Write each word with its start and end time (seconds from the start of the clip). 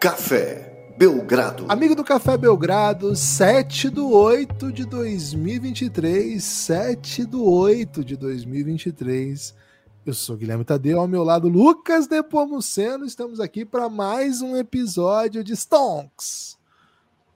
Café 0.00 0.94
Belgrado. 0.96 1.66
Amigo 1.68 1.94
do 1.94 2.02
Café 2.02 2.34
Belgrado, 2.38 3.14
7 3.14 3.90
do 3.90 4.10
8 4.10 4.72
de 4.72 4.86
2023, 4.86 6.42
7 6.42 7.26
do 7.26 7.44
8 7.44 8.02
de 8.02 8.16
2023. 8.16 9.54
Eu 10.06 10.14
sou 10.14 10.38
Guilherme 10.38 10.64
Tadeu, 10.64 10.98
ao 10.98 11.06
meu 11.06 11.22
lado 11.22 11.50
Lucas 11.50 12.08
Nepomuceno. 12.08 13.04
Estamos 13.04 13.40
aqui 13.40 13.66
para 13.66 13.90
mais 13.90 14.40
um 14.40 14.56
episódio 14.56 15.44
de 15.44 15.54
Stonks. 15.54 16.56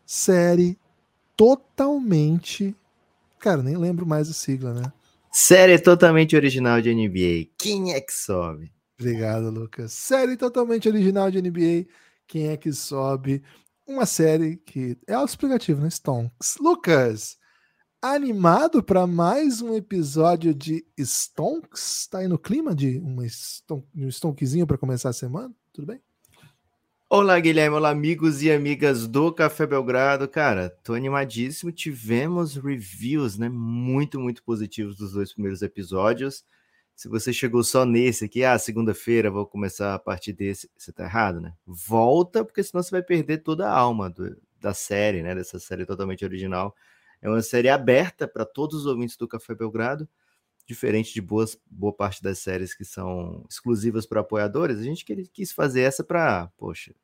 Série 0.07 0.79
totalmente. 1.36 2.75
Cara, 3.40 3.62
nem 3.62 3.76
lembro 3.76 4.07
mais 4.07 4.31
a 4.31 4.32
sigla, 4.32 4.72
né? 4.72 4.90
Série 5.31 5.79
totalmente 5.79 6.35
original 6.35 6.81
de 6.81 6.94
NBA. 6.94 7.50
Quem 7.58 7.93
é 7.93 8.00
que 8.00 8.14
sobe? 8.14 8.72
Obrigado, 8.99 9.50
Lucas. 9.50 9.93
Série 9.93 10.35
totalmente 10.35 10.89
original 10.89 11.31
de 11.31 11.43
NBA. 11.43 11.86
Quem 12.27 12.49
é 12.49 12.57
que 12.57 12.73
sobe? 12.73 13.43
Uma 13.87 14.07
série 14.07 14.57
que 14.57 14.99
é 15.07 15.14
autoexplicativo, 15.14 15.81
né? 15.81 15.91
Stonks. 15.91 16.57
Lucas, 16.59 17.37
animado 18.00 18.83
para 18.83 19.07
mais 19.07 19.61
um 19.61 19.75
episódio 19.75 20.55
de 20.55 20.85
Stonks? 20.99 22.07
Tá 22.11 22.19
aí 22.19 22.29
no 22.29 22.39
clima 22.39 22.75
de 22.75 22.99
uma 22.99 23.27
ston 23.27 23.85
um 23.95 24.09
Stonkzinho 24.09 24.67
para 24.67 24.79
começar 24.79 25.11
a 25.11 25.14
semana? 25.14 25.55
Tudo 25.73 25.87
bem? 25.87 26.00
Olá, 27.11 27.39
Guilherme. 27.39 27.77
Olá, 27.77 27.91
amigos 27.91 28.43
e 28.43 28.50
amigas 28.50 29.07
do 29.07 29.33
Café 29.33 29.67
Belgrado. 29.67 30.27
Cara, 30.27 30.69
tô 30.83 30.95
animadíssimo. 30.95 31.71
Tivemos 31.71 32.56
reviews, 32.56 33.39
né? 33.39 33.48
Muito, 33.48 34.19
muito 34.19 34.42
positivos 34.42 34.97
dos 34.97 35.12
dois 35.12 35.33
primeiros 35.33 35.62
episódios. 35.62 36.44
Se 36.95 37.09
você 37.09 37.33
chegou 37.33 37.64
só 37.64 37.84
nesse 37.84 38.25
aqui, 38.27 38.45
ah, 38.45 38.59
segunda-feira 38.59 39.31
vou 39.31 39.47
começar 39.47 39.95
a 39.95 39.98
partir 39.98 40.33
desse, 40.33 40.70
você 40.77 40.92
tá 40.92 41.05
errado, 41.05 41.41
né? 41.41 41.55
Volta, 41.67 42.45
porque 42.45 42.62
senão 42.62 42.83
você 42.83 42.91
vai 42.91 43.03
perder 43.03 43.39
toda 43.39 43.69
a 43.69 43.77
alma 43.77 44.09
do, 44.09 44.41
da 44.61 44.73
série, 44.73 45.22
né? 45.22 45.34
Dessa 45.34 45.59
série 45.59 45.84
totalmente 45.84 46.25
original. 46.25 46.75
É 47.20 47.28
uma 47.28 47.42
série 47.42 47.69
aberta 47.69 48.28
para 48.28 48.45
todos 48.45 48.81
os 48.81 48.87
ouvintes 48.87 49.17
do 49.17 49.27
Café 49.27 49.55
Belgrado, 49.55 50.09
diferente 50.67 51.12
de 51.12 51.20
boas, 51.20 51.59
boa 51.70 51.92
parte 51.92 52.22
das 52.22 52.39
séries 52.39 52.75
que 52.75 52.84
são 52.84 53.45
exclusivas 53.50 54.06
para 54.06 54.20
apoiadores. 54.20 54.78
A 54.78 54.83
gente 54.83 55.05
quis 55.33 55.53
fazer 55.53 55.83
essa 55.83 56.05
para, 56.05 56.47
poxa, 56.56 56.95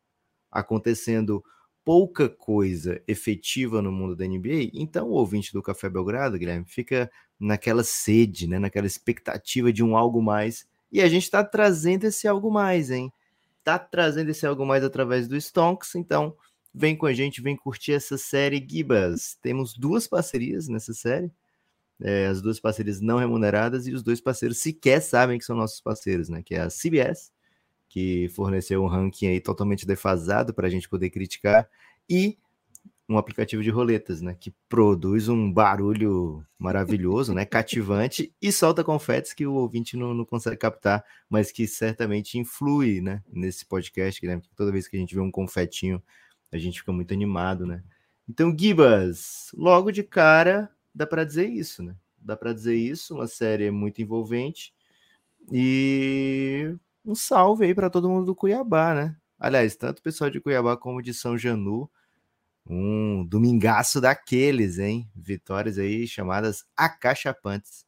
acontecendo 0.51 1.45
pouca 1.85 2.29
coisa 2.29 3.03
efetiva 3.09 3.83
no 3.83 3.91
mundo 3.91 4.15
da 4.15 4.27
NBA, 4.27 4.71
então 4.75 5.09
o 5.09 5.13
ouvinte 5.15 5.53
do 5.53 5.63
Café 5.63 5.89
Belgrado, 5.89 6.39
Guilherme, 6.39 6.67
fica 6.67 7.11
naquela 7.41 7.83
sede, 7.83 8.47
né, 8.47 8.59
naquela 8.59 8.87
expectativa 8.87 9.73
de 9.73 9.83
um 9.83 9.97
algo 9.97 10.23
mais. 10.23 10.69
E 10.93 11.01
a 11.01 11.09
gente 11.09 11.25
está 11.25 11.43
trazendo 11.43 12.05
esse 12.05 12.29
algo 12.29 12.51
mais, 12.51 12.91
hein? 12.91 13.11
Tá 13.65 13.79
trazendo 13.79 14.31
esse 14.31 14.47
algo 14.47 14.67
mais 14.67 14.85
através 14.85 15.27
do 15.27 15.41
Stonks, 15.41 15.95
então 15.95 16.37
vem 16.73 16.97
com 16.97 17.07
a 17.07 17.13
gente, 17.13 17.41
vem 17.41 17.57
curtir 17.57 17.93
essa 17.93 18.19
série 18.19 18.65
Gibas. 18.69 19.39
Temos 19.41 19.75
duas 19.75 20.07
parcerias 20.07 20.69
nessa 20.69 20.93
série, 20.93 21.33
é, 22.03 22.27
as 22.27 22.43
duas 22.43 22.61
parcerias 22.61 23.01
não 23.01 23.19
remuneradas 23.19 23.87
e 23.87 23.93
os 23.93 24.03
dois 24.03 24.21
parceiros 24.21 24.59
sequer 24.59 25.01
sabem 25.01 25.39
que 25.39 25.45
são 25.45 25.57
nossos 25.57 25.81
parceiros, 25.81 26.29
né? 26.29 26.43
Que 26.43 26.55
é 26.55 26.61
a 26.61 26.69
CBS, 26.69 27.33
que 27.89 28.29
forneceu 28.31 28.83
um 28.83 28.87
ranking 28.87 29.29
aí 29.29 29.41
totalmente 29.41 29.87
defasado 29.87 30.55
para 30.55 30.67
a 30.67 30.71
gente 30.71 30.89
poder 30.89 31.11
criticar, 31.11 31.69
e 32.09 32.39
um 33.11 33.19
aplicativo 33.19 33.61
de 33.61 33.71
roletas, 33.71 34.23
né, 34.23 34.37
que 34.39 34.55
produz 34.69 35.29
um 35.29 35.53
barulho 35.53 36.47
maravilhoso, 36.57 37.35
né, 37.35 37.45
cativante 37.45 38.33
e 38.41 38.53
solta 38.53 38.85
confetes 38.85 39.33
que 39.33 39.45
o 39.45 39.55
ouvinte 39.55 39.97
não, 39.97 40.15
não 40.15 40.25
consegue 40.25 40.57
captar, 40.57 41.05
mas 41.29 41.51
que 41.51 41.67
certamente 41.67 42.39
influi, 42.39 43.01
né, 43.01 43.21
nesse 43.29 43.67
podcast, 43.67 44.25
né, 44.25 44.39
porque 44.39 44.55
toda 44.55 44.71
vez 44.71 44.87
que 44.87 44.97
a 44.97 45.01
gente 45.01 45.13
vê 45.13 45.21
um 45.21 45.31
confetinho, 45.31 46.01
a 46.53 46.57
gente 46.57 46.79
fica 46.79 46.93
muito 46.93 47.13
animado, 47.13 47.67
né. 47.67 47.83
Então, 48.29 48.57
Gibas, 48.57 49.51
logo 49.55 49.91
de 49.91 50.05
cara, 50.05 50.71
dá 50.95 51.05
para 51.05 51.25
dizer 51.25 51.49
isso, 51.49 51.83
né, 51.83 51.97
dá 52.17 52.37
para 52.37 52.53
dizer 52.53 52.77
isso, 52.77 53.17
uma 53.17 53.27
série 53.27 53.73
muito 53.73 54.01
envolvente 54.01 54.73
e 55.51 56.77
um 57.05 57.17
salve 57.17 57.65
aí 57.65 57.75
para 57.75 57.91
todo 57.91 58.09
mundo 58.09 58.27
do 58.27 58.37
Cuiabá, 58.37 58.95
né. 58.95 59.17
Aliás, 59.37 59.75
tanto 59.75 59.99
o 59.99 60.03
pessoal 60.03 60.31
de 60.31 60.41
Cuiabá 60.41 60.77
como 60.77 61.03
de 61.03 61.13
São 61.13 61.37
Janu, 61.37 61.91
um 62.71 63.25
domingaço 63.25 64.01
daqueles, 64.01 64.79
hein? 64.79 65.11
Vitórias 65.15 65.77
aí 65.77 66.07
chamadas 66.07 66.65
acachapantes. 66.77 67.85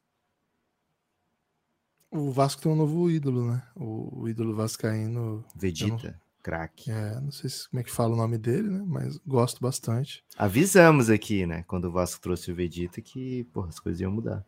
O 2.11 2.31
Vasco 2.31 2.61
tem 2.61 2.71
um 2.71 2.75
novo 2.75 3.09
ídolo, 3.09 3.49
né? 3.49 3.63
O, 3.75 4.27
ídolo 4.27 4.53
vascaíno. 4.53 5.43
Vegeta, 5.55 6.11
não... 6.11 6.15
craque. 6.43 6.91
É, 6.91 7.19
não 7.19 7.31
sei 7.31 7.49
se, 7.49 7.67
como 7.69 7.79
é 7.79 7.83
que 7.83 7.89
fala 7.89 8.13
o 8.13 8.17
nome 8.17 8.37
dele, 8.37 8.69
né? 8.69 8.83
Mas 8.85 9.17
gosto 9.25 9.61
bastante. 9.61 10.23
Avisamos 10.37 11.09
aqui, 11.09 11.45
né? 11.47 11.63
Quando 11.63 11.85
o 11.85 11.91
Vasco 11.91 12.21
trouxe 12.21 12.51
o 12.51 12.55
Vegeta 12.55 13.01
que, 13.01 13.45
pô, 13.45 13.63
as 13.63 13.79
coisas 13.79 14.01
iam 14.01 14.11
mudar. 14.11 14.45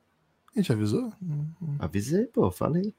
A 0.53 0.59
gente 0.59 0.71
avisou? 0.71 1.11
Avisei, 1.79 2.25
pô, 2.27 2.51
falei. 2.51 2.93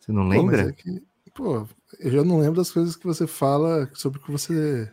Você 0.00 0.10
não 0.12 0.26
lembra? 0.26 0.64
Pô, 0.64 0.68
é 0.68 0.72
que, 0.72 1.02
pô, 1.34 1.68
eu 2.00 2.10
já 2.10 2.24
não 2.24 2.40
lembro 2.40 2.56
das 2.56 2.72
coisas 2.72 2.96
que 2.96 3.06
você 3.06 3.26
fala 3.26 3.88
sobre 3.94 4.18
o 4.18 4.22
que 4.22 4.32
você 4.32 4.92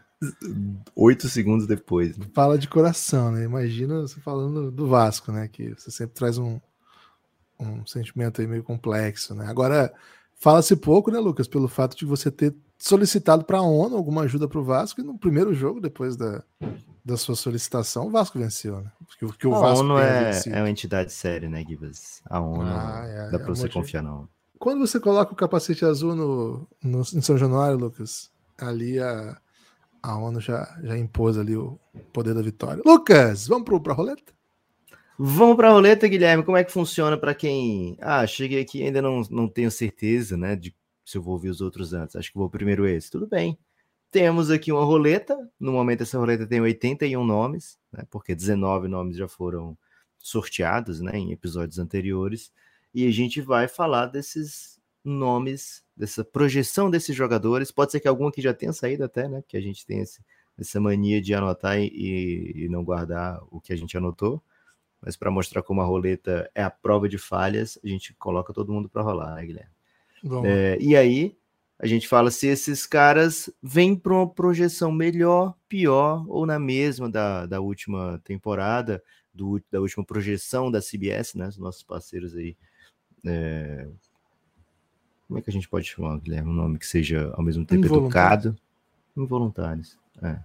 oito 0.96 1.28
segundos 1.28 1.66
depois. 1.66 2.18
Né? 2.18 2.26
Fala 2.34 2.58
de 2.58 2.68
coração, 2.68 3.32
né? 3.32 3.44
Imagina 3.44 4.02
você 4.02 4.20
falando 4.20 4.72
do 4.72 4.88
Vasco, 4.88 5.32
né? 5.32 5.48
Que 5.48 5.74
você 5.74 5.90
sempre 5.90 6.16
traz 6.16 6.38
um, 6.38 6.60
um 7.60 7.86
sentimento 7.86 8.42
aí 8.42 8.48
meio 8.48 8.64
complexo, 8.64 9.34
né? 9.34 9.48
Agora, 9.48 9.94
fala-se 10.36 10.76
pouco, 10.76 11.12
né, 11.12 11.20
Lucas, 11.20 11.48
pelo 11.48 11.68
fato 11.68 11.98
de 11.98 12.06
você 12.06 12.30
ter 12.30 12.54
solicitado 12.78 13.46
para 13.46 13.60
a 13.60 13.64
ONU 13.64 13.96
alguma 13.96 14.24
ajuda 14.24 14.48
para 14.48 14.60
o 14.60 14.64
Vasco 14.64 15.02
e 15.02 15.04
no 15.04 15.18
primeiro 15.18 15.54
jogo, 15.54 15.80
depois 15.80 16.16
da, 16.16 16.44
da 17.06 17.16
sua 17.16 17.36
solicitação, 17.36 18.08
o 18.08 18.12
Vasco 18.12 18.40
venceu, 18.40 18.82
né? 18.82 18.92
Porque, 19.08 19.26
porque 19.26 19.48
o 19.48 19.56
a 19.56 19.60
Vasco 19.60 19.84
ONU 19.84 20.00
é, 20.00 20.32
é 20.48 20.62
uma 20.62 20.70
entidade 20.70 21.12
séria, 21.12 21.50
né, 21.50 21.64
Gibas? 21.68 22.22
A 22.26 22.40
ONU 22.40 22.64
ah, 22.64 23.04
é, 23.06 23.32
dá 23.32 23.40
para 23.40 23.52
é 23.52 23.56
você 23.56 23.70
confiar, 23.70 24.02
não. 24.02 24.28
Quando 24.60 24.86
você 24.86 25.00
coloca 25.00 25.34
o 25.34 25.36
capacete 25.36 25.84
azul 25.84 26.16
no, 26.16 26.68
no, 26.84 27.02
em 27.02 27.22
São 27.22 27.36
Januário, 27.36 27.78
Lucas, 27.78 28.30
ali 28.60 29.00
a 29.00 29.41
a 30.02 30.18
ONU 30.18 30.40
já, 30.40 30.78
já 30.84 30.98
impôs 30.98 31.38
ali 31.38 31.56
o 31.56 31.80
poder 32.12 32.34
da 32.34 32.42
vitória. 32.42 32.82
Lucas, 32.86 33.48
vamos 33.48 33.66
para 33.66 33.94
a 33.94 33.96
roleta? 33.96 34.34
Vamos 35.18 35.56
para 35.56 35.70
a 35.70 35.72
roleta, 35.72 36.08
Guilherme. 36.08 36.44
Como 36.44 36.58
é 36.58 36.64
que 36.64 36.72
funciona 36.72 37.18
para 37.18 37.36
quem. 37.36 37.98
Ah, 38.02 38.26
cheguei 38.26 38.62
aqui 38.62 38.84
ainda 38.84 39.02
não, 39.02 39.22
não 39.30 39.48
tenho 39.48 39.70
certeza, 39.70 40.36
né, 40.36 40.56
de 40.56 40.76
se 41.06 41.18
eu 41.18 41.22
vou 41.22 41.34
ouvir 41.34 41.50
os 41.50 41.62
outros 41.62 41.94
antes. 41.94 42.16
Acho 42.16 42.32
que 42.32 42.38
vou 42.38 42.50
primeiro 42.50 42.88
esse. 42.88 43.12
Tudo 43.12 43.28
bem. 43.28 43.58
Temos 44.10 44.50
aqui 44.50 44.72
uma 44.72 44.84
roleta. 44.84 45.38
No 45.60 45.74
momento, 45.74 46.02
essa 46.02 46.18
roleta 46.18 46.48
tem 46.48 46.60
81 46.60 47.24
nomes, 47.24 47.78
né, 47.92 48.04
porque 48.10 48.34
19 48.34 48.88
nomes 48.88 49.16
já 49.16 49.28
foram 49.28 49.78
sorteados 50.18 51.02
né, 51.02 51.12
em 51.16 51.32
episódios 51.32 51.78
anteriores. 51.78 52.52
E 52.94 53.08
a 53.08 53.12
gente 53.12 53.42
vai 53.42 53.68
falar 53.68 54.08
desses 54.08 54.80
nomes, 55.04 55.81
dessa 55.96 56.24
projeção 56.24 56.90
desses 56.90 57.16
jogadores. 57.16 57.72
Pode 57.72 57.92
ser 57.92 58.00
que 58.00 58.08
algum 58.08 58.28
aqui 58.28 58.42
já 58.42 58.54
tenha 58.54 58.74
saído 58.74 59.04
até, 59.04 59.28
né? 59.28 59.44
Que 59.48 59.58
a 59.58 59.62
gente 59.62 59.86
tem 59.86 60.00
esse, 60.00 60.22
essa 60.58 60.80
mania 60.80 61.22
de 61.22 61.34
anotar 61.34 61.80
e, 61.80 62.54
e 62.56 62.70
não 62.70 62.84
guardar 62.84 63.42
o 63.50 63.60
que 63.60 63.74
a 63.74 63.76
gente 63.76 63.98
anotou. 63.98 64.42
Mas 65.02 65.18
para 65.18 65.32
mostrar 65.32 65.64
como 65.64 65.82
a 65.82 65.86
roleta 65.86 66.50
é 66.54 66.64
a 66.64 66.70
prova 66.70 67.10
de 67.10 67.18
falhas, 67.18 67.80
a 67.84 67.88
gente 67.88 68.14
coloca 68.14 68.54
todo 68.54 68.72
mundo 68.72 68.88
para 68.88 69.02
rolar, 69.02 69.36
né, 69.36 69.46
Guilherme? 69.46 69.72
É, 70.46 70.78
e 70.80 70.96
aí 70.96 71.36
a 71.80 71.88
gente 71.88 72.08
fala 72.08 72.30
se 72.30 72.46
esses 72.46 72.86
caras 72.86 73.50
vêm 73.62 73.96
para 73.96 74.14
uma 74.14 74.30
projeção 74.30 74.92
melhor, 74.92 75.56
pior 75.68 76.24
ou 76.28 76.46
na 76.46 76.60
mesma 76.60 77.10
da, 77.10 77.48
da 77.48 77.60
última 77.60 78.22
temporada, 78.24 79.04
do, 79.34 79.60
da 79.72 79.82
última 79.82 80.06
projeção 80.06 80.70
da 80.70 80.80
CBS, 80.80 81.34
né? 81.34 81.48
Os 81.48 81.58
nossos 81.58 81.82
parceiros 81.82 82.36
aí 82.36 82.56
é, 83.26 83.88
como 85.32 85.40
é 85.40 85.42
que 85.42 85.50
a 85.50 85.54
gente 85.54 85.70
pode 85.70 85.88
chamar, 85.88 86.20
Guilherme? 86.20 86.50
Um 86.50 86.54
nome 86.54 86.78
que 86.78 86.86
seja 86.86 87.32
ao 87.38 87.42
mesmo 87.42 87.66
tempo 87.66 87.86
educado. 87.86 88.54
Involuntários. 89.16 89.98
É. 90.22 90.38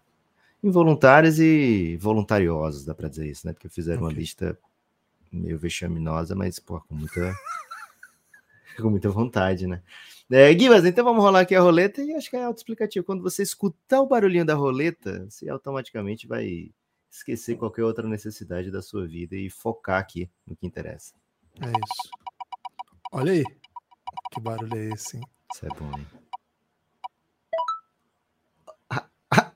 Involuntários 0.63 1.41
e 1.41 1.97
voluntariosos, 1.97 2.85
dá 2.85 2.95
para 2.95 3.09
dizer 3.09 3.29
isso, 3.29 3.45
né? 3.45 3.53
Porque 3.53 3.69
fizeram 3.69 4.05
okay. 4.05 4.15
uma 4.15 4.17
lista 4.17 4.57
meio 5.33 5.59
vexaminosa, 5.59 6.37
mas, 6.37 6.61
pô, 6.61 6.81
com 6.83 6.95
muita. 6.95 7.35
com 8.81 8.89
muita 8.89 9.11
vontade, 9.11 9.67
né? 9.67 9.83
É, 10.31 10.55
Guivas, 10.55 10.85
então 10.85 11.05
vamos 11.05 11.21
rolar 11.21 11.41
aqui 11.41 11.57
a 11.57 11.61
roleta 11.61 12.01
e 12.01 12.15
acho 12.15 12.31
que 12.31 12.37
é 12.37 12.45
autoexplicativo. 12.45 13.05
Quando 13.05 13.25
você 13.25 13.43
escutar 13.43 14.01
o 14.01 14.07
barulhinho 14.07 14.47
da 14.47 14.55
roleta, 14.55 15.27
você 15.29 15.49
automaticamente 15.49 16.29
vai 16.29 16.71
esquecer 17.11 17.57
qualquer 17.57 17.83
outra 17.83 18.07
necessidade 18.07 18.71
da 18.71 18.81
sua 18.81 19.05
vida 19.05 19.35
e 19.35 19.51
focar 19.51 19.99
aqui 19.99 20.31
no 20.47 20.55
que 20.55 20.65
interessa. 20.65 21.13
É 21.61 21.67
isso. 21.67 22.11
Olha 23.11 23.33
aí. 23.33 23.45
Que 24.33 24.41
barulho 24.41 24.77
é 24.77 24.89
esse, 24.95 25.17
hein? 25.17 25.23
Isso 25.53 25.67
é 25.67 25.69
bom, 25.69 25.91
hein? 25.99 26.07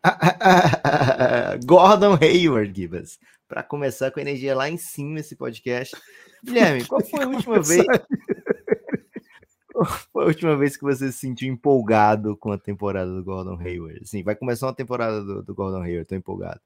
Gordon 1.66 2.16
Hayward, 2.20 2.72
Gibas. 2.74 3.18
Para 3.48 3.62
começar 3.62 4.10
com 4.10 4.20
a 4.20 4.22
energia 4.22 4.54
lá 4.54 4.68
em 4.68 4.76
cima 4.76 5.20
esse 5.20 5.36
podcast. 5.36 5.96
Guilherme, 6.44 6.84
qual 6.84 7.04
foi 7.04 7.22
a 7.22 7.28
última 7.28 7.60
vez? 7.60 7.84
foi 10.12 10.24
a 10.24 10.26
última 10.26 10.56
vez 10.56 10.76
que 10.76 10.82
você 10.82 11.10
se 11.10 11.18
sentiu 11.18 11.52
empolgado 11.52 12.36
com 12.36 12.52
a 12.52 12.58
temporada 12.58 13.12
do 13.12 13.24
Gordon 13.24 13.58
Hayward? 13.60 14.06
Sim, 14.06 14.22
vai 14.22 14.34
começar 14.34 14.66
uma 14.66 14.74
temporada 14.74 15.22
do, 15.22 15.42
do 15.42 15.54
Gordon 15.54 15.82
Hayward, 15.82 16.06
tô 16.06 16.14
empolgado. 16.14 16.60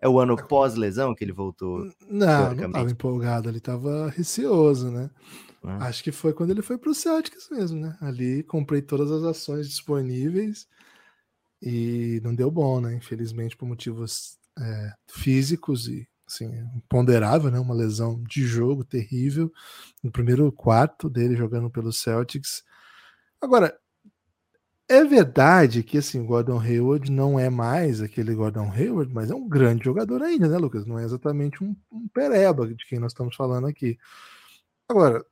É 0.00 0.08
o 0.08 0.20
ano 0.20 0.36
pós-lesão 0.36 1.14
que 1.14 1.24
ele 1.24 1.32
voltou? 1.32 1.90
Não, 2.08 2.54
não 2.54 2.66
estava 2.66 2.90
empolgado, 2.90 3.48
ele 3.48 3.58
estava 3.58 4.08
receoso, 4.10 4.90
né? 4.90 5.10
Ah. 5.62 5.88
Acho 5.88 6.04
que 6.04 6.12
foi 6.12 6.32
quando 6.32 6.50
ele 6.50 6.62
foi 6.62 6.78
para 6.78 6.90
o 6.90 6.94
Celtics 6.94 7.48
mesmo, 7.50 7.80
né? 7.80 7.96
Ali 8.00 8.42
comprei 8.44 8.80
todas 8.80 9.10
as 9.10 9.24
ações 9.24 9.68
disponíveis 9.68 10.68
e 11.60 12.20
não 12.22 12.34
deu 12.34 12.50
bom, 12.50 12.80
né? 12.80 12.94
Infelizmente 12.94 13.56
por 13.56 13.66
motivos 13.66 14.38
é, 14.58 14.92
físicos 15.10 15.88
e 15.88 16.08
assim, 16.26 16.46
imponderável, 16.76 17.50
né? 17.50 17.58
Uma 17.58 17.74
lesão 17.74 18.22
de 18.22 18.46
jogo 18.46 18.84
terrível 18.84 19.52
no 20.02 20.12
primeiro 20.12 20.50
quarto 20.52 21.10
dele 21.10 21.34
jogando 21.34 21.70
pelo 21.70 21.92
Celtics. 21.92 22.62
Agora, 23.40 23.76
é 24.88 25.04
verdade 25.04 25.82
que 25.82 25.98
assim, 25.98 26.24
Gordon 26.24 26.58
Hayward 26.58 27.10
não 27.12 27.38
é 27.38 27.50
mais 27.50 28.00
aquele 28.00 28.34
Gordon 28.34 28.70
Hayward, 28.72 29.12
mas 29.12 29.30
é 29.30 29.34
um 29.34 29.48
grande 29.48 29.84
jogador 29.84 30.22
ainda, 30.22 30.48
né, 30.48 30.56
Lucas? 30.58 30.86
Não 30.86 30.98
é 30.98 31.04
exatamente 31.04 31.62
um, 31.62 31.76
um 31.92 32.08
pereba 32.08 32.66
de 32.66 32.86
quem 32.86 32.98
nós 32.98 33.12
estamos 33.12 33.36
falando 33.36 33.66
aqui. 33.66 33.98
Agora, 34.88 35.24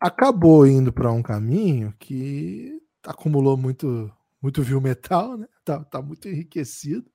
acabou 0.00 0.66
indo 0.66 0.92
para 0.92 1.12
um 1.12 1.22
caminho 1.22 1.94
que 1.98 2.80
acumulou 3.04 3.56
muito 3.56 4.12
muito 4.42 4.62
viu 4.62 4.80
metal, 4.80 5.36
né? 5.38 5.48
Tá, 5.64 5.82
tá 5.82 6.02
muito 6.02 6.28
enriquecido. 6.28 7.10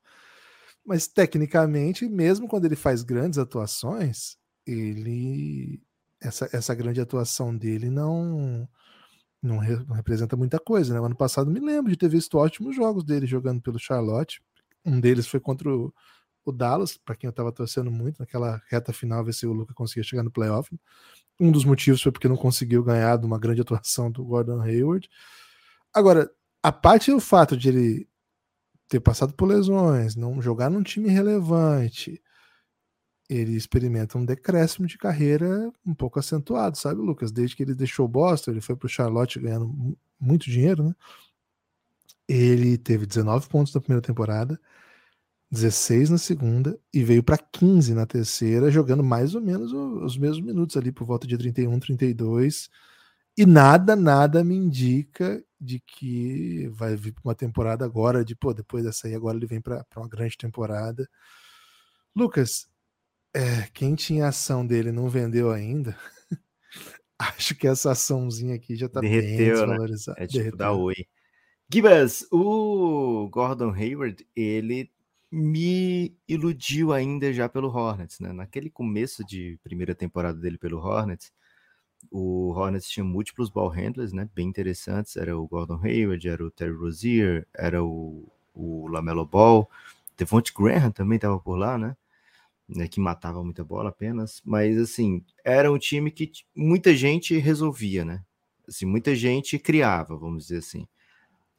Mas 0.85 1.07
tecnicamente, 1.07 2.07
mesmo 2.09 2.47
quando 2.47 2.65
ele 2.65 2.75
faz 2.75 3.03
grandes 3.03 3.37
atuações, 3.37 4.37
ele 4.65 5.81
essa, 6.21 6.49
essa 6.51 6.73
grande 6.75 6.99
atuação 7.01 7.55
dele 7.55 7.91
não 7.91 8.67
não, 9.41 9.57
re, 9.57 9.75
não, 9.87 9.95
representa 9.95 10.35
muita 10.35 10.59
coisa, 10.59 10.93
né? 10.93 11.05
Ano 11.05 11.15
passado 11.15 11.49
me 11.49 11.59
lembro 11.59 11.91
de 11.91 11.97
ter 11.97 12.09
visto 12.09 12.37
ótimos 12.37 12.75
jogos 12.75 13.03
dele 13.03 13.25
jogando 13.25 13.61
pelo 13.61 13.79
Charlotte. 13.79 14.41
Um 14.85 14.99
deles 14.99 15.27
foi 15.27 15.39
contra 15.39 15.69
o, 15.69 15.93
o 16.45 16.51
Dallas, 16.51 16.97
para 16.97 17.15
quem 17.15 17.27
eu 17.27 17.31
estava 17.31 17.51
torcendo 17.51 17.91
muito 17.91 18.19
naquela 18.19 18.61
reta 18.69 18.91
final, 18.93 19.23
ver 19.23 19.33
se 19.33 19.47
o 19.47 19.53
Luca 19.53 19.73
conseguia 19.73 20.03
chegar 20.03 20.23
no 20.23 20.31
playoff. 20.31 20.69
Um 21.39 21.51
dos 21.51 21.63
motivos 21.63 22.01
foi 22.01 22.11
porque 22.11 22.27
não 22.27 22.35
conseguiu 22.35 22.83
ganhar 22.83 23.17
de 23.17 23.25
uma 23.25 23.39
grande 23.39 23.61
atuação 23.61 24.11
do 24.11 24.23
Gordon 24.25 24.61
Hayward. 24.61 25.09
Agora, 25.93 26.29
a 26.61 26.71
parte 26.71 27.11
do 27.11 27.19
fato 27.19 27.55
de 27.55 27.69
ele 27.69 28.09
ter 28.89 28.99
passado 28.99 29.33
por 29.33 29.47
lesões, 29.47 30.15
não 30.15 30.41
jogar 30.41 30.69
num 30.69 30.83
time 30.83 31.09
relevante, 31.09 32.21
ele 33.29 33.55
experimenta 33.55 34.17
um 34.17 34.25
decréscimo 34.25 34.87
de 34.87 34.97
carreira 34.97 35.71
um 35.85 35.93
pouco 35.93 36.19
acentuado, 36.19 36.77
sabe, 36.77 36.99
Lucas? 37.01 37.31
Desde 37.31 37.55
que 37.55 37.63
ele 37.63 37.75
deixou 37.75 38.05
o 38.05 38.09
Boston, 38.09 38.51
ele 38.51 38.61
foi 38.61 38.75
para 38.75 38.87
o 38.87 38.89
Charlotte 38.89 39.39
ganhando 39.39 39.95
muito 40.19 40.49
dinheiro, 40.49 40.83
né? 40.83 40.95
Ele 42.27 42.77
teve 42.77 43.05
19 43.05 43.47
pontos 43.47 43.73
na 43.73 43.81
primeira 43.81 44.01
temporada, 44.01 44.59
16 45.51 46.09
na 46.11 46.17
segunda 46.17 46.79
e 46.93 47.03
veio 47.03 47.23
para 47.23 47.37
15 47.37 47.93
na 47.93 48.05
terceira, 48.05 48.71
jogando 48.71 49.03
mais 49.03 49.35
ou 49.35 49.41
menos 49.41 49.73
os 49.73 50.17
mesmos 50.17 50.41
minutos 50.41 50.77
ali 50.77 50.91
por 50.91 51.05
volta 51.05 51.27
de 51.27 51.37
31, 51.37 51.79
32. 51.79 52.69
E 53.37 53.45
nada, 53.45 53.95
nada 53.95 54.43
me 54.43 54.55
indica 54.55 55.43
de 55.59 55.79
que 55.79 56.67
vai 56.69 56.95
vir 56.95 57.13
para 57.13 57.23
uma 57.25 57.35
temporada 57.35 57.85
agora, 57.85 58.23
de 58.23 58.35
pô, 58.35 58.53
depois 58.53 58.83
dessa 58.83 59.07
aí, 59.07 59.15
agora 59.15 59.37
ele 59.37 59.45
vem 59.47 59.61
para 59.61 59.85
uma 59.97 60.07
grande 60.07 60.37
temporada. 60.37 61.09
Lucas, 62.15 62.68
é, 63.33 63.67
quem 63.73 63.95
tinha 63.95 64.27
ação 64.27 64.65
dele 64.65 64.91
não 64.91 65.09
vendeu 65.09 65.51
ainda. 65.51 65.97
Acho 67.17 67.55
que 67.55 67.67
essa 67.67 67.91
açãozinha 67.91 68.55
aqui 68.55 68.75
já 68.75 68.87
está 68.87 69.01
bem 69.01 69.11
né? 69.11 69.21
desvalorizada. 69.37 70.19
Né? 70.19 70.25
É 70.25 70.27
tipo 70.27 70.39
Derreteu. 70.39 70.57
da 70.57 70.71
Oi. 70.71 70.95
Gibas, 71.71 72.25
o 72.31 73.29
Gordon 73.29 73.71
Hayward, 73.71 74.25
ele 74.35 74.91
me 75.31 76.17
iludiu 76.27 76.91
ainda 76.91 77.31
já 77.31 77.47
pelo 77.47 77.67
Hornets, 77.69 78.19
né? 78.19 78.33
Naquele 78.33 78.69
começo 78.69 79.23
de 79.23 79.59
primeira 79.63 79.93
temporada 79.93 80.39
dele 80.39 80.57
pelo 80.57 80.79
Hornets, 80.79 81.31
o 82.09 82.51
Hornets 82.51 82.89
tinha 82.89 83.03
múltiplos 83.03 83.49
ball 83.49 83.69
handlers, 83.69 84.13
né? 84.13 84.27
Bem 84.33 84.47
interessantes. 84.47 85.15
Era 85.15 85.37
o 85.37 85.47
Gordon 85.47 85.79
Hayward, 85.83 86.27
era 86.27 86.43
o 86.43 86.49
Terry 86.49 86.73
Rozier, 86.73 87.47
era 87.53 87.83
o, 87.83 88.27
o 88.53 88.87
Lamelo 88.87 89.25
Ball. 89.25 89.69
Devonte 90.17 90.53
Graham 90.53 90.91
também 90.91 91.17
estava 91.17 91.39
por 91.39 91.55
lá, 91.55 91.77
né? 91.77 91.95
Né? 92.69 92.87
Que 92.87 92.99
matava 92.99 93.43
muita 93.43 93.63
bola 93.63 93.89
apenas. 93.89 94.41
Mas, 94.45 94.77
assim, 94.77 95.23
era 95.43 95.71
um 95.71 95.77
time 95.77 96.11
que 96.11 96.31
muita 96.55 96.95
gente 96.95 97.37
resolvia, 97.37 98.05
né? 98.05 98.23
Assim, 98.67 98.85
muita 98.85 99.15
gente 99.15 99.57
criava, 99.57 100.15
vamos 100.15 100.43
dizer 100.43 100.59
assim. 100.59 100.87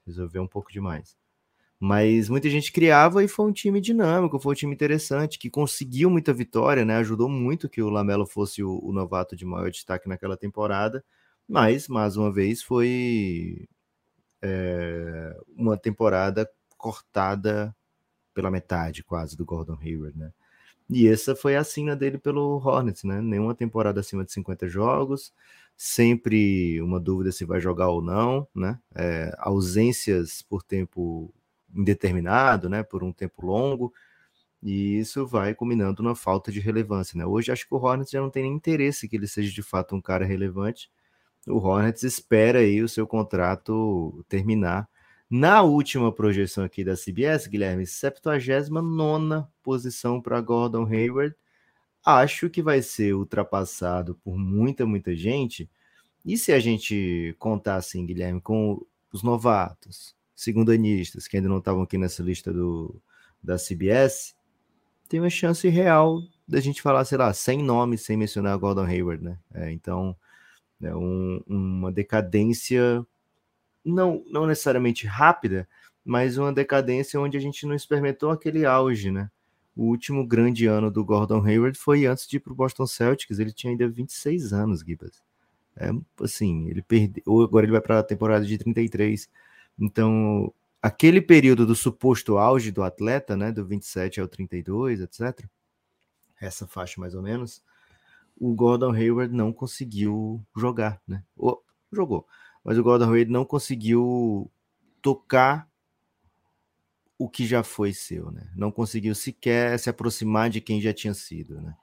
Resolveu 0.06 0.42
um 0.42 0.46
pouco 0.46 0.72
demais. 0.72 1.16
Mas 1.78 2.28
muita 2.28 2.50
gente 2.50 2.70
criava 2.72 3.24
e 3.24 3.28
foi 3.28 3.46
um 3.46 3.52
time 3.52 3.80
dinâmico, 3.80 4.38
foi 4.38 4.52
um 4.52 4.56
time 4.56 4.74
interessante, 4.74 5.38
que 5.38 5.48
conseguiu 5.50 6.10
muita 6.10 6.32
vitória, 6.32 6.84
né? 6.84 6.96
Ajudou 6.96 7.28
muito 7.28 7.68
que 7.68 7.82
o 7.82 7.88
Lamelo 7.88 8.26
fosse 8.26 8.62
o, 8.62 8.78
o 8.84 8.92
novato 8.92 9.34
de 9.34 9.46
maior 9.46 9.70
destaque 9.70 10.08
naquela 10.08 10.36
temporada. 10.36 11.02
Mas, 11.48 11.88
mais 11.88 12.16
uma 12.16 12.30
vez, 12.32 12.62
foi 12.62 13.66
é, 14.42 15.36
uma 15.56 15.76
temporada 15.76 16.48
cortada 16.76 17.74
pela 18.34 18.50
metade 18.50 19.02
quase 19.02 19.36
do 19.36 19.44
Gordon 19.44 19.78
Hayward, 19.82 20.16
né? 20.18 20.32
E 20.90 21.06
essa 21.08 21.36
foi 21.36 21.56
a 21.56 21.62
sina 21.64 21.94
dele 21.94 22.18
pelo 22.18 22.56
Hornets, 22.56 23.04
né? 23.04 23.20
Nenhuma 23.20 23.54
temporada 23.54 24.00
acima 24.00 24.24
de 24.24 24.32
50 24.32 24.68
jogos, 24.68 25.32
sempre 25.76 26.80
uma 26.82 26.98
dúvida 26.98 27.30
se 27.32 27.44
vai 27.44 27.60
jogar 27.60 27.88
ou 27.90 28.02
não, 28.02 28.46
né? 28.54 28.78
É, 28.94 29.32
ausências 29.38 30.42
por 30.42 30.62
tempo 30.62 31.32
indeterminado, 31.74 32.68
né, 32.68 32.82
por 32.82 33.04
um 33.04 33.12
tempo 33.12 33.46
longo, 33.46 33.92
e 34.62 34.98
isso 34.98 35.26
vai 35.26 35.54
culminando 35.54 36.02
na 36.02 36.14
falta 36.14 36.52
de 36.52 36.60
relevância, 36.60 37.16
né? 37.18 37.24
Hoje 37.26 37.52
acho 37.52 37.66
que 37.66 37.74
o 37.74 37.78
Hornets 37.78 38.10
já 38.10 38.20
não 38.20 38.30
tem 38.30 38.42
nem 38.42 38.52
interesse 38.54 39.08
que 39.08 39.16
ele 39.16 39.26
seja 39.28 39.52
de 39.52 39.62
fato 39.62 39.94
um 39.96 40.00
cara 40.02 40.24
relevante. 40.26 40.90
O 41.46 41.58
Hornets 41.58 42.02
espera 42.02 42.60
aí 42.60 42.82
o 42.82 42.88
seu 42.88 43.06
contrato 43.06 44.24
terminar. 44.28 44.88
Na 45.30 45.62
última 45.62 46.10
projeção 46.10 46.64
aqui 46.64 46.82
da 46.82 46.96
CBS, 46.96 47.46
Guilherme, 47.46 47.86
79 47.86 49.46
posição 49.62 50.20
para 50.20 50.40
Gordon 50.40 50.84
Hayward. 50.84 51.36
Acho 52.04 52.50
que 52.50 52.60
vai 52.60 52.82
ser 52.82 53.14
ultrapassado 53.14 54.16
por 54.24 54.36
muita, 54.36 54.84
muita 54.84 55.14
gente. 55.14 55.70
E 56.24 56.36
se 56.36 56.50
a 56.52 56.58
gente 56.58 57.36
contar 57.38 57.76
assim, 57.76 58.04
Guilherme, 58.04 58.40
com 58.40 58.84
os 59.12 59.22
novatos, 59.22 60.16
segundanistas 60.34 61.28
que 61.28 61.36
ainda 61.36 61.48
não 61.48 61.58
estavam 61.58 61.82
aqui 61.82 61.96
nessa 61.96 62.24
lista 62.24 62.52
do, 62.52 63.00
da 63.40 63.56
CBS, 63.56 64.34
tem 65.08 65.20
uma 65.20 65.30
chance 65.30 65.68
real 65.68 66.20
da 66.46 66.58
gente 66.58 66.82
falar, 66.82 67.04
sei 67.04 67.18
lá, 67.18 67.32
sem 67.32 67.62
nome, 67.62 67.96
sem 67.96 68.16
mencionar 68.16 68.58
Gordon 68.58 68.84
Hayward, 68.84 69.22
né? 69.22 69.38
É, 69.54 69.70
então, 69.70 70.16
é 70.82 70.92
um, 70.92 71.40
uma 71.46 71.92
decadência 71.92 73.06
não, 73.84 74.24
não 74.30 74.46
necessariamente 74.46 75.06
rápida, 75.06 75.68
mas 76.04 76.38
uma 76.38 76.52
decadência 76.52 77.20
onde 77.20 77.36
a 77.36 77.40
gente 77.40 77.66
não 77.66 77.74
experimentou 77.74 78.30
aquele 78.30 78.64
auge, 78.64 79.10
né? 79.10 79.30
O 79.76 79.84
último 79.84 80.26
grande 80.26 80.66
ano 80.66 80.90
do 80.90 81.04
Gordon 81.04 81.44
Hayward 81.44 81.78
foi 81.78 82.06
antes 82.06 82.26
de 82.26 82.36
ir 82.36 82.40
para 82.40 82.52
o 82.52 82.56
Boston 82.56 82.86
Celtics, 82.86 83.38
ele 83.38 83.52
tinha 83.52 83.72
ainda 83.72 83.88
26 83.88 84.52
anos, 84.52 84.80
Gibas. 84.80 85.22
É, 85.76 85.90
assim, 86.22 86.68
ele 86.68 86.82
perdeu, 86.82 87.22
agora 87.42 87.64
ele 87.64 87.72
vai 87.72 87.80
para 87.80 88.00
a 88.00 88.02
temporada 88.02 88.44
de 88.44 88.58
33. 88.58 89.28
Então, 89.78 90.52
aquele 90.82 91.20
período 91.22 91.64
do 91.64 91.74
suposto 91.74 92.36
auge 92.36 92.70
do 92.70 92.82
atleta, 92.82 93.36
né, 93.36 93.52
do 93.52 93.64
27 93.64 94.20
ao 94.20 94.28
32, 94.28 95.00
etc., 95.00 95.46
essa 96.40 96.66
faixa 96.66 97.00
mais 97.00 97.14
ou 97.14 97.22
menos, 97.22 97.62
o 98.38 98.54
Gordon 98.54 98.92
Hayward 98.92 99.34
não 99.34 99.52
conseguiu 99.52 100.42
jogar, 100.56 101.00
né? 101.06 101.22
Ou, 101.36 101.62
jogou, 101.92 102.26
mas 102.64 102.78
o 102.78 102.82
Gordon 102.82 103.06
Hayward 103.06 103.30
não 103.30 103.44
conseguiu 103.44 104.50
tocar 105.02 105.68
o 107.18 107.28
que 107.28 107.46
já 107.46 107.62
foi 107.62 107.92
seu, 107.92 108.30
né? 108.30 108.50
Não 108.56 108.72
conseguiu 108.72 109.14
sequer 109.14 109.78
se 109.78 109.90
aproximar 109.90 110.48
de 110.48 110.60
quem 110.60 110.80
já 110.80 110.92
tinha 110.92 111.12
sido, 111.12 111.60
né? 111.60 111.74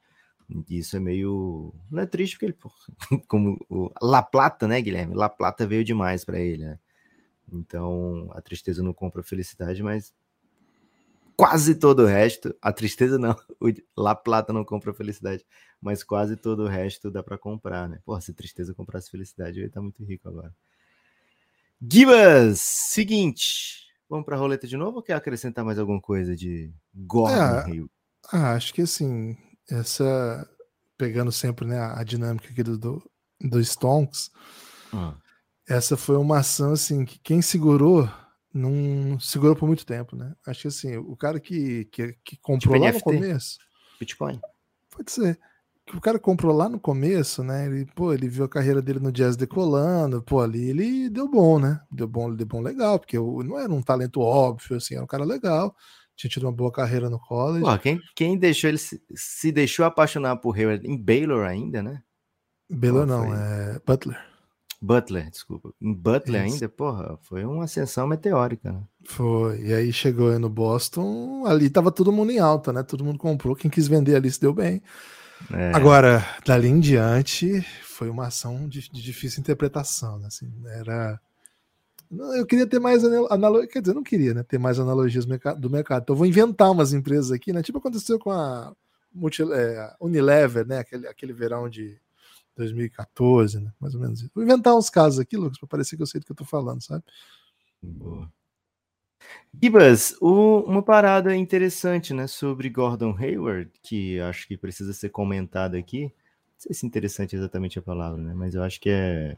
Isso 0.69 0.95
é 0.95 0.99
meio. 0.99 1.73
Não 1.91 2.01
é 2.01 2.05
triste 2.05 2.33
porque 2.33 2.45
ele, 2.45 2.57
como 3.27 3.63
o 3.69 3.91
La 4.01 4.23
Plata, 4.23 4.67
né, 4.67 4.81
Guilherme? 4.81 5.13
La 5.13 5.29
Plata 5.29 5.67
veio 5.67 5.83
demais 5.83 6.23
para 6.23 6.39
ele, 6.39 6.65
né? 6.65 6.79
Então, 7.51 8.29
a 8.33 8.41
tristeza 8.41 8.81
não 8.81 8.93
compra 8.93 9.21
a 9.21 9.23
felicidade, 9.23 9.83
mas 9.83 10.13
quase 11.37 11.75
todo 11.75 12.03
o 12.03 12.05
resto, 12.05 12.53
a 12.61 12.73
tristeza 12.73 13.17
não, 13.17 13.33
o 13.61 13.71
La 13.95 14.15
Plata 14.15 14.51
não 14.51 14.65
compra 14.65 14.93
felicidade, 14.93 15.45
mas 15.81 16.03
quase 16.03 16.35
todo 16.35 16.63
o 16.63 16.67
resto 16.67 17.09
dá 17.09 17.23
para 17.23 17.37
comprar, 17.37 17.87
né? 17.87 17.99
Pô, 18.03 18.19
se 18.19 18.33
tristeza 18.33 18.73
comprasse 18.73 19.09
felicidade, 19.09 19.59
eu 19.59 19.61
ia 19.61 19.67
estar 19.67 19.79
tá 19.79 19.83
muito 19.83 20.03
rico 20.03 20.27
agora. 20.27 20.53
Gibas, 21.79 22.59
seguinte, 22.59 23.85
vamos 24.09 24.25
para 24.25 24.35
a 24.35 24.39
roleta 24.39 24.67
de 24.67 24.75
novo 24.75 24.97
ou 24.97 25.03
quer 25.03 25.13
acrescentar 25.13 25.63
mais 25.63 25.77
alguma 25.77 26.01
coisa 26.01 26.35
de 26.35 26.73
Gordon 26.93 27.35
é, 27.35 27.65
Rio? 27.65 27.91
Ah, 28.33 28.53
acho 28.53 28.73
que 28.73 28.81
assim, 28.81 29.37
essa 29.69 30.49
pegando 30.97 31.31
sempre 31.31 31.67
né, 31.67 31.79
a 31.79 32.03
dinâmica 32.03 32.49
aqui 32.49 32.63
do, 32.63 32.75
do, 32.75 33.11
do 33.39 33.63
Stonks, 33.63 34.31
ah 34.91 35.15
essa 35.67 35.97
foi 35.97 36.15
uma 36.15 36.39
ação 36.39 36.71
assim 36.71 37.03
que 37.03 37.19
quem 37.19 37.41
segurou 37.41 38.09
não 38.57 39.19
segurou 39.19 39.55
por 39.55 39.67
muito 39.67 39.85
tempo, 39.85 40.15
né? 40.15 40.33
Acho 40.45 40.63
que 40.63 40.67
assim, 40.67 40.97
o 40.97 41.15
cara 41.15 41.39
que, 41.39 41.85
que, 41.85 42.15
que 42.23 42.37
comprou 42.37 42.73
tipo 42.75 42.85
lá 42.85 42.91
NFT? 42.91 43.05
no 43.05 43.19
começo. 43.19 43.57
Bitcoin. 43.99 44.39
Pode 44.95 45.11
ser. 45.11 45.39
Que 45.85 45.95
o 45.95 46.01
cara 46.01 46.19
comprou 46.19 46.53
lá 46.53 46.67
no 46.67 46.79
começo, 46.79 47.43
né? 47.43 47.65
Ele, 47.67 47.85
pô, 47.95 48.11
ele 48.13 48.27
viu 48.27 48.43
a 48.43 48.49
carreira 48.49 48.81
dele 48.81 48.99
no 48.99 49.11
jazz 49.11 49.37
decolando, 49.37 50.21
pô, 50.21 50.41
ali 50.41 50.69
ele 50.69 51.09
deu 51.09 51.29
bom, 51.29 51.59
né? 51.59 51.79
Deu 51.89 52.07
bom, 52.07 52.33
deu 52.33 52.45
bom 52.45 52.61
legal, 52.61 52.99
porque 52.99 53.17
não 53.17 53.57
era 53.57 53.71
um 53.71 53.81
talento 53.81 54.19
óbvio, 54.19 54.75
assim, 54.75 54.95
era 54.95 55.03
um 55.03 55.07
cara 55.07 55.23
legal, 55.23 55.73
tinha 56.13 56.29
tido 56.29 56.43
uma 56.43 56.51
boa 56.51 56.71
carreira 56.71 57.09
no 57.09 57.17
college. 57.17 57.63
Pô, 57.63 57.77
quem, 57.79 58.01
quem 58.13 58.37
deixou 58.37 58.69
ele 58.69 58.77
se, 58.77 59.01
se 59.15 59.49
deixou 59.49 59.85
apaixonar 59.85 60.35
por 60.37 60.57
Hayward 60.57 60.85
em 60.85 60.97
Baylor 60.97 61.45
ainda, 61.45 61.81
né? 61.81 62.01
Baylor 62.69 63.05
não, 63.05 63.33
é 63.33 63.79
Butler. 63.85 64.19
Butler, 64.79 65.29
desculpa. 65.29 65.73
Butler 65.81 66.45
Isso. 66.45 66.55
ainda, 66.55 66.69
porra, 66.69 67.17
foi 67.23 67.43
uma 67.43 67.63
ascensão 67.63 68.07
meteórica, 68.07 68.71
né? 68.71 68.83
Foi. 69.05 69.59
E 69.61 69.73
aí 69.73 69.91
chegou 69.91 70.29
aí 70.29 70.37
no 70.37 70.49
Boston, 70.49 71.45
ali 71.47 71.69
tava 71.69 71.91
todo 71.91 72.11
mundo 72.11 72.31
em 72.31 72.39
alta, 72.39 72.71
né? 72.71 72.83
Todo 72.83 73.03
mundo 73.03 73.17
comprou, 73.17 73.55
quem 73.55 73.71
quis 73.71 73.87
vender 73.87 74.15
ali 74.15 74.29
se 74.29 74.39
deu 74.39 74.53
bem. 74.53 74.81
É. 75.51 75.71
Agora, 75.73 76.25
dali 76.45 76.67
em 76.67 76.79
diante, 76.79 77.61
foi 77.83 78.09
uma 78.09 78.27
ação 78.27 78.67
de, 78.67 78.89
de 78.91 79.01
difícil 79.01 79.39
interpretação, 79.39 80.19
né? 80.19 80.27
Assim, 80.27 80.51
era. 80.67 81.19
Eu 82.09 82.45
queria 82.45 82.65
ter 82.65 82.79
mais 82.79 83.03
analogia, 83.03 83.67
quer 83.67 83.81
dizer, 83.81 83.93
não 83.93 84.03
queria, 84.03 84.33
né? 84.33 84.43
Ter 84.43 84.57
mais 84.57 84.79
analogias 84.79 85.25
do 85.25 85.29
mercado. 85.69 86.03
Então, 86.03 86.13
eu 86.13 86.17
vou 86.17 86.25
inventar 86.25 86.71
umas 86.71 86.93
empresas 86.93 87.31
aqui, 87.31 87.51
né? 87.51 87.61
Tipo 87.61 87.79
aconteceu 87.79 88.17
com 88.17 88.31
a 88.31 88.73
Multi, 89.13 89.43
é, 89.43 89.93
Unilever, 89.99 90.65
né? 90.65 90.79
Aquele, 90.79 91.07
aquele 91.07 91.33
verão 91.33 91.67
de 91.67 91.99
2014, 92.57 93.59
né? 93.59 93.71
Mais 93.79 93.95
ou 93.95 94.01
menos 94.01 94.21
isso. 94.21 94.31
Vou 94.33 94.43
inventar 94.43 94.75
uns 94.75 94.89
casos 94.89 95.19
aqui, 95.19 95.37
Lucas, 95.37 95.57
para 95.57 95.67
parecer 95.67 95.95
que 95.95 96.01
eu 96.01 96.07
sei 96.07 96.19
do 96.19 96.25
que 96.25 96.31
eu 96.31 96.35
tô 96.35 96.45
falando, 96.45 96.81
sabe? 96.81 97.03
Boa. 97.81 98.31
Gibas, 99.61 100.15
uma 100.21 100.83
parada 100.83 101.35
interessante, 101.35 102.13
né, 102.13 102.27
sobre 102.27 102.69
Gordon 102.69 103.15
Hayward, 103.17 103.71
que 103.81 104.19
acho 104.19 104.47
que 104.47 104.57
precisa 104.57 104.93
ser 104.93 105.09
comentada 105.09 105.77
aqui. 105.77 106.03
Não 106.03 106.59
sei 106.59 106.73
se 106.73 106.85
interessante 106.85 107.35
é 107.35 107.39
exatamente 107.39 107.79
a 107.79 107.81
palavra, 107.81 108.21
né, 108.21 108.33
mas 108.33 108.55
eu 108.55 108.63
acho 108.63 108.79
que 108.79 108.89
é 108.89 109.37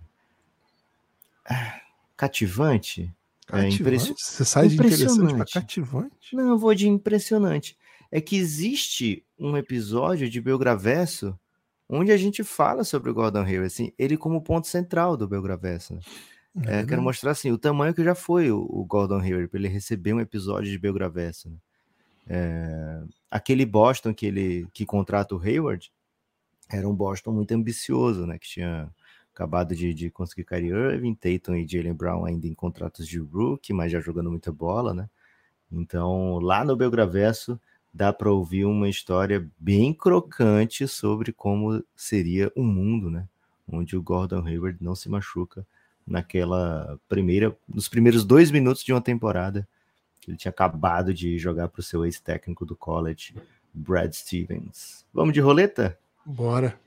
cativante. 2.15 3.13
É 3.47 3.63
cativante? 3.63 4.11
É 4.11 4.15
Você 4.17 4.45
sai 4.45 4.67
de 4.67 4.75
interessante 4.75 5.33
para 5.33 5.45
cativante? 5.45 6.35
Não, 6.35 6.49
eu 6.49 6.57
vou 6.57 6.75
de 6.75 6.87
impressionante. 6.87 7.77
É 8.11 8.19
que 8.19 8.35
existe 8.35 9.25
um 9.37 9.55
episódio 9.55 10.29
de 10.29 10.41
Belgravesso 10.41 11.37
onde 11.89 12.11
a 12.11 12.17
gente 12.17 12.43
fala 12.43 12.83
sobre 12.83 13.09
o 13.09 13.13
Gordon 13.13 13.41
Hayward, 13.41 13.65
assim, 13.65 13.91
ele 13.97 14.15
como 14.15 14.41
ponto 14.41 14.67
central 14.67 15.17
do 15.17 15.27
Belgravesso. 15.27 15.95
Né? 15.95 16.01
É, 16.65 16.85
quero 16.85 17.01
mostrar 17.01 17.31
assim 17.31 17.51
o 17.51 17.57
tamanho 17.57 17.93
que 17.93 18.03
já 18.03 18.13
foi 18.13 18.51
o, 18.51 18.59
o 18.59 18.85
Gordon 18.85 19.19
Hayward 19.19 19.47
para 19.47 19.59
ele 19.59 19.67
receber 19.67 20.13
um 20.13 20.19
episódio 20.19 20.69
de 20.69 20.77
Belgravesso. 20.77 21.49
Né? 21.49 21.57
É, 22.27 23.01
aquele 23.31 23.65
Boston 23.65 24.13
que 24.13 24.25
ele 24.25 24.67
que 24.71 24.85
contrata 24.85 25.35
o 25.35 25.41
Hayward 25.41 25.91
era 26.69 26.87
um 26.87 26.95
Boston 26.95 27.31
muito 27.31 27.51
ambicioso, 27.53 28.27
né? 28.27 28.37
Que 28.37 28.47
tinha 28.47 28.93
acabado 29.33 29.75
de, 29.75 29.93
de 29.93 30.11
conseguir 30.11 30.43
Kyrie 30.43 30.69
Irving, 30.69 31.15
Tatum 31.15 31.55
e 31.55 31.67
Jalen 31.67 31.93
Brown 31.93 32.25
ainda 32.25 32.45
em 32.45 32.53
contratos 32.53 33.07
de 33.07 33.17
rookie, 33.17 33.73
mas 33.73 33.91
já 33.91 33.99
jogando 33.99 34.29
muita 34.29 34.51
bola, 34.51 34.93
né? 34.93 35.09
Então 35.71 36.37
lá 36.39 36.63
no 36.63 36.75
Belgravesso 36.75 37.59
dá 37.93 38.13
para 38.13 38.31
ouvir 38.31 38.65
uma 38.65 38.87
história 38.87 39.47
bem 39.57 39.93
crocante 39.93 40.87
sobre 40.87 41.31
como 41.31 41.83
seria 41.95 42.51
o 42.55 42.61
um 42.61 42.65
mundo, 42.65 43.09
né? 43.09 43.27
Onde 43.67 43.95
o 43.95 44.01
Gordon 44.01 44.45
Hayward 44.45 44.77
não 44.81 44.95
se 44.95 45.09
machuca 45.09 45.65
naquela 46.05 46.99
primeira, 47.07 47.55
nos 47.67 47.87
primeiros 47.87 48.25
dois 48.25 48.51
minutos 48.51 48.83
de 48.83 48.91
uma 48.91 49.01
temporada 49.01 49.67
que 50.21 50.31
ele 50.31 50.37
tinha 50.37 50.49
acabado 50.49 51.13
de 51.13 51.37
jogar 51.37 51.69
para 51.69 51.79
o 51.79 51.83
seu 51.83 52.05
ex-técnico 52.05 52.65
do 52.65 52.75
college, 52.75 53.35
Brad 53.73 54.11
Stevens. 54.13 55.05
Vamos 55.13 55.33
de 55.33 55.39
roleta? 55.39 55.97
Bora. 56.25 56.79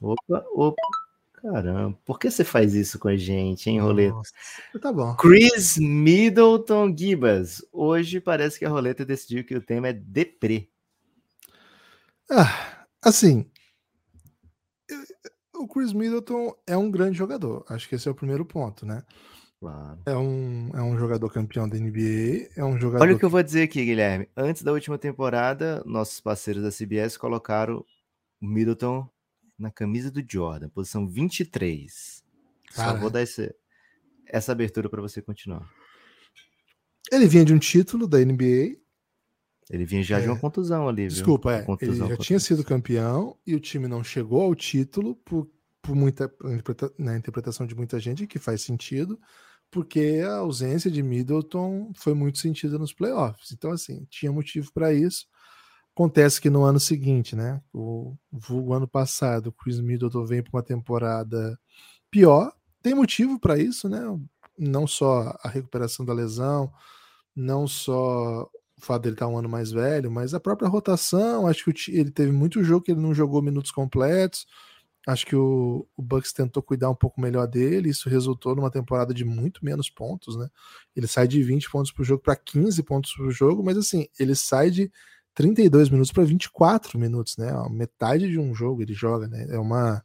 Opa, 0.00 0.44
opa. 0.54 0.97
Caramba, 1.40 1.96
por 2.04 2.18
que 2.18 2.30
você 2.30 2.42
faz 2.44 2.74
isso 2.74 2.98
com 2.98 3.08
a 3.08 3.16
gente, 3.16 3.70
hein, 3.70 3.80
Roleta? 3.80 4.14
Nossa, 4.14 4.32
tá 4.80 4.92
bom. 4.92 5.14
Chris 5.16 5.78
Middleton 5.78 6.94
Gibas. 6.96 7.64
Hoje 7.72 8.20
parece 8.20 8.58
que 8.58 8.64
a 8.64 8.68
Roleta 8.68 9.04
decidiu 9.04 9.44
que 9.44 9.54
o 9.54 9.62
tema 9.62 9.88
é 9.88 9.92
deprê. 9.92 10.68
Ah, 12.30 12.86
assim, 13.02 13.48
o 15.54 15.66
Chris 15.66 15.92
Middleton 15.92 16.54
é 16.66 16.76
um 16.76 16.90
grande 16.90 17.18
jogador. 17.18 17.64
Acho 17.68 17.88
que 17.88 17.94
esse 17.94 18.08
é 18.08 18.10
o 18.10 18.14
primeiro 18.14 18.44
ponto, 18.44 18.86
né? 18.86 19.02
Claro. 19.60 19.98
É 20.06 20.16
um, 20.16 20.70
é 20.72 20.82
um 20.82 20.96
jogador 20.96 21.28
campeão 21.30 21.68
da 21.68 21.76
NBA, 21.76 22.48
é 22.56 22.64
um 22.64 22.78
jogador. 22.78 23.02
Olha 23.02 23.16
o 23.16 23.18
que 23.18 23.24
eu 23.24 23.30
vou 23.30 23.42
dizer 23.42 23.62
aqui, 23.62 23.84
Guilherme. 23.84 24.28
Antes 24.36 24.62
da 24.62 24.72
última 24.72 24.96
temporada, 24.96 25.82
nossos 25.84 26.20
parceiros 26.20 26.62
da 26.62 26.70
CBS 26.70 27.16
colocaram 27.16 27.84
o 28.40 28.46
Middleton 28.46 29.08
na 29.58 29.70
camisa 29.70 30.10
do 30.10 30.24
Jordan, 30.26 30.68
posição 30.68 31.06
23. 31.06 32.24
Cara. 32.74 32.92
Só 32.92 33.00
vou 33.00 33.10
dar 33.10 33.22
esse, 33.22 33.54
essa 34.26 34.52
abertura 34.52 34.88
para 34.88 35.02
você 35.02 35.20
continuar. 35.20 35.68
Ele 37.10 37.26
vinha 37.26 37.44
de 37.44 37.52
um 37.52 37.58
título 37.58 38.06
da 38.06 38.18
NBA. 38.18 38.76
Ele 39.70 39.84
vinha 39.84 40.02
já 40.02 40.18
é. 40.18 40.22
de 40.22 40.28
uma 40.28 40.38
contusão 40.38 40.88
ali, 40.88 41.08
Desculpa, 41.08 41.52
é. 41.52 41.62
Contusão, 41.62 41.92
ele 41.92 41.98
já 41.98 42.04
contusão. 42.04 42.24
tinha 42.24 42.40
sido 42.40 42.64
campeão 42.64 43.36
e 43.46 43.54
o 43.54 43.60
time 43.60 43.86
não 43.86 44.02
chegou 44.02 44.42
ao 44.42 44.54
título 44.54 45.14
por, 45.16 45.50
por 45.82 45.94
muita 45.94 46.32
na 46.98 47.16
interpretação 47.16 47.66
de 47.66 47.74
muita 47.74 47.98
gente 48.00 48.26
que 48.26 48.38
faz 48.38 48.62
sentido, 48.62 49.20
porque 49.70 50.22
a 50.24 50.36
ausência 50.36 50.90
de 50.90 51.02
Middleton 51.02 51.92
foi 51.94 52.14
muito 52.14 52.38
sentida 52.38 52.78
nos 52.78 52.94
playoffs. 52.94 53.52
Então, 53.52 53.70
assim, 53.70 54.06
tinha 54.08 54.32
motivo 54.32 54.72
para 54.72 54.92
isso. 54.92 55.26
Acontece 55.98 56.40
que 56.40 56.48
no 56.48 56.62
ano 56.62 56.78
seguinte, 56.78 57.34
né? 57.34 57.60
O 57.74 58.16
ano 58.72 58.86
passado, 58.86 59.48
o 59.48 59.52
Chris 59.52 59.80
Middleton 59.80 60.24
vem 60.24 60.40
para 60.40 60.56
uma 60.56 60.62
temporada 60.62 61.58
pior. 62.08 62.52
Tem 62.80 62.94
motivo 62.94 63.36
para 63.40 63.58
isso, 63.58 63.88
né? 63.88 64.00
Não 64.56 64.86
só 64.86 65.36
a 65.42 65.48
recuperação 65.48 66.06
da 66.06 66.12
lesão, 66.12 66.72
não 67.34 67.66
só 67.66 68.44
o 68.44 68.80
fato 68.80 69.02
dele 69.02 69.16
estar 69.16 69.26
tá 69.26 69.32
um 69.32 69.36
ano 69.36 69.48
mais 69.48 69.72
velho, 69.72 70.08
mas 70.08 70.34
a 70.34 70.38
própria 70.38 70.68
rotação. 70.68 71.48
Acho 71.48 71.64
que 71.64 71.90
ele 71.90 72.12
teve 72.12 72.30
muito 72.30 72.62
jogo 72.62 72.84
que 72.84 72.92
ele 72.92 73.00
não 73.00 73.12
jogou 73.12 73.42
minutos 73.42 73.72
completos. 73.72 74.46
Acho 75.04 75.26
que 75.26 75.34
o, 75.34 75.84
o 75.96 76.02
Bucks 76.02 76.32
tentou 76.32 76.62
cuidar 76.62 76.90
um 76.90 76.94
pouco 76.94 77.20
melhor 77.20 77.48
dele. 77.48 77.88
Isso 77.88 78.08
resultou 78.08 78.54
numa 78.54 78.70
temporada 78.70 79.12
de 79.12 79.24
muito 79.24 79.64
menos 79.64 79.90
pontos, 79.90 80.36
né? 80.36 80.48
Ele 80.94 81.08
sai 81.08 81.26
de 81.26 81.42
20 81.42 81.68
pontos 81.68 81.90
por 81.90 82.04
jogo 82.04 82.22
para 82.22 82.36
15 82.36 82.84
pontos 82.84 83.12
por 83.14 83.32
jogo, 83.32 83.64
mas 83.64 83.76
assim, 83.76 84.06
ele 84.16 84.36
sai 84.36 84.70
de 84.70 84.92
32 85.38 85.88
minutos 85.88 86.10
para 86.10 86.24
24 86.24 86.98
minutos, 86.98 87.36
né? 87.36 87.52
Metade 87.70 88.28
de 88.28 88.40
um 88.40 88.52
jogo 88.52 88.82
ele 88.82 88.92
joga, 88.92 89.28
né? 89.28 89.46
É 89.48 89.56
uma 89.56 90.04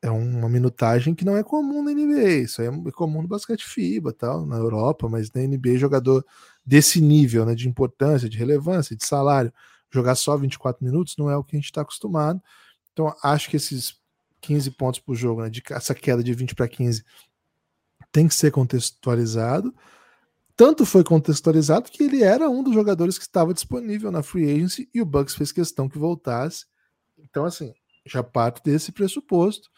é 0.00 0.10
uma 0.10 0.48
minutagem 0.48 1.14
que 1.14 1.26
não 1.26 1.36
é 1.36 1.42
comum 1.42 1.82
na 1.82 1.90
NBA. 1.90 2.44
Isso 2.44 2.62
é 2.62 2.70
comum 2.92 3.20
no 3.20 3.28
basquete 3.28 3.66
FIBA, 3.66 4.14
tal, 4.14 4.46
na 4.46 4.56
Europa, 4.56 5.10
mas 5.10 5.30
na 5.30 5.42
NBA 5.42 5.76
jogador 5.76 6.24
desse 6.64 7.02
nível, 7.02 7.44
né, 7.44 7.54
de 7.54 7.68
importância, 7.68 8.30
de 8.30 8.38
relevância, 8.38 8.96
de 8.96 9.04
salário, 9.04 9.52
jogar 9.90 10.14
só 10.14 10.34
24 10.38 10.82
minutos 10.82 11.16
não 11.18 11.30
é 11.30 11.36
o 11.36 11.44
que 11.44 11.54
a 11.54 11.58
gente 11.58 11.66
está 11.66 11.82
acostumado. 11.82 12.40
Então 12.94 13.14
acho 13.22 13.50
que 13.50 13.56
esses 13.56 14.00
15 14.40 14.70
pontos 14.70 15.00
por 15.00 15.14
jogo, 15.14 15.42
né, 15.42 15.50
de, 15.50 15.62
essa 15.70 15.94
queda 15.94 16.24
de 16.24 16.32
20 16.32 16.54
para 16.54 16.66
15 16.66 17.04
tem 18.10 18.26
que 18.26 18.34
ser 18.34 18.50
contextualizado 18.50 19.74
tanto 20.56 20.86
foi 20.86 21.04
contextualizado 21.04 21.90
que 21.90 22.02
ele 22.02 22.22
era 22.22 22.48
um 22.48 22.62
dos 22.62 22.74
jogadores 22.74 23.18
que 23.18 23.24
estava 23.24 23.52
disponível 23.52 24.10
na 24.10 24.22
free 24.22 24.50
agency 24.50 24.88
e 24.92 25.02
o 25.02 25.06
Bucks 25.06 25.34
fez 25.34 25.52
questão 25.52 25.88
que 25.88 25.98
voltasse. 25.98 26.64
Então, 27.18 27.44
assim, 27.44 27.74
já 28.06 28.22
parto 28.22 28.62
desse 28.64 28.90
pressuposto. 28.90 29.68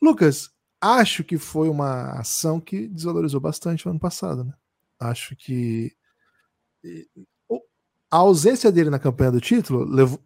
Lucas, 0.00 0.50
acho 0.80 1.24
que 1.24 1.36
foi 1.36 1.68
uma 1.68 2.12
ação 2.12 2.60
que 2.60 2.86
desvalorizou 2.86 3.40
bastante 3.40 3.86
o 3.86 3.90
ano 3.90 3.98
passado, 3.98 4.44
né? 4.44 4.54
Acho 5.00 5.34
que 5.34 5.92
a 8.10 8.16
ausência 8.18 8.70
dele 8.70 8.90
na 8.90 8.98
campanha 8.98 9.32
do 9.32 9.40
título 9.40 9.84
levou, 9.84 10.20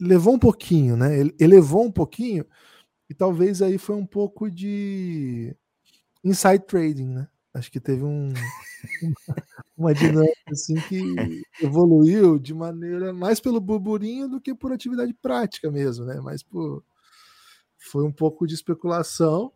levou 0.00 0.34
um 0.34 0.38
pouquinho, 0.38 0.96
né? 0.96 1.18
Ele 1.18 1.34
elevou 1.38 1.84
um 1.84 1.92
pouquinho 1.92 2.44
e 3.08 3.14
talvez 3.14 3.62
aí 3.62 3.78
foi 3.78 3.96
um 3.96 4.06
pouco 4.06 4.50
de 4.50 5.56
inside 6.24 6.64
trading, 6.66 7.08
né? 7.08 7.28
Acho 7.54 7.70
que 7.70 7.80
teve 7.80 8.02
um, 8.02 8.32
uma 9.76 9.94
dinâmica 9.94 10.50
assim 10.50 10.74
que 10.88 11.42
evoluiu 11.62 12.38
de 12.38 12.52
maneira 12.52 13.12
mais 13.12 13.40
pelo 13.40 13.60
burburinho 13.60 14.28
do 14.28 14.40
que 14.40 14.54
por 14.54 14.72
atividade 14.72 15.14
prática 15.14 15.70
mesmo, 15.70 16.04
né? 16.04 16.20
Mas 16.20 16.42
por, 16.42 16.84
foi 17.90 18.04
um 18.04 18.12
pouco 18.12 18.46
de 18.46 18.54
especulação. 18.54 19.52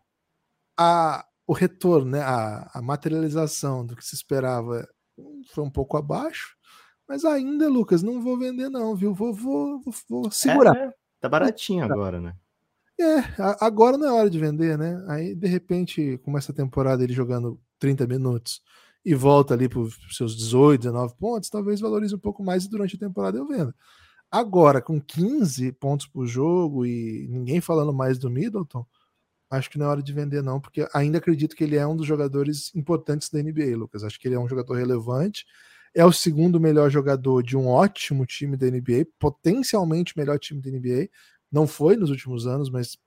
A, 0.78 1.26
o 1.46 1.52
retorno, 1.52 2.12
né? 2.12 2.20
A, 2.20 2.70
a 2.74 2.82
materialização 2.82 3.84
do 3.84 3.96
que 3.96 4.04
se 4.04 4.14
esperava 4.14 4.88
foi 5.52 5.64
um 5.64 5.70
pouco 5.70 5.96
abaixo, 5.96 6.56
mas 7.08 7.24
ainda, 7.24 7.68
Lucas, 7.68 8.02
não 8.02 8.22
vou 8.22 8.38
vender 8.38 8.68
não, 8.68 8.94
viu? 8.94 9.12
Vou, 9.12 9.34
vou, 9.34 9.80
vou, 9.80 9.94
vou 10.08 10.30
segurar. 10.30 10.76
É, 10.76 10.92
Tá 11.20 11.28
baratinho 11.28 11.84
agora, 11.84 12.20
né? 12.20 12.34
É, 13.00 13.42
agora 13.60 13.96
não 13.96 14.08
é 14.08 14.12
hora 14.12 14.30
de 14.30 14.38
vender, 14.38 14.76
né? 14.76 15.04
Aí, 15.08 15.34
de 15.34 15.46
repente, 15.46 16.18
começa 16.18 16.52
a 16.52 16.54
temporada 16.54 17.02
ele 17.02 17.12
jogando 17.12 17.60
30 17.78 18.06
minutos 18.06 18.60
e 19.04 19.14
volta 19.14 19.54
ali 19.54 19.68
para 19.68 19.80
os 19.80 19.96
seus 20.10 20.36
18, 20.36 20.82
19 20.82 21.14
pontos, 21.16 21.48
talvez 21.48 21.80
valorize 21.80 22.14
um 22.14 22.18
pouco 22.18 22.42
mais 22.42 22.64
e 22.64 22.70
durante 22.70 22.96
a 22.96 22.98
temporada 22.98 23.38
eu 23.38 23.46
vendo. 23.46 23.74
Agora, 24.30 24.82
com 24.82 25.00
15 25.00 25.72
pontos 25.72 26.06
por 26.06 26.26
jogo 26.26 26.84
e 26.84 27.26
ninguém 27.28 27.60
falando 27.60 27.92
mais 27.92 28.18
do 28.18 28.28
Middleton, 28.28 28.84
acho 29.50 29.70
que 29.70 29.78
não 29.78 29.86
é 29.86 29.88
hora 29.88 30.02
de 30.02 30.12
vender, 30.12 30.42
não, 30.42 30.60
porque 30.60 30.86
ainda 30.92 31.18
acredito 31.18 31.56
que 31.56 31.64
ele 31.64 31.76
é 31.76 31.86
um 31.86 31.96
dos 31.96 32.06
jogadores 32.06 32.74
importantes 32.74 33.30
da 33.30 33.42
NBA, 33.42 33.76
Lucas. 33.76 34.04
Acho 34.04 34.20
que 34.20 34.28
ele 34.28 34.34
é 34.34 34.38
um 34.38 34.48
jogador 34.48 34.74
relevante. 34.74 35.46
É 35.94 36.04
o 36.04 36.12
segundo 36.12 36.60
melhor 36.60 36.90
jogador 36.90 37.42
de 37.42 37.56
um 37.56 37.66
ótimo 37.66 38.26
time 38.26 38.56
da 38.56 38.66
NBA, 38.66 39.06
potencialmente 39.18 40.16
melhor 40.16 40.38
time 40.38 40.60
da 40.60 40.70
NBA. 40.70 41.08
Não 41.50 41.66
foi 41.66 41.96
nos 41.96 42.10
últimos 42.10 42.46
anos, 42.46 42.68
mas 42.68 42.98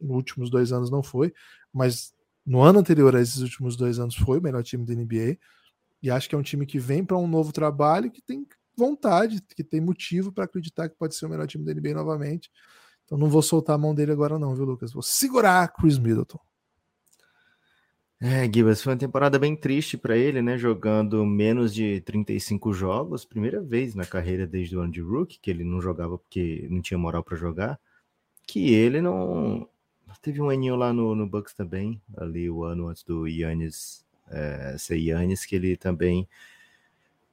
nos 0.00 0.16
últimos 0.16 0.48
dois 0.48 0.72
anos 0.72 0.90
não 0.90 1.02
foi. 1.02 1.32
Mas 1.72 2.14
no 2.44 2.62
ano 2.62 2.78
anterior 2.78 3.14
a 3.14 3.20
esses 3.20 3.38
últimos 3.38 3.76
dois 3.76 3.98
anos 3.98 4.16
foi 4.16 4.38
o 4.38 4.42
melhor 4.42 4.62
time 4.62 4.84
da 4.84 4.94
NBA. 4.94 5.38
E 6.02 6.10
acho 6.10 6.28
que 6.28 6.34
é 6.34 6.38
um 6.38 6.42
time 6.42 6.64
que 6.64 6.78
vem 6.78 7.04
para 7.04 7.16
um 7.16 7.26
novo 7.26 7.52
trabalho, 7.52 8.10
que 8.10 8.22
tem 8.22 8.46
vontade, 8.76 9.42
que 9.54 9.62
tem 9.62 9.80
motivo 9.80 10.32
para 10.32 10.44
acreditar 10.44 10.88
que 10.88 10.96
pode 10.96 11.14
ser 11.14 11.26
o 11.26 11.28
melhor 11.28 11.46
time 11.46 11.64
da 11.64 11.74
NBA 11.74 11.94
novamente. 11.94 12.50
Então 13.04 13.18
não 13.18 13.28
vou 13.28 13.42
soltar 13.42 13.74
a 13.74 13.78
mão 13.78 13.94
dele 13.94 14.12
agora 14.12 14.38
não, 14.38 14.54
viu, 14.54 14.64
Lucas? 14.64 14.92
Vou 14.92 15.02
segurar 15.02 15.68
Chris 15.68 15.98
Middleton. 15.98 16.38
É, 18.22 18.44
Gibas, 18.52 18.82
foi 18.82 18.92
uma 18.92 18.98
temporada 18.98 19.38
bem 19.38 19.56
triste 19.56 19.96
para 19.96 20.14
ele, 20.14 20.42
né? 20.42 20.58
Jogando 20.58 21.24
menos 21.24 21.72
de 21.72 22.02
35 22.02 22.70
jogos, 22.72 23.24
primeira 23.24 23.62
vez 23.62 23.94
na 23.94 24.04
carreira 24.04 24.46
desde 24.46 24.76
o 24.76 24.80
ano 24.80 24.92
de 24.92 25.00
rookie, 25.00 25.38
que 25.40 25.50
ele 25.50 25.64
não 25.64 25.80
jogava 25.80 26.18
porque 26.18 26.68
não 26.70 26.82
tinha 26.82 26.98
moral 26.98 27.24
para 27.24 27.36
jogar, 27.36 27.80
que 28.46 28.74
ele 28.74 29.00
não 29.00 29.66
teve 30.20 30.40
um 30.40 30.50
aninho 30.50 30.76
lá 30.76 30.92
no, 30.92 31.14
no 31.14 31.26
Bucks 31.26 31.54
também, 31.54 32.00
ali 32.16 32.50
o 32.50 32.64
ano 32.64 32.88
antes 32.88 33.02
do 33.02 33.26
Yannis 33.26 34.04
é, 34.28 34.76
ser 34.78 34.96
Yannis, 34.96 35.44
que 35.44 35.56
ele 35.56 35.76
também 35.76 36.28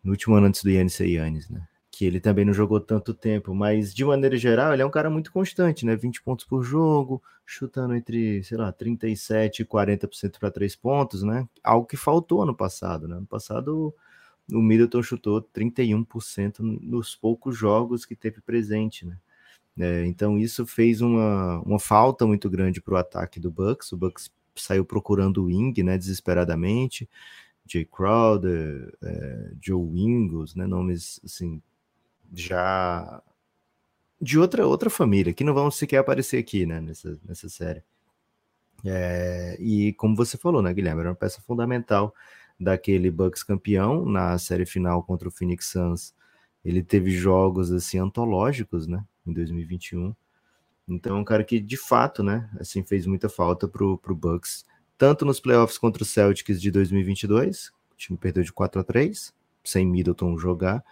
no 0.03 0.11
último 0.11 0.35
ano 0.35 0.47
antes 0.47 0.63
do 0.63 0.69
Yannis 0.69 0.93
ser 0.93 1.07
Yannis, 1.07 1.49
né? 1.49 1.67
que 1.97 2.05
ele 2.05 2.19
também 2.19 2.45
não 2.45 2.53
jogou 2.53 2.79
tanto 2.79 3.11
tempo, 3.11 3.55
mas 3.55 3.91
de 3.91 4.05
maneira 4.05 4.37
geral, 4.37 4.71
ele 4.71 4.83
é 4.83 4.85
um 4.85 4.91
cara 4.91 5.09
muito 5.09 5.31
constante, 5.31 5.83
né? 5.83 5.95
20 5.95 6.21
pontos 6.21 6.45
por 6.45 6.61
jogo, 6.61 7.23
chutando 7.43 7.95
entre, 7.95 8.43
sei 8.43 8.55
lá, 8.55 8.71
37 8.71 9.63
e 9.63 9.65
40% 9.65 10.37
para 10.37 10.51
três 10.51 10.75
pontos, 10.75 11.23
né? 11.23 11.49
Algo 11.63 11.87
que 11.87 11.97
faltou 11.97 12.43
ano 12.43 12.55
passado, 12.55 13.07
né? 13.07 13.15
Ano 13.15 13.25
passado 13.25 13.91
o 14.53 14.61
Middleton 14.61 15.01
chutou 15.01 15.41
31% 15.41 16.59
nos 16.59 17.15
poucos 17.15 17.57
jogos 17.57 18.05
que 18.05 18.15
teve 18.15 18.41
presente, 18.41 19.03
né? 19.03 19.17
É, 19.79 20.05
então 20.05 20.37
isso 20.37 20.65
fez 20.65 21.01
uma, 21.01 21.59
uma 21.61 21.79
falta 21.79 22.25
muito 22.25 22.49
grande 22.49 22.81
para 22.81 22.95
o 22.95 22.97
ataque 22.97 23.39
do 23.39 23.51
Bucks. 23.51 23.91
O 23.91 23.97
Bucks 23.97 24.31
saiu 24.55 24.83
procurando 24.85 25.43
o 25.43 25.45
wing, 25.45 25.83
né? 25.83 25.97
Desesperadamente. 25.97 27.07
Jay 27.65 27.85
Crowder, 27.85 28.95
é, 29.03 29.51
Joe 29.61 29.99
Ingles, 29.99 30.55
né? 30.55 30.65
Nomes 30.65 31.19
assim 31.23 31.61
já 32.33 33.21
de 34.21 34.39
outra 34.39 34.65
outra 34.65 34.89
família, 34.89 35.33
que 35.33 35.43
não 35.43 35.53
vão 35.53 35.69
sequer 35.69 35.97
aparecer 35.97 36.37
aqui, 36.37 36.65
né, 36.65 36.81
nessa, 36.81 37.19
nessa 37.23 37.47
série. 37.49 37.83
É, 38.85 39.57
e 39.59 39.93
como 39.93 40.15
você 40.15 40.37
falou, 40.37 40.61
né, 40.61 40.73
Guilherme, 40.73 41.01
era 41.01 41.09
uma 41.09 41.15
peça 41.15 41.41
fundamental 41.41 42.13
daquele 42.59 43.11
Bucks 43.11 43.43
campeão 43.43 44.05
na 44.05 44.37
série 44.37 44.65
final 44.65 45.03
contra 45.03 45.27
o 45.27 45.31
Phoenix 45.31 45.67
Suns. 45.67 46.15
Ele 46.65 46.83
teve 46.83 47.11
jogos 47.11 47.71
assim 47.71 47.99
antológicos, 47.99 48.87
né, 48.87 49.03
em 49.29 49.33
2021. 49.33 50.15
Então, 50.87 51.17
é 51.17 51.19
um 51.19 51.23
cara 51.23 51.43
que 51.43 51.59
de 51.59 51.77
fato, 51.77 52.23
né, 52.23 52.49
assim 52.59 52.83
fez 52.83 53.05
muita 53.05 53.27
falta 53.27 53.67
pro 53.67 53.97
pro 53.97 54.15
Bucks, 54.15 54.65
tanto 54.97 55.25
nos 55.25 55.39
playoffs 55.39 55.77
contra 55.77 56.03
o 56.03 56.05
Celtics 56.05 56.61
de 56.61 56.71
2022, 56.71 57.67
o 57.91 57.95
time 57.97 58.17
perdeu 58.17 58.43
de 58.43 58.53
4 58.53 58.81
a 58.81 58.83
3, 58.83 59.33
sem 59.63 59.85
Middleton 59.85 60.37
jogar, 60.37 60.83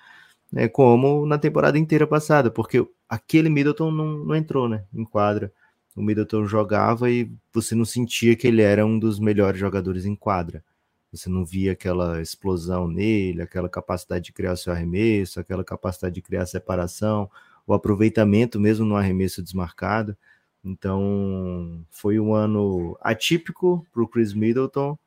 né, 0.52 0.68
como 0.68 1.26
na 1.26 1.38
temporada 1.38 1.78
inteira 1.80 2.06
passada, 2.06 2.52
porque 2.52 2.86
aquele 3.10 3.50
Middleton 3.50 3.92
não, 3.92 4.26
não 4.26 4.36
entrou 4.36 4.68
né, 4.70 4.84
em 4.94 5.04
quadra. 5.04 5.52
O 5.96 6.02
Middleton 6.02 6.46
jogava 6.46 7.10
e 7.10 7.32
você 7.54 7.74
não 7.74 7.86
sentia 7.86 8.36
que 8.36 8.48
ele 8.48 8.62
era 8.62 8.86
um 8.86 9.00
dos 9.00 9.18
melhores 9.18 9.60
jogadores 9.60 10.06
em 10.06 10.16
quadra. 10.16 10.64
Você 11.12 11.30
não 11.30 11.46
via 11.46 11.72
aquela 11.72 12.22
explosão 12.22 12.88
nele, 12.88 13.42
aquela 13.42 13.70
capacidade 13.70 14.26
de 14.26 14.34
criar 14.34 14.58
seu 14.58 14.74
arremesso, 14.74 15.40
aquela 15.40 15.64
capacidade 15.64 16.16
de 16.16 16.22
criar 16.22 16.46
separação, 16.46 17.30
o 17.66 17.74
aproveitamento 17.74 18.60
mesmo 18.60 18.86
no 18.86 18.96
arremesso 18.96 19.42
desmarcado. 19.42 20.18
Então, 20.64 21.86
foi 21.90 22.20
um 22.20 22.34
ano 22.34 22.98
atípico 23.02 23.86
para 23.92 24.04
o 24.04 24.08
Chris 24.08 24.34
Middleton. 24.34 24.98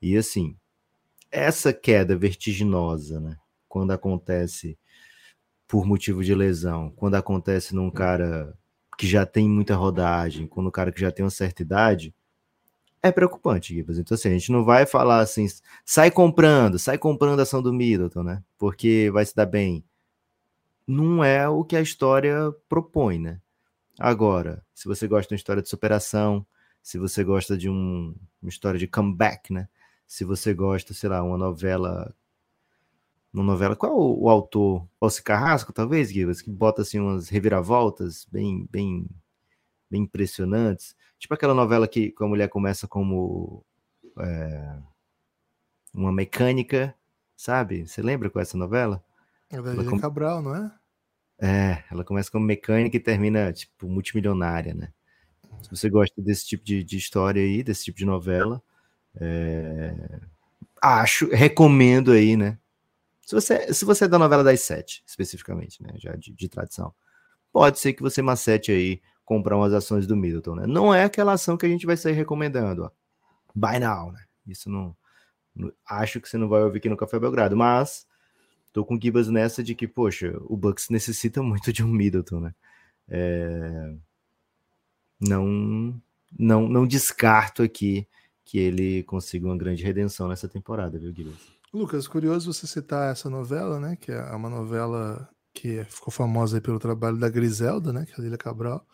E 0.00 0.16
assim, 0.16 0.56
essa 1.30 1.72
queda 1.72 2.16
vertiginosa, 2.16 3.20
né? 3.20 3.36
Quando 3.68 3.92
acontece 3.92 4.78
por 5.66 5.86
motivo 5.86 6.24
de 6.24 6.34
lesão, 6.34 6.92
quando 6.96 7.14
acontece 7.14 7.74
num 7.74 7.90
cara 7.90 8.56
que 8.98 9.06
já 9.06 9.24
tem 9.24 9.48
muita 9.48 9.74
rodagem, 9.76 10.46
quando 10.46 10.66
o 10.66 10.72
cara 10.72 10.92
que 10.92 11.00
já 11.00 11.10
tem 11.10 11.24
uma 11.24 11.30
certa 11.30 11.62
idade, 11.62 12.14
é 13.02 13.10
preocupante, 13.10 13.74
Gibas. 13.74 13.98
Então, 13.98 14.14
assim, 14.14 14.28
a 14.28 14.32
gente 14.32 14.52
não 14.52 14.64
vai 14.64 14.84
falar 14.84 15.20
assim, 15.20 15.46
sai 15.84 16.10
comprando, 16.10 16.78
sai 16.78 16.98
comprando 16.98 17.40
a 17.40 17.44
ação 17.44 17.62
do 17.62 17.72
Middleton, 17.72 18.22
né? 18.22 18.42
Porque 18.58 19.10
vai 19.12 19.24
se 19.24 19.34
dar 19.34 19.46
bem. 19.46 19.84
Não 20.90 21.22
é 21.22 21.48
o 21.48 21.64
que 21.64 21.76
a 21.76 21.80
história 21.80 22.52
propõe, 22.68 23.18
né? 23.18 23.40
Agora, 23.98 24.64
se 24.74 24.88
você 24.88 25.06
gosta 25.06 25.28
de 25.28 25.34
uma 25.34 25.38
história 25.38 25.62
de 25.62 25.68
superação, 25.68 26.44
se 26.82 26.98
você 26.98 27.22
gosta 27.22 27.56
de 27.56 27.68
um, 27.68 28.14
uma 28.42 28.48
história 28.48 28.78
de 28.78 28.88
comeback, 28.88 29.52
né? 29.52 29.68
Se 30.06 30.24
você 30.24 30.52
gosta, 30.52 30.92
sei 30.92 31.08
lá, 31.08 31.22
uma 31.22 31.38
novela 31.38 32.14
uma 33.32 33.44
novela. 33.44 33.76
Qual 33.76 33.96
o, 33.96 34.24
o 34.24 34.28
autor? 34.28 34.86
Alci 35.00 35.22
Carrasco, 35.22 35.72
talvez, 35.72 36.10
Guilherme, 36.10 36.34
que 36.42 36.50
bota 36.50 36.82
assim 36.82 36.98
umas 36.98 37.28
reviravoltas 37.28 38.26
bem, 38.30 38.66
bem, 38.70 39.06
bem 39.88 40.02
impressionantes. 40.02 40.96
Tipo 41.18 41.34
aquela 41.34 41.54
novela 41.54 41.86
que, 41.86 42.10
que 42.10 42.24
a 42.24 42.26
mulher 42.26 42.48
começa 42.48 42.88
como 42.88 43.64
é, 44.18 44.76
uma 45.94 46.12
mecânica, 46.12 46.94
sabe? 47.36 47.86
Você 47.86 48.02
lembra 48.02 48.28
com 48.28 48.40
essa 48.40 48.58
novela? 48.58 49.02
É 49.48 49.60
da 49.60 49.84
com... 49.84 49.98
Cabral, 49.98 50.42
não 50.42 50.54
é? 50.54 50.79
É, 51.40 51.82
ela 51.90 52.04
começa 52.04 52.30
como 52.30 52.44
mecânica 52.44 52.96
e 52.96 53.00
termina, 53.00 53.52
tipo, 53.52 53.88
multimilionária, 53.88 54.74
né? 54.74 54.92
Se 55.62 55.70
você 55.70 55.88
gosta 55.88 56.20
desse 56.20 56.46
tipo 56.46 56.64
de, 56.64 56.84
de 56.84 56.96
história 56.96 57.42
aí, 57.42 57.62
desse 57.62 57.84
tipo 57.84 57.98
de 57.98 58.04
novela, 58.04 58.62
é... 59.16 59.94
acho, 60.82 61.28
recomendo 61.30 62.12
aí, 62.12 62.36
né? 62.36 62.58
Se 63.22 63.34
você, 63.34 63.72
se 63.72 63.84
você 63.84 64.04
é 64.04 64.08
da 64.08 64.18
novela 64.18 64.42
das 64.44 64.60
sete, 64.60 65.02
especificamente, 65.06 65.82
né? 65.82 65.92
Já 65.96 66.14
de, 66.16 66.32
de 66.32 66.48
tradição, 66.48 66.92
pode 67.52 67.78
ser 67.78 67.92
que 67.92 68.02
você 68.02 68.20
macete 68.20 68.72
aí 68.72 69.00
comprar 69.24 69.56
umas 69.56 69.72
ações 69.72 70.06
do 70.06 70.16
Middleton, 70.16 70.56
né? 70.56 70.66
Não 70.66 70.94
é 70.94 71.04
aquela 71.04 71.32
ação 71.34 71.56
que 71.56 71.64
a 71.64 71.68
gente 71.68 71.86
vai 71.86 71.96
sair 71.96 72.14
recomendando, 72.14 72.84
ó. 72.84 72.90
Buy 73.54 73.78
now, 73.78 74.12
né? 74.12 74.24
Isso 74.46 74.68
não, 74.68 74.96
não, 75.54 75.72
Acho 75.88 76.20
que 76.20 76.28
você 76.28 76.36
não 76.36 76.48
vai 76.48 76.62
ouvir 76.62 76.78
aqui 76.78 76.88
no 76.88 76.96
Café 76.96 77.18
Belgrado, 77.18 77.56
mas 77.56 78.06
tô 78.72 78.84
com 78.84 78.98
Gibas 79.00 79.28
nessa 79.28 79.62
de 79.62 79.74
que, 79.74 79.86
poxa, 79.86 80.36
o 80.42 80.56
Bucks 80.56 80.88
necessita 80.90 81.42
muito 81.42 81.72
de 81.72 81.82
um 81.82 81.88
Middleton, 81.88 82.40
né? 82.40 82.54
É... 83.08 83.94
Não, 85.20 86.00
não, 86.38 86.68
não 86.68 86.86
descarto 86.86 87.62
aqui 87.62 88.06
que 88.44 88.58
ele 88.58 89.02
consiga 89.04 89.46
uma 89.46 89.56
grande 89.56 89.84
redenção 89.84 90.28
nessa 90.28 90.48
temporada, 90.48 90.98
viu, 90.98 91.14
Gibas? 91.14 91.36
Lucas, 91.72 92.08
curioso 92.08 92.52
você 92.52 92.66
citar 92.66 93.12
essa 93.12 93.30
novela, 93.30 93.78
né? 93.78 93.96
Que 93.96 94.10
é 94.10 94.22
uma 94.32 94.50
novela 94.50 95.28
que 95.54 95.84
ficou 95.84 96.12
famosa 96.12 96.60
pelo 96.60 96.78
trabalho 96.78 97.16
da 97.16 97.28
Griselda, 97.28 97.92
né? 97.92 98.04
Que 98.06 98.12
é 98.12 98.14
a 98.18 98.22
Lília 98.22 98.38
Cabral. 98.38 98.84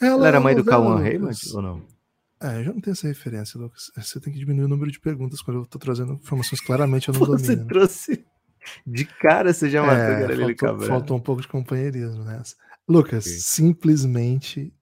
Ela, 0.00 0.14
Ela 0.14 0.28
era 0.28 0.40
mãe 0.40 0.54
do 0.54 0.64
Cauã 0.64 1.00
Raymond 1.00 1.36
ou 1.54 1.62
não? 1.62 1.82
É, 2.40 2.60
eu 2.60 2.64
já 2.64 2.72
não 2.72 2.80
tenho 2.80 2.92
essa 2.92 3.08
referência, 3.08 3.58
Lucas. 3.58 3.90
Você 3.96 4.20
tem 4.20 4.32
que 4.32 4.38
diminuir 4.38 4.66
o 4.66 4.68
número 4.68 4.92
de 4.92 5.00
perguntas 5.00 5.42
quando 5.42 5.58
eu 5.58 5.66
tô 5.66 5.76
trazendo 5.76 6.12
informações 6.12 6.60
claramente 6.60 7.08
eu 7.08 7.14
não 7.14 7.20
domino. 7.26 7.38
Você 7.44 7.56
trouxe 7.56 8.24
de 8.86 9.04
cara, 9.04 9.52
você 9.52 9.68
já 9.70 9.82
matou 9.82 9.96
é, 9.96 10.26
Lília 10.26 10.54
Cabral. 10.54 10.88
Faltou 10.88 11.16
um 11.16 11.20
pouco 11.20 11.42
de 11.42 11.48
companheirismo 11.48 12.24
nessa. 12.24 12.56
Lucas, 12.88 13.26
okay. 13.26 13.38
simplesmente 13.38 14.72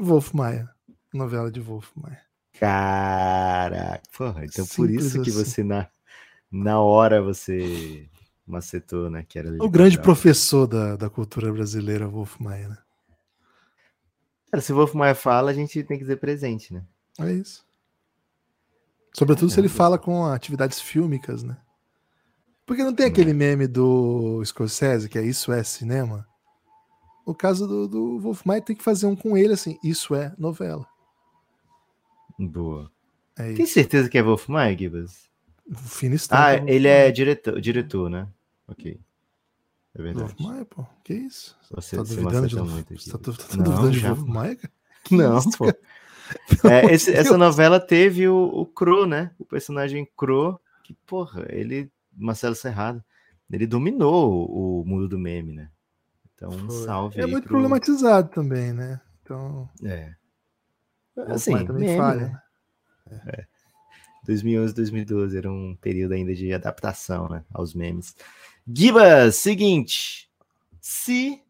Wolf 0.00 0.32
Maia. 0.32 0.68
Novela 1.12 1.50
de 1.50 1.60
Wolf 1.60 1.90
Maia. 1.94 2.20
Caraca, 2.58 4.02
porra, 4.16 4.44
então 4.44 4.64
Simples 4.64 4.76
por 4.76 4.90
isso 4.90 5.20
assim. 5.20 5.22
que 5.22 5.30
você 5.30 5.64
na 5.64 5.88
na 6.50 6.80
hora 6.80 7.22
você 7.22 8.08
macetou, 8.46 9.08
né? 9.08 9.24
Que 9.26 9.38
era 9.38 9.50
o 9.64 9.70
grande 9.70 9.98
professor 9.98 10.66
da, 10.66 10.96
da 10.96 11.08
cultura 11.08 11.50
brasileira, 11.52 12.06
Wolf 12.06 12.38
Maia, 12.38 12.68
né? 12.68 12.78
Cara, 14.50 14.60
se 14.60 14.72
o 14.72 14.76
Wolf 14.76 14.92
Maia 14.92 15.14
fala, 15.14 15.50
a 15.50 15.54
gente 15.54 15.82
tem 15.82 15.96
que 15.96 16.04
dizer 16.04 16.16
presente, 16.16 16.74
né? 16.74 16.84
É 17.18 17.32
isso. 17.32 17.64
Sobretudo 19.14 19.50
se 19.50 19.58
ele 19.58 19.68
fala 19.68 19.98
com 19.98 20.26
atividades 20.26 20.80
fílmicas, 20.80 21.42
né? 21.42 21.56
Porque 22.72 22.84
não 22.84 22.94
tem 22.94 23.04
aquele 23.06 23.34
meme 23.34 23.66
do 23.66 24.42
Scorsese, 24.44 25.06
que 25.08 25.18
é 25.18 25.22
Isso 25.22 25.52
é 25.52 25.62
Cinema? 25.62 26.26
o 27.26 27.34
caso 27.34 27.68
do, 27.68 27.86
do 27.86 28.18
Wolf 28.18 28.44
Maia 28.44 28.60
tem 28.62 28.74
que 28.74 28.82
fazer 28.82 29.06
um 29.06 29.14
com 29.14 29.36
ele, 29.36 29.52
assim. 29.52 29.78
Isso 29.84 30.14
é 30.14 30.34
novela. 30.38 30.86
Boa. 32.38 32.90
É 33.36 33.52
Tem 33.52 33.66
certeza 33.66 34.08
que 34.08 34.18
é 34.18 34.22
Wolf 34.22 34.48
Maia, 34.48 34.76
Gibas? 34.76 35.30
Estampa. 36.02 36.42
Ah, 36.42 36.56
Wolf 36.56 36.68
ele 36.68 36.88
Maia. 36.88 37.08
é 37.08 37.10
diretor, 37.12 37.60
diretor, 37.60 38.10
né? 38.10 38.26
Ok. 38.66 38.98
É 39.94 40.02
verdade. 40.02 40.34
Wolf 40.34 40.40
Maia, 40.40 40.64
pô. 40.64 40.84
Que 41.04 41.14
isso? 41.14 41.56
Você, 41.70 41.96
tá 41.96 42.02
duvidando 42.02 42.48
de, 42.48 42.58
aqui. 42.80 42.94
você 42.98 43.10
tá, 43.10 43.18
tá 43.18 43.32
Não, 43.56 43.64
duvidando 43.64 43.90
de 43.92 44.00
Wolf 44.00 44.20
Maia? 44.28 44.58
Que 45.04 45.14
Não, 45.16 45.38
isso, 45.38 45.50
pô. 45.56 45.66
É, 46.64 46.94
esse- 46.94 47.12
essa 47.12 47.36
novela 47.36 47.78
teve 47.78 48.26
o, 48.26 48.36
o 48.46 48.64
Cro, 48.64 49.06
né? 49.06 49.32
O 49.38 49.44
personagem 49.44 50.08
Cro, 50.16 50.58
que, 50.82 50.94
porra, 51.06 51.44
ele, 51.50 51.90
Marcelo 52.14 52.54
Serrado, 52.54 53.02
ele 53.50 53.66
dominou 53.66 54.48
o, 54.50 54.84
mundo 54.84 55.08
do 55.08 55.18
meme, 55.18 55.52
né? 55.52 55.70
Então, 56.34 56.50
um 56.50 56.70
salve 56.70 57.20
É 57.20 57.24
aí 57.24 57.30
muito 57.30 57.44
pro- 57.44 57.52
problematizado 57.52 58.30
também, 58.30 58.72
né? 58.72 59.00
Então, 59.22 59.68
É. 59.84 60.14
Wolf 61.14 61.30
Assim, 61.30 61.66
também 61.66 61.84
meme, 61.84 61.98
falha, 61.98 62.26
né? 62.28 62.42
né? 63.24 63.46
2011, 64.24 64.74
2012 64.74 65.36
era 65.36 65.50
um 65.50 65.76
período 65.80 66.12
ainda 66.12 66.34
de 66.34 66.52
adaptação, 66.52 67.28
né, 67.28 67.44
aos 67.52 67.74
memes. 67.74 68.14
Gibas, 68.66 69.36
seguinte, 69.36 70.30
se 70.80 71.42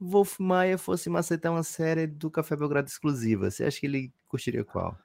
Wolf 0.00 0.38
Maia 0.40 0.76
fosse 0.76 1.08
macetar 1.08 1.52
uma 1.52 1.62
série 1.62 2.06
do 2.06 2.30
Café 2.30 2.56
Belgrado 2.56 2.88
exclusiva, 2.88 3.50
você 3.50 3.64
acha 3.64 3.80
que 3.80 3.86
ele 3.86 4.12
curtiria 4.28 4.64
qual? 4.64 4.98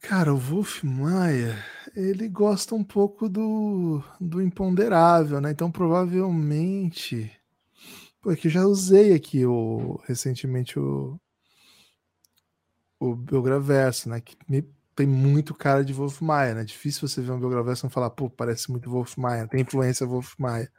Cara, 0.00 0.32
o 0.34 0.36
Wolf 0.38 0.82
Maia, 0.84 1.56
ele 1.96 2.28
gosta 2.28 2.74
um 2.74 2.84
pouco 2.84 3.28
do, 3.28 4.02
do 4.20 4.40
imponderável, 4.42 5.40
né? 5.40 5.50
Então, 5.50 5.70
provavelmente. 5.70 7.30
Porque 8.22 8.48
já 8.50 8.64
usei 8.66 9.14
aqui 9.14 9.46
o, 9.46 10.00
recentemente 10.06 10.78
o, 10.78 11.18
o 12.98 13.14
Belgraverso, 13.14 14.08
né? 14.08 14.20
Que 14.20 14.36
me- 14.48 14.68
tem 14.94 15.06
muito 15.06 15.54
cara 15.54 15.84
de 15.84 15.92
Wolf 15.92 16.20
Maia, 16.22 16.54
né? 16.54 16.64
Difícil 16.64 17.06
você 17.06 17.20
ver 17.20 17.32
um 17.32 17.40
Belgraverso 17.40 17.84
e 17.84 17.86
não 17.86 17.90
falar, 17.90 18.10
pô, 18.10 18.30
parece 18.30 18.70
muito 18.70 18.90
Wolf 18.90 19.16
Maia, 19.18 19.46
tem 19.48 19.60
influência 19.60 20.06
Wolf 20.06 20.34
Maia. 20.38 20.70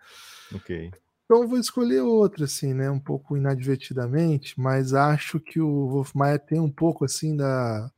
Ok. 0.54 0.92
Então 1.26 1.44
eu 1.44 1.48
vou 1.48 1.60
escolher 1.60 2.02
outra, 2.02 2.46
assim, 2.46 2.74
né? 2.74 2.90
Um 2.90 3.00
pouco 3.00 3.36
inadvertidamente, 3.38 4.60
mas 4.60 4.94
acho 4.94 5.40
que 5.40 5.60
o 5.60 5.88
Wolf 5.90 6.14
Maia 6.16 6.40
tem 6.40 6.60
um 6.60 6.72
pouco 6.72 7.06
assim 7.06 7.36
da. 7.36 7.92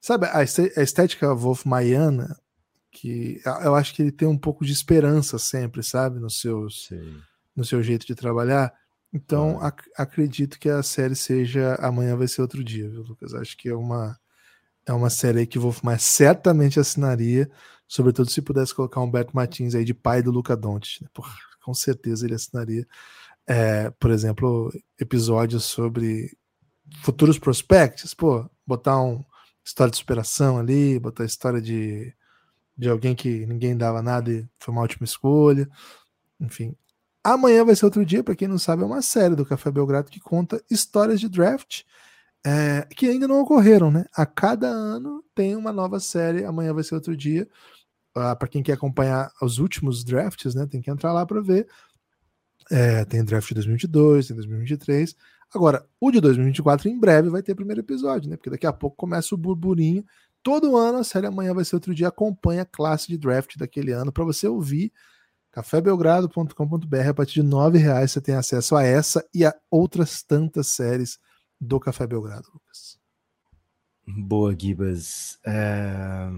Sabe, 0.00 0.26
a 0.26 0.42
estética 0.82 1.34
Wolf 1.34 1.64
Maiana, 1.64 2.38
que 2.90 3.40
eu- 3.64 3.74
acho 3.74 3.94
que 3.94 4.02
ele 4.02 4.12
tem 4.12 4.26
um 4.28 4.38
pouco 4.38 4.64
de 4.64 4.72
esperança 4.72 5.38
sempre, 5.38 5.82
sabe? 5.82 6.18
Nos 6.20 6.40
seus, 6.40 6.88
no 7.54 7.64
seu 7.64 7.82
jeito 7.82 8.06
de 8.06 8.14
trabalhar. 8.14 8.72
Então 9.12 9.60
ac- 9.60 9.90
acredito 9.96 10.58
que 10.58 10.68
a 10.68 10.82
série 10.82 11.14
seja 11.16 11.74
Amanhã 11.76 12.16
Vai 12.16 12.28
Ser 12.28 12.42
Outro 12.42 12.62
Dia, 12.62 12.88
viu, 12.88 13.02
Lucas? 13.02 13.34
Acho 13.34 13.56
que 13.56 13.68
é 13.68 13.74
uma, 13.74 14.18
é 14.86 14.92
uma 14.92 15.10
série 15.10 15.46
que 15.46 15.58
o 15.58 15.62
Wolf 15.62 15.82
Maia 15.82 15.98
certamente 15.98 16.78
assinaria, 16.78 17.50
sobretudo 17.86 18.30
se 18.30 18.42
pudesse 18.42 18.74
colocar 18.74 19.00
um 19.00 19.10
Beto 19.10 19.34
Martins 19.34 19.74
aí 19.74 19.84
de 19.84 19.94
pai 19.94 20.22
do 20.22 20.30
Luca 20.30 20.56
Doncic. 20.56 21.02
Né? 21.02 21.08
Porra, 21.12 21.34
com 21.64 21.74
certeza 21.74 22.26
ele 22.26 22.34
assinaria. 22.34 22.86
É, 23.46 23.90
por 23.98 24.10
exemplo, 24.10 24.70
episódios 25.00 25.64
sobre 25.64 26.36
futuros 27.02 27.38
prospects, 27.38 28.12
pô, 28.14 28.48
botar 28.66 29.00
um 29.00 29.24
história 29.68 29.90
de 29.90 29.98
superação 29.98 30.58
ali, 30.58 30.98
botar 30.98 31.24
história 31.24 31.60
de, 31.60 32.12
de 32.76 32.88
alguém 32.88 33.14
que 33.14 33.46
ninguém 33.46 33.76
dava 33.76 34.02
nada 34.02 34.30
e 34.30 34.46
foi 34.58 34.72
uma 34.72 34.82
ótima 34.82 35.04
escolha. 35.04 35.68
Enfim, 36.40 36.74
Amanhã 37.22 37.64
vai 37.64 37.76
ser 37.76 37.84
outro 37.84 38.06
dia, 38.06 38.24
para 38.24 38.34
quem 38.34 38.48
não 38.48 38.58
sabe, 38.58 38.82
é 38.82 38.86
uma 38.86 39.02
série 39.02 39.34
do 39.34 39.44
Café 39.44 39.70
Belgrado 39.70 40.10
que 40.10 40.20
conta 40.20 40.62
histórias 40.70 41.20
de 41.20 41.28
draft 41.28 41.82
é, 42.46 42.86
que 42.94 43.06
ainda 43.06 43.28
não 43.28 43.40
ocorreram, 43.40 43.90
né? 43.90 44.04
A 44.14 44.24
cada 44.24 44.68
ano 44.68 45.22
tem 45.34 45.56
uma 45.56 45.72
nova 45.72 46.00
série. 46.00 46.44
Amanhã 46.44 46.72
vai 46.72 46.84
ser 46.84 46.94
outro 46.94 47.16
dia. 47.16 47.48
Ah, 48.14 48.34
para 48.34 48.48
quem 48.48 48.62
quer 48.62 48.72
acompanhar 48.72 49.30
os 49.42 49.58
últimos 49.58 50.04
drafts, 50.04 50.54
né? 50.54 50.66
Tem 50.66 50.80
que 50.80 50.90
entrar 50.90 51.12
lá 51.12 51.26
para 51.26 51.40
ver. 51.40 51.68
É, 52.70 53.04
tem 53.04 53.24
draft 53.24 53.48
de 53.48 53.54
2022, 53.54 54.28
tem 54.28 54.36
2023. 54.36 55.14
Agora, 55.54 55.86
o 56.00 56.10
de 56.10 56.20
2024 56.20 56.88
em 56.88 56.98
breve 56.98 57.30
vai 57.30 57.42
ter 57.42 57.54
primeiro 57.54 57.80
episódio, 57.80 58.28
né? 58.28 58.36
Porque 58.36 58.50
daqui 58.50 58.66
a 58.66 58.72
pouco 58.72 58.96
começa 58.96 59.34
o 59.34 59.38
burburinho. 59.38 60.04
Todo 60.42 60.76
ano 60.76 60.98
a 60.98 61.04
série 61.04 61.26
Amanhã 61.26 61.52
vai 61.54 61.64
ser 61.64 61.76
outro 61.76 61.94
dia 61.94 62.08
acompanha 62.08 62.62
a 62.62 62.66
classe 62.66 63.08
de 63.08 63.16
draft 63.18 63.56
daquele 63.56 63.92
ano 63.92 64.12
para 64.12 64.24
você 64.24 64.46
ouvir 64.46 64.92
cafébelgrado.com.br 65.50 67.08
a 67.08 67.14
partir 67.14 67.34
de 67.34 67.42
nove 67.42 67.78
reais 67.78 68.12
você 68.12 68.20
tem 68.20 68.34
acesso 68.34 68.76
a 68.76 68.82
essa 68.84 69.26
e 69.34 69.44
a 69.44 69.54
outras 69.70 70.22
tantas 70.22 70.68
séries 70.68 71.18
do 71.60 71.80
Café 71.80 72.06
Belgrado, 72.06 72.48
Lucas. 72.52 72.98
Boa, 74.06 74.54
Gibas. 74.58 75.38
É, 75.44 76.28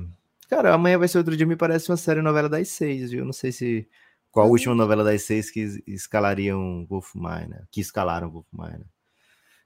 Cara, 0.48 0.74
amanhã 0.74 0.98
vai 0.98 1.06
ser 1.06 1.18
outro 1.18 1.36
dia, 1.36 1.46
me 1.46 1.56
parece 1.56 1.90
uma 1.90 1.96
série 1.96 2.22
novela 2.22 2.48
das 2.48 2.68
seis, 2.68 3.10
viu? 3.10 3.24
Não 3.24 3.32
sei 3.32 3.52
se. 3.52 3.88
Qual 4.32 4.44
a 4.44 4.46
Uhum. 4.46 4.52
última 4.52 4.74
novela 4.74 5.04
das 5.04 5.22
seis 5.22 5.50
que 5.50 5.60
es- 5.60 5.82
escalariam 5.86 6.86
Wolf 6.88 7.14
Maia, 7.14 7.46
né? 7.46 7.64
Que 7.70 7.80
escalaram 7.80 8.30
Wolf 8.30 8.46
Maia. 8.52 8.78
né? 8.78 8.84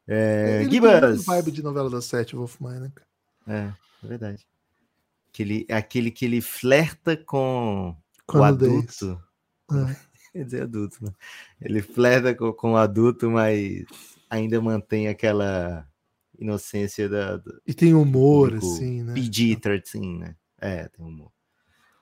É, 0.06 0.60
Ele 0.62 0.70
Gibas! 0.70 1.24
vibe 1.24 1.50
de 1.50 1.62
novela 1.62 1.88
das 1.88 2.04
sete, 2.04 2.36
Wolf 2.36 2.60
Maia, 2.60 2.80
né? 2.80 2.92
É, 3.46 3.72
é 4.04 4.06
verdade. 4.06 4.46
Aquele, 5.28 5.66
aquele 5.70 6.10
que 6.10 6.24
ele 6.24 6.40
flerta 6.40 7.16
com 7.16 7.96
Com 8.26 8.38
o 8.38 8.44
adulto. 8.44 9.20
É. 9.72 9.96
Quer 10.30 10.44
dizer, 10.44 10.62
adulto, 10.64 11.02
né? 11.02 11.10
Ele 11.58 11.80
flerta 11.80 12.34
com, 12.34 12.52
com 12.52 12.72
o 12.72 12.76
adulto, 12.76 13.30
mas 13.30 13.84
ainda 14.28 14.60
mantém 14.60 15.08
aquela 15.08 15.88
inocência 16.38 17.08
da, 17.08 17.38
do 17.38 17.62
E 17.66 17.72
tem 17.72 17.94
humor, 17.94 18.54
assim, 18.54 19.02
né? 19.02 19.14
PG-13, 19.14 20.18
né? 20.18 20.36
É, 20.60 20.88
tem 20.88 21.04
humor. 21.04 21.30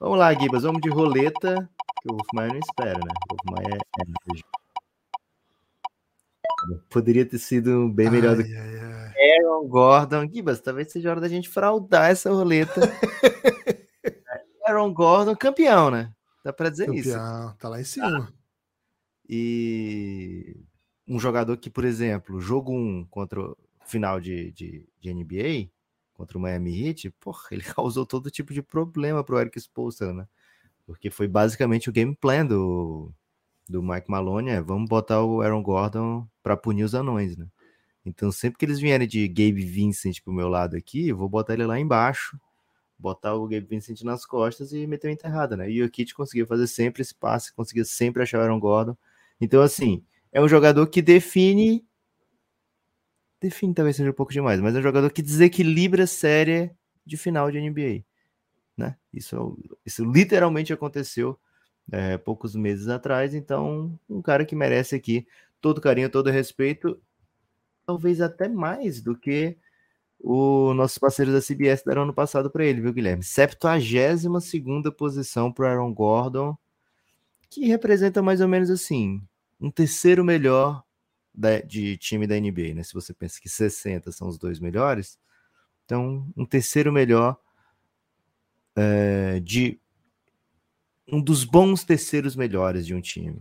Vamos 0.01 0.19
lá, 0.19 0.35
Gibas, 0.35 0.65
vamos 0.65 0.81
de 0.81 0.89
roleta, 0.89 1.71
que 2.03 2.11
o 2.11 2.17
Wolf 2.17 2.27
Maia 2.35 2.49
não 2.49 2.59
espera, 2.59 2.99
né? 2.99 3.13
O 3.31 3.37
Wolf 3.37 3.65
Maia 3.65 3.79
é, 3.79 4.03
Poderia 6.91 7.25
ter 7.25 7.39
sido 7.39 7.89
bem 7.89 8.11
melhor 8.11 8.37
do 8.37 8.43
Ai, 8.43 8.55
ai, 8.55 8.79
ai. 8.81 9.13
que 9.13 9.41
Aaron 9.41 9.69
Gordon. 9.69 10.29
Gibas, 10.29 10.61
talvez 10.61 10.91
seja 10.91 11.11
hora 11.11 11.21
da 11.21 11.29
gente 11.29 11.49
fraudar 11.49 12.11
essa 12.11 12.31
roleta. 12.31 12.81
Aaron 14.67 14.93
Gordon, 14.93 15.37
campeão, 15.37 15.91
né? 15.91 16.13
Dá 16.45 16.53
pra 16.53 16.71
dizer 16.71 16.93
isso. 16.95 17.11
Campeão, 17.11 17.57
tá 17.59 17.69
lá 17.69 17.81
em 17.81 17.85
cima. 17.85 18.33
E 19.29 20.57
um 21.07 21.19
jogador 21.19 21.57
que, 21.57 21.71
por 21.71 21.85
exemplo, 21.85 22.41
jogo 22.41 22.73
1 22.73 23.07
contra 23.11 23.41
o 23.41 23.57
final 23.85 24.21
de, 24.21 24.53
de, 24.53 24.89
de 25.01 25.15
NBA, 25.15 25.71
contra 26.15 26.39
o 26.39 26.41
Miami 26.41 26.89
Heat, 26.89 27.11
porra, 27.21 27.49
ele 27.51 27.63
causou 27.75 28.07
todo 28.07 28.31
tipo 28.31 28.53
de 28.53 28.63
problema 28.63 29.25
pro 29.25 29.39
Eric 29.39 29.59
Spoelstra, 29.59 30.13
né? 30.13 30.27
Porque 30.87 31.11
foi 31.11 31.29
basicamente 31.29 31.89
o 31.89 31.93
game 31.93 32.15
plan 32.15 32.45
do, 32.45 33.13
do 33.69 33.83
Mike 33.83 34.11
Maloney, 34.11 34.55
é, 34.55 34.61
vamos 34.61 34.89
botar 34.89 35.23
o 35.23 35.41
Aaron 35.41 35.63
Gordon 35.63 36.27
para 36.43 36.57
punir 36.57 36.85
os 36.85 36.95
anões, 36.95 37.37
né? 37.37 37.47
Então, 38.05 38.33
sempre 38.33 38.59
que 38.59 38.65
eles 38.65 38.81
vierem 38.81 39.07
de 39.07 39.29
Gabe 39.29 39.65
Vincent 39.65 40.21
pro 40.23 40.33
meu 40.33 40.49
lado 40.49 40.77
aqui, 40.77 41.09
eu 41.09 41.17
vou 41.17 41.29
botar 41.29 41.55
ele 41.55 41.65
lá 41.65 41.79
embaixo, 41.79 42.39
botar 42.99 43.35
o 43.35 43.47
Gabe 43.47 43.67
Vincent 43.67 44.03
nas 44.03 44.27
costas 44.27 44.73
e 44.73 44.87
meter 44.87 45.09
uma 45.09 45.13
enterrada, 45.13 45.57
né? 45.57 45.71
E 45.71 45.83
o 45.83 45.91
Kit 45.91 46.15
conseguia 46.15 46.47
fazer 46.47 46.67
sempre 46.67 47.03
esse 47.03 47.15
passe, 47.15 47.55
conseguia 47.55 47.85
sempre 47.85 48.23
achar 48.23 48.39
o 48.39 48.43
Aaron 48.43 48.59
Gordon. 48.59 48.97
Então, 49.41 49.63
assim, 49.63 50.05
é 50.33 50.41
um 50.41 50.49
jogador 50.49 50.87
que 50.89 51.01
define. 51.01 51.85
Define 53.41 53.75
talvez 53.75 53.97
seja 53.97 54.11
um 54.11 54.15
pouco 54.15 54.33
demais, 54.33 54.61
mas 54.61 54.75
é 54.75 54.79
um 54.79 54.83
jogador 54.83 55.11
que 55.11 55.23
desequilibra 55.23 56.05
a 56.05 56.07
série 56.07 56.71
de 57.05 57.17
final 57.17 57.51
de 57.51 57.61
NBA. 57.61 58.05
Né? 58.77 58.97
Isso, 59.13 59.37
é 59.37 59.79
isso 59.85 60.05
literalmente 60.05 60.73
aconteceu 60.73 61.39
é, 61.91 62.17
poucos 62.19 62.55
meses 62.55 62.89
atrás. 62.89 63.35
Então, 63.35 63.99
um 64.09 64.23
cara 64.23 64.45
que 64.45 64.55
merece 64.55 64.95
aqui 64.95 65.27
todo 65.63 65.81
carinho, 65.81 66.11
todo 66.11 66.29
respeito, 66.31 67.01
talvez 67.87 68.21
até 68.21 68.49
mais 68.49 69.01
do 69.01 69.17
que 69.17 69.57
o 70.19 70.75
nossos 70.75 70.99
parceiros 70.99 71.33
da 71.33 71.41
CBS 71.41 71.83
deram 71.85 72.03
ano 72.03 72.13
passado 72.13 72.51
para 72.51 72.65
ele, 72.65 72.81
viu, 72.81 72.93
Guilherme? 72.93 73.25
72 73.25 74.45
segunda 74.45 74.93
posição 74.93 75.53
para 75.53 75.71
Aaron 75.71 75.95
Gordon, 75.95 76.57
que 77.49 77.67
representa 77.67 78.21
mais 78.21 78.41
ou 78.41 78.49
menos 78.49 78.71
assim, 78.71 79.23
um 79.61 79.71
terceiro 79.71 80.25
melhor 80.25 80.85
da, 81.35 81.61
de 81.61 81.97
time 81.97 82.27
da 82.27 82.39
NBA, 82.39 82.75
né? 82.75 82.83
Se 82.83 82.93
você 82.93 83.15
pensa 83.15 83.41
que 83.41 83.49
60 83.49 84.13
são 84.13 84.29
os 84.29 84.39
dois 84.39 84.61
melhores, 84.61 85.19
então 85.85 86.27
um 86.37 86.45
terceiro 86.45 86.93
melhor 86.93 87.39
é, 88.77 89.41
de 89.41 89.81
um 91.07 91.21
dos 91.21 91.45
bons 91.45 91.85
terceiros 91.85 92.37
melhores 92.37 92.87
de 92.87 92.95
um 92.95 93.01
time. 93.01 93.41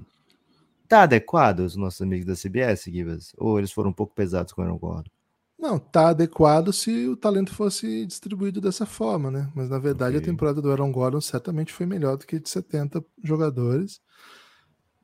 Tá 0.91 1.03
adequado 1.03 1.61
os 1.61 1.77
nossos 1.77 2.01
amigos 2.01 2.25
da 2.25 2.35
CBS, 2.35 2.91
Givas? 2.91 3.31
Ou 3.37 3.57
eles 3.57 3.71
foram 3.71 3.91
um 3.91 3.93
pouco 3.93 4.13
pesados 4.13 4.51
com 4.51 4.61
o 4.61 4.65
Aaron 4.65 4.77
Gordon? 4.77 5.09
Não, 5.57 5.79
tá 5.79 6.09
adequado 6.09 6.73
se 6.73 7.07
o 7.07 7.15
talento 7.15 7.53
fosse 7.53 8.05
distribuído 8.05 8.59
dessa 8.59 8.85
forma, 8.85 9.31
né? 9.31 9.49
Mas 9.55 9.69
na 9.69 9.79
verdade 9.79 10.17
Ok. 10.17 10.27
a 10.27 10.29
temporada 10.29 10.61
do 10.61 10.69
Aaron 10.69 10.91
Gordon 10.91 11.21
certamente 11.21 11.71
foi 11.71 11.85
melhor 11.85 12.17
do 12.17 12.25
que 12.27 12.37
de 12.37 12.49
70 12.49 13.01
jogadores. 13.23 14.01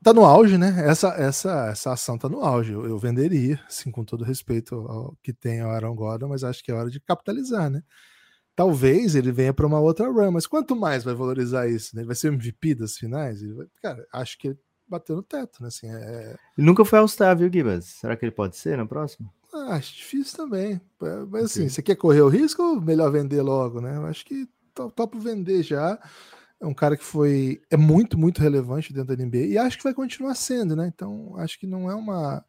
tá 0.04 0.13
no 0.13 0.26
auge, 0.26 0.58
né? 0.58 0.76
Essa, 0.86 1.08
essa, 1.17 1.67
essa 1.67 1.93
ação 1.93 2.17
tá 2.17 2.28
no 2.28 2.41
auge. 2.43 2.73
Eu, 2.73 2.86
eu 2.86 3.00
venderia, 3.00 3.58
assim, 3.65 3.89
com 3.89 4.04
todo 4.04 4.26
respeito 4.26 4.76
ao 4.76 5.15
que 5.23 5.32
tem 5.32 5.63
o 5.63 5.69
Aaron 5.69 5.95
Gordon, 5.95 6.28
mas 6.28 6.43
acho 6.43 6.62
que 6.65 6.69
é 6.71 6.76
hora 6.76 6.89
de 6.89 7.00
capitalizar, 7.00 7.69
né? 7.69 7.82
Talvez 8.58 9.15
ele 9.15 9.32
venha 9.32 9.54
para 9.54 9.65
uma 9.67 9.80
outra 9.80 10.10
run, 10.12 10.32
mas 10.32 10.47
quanto 10.47 10.76
mais 10.76 11.06
vai 11.06 11.13
valorizar 11.13 11.69
isso? 11.69 11.95
Né? 11.95 12.02
Ele 12.02 12.08
vai 12.08 12.15
ser 12.15 12.28
MVP 12.28 12.76
das 12.76 12.97
finais? 12.97 13.41
Vai... 13.41 13.67
Cara, 13.82 14.06
acho 14.12 14.38
que 14.38 14.58
bateu 14.88 15.15
no 15.15 15.23
teto, 15.23 15.62
né? 15.62 15.67
Assim, 15.67 15.88
é... 15.89 16.36
Ele 16.58 16.67
nunca 16.67 16.84
foi 16.86 17.00
All-Star, 17.00 17.38
viu, 17.38 17.52
Gibas? 17.52 17.86
Será 17.86 18.15
que 18.15 18.26
ele 18.26 18.32
pode 18.32 18.56
ser 18.56 18.78
na 18.78 18.86
próxima? 18.86 19.32
Ah, 19.54 19.76
acho 19.76 19.95
difícil 19.95 20.38
também. 20.38 20.82
Mas 21.30 21.45
assim, 21.45 21.62
okay. 21.62 21.69
você 21.69 21.82
quer 21.82 21.95
correr 21.95 22.21
o 22.21 22.30
risco 22.30 22.62
ou 22.62 22.82
melhor 22.82 23.12
vender 23.12 23.41
logo, 23.41 23.82
né? 23.82 23.97
Eu 23.97 24.06
acho 24.06 24.26
que 24.26 24.47
topo 24.95 25.19
vender 25.19 25.63
já. 25.63 26.00
É 26.60 26.65
um 26.65 26.73
cara 26.73 26.97
que 26.97 27.04
foi. 27.04 27.62
É 27.69 27.78
muito, 27.78 28.17
muito 28.17 28.41
relevante 28.41 28.93
dentro 28.93 29.15
da 29.15 29.23
NBA 29.23 29.38
e 29.38 29.58
acho 29.58 29.78
que 29.78 29.84
vai 29.84 29.93
continuar 29.93 30.36
sendo, 30.36 30.76
né? 30.76 30.91
Então, 30.93 31.36
acho 31.38 31.60
que 31.60 31.67
não 31.67 31.89
é 31.89 31.95
uma. 31.95 32.43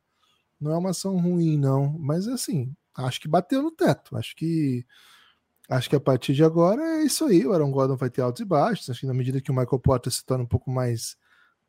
Não 0.61 0.72
é 0.72 0.77
uma 0.77 0.90
ação 0.90 1.16
ruim, 1.18 1.57
não. 1.57 1.96
Mas 1.98 2.27
assim, 2.27 2.74
acho 2.96 3.20
que 3.20 3.29
bateu 3.29 3.62
no 3.62 3.70
teto. 3.70 4.16
Acho 4.16 4.35
que 4.35 4.85
Acho 5.68 5.90
que 5.90 5.96
a 5.96 6.01
partir 6.01 6.33
de 6.33 6.42
agora 6.42 6.83
é 6.83 7.05
isso 7.05 7.27
aí. 7.27 7.46
O 7.46 7.53
Aaron 7.53 7.70
Gordon 7.70 7.96
vai 7.96 8.09
ter 8.09 8.22
altos 8.22 8.40
e 8.40 8.44
baixos. 8.44 8.88
Acho 8.88 9.01
que 9.01 9.07
na 9.07 9.12
medida 9.12 9.40
que 9.40 9.51
o 9.51 9.55
Michael 9.55 9.79
Porter 9.79 10.11
se 10.11 10.24
torna 10.24 10.44
um 10.44 10.48
pouco 10.48 10.70
mais 10.70 11.14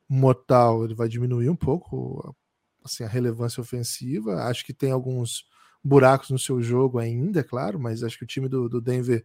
mortal, 0.10 0.84
ele 0.84 0.95
vai 0.95 1.08
diminuir 1.08 1.50
um 1.50 1.56
pouco 1.56 2.36
assim, 2.84 3.04
a 3.04 3.08
relevância 3.08 3.62
ofensiva. 3.62 4.43
Acho 4.45 4.65
que 4.65 4.74
tem 4.74 4.91
alguns 4.91 5.45
buracos 5.84 6.30
no 6.32 6.39
seu 6.39 6.62
jogo 6.62 6.98
ainda, 6.98 7.41
é 7.41 7.43
claro, 7.43 7.80
mas 7.80 8.04
acho 8.04 8.17
que 8.17 8.24
o 8.24 8.28
time 8.28 8.50
do, 8.50 8.67
do 8.67 8.82
Denver 8.82 9.24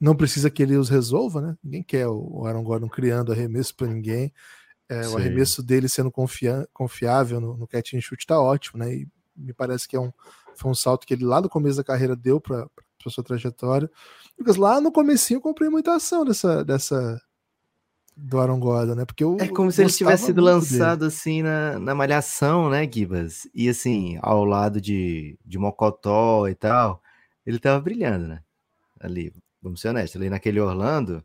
não 0.00 0.16
precisa 0.16 0.50
que 0.50 0.62
ele 0.62 0.76
os 0.76 0.88
resolva, 0.88 1.40
né? 1.40 1.58
Ninguém 1.62 1.82
quer 1.82 2.08
o 2.08 2.44
Aaron 2.46 2.64
Gordon 2.64 2.88
criando 2.88 3.32
arremesso 3.32 3.74
para 3.76 3.86
ninguém. 3.86 4.32
É, 4.88 5.06
o 5.08 5.16
arremesso 5.16 5.62
dele 5.62 5.88
sendo 5.88 6.12
confiável 6.72 7.40
no, 7.40 7.56
no 7.56 7.66
catch 7.66 7.94
and 7.94 8.00
shoot 8.00 8.26
tá 8.26 8.38
ótimo, 8.40 8.78
né? 8.78 8.94
E 8.94 9.08
me 9.36 9.52
parece 9.52 9.88
que 9.88 9.96
é 9.96 10.00
um, 10.00 10.12
foi 10.56 10.70
um 10.70 10.74
salto 10.74 11.06
que 11.06 11.14
ele 11.14 11.24
lá 11.24 11.40
no 11.40 11.48
começo 11.48 11.76
da 11.76 11.84
carreira 11.84 12.14
deu 12.16 12.40
para 12.40 12.68
para 13.04 13.12
sua 13.12 13.22
trajetória. 13.22 13.90
Lucas, 14.38 14.56
lá 14.56 14.80
no 14.80 14.90
comecinho 14.90 15.36
eu 15.36 15.42
comprei 15.42 15.68
muita 15.68 15.94
ação 15.94 16.24
dessa, 16.24 16.64
dessa 16.64 17.20
do 18.16 18.38
Aaron 18.38 18.60
Gordon, 18.60 18.94
né? 18.94 19.04
Porque 19.04 19.24
eu, 19.24 19.36
é 19.40 19.48
como 19.48 19.70
se 19.72 19.82
ele 19.82 19.90
tivesse 19.92 20.26
sido 20.26 20.40
lançado 20.40 21.00
dele. 21.00 21.08
assim 21.08 21.42
na, 21.42 21.78
na 21.78 21.94
malhação, 21.94 22.70
né, 22.70 22.88
Gibas? 22.90 23.48
E 23.54 23.68
assim, 23.68 24.18
ao 24.22 24.44
lado 24.44 24.80
de, 24.80 25.38
de 25.44 25.58
Mocotó 25.58 26.48
e 26.48 26.54
tal, 26.54 27.02
ele 27.44 27.58
tava 27.58 27.80
brilhando, 27.80 28.28
né? 28.28 28.40
Ali, 29.00 29.32
vamos 29.60 29.80
ser 29.80 29.88
honestos, 29.88 30.20
ali 30.20 30.30
naquele 30.30 30.60
Orlando, 30.60 31.24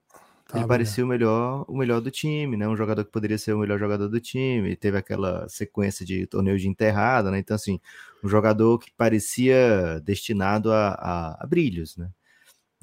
Tá 0.49 0.58
ele 0.58 0.67
parecia 0.67 1.06
o 1.06 1.08
melhor, 1.08 1.63
o 1.67 1.78
melhor 1.78 2.02
do 2.02 2.10
time, 2.10 2.58
né? 2.58 2.67
Um 2.67 2.75
jogador 2.75 3.06
que 3.06 3.12
poderia 3.12 3.38
ser 3.38 3.54
o 3.54 3.60
melhor 3.60 3.78
jogador 3.78 4.10
do 4.10 4.19
time. 4.19 4.75
Teve 4.75 4.97
aquela 4.97 5.47
sequência 5.47 6.04
de 6.04 6.25
torneio 6.25 6.58
de 6.58 6.67
enterrada, 6.67 7.30
né? 7.30 7.38
Então, 7.38 7.54
assim, 7.54 7.80
um 8.23 8.28
jogador 8.28 8.80
que 8.80 8.91
parecia 8.97 10.02
destinado 10.04 10.73
a, 10.73 10.89
a, 10.93 11.43
a 11.43 11.45
brilhos, 11.45 11.95
né? 11.97 12.10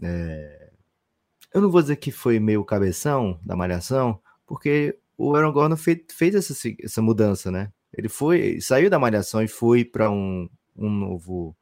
É... 0.00 0.65
Eu 1.56 1.62
não 1.62 1.70
vou 1.70 1.80
dizer 1.80 1.96
que 1.96 2.12
foi 2.12 2.38
meio 2.38 2.62
cabeção 2.62 3.40
da 3.42 3.56
malhação, 3.56 4.20
porque 4.46 4.98
o 5.16 5.34
Aaron 5.34 5.52
Gordon 5.52 5.76
fez, 5.78 6.00
fez 6.12 6.34
essa, 6.34 6.52
essa 6.82 7.00
mudança, 7.00 7.50
né? 7.50 7.72
Ele 7.94 8.10
foi, 8.10 8.60
saiu 8.60 8.90
da 8.90 8.98
malhação 8.98 9.42
e 9.42 9.48
foi 9.48 9.82
para 9.82 10.10
um, 10.10 10.50
um 10.76 10.90
novo 10.90 11.56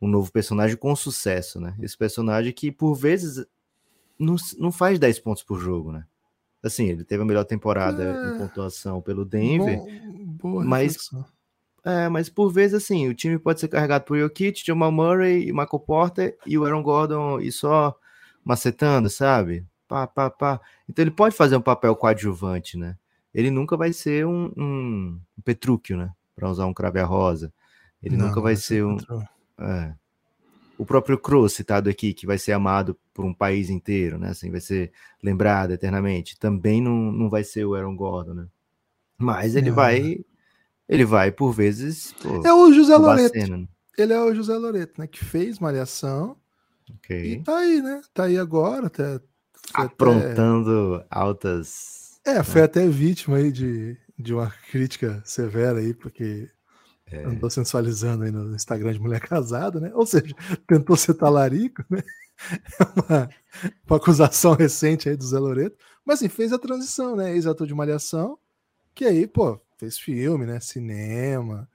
um 0.00 0.06
novo 0.06 0.30
personagem 0.30 0.76
com 0.76 0.94
sucesso, 0.94 1.60
né? 1.60 1.74
Esse 1.80 1.98
personagem 1.98 2.52
que 2.52 2.70
por 2.70 2.94
vezes 2.94 3.44
não, 4.16 4.36
não 4.56 4.70
faz 4.70 5.00
10 5.00 5.18
pontos 5.18 5.42
por 5.42 5.58
jogo, 5.58 5.90
né? 5.90 6.06
Assim, 6.62 6.86
ele 6.86 7.02
teve 7.02 7.20
a 7.20 7.26
melhor 7.26 7.44
temporada 7.44 8.04
é, 8.04 8.36
em 8.36 8.38
pontuação 8.38 9.02
pelo 9.02 9.24
Denver, 9.24 9.80
bom, 10.40 10.62
mas 10.62 10.96
é, 11.84 12.08
mas 12.08 12.28
por 12.28 12.52
vezes 12.52 12.74
assim, 12.84 13.08
o 13.08 13.14
time 13.14 13.36
pode 13.36 13.58
ser 13.58 13.66
carregado 13.66 14.04
por 14.04 14.16
Jokic, 14.16 14.64
Jamal 14.64 14.92
Murray, 14.92 15.46
Michael 15.46 15.80
Porter 15.84 16.38
e 16.46 16.56
o 16.56 16.64
Aaron 16.64 16.84
Gordon 16.84 17.40
e 17.40 17.50
só 17.50 17.98
macetando, 18.48 19.10
sabe? 19.10 19.66
Pá, 19.86 20.06
pá, 20.06 20.30
pá. 20.30 20.60
Então 20.88 21.02
ele 21.02 21.10
pode 21.10 21.36
fazer 21.36 21.56
um 21.56 21.60
papel 21.60 21.94
coadjuvante, 21.94 22.78
né? 22.78 22.96
Ele 23.34 23.50
nunca 23.50 23.76
vai 23.76 23.92
ser 23.92 24.26
um, 24.26 24.52
um, 24.56 25.20
um 25.36 25.42
Petrúquio, 25.44 25.96
né? 25.96 26.10
Para 26.34 26.48
usar 26.48 26.66
um 26.66 26.72
crave 26.72 26.98
a 26.98 27.04
rosa. 27.04 27.52
Ele 28.02 28.16
não, 28.16 28.28
nunca 28.28 28.40
vai 28.40 28.56
ser 28.56 28.84
um. 28.84 28.96
É 29.60 29.94
o 30.78 30.86
próprio 30.86 31.18
Kroos 31.18 31.52
citado 31.54 31.90
aqui, 31.90 32.14
que 32.14 32.24
vai 32.24 32.38
ser 32.38 32.52
amado 32.52 32.96
por 33.12 33.24
um 33.24 33.34
país 33.34 33.68
inteiro, 33.68 34.16
né? 34.16 34.28
Assim, 34.28 34.48
vai 34.48 34.60
ser 34.60 34.92
lembrado 35.20 35.72
eternamente. 35.72 36.38
Também 36.38 36.80
não, 36.80 36.94
não 36.94 37.28
vai 37.28 37.42
ser 37.42 37.64
o 37.64 37.74
Aaron 37.74 37.96
Gordon, 37.96 38.34
né? 38.34 38.46
Mas 39.18 39.56
ele 39.56 39.70
não, 39.70 39.76
vai, 39.76 40.00
né? 40.00 40.16
ele 40.88 41.04
vai 41.04 41.32
por 41.32 41.50
vezes. 41.50 42.14
Pô, 42.22 42.46
é 42.46 42.54
o 42.54 42.72
José 42.72 42.96
Loreto. 42.96 43.50
Né? 43.50 43.66
Ele 43.98 44.12
é 44.12 44.20
o 44.20 44.32
José 44.32 44.54
Loreto, 44.54 45.00
né? 45.00 45.08
Que 45.08 45.24
fez 45.24 45.58
Malhação. 45.58 46.36
Ok. 46.96 47.32
E 47.32 47.42
tá 47.42 47.58
aí, 47.58 47.82
né? 47.82 48.00
Tá 48.14 48.24
aí 48.24 48.38
agora, 48.38 48.86
até. 48.86 49.20
Aprontando 49.74 50.96
até... 50.96 51.06
altas. 51.10 52.20
É, 52.24 52.42
foi 52.42 52.60
né? 52.60 52.64
até 52.64 52.88
vítima 52.88 53.36
aí 53.36 53.52
de, 53.52 53.96
de 54.18 54.34
uma 54.34 54.50
crítica 54.70 55.22
severa 55.24 55.78
aí, 55.78 55.94
porque 55.94 56.48
é. 57.10 57.24
Andou 57.24 57.48
sensualizando 57.48 58.24
aí 58.24 58.30
no 58.30 58.54
Instagram 58.54 58.92
de 58.92 59.00
mulher 59.00 59.20
casada, 59.26 59.80
né? 59.80 59.90
Ou 59.94 60.06
seja, 60.06 60.34
tentou 60.66 60.96
ser 60.96 61.14
talarico, 61.14 61.84
né? 61.90 62.02
É 62.78 62.84
uma, 62.84 63.30
uma 63.84 63.96
acusação 63.96 64.54
recente 64.54 65.08
aí 65.08 65.16
do 65.16 65.26
Zé 65.26 65.40
Loreto. 65.40 65.76
Mas 66.04 66.20
assim, 66.20 66.28
fez 66.28 66.52
a 66.52 66.58
transição, 66.58 67.16
né? 67.16 67.32
Ex-ator 67.34 67.66
de 67.66 67.74
Malhação, 67.74 68.38
que 68.94 69.04
aí, 69.04 69.26
pô, 69.26 69.60
fez 69.76 69.98
filme, 69.98 70.46
né? 70.46 70.60
Cinema. 70.60 71.68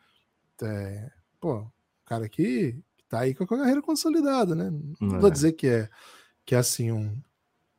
É, 0.61 1.11
pô, 1.41 1.67
cara 2.05 2.29
que 2.29 2.81
tá 3.13 3.19
aí 3.19 3.35
com 3.35 3.43
a 3.43 3.47
carreira 3.47 3.81
consolidada, 3.81 4.55
né? 4.55 4.71
Não 4.99 5.17
é. 5.17 5.19
vou 5.19 5.29
dizer 5.29 5.51
que 5.51 5.67
é, 5.67 5.87
que 6.43 6.55
é 6.55 6.57
assim, 6.57 6.91
um, 6.91 7.15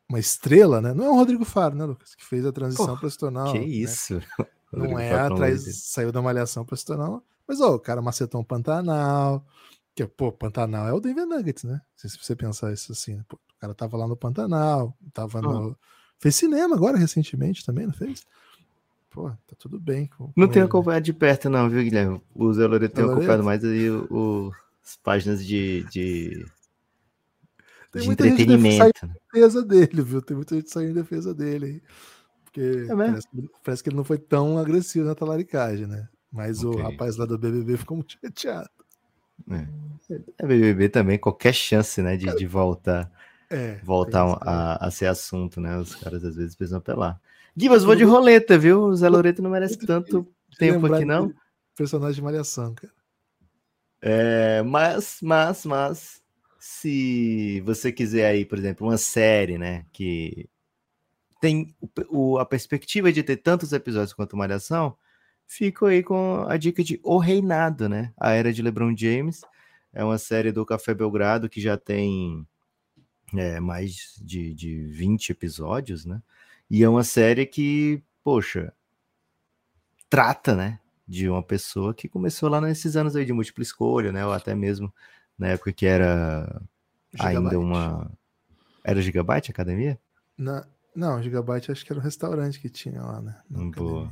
uma 0.08 0.20
estrela, 0.20 0.80
né? 0.80 0.94
Não 0.94 1.04
é 1.04 1.10
o 1.10 1.16
Rodrigo 1.16 1.44
Faro, 1.44 1.74
né, 1.74 1.84
Lucas? 1.84 2.14
Que 2.14 2.24
fez 2.24 2.46
a 2.46 2.52
transição 2.52 2.96
para 2.96 3.10
se 3.10 3.18
tornar. 3.18 3.50
Que 3.50 3.58
né? 3.58 3.64
isso? 3.64 4.20
Não 4.72 4.98
é 4.98 5.12
atrás, 5.12 5.62
saiu 5.84 6.10
da 6.10 6.20
malhação 6.20 6.64
para 6.64 6.76
se 6.76 6.84
tornar 6.84 7.20
mas, 7.46 7.60
ó, 7.60 7.74
o 7.74 7.78
cara 7.78 8.00
macetou 8.00 8.40
um 8.40 8.44
Pantanal. 8.44 9.44
Que, 9.94 10.06
pô, 10.06 10.32
Pantanal 10.32 10.88
é 10.88 10.92
o 10.92 10.98
Denver 10.98 11.26
Nuggets, 11.26 11.62
né? 11.62 11.80
Se 11.94 12.08
você 12.18 12.34
pensar 12.34 12.72
isso 12.72 12.90
assim, 12.90 13.16
né? 13.16 13.24
pô, 13.28 13.36
o 13.36 13.60
cara 13.60 13.74
tava 13.74 13.96
lá 13.96 14.08
no 14.08 14.16
Pantanal, 14.16 14.96
tava 15.12 15.42
no. 15.42 15.76
Fez 16.18 16.34
cinema 16.36 16.74
agora 16.74 16.96
recentemente 16.96 17.64
também, 17.64 17.86
não 17.86 17.92
fez? 17.92 18.24
Pô, 19.10 19.28
tá 19.28 19.54
tudo 19.58 19.78
bem. 19.78 20.06
Com, 20.06 20.32
não 20.34 20.48
tenho 20.48 20.64
acompanhado 20.64 21.04
de 21.04 21.12
perto, 21.12 21.50
não, 21.50 21.68
viu, 21.68 21.82
Guilherme? 21.84 22.20
O 22.34 22.52
Zé 22.52 22.66
Loreto 22.66 22.94
tem 22.94 23.04
acompanhado 23.04 23.44
mais 23.44 23.62
aí 23.62 23.90
o, 23.90 24.06
o, 24.10 24.52
as 24.84 24.96
páginas 24.96 25.44
de, 25.44 25.84
de, 25.84 26.46
tem 27.90 28.02
de 28.02 28.10
entretenimento. 28.10 28.84
Gente 28.84 29.04
em 29.04 29.08
defesa 29.32 29.64
dele, 29.64 30.02
viu? 30.02 30.20
Tem 30.20 30.36
muita 30.36 30.54
gente 30.56 30.70
saindo 30.70 30.90
em 30.90 30.94
defesa 30.94 31.34
dele. 31.34 31.82
Porque 32.44 32.86
é 32.88 32.94
parece, 32.94 33.28
parece, 33.64 33.82
que 33.82 33.88
ele 33.88 33.96
não 33.96 34.04
foi 34.04 34.18
tão 34.18 34.58
agressivo 34.58 35.06
na 35.06 35.14
talaricagem, 35.14 35.86
né? 35.86 36.08
Mas 36.30 36.64
okay. 36.64 36.80
o 36.80 36.82
rapaz 36.82 37.16
lá 37.16 37.24
do 37.24 37.38
BBB 37.38 37.76
ficou 37.76 37.96
muito 37.96 38.18
chateado. 38.20 38.68
É. 39.50 39.66
é 40.38 40.46
BBB 40.46 40.88
também, 40.88 41.18
qualquer 41.18 41.52
chance, 41.52 42.00
né, 42.00 42.16
de, 42.16 42.32
de 42.36 42.46
voltar, 42.46 43.10
é, 43.50 43.80
voltar 43.82 44.38
a, 44.40 44.86
a, 44.86 44.90
ser 44.90 45.06
assunto, 45.06 45.60
né? 45.60 45.76
Os 45.78 45.94
caras 45.94 46.24
às 46.24 46.36
vezes 46.36 46.54
precisam 46.54 46.78
apelar. 46.78 47.20
Givas, 47.56 47.84
vou 47.84 47.94
de 47.94 48.04
roleta, 48.04 48.58
viu? 48.58 48.82
O 48.82 48.96
Zé 48.96 49.08
Loreto 49.08 49.42
não 49.42 49.50
merece 49.50 49.78
tanto 49.78 50.26
tempo 50.58 50.92
aqui, 50.92 51.04
não. 51.04 51.32
Personagem 51.76 52.16
de 52.16 52.22
Malhação, 52.22 52.74
cara. 52.74 52.92
É, 54.06 54.62
mas, 54.62 55.18
mas, 55.22 55.64
mas, 55.64 56.22
se 56.60 57.62
você 57.62 57.90
quiser 57.90 58.26
aí, 58.26 58.44
por 58.44 58.58
exemplo, 58.58 58.86
uma 58.86 58.98
série, 58.98 59.56
né, 59.56 59.86
que 59.94 60.46
tem 61.40 61.74
o, 62.10 62.38
a 62.38 62.44
perspectiva 62.44 63.10
de 63.10 63.22
ter 63.22 63.38
tantos 63.38 63.72
episódios 63.72 64.12
quanto 64.12 64.36
Malhação, 64.36 64.94
fico 65.46 65.86
aí 65.86 66.02
com 66.02 66.44
a 66.46 66.58
dica 66.58 66.84
de 66.84 67.00
O 67.02 67.16
Reinado, 67.16 67.88
né? 67.88 68.12
A 68.18 68.32
Era 68.32 68.52
de 68.52 68.60
LeBron 68.60 68.94
James. 68.94 69.40
É 69.90 70.04
uma 70.04 70.18
série 70.18 70.52
do 70.52 70.66
Café 70.66 70.92
Belgrado 70.92 71.48
que 71.48 71.60
já 71.60 71.78
tem 71.78 72.46
é, 73.34 73.58
mais 73.58 74.20
de, 74.20 74.52
de 74.52 74.84
20 74.84 75.30
episódios, 75.30 76.04
né? 76.04 76.20
E 76.70 76.84
é 76.84 76.88
uma 76.88 77.04
série 77.04 77.46
que, 77.46 78.02
poxa, 78.22 78.70
trata, 80.10 80.54
né? 80.54 80.78
De 81.06 81.28
uma 81.28 81.42
pessoa 81.42 81.92
que 81.92 82.08
começou 82.08 82.48
lá 82.48 82.60
nesses 82.60 82.96
anos 82.96 83.14
aí 83.14 83.24
de 83.24 83.32
múltipla 83.32 83.62
escolha, 83.62 84.10
né? 84.10 84.24
Ou 84.24 84.32
até 84.32 84.54
mesmo 84.54 84.92
na 85.38 85.48
época 85.48 85.72
que 85.72 85.86
era 85.86 86.62
Gigabyte. 87.12 87.36
ainda 87.36 87.58
uma. 87.58 88.10
Era 88.82 89.02
Gigabyte 89.02 89.50
Academia? 89.50 89.98
Na... 90.36 90.66
Não, 90.94 91.22
Gigabyte 91.22 91.72
acho 91.72 91.84
que 91.84 91.92
era 91.92 92.00
um 92.00 92.04
restaurante 92.04 92.60
que 92.60 92.68
tinha 92.68 93.02
lá, 93.02 93.20
né? 93.20 93.36
Boa. 93.50 94.10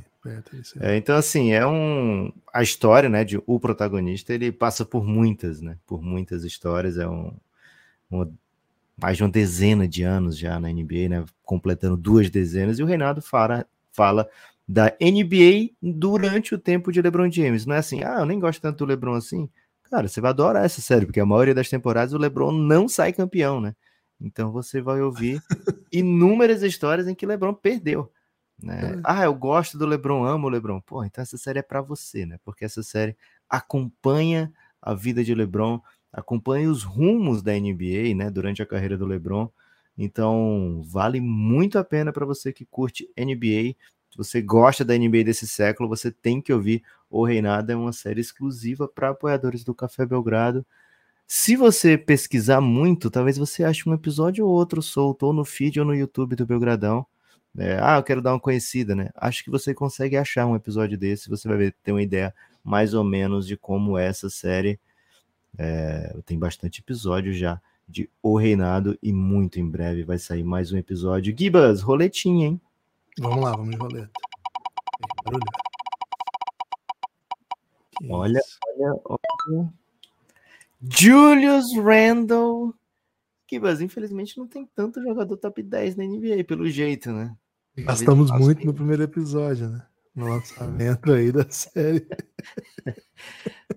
É, 0.79 0.95
então, 0.95 1.17
assim, 1.17 1.51
é 1.51 1.65
um. 1.67 2.31
A 2.53 2.63
história, 2.63 3.09
né, 3.09 3.23
de 3.25 3.41
o 3.45 3.59
protagonista, 3.59 4.33
ele 4.33 4.51
passa 4.51 4.85
por 4.85 5.05
muitas, 5.05 5.61
né? 5.61 5.77
Por 5.85 6.01
muitas 6.01 6.43
histórias. 6.43 6.97
É 6.97 7.07
um. 7.07 7.35
Uma, 8.09 8.31
mais 8.95 9.17
de 9.17 9.23
uma 9.23 9.29
dezena 9.29 9.87
de 9.87 10.03
anos 10.03 10.37
já 10.37 10.59
na 10.59 10.69
NBA, 10.69 11.09
né? 11.09 11.25
Completando 11.43 11.97
duas 11.97 12.29
dezenas. 12.29 12.79
E 12.79 12.83
o 12.83 12.85
Reinaldo 12.85 13.21
fala, 13.21 13.65
fala 13.91 14.29
da 14.67 14.95
NBA 15.01 15.75
durante 15.81 16.55
o 16.55 16.59
tempo 16.59 16.91
de 16.91 17.01
LeBron 17.01 17.29
James. 17.29 17.65
Não 17.65 17.75
é 17.75 17.79
assim, 17.79 18.03
ah, 18.03 18.19
eu 18.19 18.25
nem 18.25 18.39
gosto 18.39 18.61
tanto 18.61 18.79
do 18.79 18.85
LeBron 18.85 19.15
assim. 19.15 19.49
Cara, 19.83 20.07
você 20.07 20.21
vai 20.21 20.31
adorar 20.31 20.65
essa 20.65 20.81
série, 20.81 21.05
porque 21.05 21.19
a 21.19 21.25
maioria 21.25 21.53
das 21.53 21.69
temporadas 21.69 22.13
o 22.13 22.17
LeBron 22.17 22.51
não 22.51 22.87
sai 22.87 23.13
campeão, 23.13 23.59
né? 23.61 23.75
Então 24.19 24.51
você 24.51 24.81
vai 24.81 25.01
ouvir 25.01 25.41
inúmeras 25.91 26.63
histórias 26.63 27.07
em 27.07 27.15
que 27.15 27.25
LeBron 27.25 27.53
perdeu. 27.53 28.11
Né? 28.61 28.95
É. 28.95 29.01
Ah, 29.03 29.23
eu 29.25 29.33
gosto 29.33 29.77
do 29.77 29.85
LeBron, 29.85 30.23
amo 30.23 30.47
o 30.47 30.49
LeBron. 30.49 30.79
Pô, 30.81 31.03
então 31.03 31.21
essa 31.21 31.37
série 31.37 31.59
é 31.59 31.63
para 31.63 31.81
você, 31.81 32.25
né? 32.25 32.37
Porque 32.45 32.63
essa 32.63 32.81
série 32.81 33.17
acompanha 33.49 34.51
a 34.81 34.93
vida 34.93 35.23
de 35.23 35.35
LeBron, 35.35 35.81
acompanha 36.11 36.69
os 36.69 36.83
rumos 36.83 37.41
da 37.41 37.53
NBA, 37.53 38.15
né, 38.15 38.29
durante 38.29 38.61
a 38.61 38.65
carreira 38.65 38.97
do 38.97 39.05
LeBron. 39.05 39.49
Então, 39.97 40.81
vale 40.85 41.21
muito 41.21 41.77
a 41.77 41.83
pena 41.83 42.11
para 42.11 42.25
você 42.25 42.51
que 42.51 42.65
curte 42.65 43.09
NBA. 43.17 43.75
Se 44.13 44.17
você 44.17 44.43
gosta 44.43 44.85
da 44.85 44.95
NBA 44.95 45.23
desse 45.23 45.47
século, 45.47 45.89
você 45.89 46.11
tem 46.11 46.39
que 46.39 46.53
ouvir 46.53 46.83
O 47.09 47.25
Reinado, 47.25 47.71
é 47.71 47.75
uma 47.75 47.91
série 47.91 48.21
exclusiva 48.21 48.87
para 48.87 49.09
apoiadores 49.09 49.63
do 49.63 49.73
Café 49.73 50.05
Belgrado. 50.05 50.63
Se 51.25 51.55
você 51.55 51.97
pesquisar 51.97 52.61
muito, 52.61 53.09
talvez 53.09 53.39
você 53.39 53.63
ache 53.63 53.89
um 53.89 53.93
episódio 53.93 54.45
ou 54.45 54.53
outro 54.53 54.83
solto, 54.83 55.25
ou 55.25 55.33
no 55.33 55.43
feed 55.43 55.79
ou 55.79 55.85
no 55.87 55.95
YouTube 55.95 56.35
do 56.35 56.45
Belgradão. 56.45 57.03
É, 57.57 57.79
ah, 57.81 57.97
eu 57.97 58.03
quero 58.03 58.21
dar 58.21 58.33
uma 58.33 58.39
conhecida, 58.39 58.93
né? 58.93 59.09
Acho 59.15 59.43
que 59.43 59.49
você 59.49 59.73
consegue 59.73 60.15
achar 60.15 60.45
um 60.45 60.55
episódio 60.55 60.95
desse, 60.95 61.27
você 61.27 61.47
vai 61.47 61.71
ter 61.83 61.91
uma 61.91 62.03
ideia 62.03 62.35
mais 62.63 62.93
ou 62.93 63.03
menos 63.03 63.47
de 63.47 63.57
como 63.57 63.97
é 63.97 64.05
essa 64.05 64.29
série. 64.29 64.79
É, 65.57 66.15
tem 66.23 66.37
bastante 66.37 66.81
episódio 66.81 67.33
já 67.33 67.59
de 67.89 68.07
O 68.21 68.37
Reinado 68.37 68.95
e 69.01 69.11
muito 69.11 69.59
em 69.59 69.67
breve 69.67 70.03
vai 70.03 70.19
sair 70.19 70.43
mais 70.43 70.71
um 70.71 70.77
episódio. 70.77 71.33
Gibas, 71.35 71.81
roletinha, 71.81 72.45
hein? 72.45 72.61
Vamos 73.19 73.43
lá, 73.43 73.51
vamos 73.51 73.69
de 73.69 73.77
roleta. 73.77 74.11
Olha, 78.09 78.41
olha, 78.77 79.01
olha. 79.05 79.73
Julius 80.81 81.75
Randle. 81.77 82.73
Gibas, 83.49 83.81
infelizmente 83.81 84.37
não 84.37 84.47
tem 84.47 84.67
tanto 84.75 85.01
jogador 85.01 85.37
top 85.37 85.61
10 85.61 85.95
na 85.95 86.03
NBA, 86.03 86.43
pelo 86.43 86.67
jeito, 86.67 87.11
né? 87.11 87.35
Gastamos 87.77 88.31
muito 88.31 88.65
no 88.65 88.73
primeiro 88.73 89.03
episódio, 89.03 89.69
né? 89.69 89.85
No 90.15 90.27
lançamento 90.27 91.11
aí 91.11 91.31
da 91.31 91.49
série. 91.49 92.07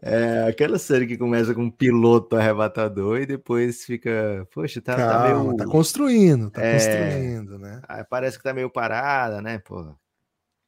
É 0.03 0.42
aquela 0.49 0.79
série 0.79 1.07
que 1.07 1.16
começa 1.16 1.55
com 1.55 1.62
um 1.62 1.70
piloto 1.70 2.37
arrebatador 2.37 3.20
e 3.20 3.27
depois 3.27 3.85
fica, 3.85 4.46
poxa, 4.53 4.81
tá, 4.81 4.94
Calma, 4.94 5.29
tá 5.29 5.44
meio. 5.44 5.57
Tá 5.57 5.66
construindo, 5.66 6.51
tá 6.51 6.62
é... 6.62 6.72
construindo, 6.72 7.59
né? 7.59 7.81
Aí 7.88 8.05
parece 8.05 8.37
que 8.37 8.44
tá 8.44 8.53
meio 8.53 8.70
parada, 8.70 9.40
né? 9.40 9.59
Pô, 9.59 9.96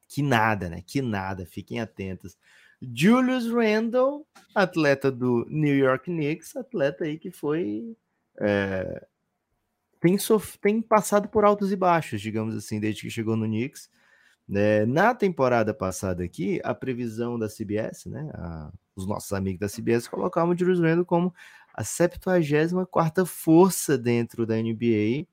que 0.09 0.23
nada, 0.23 0.69
né? 0.69 0.83
Que 0.85 1.03
nada, 1.03 1.45
fiquem 1.45 1.81
atentos. 1.81 2.37
Julius 2.81 3.51
Randle, 3.51 4.27
atleta 4.55 5.11
do 5.11 5.47
New 5.49 5.77
York 5.77 6.05
Knicks, 6.05 6.57
atleta 6.57 7.05
aí 7.05 7.19
que 7.19 7.31
foi. 7.31 7.97
É, 8.41 9.05
tem, 10.01 10.17
sof 10.17 10.59
tem 10.59 10.81
passado 10.81 11.29
por 11.29 11.45
altos 11.45 11.73
e 11.73 11.77
baixos, 11.77 12.21
digamos 12.21 12.57
assim, 12.57 12.81
desde 12.81 13.03
que 13.03 13.11
chegou 13.11 13.37
no 13.37 13.47
Knicks. 13.47 13.91
É, 14.55 14.87
na 14.87 15.15
temporada 15.15 15.75
passada 15.75 16.25
aqui, 16.25 16.61
a 16.65 16.75
previsão 16.75 17.39
da 17.39 17.49
CBS, 17.49 18.07
né? 18.09 18.31
A, 18.35 18.73
os 18.97 19.07
nossos 19.07 19.33
amigos 19.33 19.61
da 19.61 19.69
CBS 19.69 20.09
colocavam 20.09 20.55
o 20.55 20.59
Julius 20.59 20.81
Randle 20.81 21.05
como 21.05 21.35
a 21.75 21.85
74 21.85 23.27
força 23.27 23.99
dentro 23.99 24.47
da 24.47 24.57
NBA. 24.57 25.27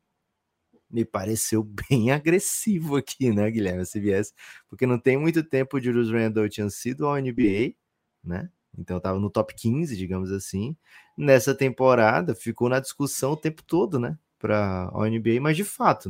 Me 0.90 1.06
pareceu 1.06 1.64
bem 1.90 2.12
agressivo 2.12 2.98
aqui, 2.98 3.32
né, 3.32 3.50
Guilherme? 3.50 3.82
A 3.82 3.86
CBS, 3.86 4.34
porque 4.70 4.86
não 4.86 5.00
tem 5.00 5.18
muito 5.18 5.44
tempo 5.44 5.78
o 5.78 5.82
Julius 5.82 6.12
Randle 6.12 6.50
tinha 6.50 6.70
sido 6.70 7.08
ao 7.08 7.16
NBA, 7.18 7.74
né? 8.24 8.50
Então 8.78 8.98
estava 8.98 9.20
no 9.20 9.30
top 9.30 9.56
15, 9.56 9.96
digamos 9.96 10.32
assim. 10.32 10.76
Nessa 11.18 11.56
temporada 11.56 12.36
ficou 12.36 12.68
na 12.70 12.80
discussão 12.82 13.32
o 13.32 13.38
tempo 13.38 13.64
todo, 13.64 13.98
né? 14.00 14.18
Para 14.38 14.90
a 14.94 15.10
NBA, 15.10 15.40
mas 15.42 15.56
de 15.56 15.64
fato, 15.64 16.10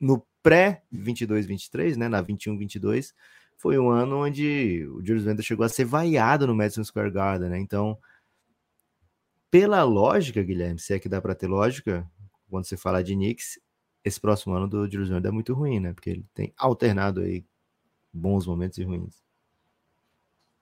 no 0.00 0.24
pré-22-23, 0.48 1.96
né, 1.96 2.08
na 2.08 2.22
21-22, 2.22 3.12
foi 3.58 3.78
um 3.78 3.90
ano 3.90 4.24
onde 4.24 4.86
o 4.88 5.04
Julius 5.04 5.26
Randle 5.26 5.42
chegou 5.42 5.66
a 5.66 5.68
ser 5.68 5.84
vaiado 5.84 6.46
no 6.46 6.54
Madison 6.54 6.82
Square 6.82 7.10
Garden, 7.10 7.50
né? 7.50 7.58
Então, 7.58 7.98
pela 9.50 9.82
lógica, 9.82 10.42
Guilherme, 10.42 10.78
se 10.78 10.94
é 10.94 10.98
que 10.98 11.08
dá 11.08 11.20
para 11.20 11.34
ter 11.34 11.48
lógica, 11.48 12.08
quando 12.48 12.64
você 12.64 12.78
fala 12.78 13.04
de 13.04 13.14
Knicks, 13.14 13.60
esse 14.02 14.18
próximo 14.18 14.54
ano 14.54 14.66
do 14.66 14.90
Julius 14.90 15.10
Randle 15.10 15.28
é 15.28 15.32
muito 15.32 15.52
ruim, 15.52 15.80
né? 15.80 15.92
Porque 15.92 16.08
ele 16.08 16.24
tem 16.32 16.54
alternado 16.56 17.20
aí 17.20 17.44
bons 18.10 18.46
momentos 18.46 18.78
e 18.78 18.84
ruins. 18.84 19.22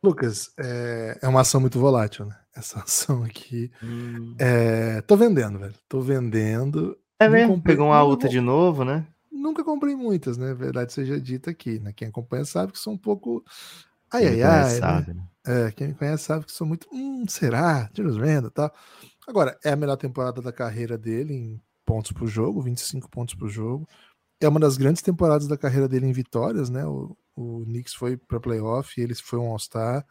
Lucas, 0.03 0.53
é, 0.59 1.19
é 1.23 1.29
uma 1.29 1.43
ação 1.43 1.61
muito 1.61 1.79
volátil, 1.79 2.27
né? 2.27 2.37
Essa 2.57 2.81
ação 2.83 3.23
aqui. 3.23 3.71
Hum. 3.83 4.35
É, 4.39 5.01
tô 5.03 5.17
vendendo, 5.17 5.61
velho. 5.61 5.75
Tô 5.89 6.01
vendendo. 6.01 6.99
É 7.21 7.29
mesmo? 7.29 7.63
Pegou 7.63 7.87
uma 7.87 7.97
alta 7.97 8.29
de 8.29 8.41
novo, 8.41 8.85
né? 8.85 9.07
Nunca 9.37 9.65
comprei 9.65 9.95
muitas, 9.95 10.37
né? 10.37 10.55
Verdade 10.55 10.93
seja 10.93 11.21
dita 11.21 11.51
aqui, 11.51 11.79
né? 11.79 11.93
Quem 11.93 12.09
acompanha 12.09 12.45
sabe 12.45 12.73
que 12.73 12.79
sou 12.79 12.93
um 12.93 12.99
pouco. 12.99 13.45
Ai, 14.13 14.23
quem 14.23 14.43
ai, 14.43 14.43
ai. 14.43 14.65
Né? 14.65 14.81
Sabe, 14.81 15.15
né? 15.15 15.29
É, 15.47 15.71
quem 15.71 15.89
me 15.89 15.95
conhece 15.95 16.25
sabe 16.25 16.47
que 16.47 16.53
sou 16.53 16.67
muito. 16.67 16.89
Hum, 16.93 17.25
será? 17.29 17.91
Randle 17.97 18.49
e 18.49 18.51
tal. 18.51 18.73
Agora, 19.27 19.59
é 19.65 19.71
a 19.71 19.77
melhor 19.77 19.97
temporada 19.97 20.41
da 20.43 20.53
carreira 20.53 20.99
dele 20.99 21.35
em 21.35 21.63
pontos 21.85 22.13
por 22.13 22.27
jogo, 22.27 22.61
25 22.61 23.09
pontos 23.09 23.35
por 23.35 23.49
jogo. 23.49 23.89
É 24.41 24.49
uma 24.49 24.61
das 24.61 24.77
grandes 24.77 25.03
temporadas 25.03 25.47
da 25.47 25.57
carreira 25.57 25.89
dele 25.89 26.07
em 26.07 26.13
vitórias, 26.13 26.69
né? 26.69 26.85
O, 26.85 27.17
o 27.35 27.65
Knicks 27.65 27.95
foi 27.95 28.17
para 28.17 28.41
playoff, 28.41 29.01
ele 29.01 29.15
foi 29.15 29.39
um 29.39 29.51
All-Star. 29.51 30.05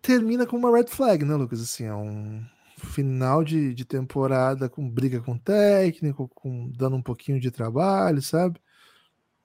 Termina 0.00 0.46
com 0.46 0.56
uma 0.56 0.74
red 0.74 0.86
flag, 0.86 1.24
né, 1.24 1.34
Lucas? 1.34 1.60
Assim, 1.60 1.84
é 1.84 1.94
um, 1.94 2.44
final 2.86 3.42
de, 3.42 3.74
de 3.74 3.84
temporada 3.84 4.68
com 4.68 4.88
briga 4.88 5.20
com 5.20 5.32
o 5.32 5.38
técnico, 5.38 6.28
com 6.34 6.70
dando 6.70 6.96
um 6.96 7.02
pouquinho 7.02 7.40
de 7.40 7.50
trabalho, 7.50 8.22
sabe? 8.22 8.60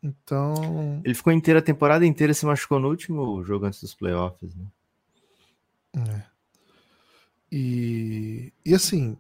Então. 0.02 1.02
Ele 1.04 1.14
ficou 1.14 1.32
inteira 1.32 1.60
a 1.60 1.64
temporada 1.64 2.06
inteira 2.06 2.34
se 2.34 2.46
machucou 2.46 2.80
no 2.80 2.90
último 2.90 3.44
jogo 3.44 3.66
antes 3.66 3.82
dos 3.82 3.96
playoffs, 3.96 4.54
né? 4.56 4.66
É. 5.96 6.24
E, 7.52 8.52
e 8.66 8.74
assim, 8.74 9.16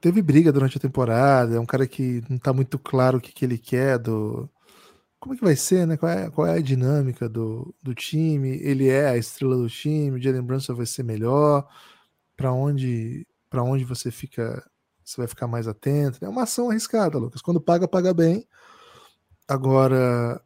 teve 0.00 0.22
briga 0.22 0.52
durante 0.52 0.78
a 0.78 0.80
temporada, 0.80 1.56
é 1.56 1.60
um 1.60 1.66
cara 1.66 1.86
que 1.86 2.22
não 2.28 2.38
tá 2.38 2.52
muito 2.52 2.78
claro 2.78 3.18
o 3.18 3.20
que, 3.20 3.32
que 3.32 3.44
ele 3.44 3.58
quer 3.58 3.98
do. 3.98 4.48
Como 5.20 5.34
é 5.34 5.36
que 5.36 5.44
vai 5.44 5.56
ser, 5.56 5.86
né? 5.86 5.96
Qual 5.96 6.10
é, 6.10 6.30
qual 6.30 6.46
é 6.46 6.54
a 6.54 6.62
dinâmica 6.62 7.28
do, 7.28 7.74
do 7.82 7.94
time? 7.94 8.60
Ele 8.62 8.88
é 8.88 9.08
a 9.08 9.16
estrela 9.16 9.56
do 9.56 9.68
time, 9.68 10.12
o 10.12 10.22
Jalen 10.22 10.42
Brunson 10.42 10.74
vai 10.74 10.86
ser 10.86 11.02
melhor 11.02 11.68
para 12.38 12.52
onde 12.52 13.26
para 13.50 13.62
onde 13.62 13.84
você 13.84 14.10
fica, 14.10 14.62
você 15.04 15.16
vai 15.18 15.26
ficar 15.26 15.46
mais 15.46 15.66
atento. 15.66 16.24
É 16.24 16.28
uma 16.28 16.44
ação 16.44 16.70
arriscada, 16.70 17.18
Lucas. 17.18 17.42
Quando 17.42 17.60
paga, 17.60 17.88
paga 17.88 18.14
bem. 18.14 18.46
Agora, 19.48 20.40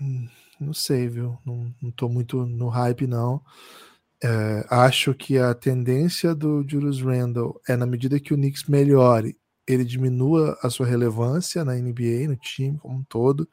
hum, 0.00 0.28
não 0.60 0.74
sei, 0.74 1.08
viu? 1.08 1.38
Não, 1.46 1.72
tô 1.92 2.08
muito 2.08 2.44
no 2.44 2.68
hype, 2.68 3.06
não. 3.06 3.40
É, 4.22 4.66
acho 4.68 5.14
que 5.14 5.38
a 5.38 5.54
tendência 5.54 6.34
do 6.34 6.64
Julius 6.68 7.00
Randle 7.00 7.60
é, 7.68 7.76
na 7.76 7.86
medida 7.86 8.18
que 8.18 8.34
o 8.34 8.36
Knicks 8.36 8.64
melhore, 8.64 9.36
ele 9.66 9.84
diminua 9.84 10.58
a 10.62 10.68
sua 10.70 10.86
relevância 10.86 11.64
na 11.64 11.74
NBA, 11.74 12.28
no 12.28 12.36
time 12.36 12.78
como 12.78 12.98
um 12.98 13.04
todo. 13.04 13.48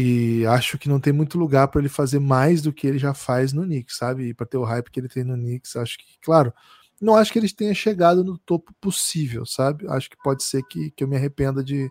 E 0.00 0.46
acho 0.46 0.78
que 0.78 0.88
não 0.88 1.00
tem 1.00 1.12
muito 1.12 1.36
lugar 1.36 1.66
para 1.66 1.80
ele 1.80 1.88
fazer 1.88 2.20
mais 2.20 2.62
do 2.62 2.72
que 2.72 2.86
ele 2.86 2.98
já 2.98 3.12
faz 3.12 3.52
no 3.52 3.64
Knicks, 3.64 3.96
sabe? 3.96 4.32
Para 4.32 4.46
ter 4.46 4.56
o 4.56 4.62
hype 4.62 4.92
que 4.92 5.00
ele 5.00 5.08
tem 5.08 5.24
no 5.24 5.34
Knicks, 5.34 5.74
acho 5.74 5.98
que, 5.98 6.04
claro, 6.22 6.54
não 7.00 7.16
acho 7.16 7.32
que 7.32 7.38
eles 7.40 7.52
tenham 7.52 7.74
chegado 7.74 8.22
no 8.22 8.38
topo 8.38 8.72
possível, 8.80 9.44
sabe? 9.44 9.88
Acho 9.88 10.08
que 10.08 10.16
pode 10.22 10.44
ser 10.44 10.62
que, 10.62 10.92
que 10.92 11.02
eu 11.02 11.08
me 11.08 11.16
arrependa 11.16 11.64
de, 11.64 11.90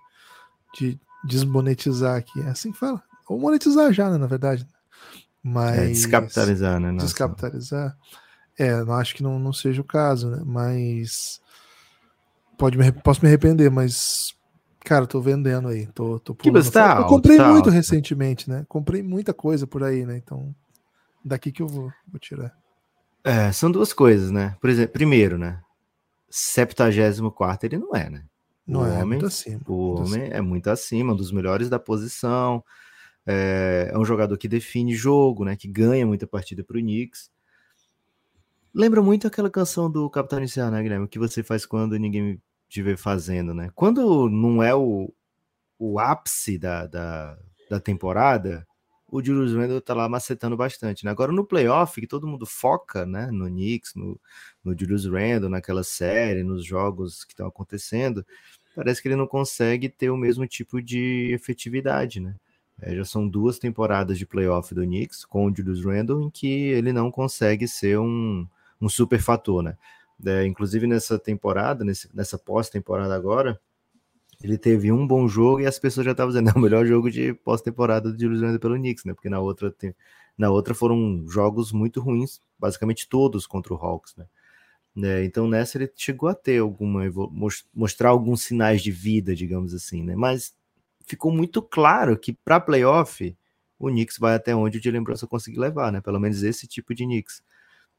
de 0.74 0.98
desmonetizar 1.26 2.16
aqui. 2.16 2.40
É 2.40 2.48
assim 2.48 2.72
que 2.72 2.80
fala. 2.80 3.04
Ou 3.28 3.38
monetizar 3.38 3.92
já, 3.92 4.10
né, 4.10 4.18
na 4.18 4.28
verdade. 4.28 4.66
Mas. 5.44 5.78
É, 5.78 5.88
descapitalizar, 5.88 6.80
né? 6.80 6.92
Nossa. 6.92 7.08
Descapitalizar. 7.08 7.98
É, 8.58 8.84
não 8.86 8.94
acho 8.94 9.16
que 9.16 9.24
não, 9.24 9.38
não 9.38 9.52
seja 9.52 9.82
o 9.82 9.86
caso, 9.86 10.30
né? 10.30 10.42
Mas. 10.46 11.42
Pode 12.58 12.78
me, 12.78 12.90
posso 12.92 13.22
me 13.22 13.28
arrepender, 13.28 13.70
mas. 13.70 14.34
Cara, 14.88 15.06
tô 15.06 15.20
vendendo 15.20 15.68
aí. 15.68 15.86
Tô, 15.88 16.18
tô 16.18 16.34
que 16.34 16.50
tá, 16.72 17.00
eu 17.00 17.08
comprei 17.08 17.36
tá 17.36 17.52
muito 17.52 17.70
recentemente, 17.70 18.50
né? 18.50 18.66
Comprei 18.70 19.04
muita 19.04 19.34
coisa 19.34 19.68
por 19.68 19.84
aí, 19.84 20.06
né? 20.06 20.16
Então. 20.16 20.56
Daqui 21.26 21.52
que 21.52 21.62
eu 21.62 21.68
vou, 21.68 21.92
vou 22.08 22.18
tirar. 22.18 22.58
É, 23.22 23.52
são 23.52 23.70
duas 23.70 23.92
coisas, 23.92 24.32
né? 24.32 24.56
Por 24.62 24.70
exemplo, 24.70 24.94
primeiro, 24.94 25.38
né? 25.38 25.60
74 26.30 27.68
ele 27.68 27.78
não 27.78 27.94
é, 27.94 28.10
né? 28.10 28.24
Não 28.66 28.80
o 28.80 28.86
é, 28.86 28.92
homem, 28.92 29.06
muito 29.08 29.26
acima. 29.26 29.60
O 29.68 29.96
homem 29.96 30.22
acima. 30.22 30.36
é 30.38 30.40
muito 30.40 30.70
acima, 30.70 31.12
um 31.12 31.18
dos 31.18 31.34
melhores 31.34 31.68
da 31.68 31.78
posição. 31.78 32.64
É, 33.26 33.92
é, 33.94 33.98
um 33.98 34.06
jogador 34.06 34.38
que 34.38 34.48
define 34.48 34.96
jogo, 34.96 35.44
né? 35.44 35.58
Que 35.58 35.68
ganha 35.68 36.08
muita 36.08 36.26
partida 36.26 36.64
pro 36.64 36.80
Knicks. 36.80 37.30
Lembra 38.74 39.02
muito 39.02 39.28
aquela 39.28 39.50
canção 39.50 39.92
do 39.92 40.10
Capitão 40.10 40.40
Inicial, 40.40 40.72
né, 40.72 40.82
Guilherme? 40.82 41.04
O 41.04 41.10
que 41.10 41.20
você 41.20 41.44
faz 41.44 41.66
quando 41.66 42.00
ninguém 42.00 42.42
te 42.70 42.82
vê 42.82 42.98
fazendo, 42.98 43.54
né? 43.54 43.72
Quando 43.76 44.30
não 44.30 44.62
é 44.62 44.76
o, 44.76 45.14
o 45.80 46.00
ápice 46.00 46.58
da, 46.58 46.86
da, 46.88 47.38
da 47.70 47.80
temporada, 47.80 48.68
o 49.10 49.24
Julius 49.24 49.54
Randle 49.54 49.82
tá 49.82 49.94
lá 49.94 50.10
macetando 50.10 50.58
bastante. 50.58 51.06
Né? 51.06 51.12
Agora 51.12 51.32
no 51.32 51.46
playoff, 51.46 52.00
que 52.00 52.08
todo 52.08 52.28
mundo 52.28 52.46
foca 52.46 53.06
né, 53.06 53.32
no 53.32 53.46
Knicks, 53.46 53.96
no, 53.96 54.20
no 54.64 54.78
Julius 54.78 55.06
Randle, 55.06 55.50
naquela 55.50 55.84
série, 55.84 56.44
nos 56.44 56.66
jogos 56.66 57.24
que 57.24 57.34
estão 57.34 57.48
acontecendo, 57.48 58.26
parece 58.76 59.02
que 59.02 59.08
ele 59.08 59.16
não 59.16 59.28
consegue 59.28 59.88
ter 59.90 60.10
o 60.10 60.18
mesmo 60.18 60.46
tipo 60.46 60.82
de 60.82 61.32
efetividade, 61.34 62.20
né? 62.20 62.36
É, 62.80 62.96
já 62.96 63.04
são 63.04 63.28
duas 63.28 63.58
temporadas 63.58 64.20
de 64.20 64.26
playoff 64.26 64.76
do 64.76 64.84
Knicks 64.84 65.26
com 65.26 65.48
o 65.48 65.56
Julius 65.56 65.84
Randle 65.84 66.22
em 66.22 66.30
que 66.30 66.48
ele 66.48 66.94
não 66.94 67.10
consegue 67.10 67.68
ser 67.68 67.98
um, 67.98 68.48
um 68.80 68.88
super 68.88 69.20
fator, 69.20 69.64
né? 69.64 69.76
É, 70.26 70.46
inclusive 70.46 70.88
nessa 70.88 71.20
temporada, 71.20 71.84
nesse, 71.84 72.10
nessa 72.16 72.38
pós-temporada 72.38 73.14
agora, 73.16 73.60
ele 74.42 74.58
teve 74.58 74.92
um 74.92 75.06
bom 75.06 75.28
jogo 75.28 75.62
e 75.62 75.66
as 75.66 75.80
pessoas 75.80 76.06
já 76.06 76.12
estavam 76.12 76.32
dizendo, 76.32 76.50
é 76.56 76.58
o 76.58 76.62
melhor 76.62 76.86
jogo 76.86 77.10
de 77.10 77.34
pós-temporada 77.34 78.16
Julius 78.18 78.42
Randle 78.42 78.60
pelo 78.60 78.76
Knicks, 78.76 79.06
né? 79.06 79.14
Porque 79.14 79.30
na 79.30 79.40
outra, 79.40 79.74
na 80.38 80.50
outra 80.50 80.74
foram 80.74 81.26
jogos 81.28 81.72
muito 81.72 82.00
ruins, 82.02 82.40
basicamente 82.58 83.08
todos 83.08 83.48
contra 83.48 83.74
o 83.74 83.78
Hawks, 83.78 84.16
né? 84.16 84.26
É, 85.04 85.24
então 85.24 85.48
nessa 85.48 85.78
ele 85.78 85.92
chegou 85.96 86.28
a 86.28 86.34
ter 86.34 86.60
alguma 86.60 87.04
mostrar 87.72 88.10
alguns 88.10 88.42
sinais 88.42 88.82
de 88.82 88.92
vida, 88.92 89.36
digamos 89.36 89.74
assim, 89.74 90.04
né? 90.04 90.16
Mas 90.16 90.56
ficou 91.06 91.32
muito 91.32 91.62
claro 91.62 92.18
que 92.18 92.34
para 92.34 92.60
playoff 92.60 93.36
o 93.80 93.90
Knicks 93.90 94.18
vai 94.18 94.36
até 94.36 94.56
onde 94.56 94.80
o 94.80 94.82
de 94.82 94.90
lembrança 94.90 95.28
conseguir 95.28 95.60
levar, 95.60 95.92
né? 95.92 96.02
Pelo 96.02 96.20
menos 96.20 96.42
esse 96.42 96.68
tipo 96.68 96.96
de 96.96 97.06
Knicks. 97.06 97.44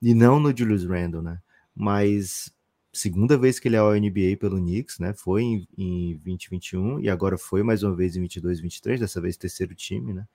E 0.02 0.14
não 0.14 0.40
no 0.40 0.56
Julius 0.56 0.84
Randle, 0.84 1.22
né? 1.22 1.40
Mas 1.78 2.52
segunda 2.92 3.38
vez 3.38 3.60
que 3.60 3.68
ele 3.68 3.76
é 3.76 3.78
ao 3.78 3.92
NBA 3.94 4.36
pelo 4.40 4.58
Knicks, 4.58 4.98
né? 4.98 5.14
Foi 5.14 5.42
em, 5.42 5.68
em 5.78 6.12
2021 6.24 7.00
e 7.00 7.08
agora 7.08 7.38
foi 7.38 7.62
mais 7.62 7.84
uma 7.84 7.94
vez 7.94 8.16
em 8.16 8.20
22, 8.22 8.60
23, 8.60 8.98
dessa 9.00 9.20
vez 9.20 9.36
terceiro 9.36 9.74
time, 9.76 10.12
né? 10.12 10.26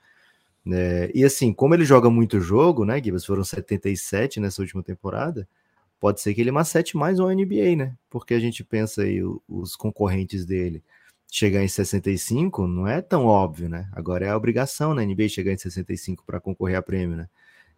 É, 0.71 1.11
e 1.13 1.25
assim, 1.25 1.51
como 1.53 1.75
ele 1.75 1.83
joga 1.83 2.09
muito 2.09 2.39
jogo, 2.39 2.85
né, 2.85 3.03
Gibas? 3.03 3.25
Foram 3.25 3.43
77 3.43 4.39
nessa 4.39 4.61
última 4.61 4.81
temporada. 4.81 5.45
Pode 5.99 6.21
ser 6.21 6.33
que 6.33 6.39
ele 6.41 6.51
macete 6.51 6.95
mais 6.95 7.19
um 7.19 7.27
NBA, 7.29 7.75
né? 7.75 7.95
Porque 8.09 8.33
a 8.33 8.39
gente 8.39 8.63
pensa 8.63 9.03
aí 9.03 9.21
os 9.47 9.75
concorrentes 9.75 10.45
dele 10.45 10.81
chegar 11.29 11.63
em 11.63 11.67
65 11.67 12.67
não 12.67 12.87
é 12.87 13.01
tão 13.01 13.25
óbvio, 13.25 13.67
né? 13.67 13.89
Agora 13.91 14.25
é 14.25 14.29
a 14.29 14.37
obrigação 14.37 14.93
na 14.93 15.03
NBA 15.03 15.27
chegar 15.29 15.51
em 15.51 15.57
65 15.57 16.23
para 16.25 16.39
concorrer 16.39 16.77
a 16.77 16.81
prêmio, 16.81 17.17
né? 17.17 17.27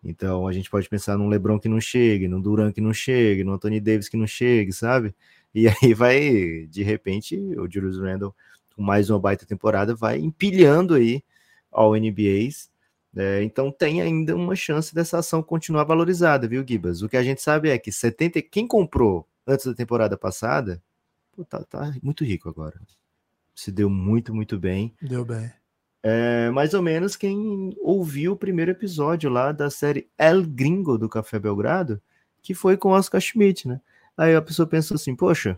Então 0.06 0.48
a 0.48 0.54
gente 0.54 0.70
pode 0.70 0.88
pensar 0.88 1.18
num 1.18 1.28
LeBron 1.28 1.60
que 1.60 1.68
não 1.68 1.82
chegue, 1.82 2.28
num 2.28 2.40
Durant 2.40 2.74
que 2.74 2.80
não 2.80 2.94
chegue, 2.94 3.44
no 3.44 3.54
Anthony 3.54 3.82
Davis 3.82 4.08
que 4.08 4.16
não 4.16 4.28
chegue, 4.28 4.72
sabe? 4.72 5.16
E 5.54 5.68
aí 5.82 5.94
vai, 5.96 6.68
de 6.70 6.84
repente, 6.84 7.36
o 7.36 7.70
Julius 7.70 7.98
Randle, 8.00 8.34
com 8.76 8.84
mais 8.84 9.10
uma 9.10 9.20
baita 9.20 9.46
temporada, 9.46 9.96
vai 9.96 10.20
empilhando 10.20 10.94
aí 10.94 11.24
ao 11.72 11.96
NBAs. 11.96 12.70
É, 13.18 13.42
então 13.44 13.72
tem 13.72 14.02
ainda 14.02 14.36
uma 14.36 14.56
chance 14.56 14.94
dessa 14.94 15.20
ação 15.20 15.42
continuar 15.42 15.86
valorizada, 15.86 16.48
viu, 16.48 16.64
Gibas? 16.68 17.02
O 17.02 17.10
que 17.10 17.18
a 17.18 17.24
gente 17.24 17.42
sabe 17.42 17.70
é 17.70 17.78
que 17.80 17.92
70, 17.92 18.42
quem 18.44 18.68
comprou 18.68 19.28
antes 19.48 19.66
da 19.66 19.74
temporada 19.74 20.18
passada, 20.18 20.84
pô, 21.32 21.44
tá, 21.46 21.64
tá 21.64 21.96
muito 22.04 22.24
rico 22.24 22.50
agora. 22.50 22.80
Se 23.56 23.72
deu 23.72 23.90
muito, 23.90 24.36
muito 24.36 24.60
bem. 24.60 24.94
Deu 25.02 25.26
bem. 25.26 25.50
É, 26.08 26.52
mais 26.52 26.76
ou 26.76 26.84
menos 26.84 27.16
quem 27.16 27.76
ouviu 27.82 28.34
o 28.34 28.38
primeiro 28.38 28.70
episódio 28.70 29.28
lá 29.28 29.52
da 29.52 29.72
série 29.72 30.08
El 30.20 30.44
Gringo 30.44 31.00
do 31.00 31.10
Café 31.10 31.40
Belgrado, 31.40 32.00
que 32.44 32.54
foi 32.54 32.78
com 32.78 32.90
Oscar 32.90 33.20
Schmidt, 33.20 33.68
né? 33.68 33.82
Aí 34.16 34.36
a 34.36 34.42
pessoa 34.42 34.68
pensou 34.68 34.94
assim, 34.94 35.16
poxa, 35.16 35.58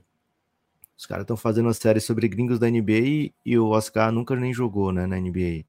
os 0.98 1.06
caras 1.06 1.24
estão 1.24 1.36
fazendo 1.36 1.66
uma 1.66 1.74
série 1.74 2.00
sobre 2.00 2.30
gringos 2.30 2.60
da 2.60 2.70
NBA 2.70 2.92
e, 2.94 3.34
e, 3.46 3.60
o 3.60 3.68
Oscar 3.68 4.10
nunca 4.10 4.38
nem 4.38 4.54
jogou, 4.54 4.94
né, 4.94 5.06
na 5.06 5.20
NBA. 5.20 5.66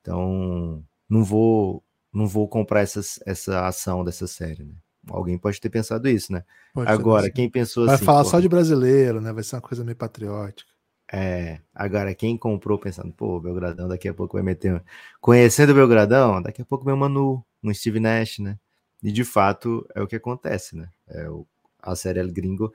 Então, 0.00 0.82
não 1.06 1.22
vou 1.22 1.84
não 2.10 2.26
vou 2.26 2.48
comprar 2.48 2.80
essa, 2.80 3.00
essa 3.26 3.66
ação 3.66 4.02
dessa 4.02 4.26
série, 4.26 4.64
né? 4.64 4.74
Alguém 5.10 5.36
pode 5.36 5.60
ter 5.60 5.68
pensado 5.68 6.08
isso, 6.08 6.32
né? 6.32 6.44
Pode 6.72 6.90
Agora, 6.90 7.30
quem 7.30 7.50
pensou 7.50 7.84
Vai 7.84 7.96
assim... 7.96 8.06
Vai 8.06 8.14
falar 8.14 8.24
só 8.24 8.40
de 8.40 8.48
brasileiro, 8.48 9.20
né? 9.20 9.34
Vai 9.34 9.44
ser 9.44 9.56
uma 9.56 9.60
coisa 9.60 9.84
meio 9.84 9.96
patriótica. 9.96 10.70
É, 11.16 11.60
agora 11.72 12.12
quem 12.12 12.36
comprou 12.36 12.76
pensando, 12.76 13.12
pô, 13.12 13.38
Belgradão 13.38 13.86
daqui 13.86 14.08
a 14.08 14.14
pouco 14.14 14.32
vai 14.36 14.42
meter. 14.42 14.82
Conhecendo 15.20 15.70
o 15.70 15.74
Belgradão, 15.74 16.42
daqui 16.42 16.60
a 16.60 16.64
pouco 16.64 16.84
meu 16.84 16.96
Manu, 16.96 17.44
um 17.62 17.72
Steve 17.72 18.00
Nash, 18.00 18.40
né? 18.40 18.58
E 19.00 19.12
de 19.12 19.22
fato 19.22 19.86
é 19.94 20.02
o 20.02 20.08
que 20.08 20.16
acontece, 20.16 20.74
né? 20.74 20.88
É, 21.06 21.28
o, 21.30 21.46
a 21.80 21.94
série 21.94 22.18
El 22.18 22.32
Gringo 22.32 22.72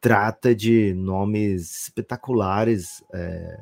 trata 0.00 0.54
de 0.54 0.94
nomes 0.94 1.82
espetaculares 1.82 3.04
é, 3.12 3.58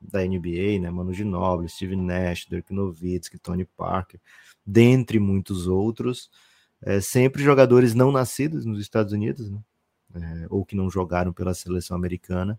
da 0.00 0.24
NBA, 0.24 0.80
né? 0.80 0.90
Manu 0.90 1.14
Ginóbili, 1.14 1.68
Steve 1.68 1.94
Nash, 1.94 2.46
Dirk 2.50 2.74
Nowitzki, 2.74 3.38
Tony 3.38 3.64
Parker, 3.64 4.18
dentre 4.66 5.20
muitos 5.20 5.68
outros. 5.68 6.28
É, 6.82 7.00
sempre 7.00 7.44
jogadores 7.44 7.94
não 7.94 8.10
nascidos 8.10 8.64
nos 8.64 8.80
Estados 8.80 9.12
Unidos, 9.12 9.52
né? 9.52 9.60
É, 10.16 10.46
ou 10.50 10.64
que 10.64 10.74
não 10.74 10.90
jogaram 10.90 11.32
pela 11.32 11.54
seleção 11.54 11.96
americana. 11.96 12.58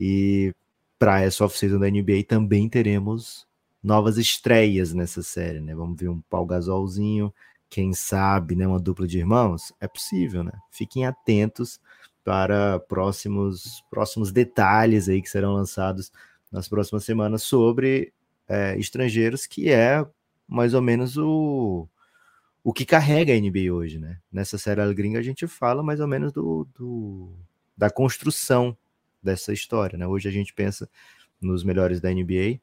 E 0.00 0.54
para 0.98 1.20
essa 1.20 1.44
off-season 1.44 1.78
da 1.78 1.90
NBA 1.90 2.24
também 2.26 2.68
teremos 2.68 3.46
novas 3.82 4.16
estreias 4.16 4.94
nessa 4.94 5.22
série, 5.22 5.60
né? 5.60 5.74
Vamos 5.74 6.00
ver 6.00 6.08
um 6.08 6.20
Paul 6.22 6.46
Gasolzinho, 6.46 7.32
quem 7.68 7.92
sabe, 7.92 8.56
né, 8.56 8.66
uma 8.66 8.80
dupla 8.80 9.06
de 9.06 9.18
irmãos? 9.18 9.72
É 9.78 9.86
possível, 9.86 10.42
né? 10.42 10.52
Fiquem 10.70 11.06
atentos 11.06 11.78
para 12.24 12.80
próximos 12.80 13.84
próximos 13.90 14.32
detalhes 14.32 15.08
aí 15.08 15.22
que 15.22 15.30
serão 15.30 15.54
lançados 15.54 16.10
nas 16.50 16.68
próximas 16.68 17.04
semanas 17.04 17.42
sobre 17.42 18.12
é, 18.48 18.76
estrangeiros, 18.78 19.46
que 19.46 19.70
é 19.70 20.04
mais 20.48 20.74
ou 20.74 20.82
menos 20.82 21.16
o, 21.16 21.86
o 22.64 22.72
que 22.72 22.84
carrega 22.84 23.32
a 23.32 23.40
NBA 23.40 23.72
hoje, 23.72 23.98
né? 23.98 24.18
Nessa 24.32 24.58
série 24.58 24.92
gringa 24.94 25.18
a 25.18 25.22
gente 25.22 25.46
fala 25.46 25.82
mais 25.82 26.00
ou 26.00 26.08
menos 26.08 26.32
do, 26.32 26.66
do 26.74 27.32
da 27.76 27.88
construção 27.88 28.76
dessa 29.22 29.52
história, 29.52 29.98
né? 29.98 30.06
Hoje 30.06 30.28
a 30.28 30.32
gente 30.32 30.52
pensa 30.52 30.88
nos 31.40 31.64
melhores 31.64 32.00
da 32.00 32.10
NBA, 32.10 32.60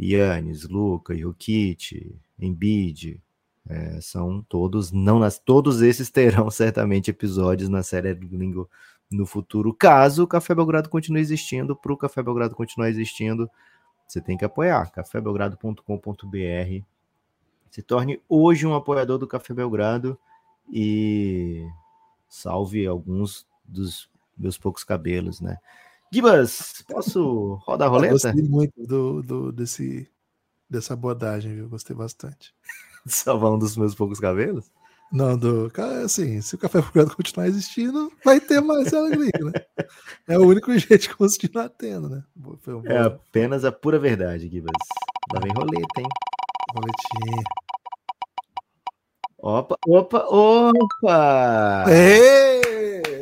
Yannis, 0.00 0.68
Luca, 0.68 1.16
Jokic, 1.16 2.14
Embiid, 2.38 3.20
é, 3.68 4.00
são 4.00 4.42
todos 4.48 4.92
não 4.92 5.18
nas 5.18 5.38
todos 5.38 5.82
esses 5.82 6.10
terão 6.10 6.50
certamente 6.50 7.10
episódios 7.10 7.68
na 7.68 7.82
série 7.82 8.14
Gringo 8.14 8.68
no 9.10 9.24
futuro, 9.24 9.72
caso 9.72 10.24
o 10.24 10.26
Café 10.26 10.54
Belgrado 10.54 10.88
continue 10.88 11.20
existindo, 11.20 11.76
para 11.76 11.92
o 11.92 11.96
Café 11.96 12.22
Belgrado 12.22 12.56
continuar 12.56 12.90
existindo, 12.90 13.48
você 14.06 14.20
tem 14.20 14.36
que 14.36 14.44
apoiar, 14.44 14.90
cafébelgrado.com.br 14.90 16.84
se 17.76 17.82
torne 17.82 18.20
hoje 18.26 18.66
um 18.66 18.74
apoiador 18.74 19.18
do 19.18 19.26
Café 19.26 19.52
Belgrado 19.52 20.18
e 20.72 21.68
salve 22.26 22.86
alguns 22.86 23.46
dos 23.64 24.08
meus 24.34 24.56
poucos 24.56 24.82
cabelos, 24.82 25.42
né? 25.42 25.58
Gibas, 26.16 26.82
posso 26.88 27.60
rodar 27.66 27.88
a 27.88 27.90
roleta? 27.90 28.14
Eu 28.28 28.32
gostei 28.32 28.42
muito 28.42 28.86
do, 28.86 29.22
do, 29.22 29.52
desse, 29.52 30.08
dessa 30.68 30.94
abordagem, 30.94 31.54
viu? 31.54 31.68
Gostei 31.68 31.94
bastante. 31.94 32.54
Salvar 33.06 33.52
um 33.52 33.58
dos 33.58 33.76
meus 33.76 33.94
poucos 33.94 34.18
cabelos? 34.18 34.70
Não, 35.12 35.36
do. 35.36 35.70
Assim, 36.02 36.40
se 36.40 36.54
o 36.54 36.58
café 36.58 36.80
procurado 36.80 37.14
continuar 37.14 37.46
existindo, 37.46 38.10
vai 38.24 38.40
ter 38.40 38.60
mais 38.60 38.92
alegria, 38.94 39.30
né? 39.44 39.52
É 40.26 40.36
o 40.36 40.46
único 40.46 40.76
jeito 40.76 41.02
de 41.02 41.14
continuar 41.14 41.68
tendo, 41.68 42.08
né? 42.08 42.24
Um 42.36 42.82
é 42.86 42.98
apenas 42.98 43.64
a 43.64 43.70
pura 43.70 43.98
verdade, 43.98 44.48
Gibas. 44.48 44.72
Lá 45.32 45.40
vem 45.40 45.52
roleta, 45.54 46.00
hein? 46.00 46.08
Roletinha. 46.74 47.44
Opa, 49.38 49.76
opa, 49.86 50.26
opa! 50.28 51.84
Ei! 51.88 53.15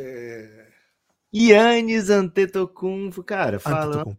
Yannis 1.37 2.09
Antetokounmpo, 2.09 3.21
cara, 3.21 3.59
falando 3.59 4.17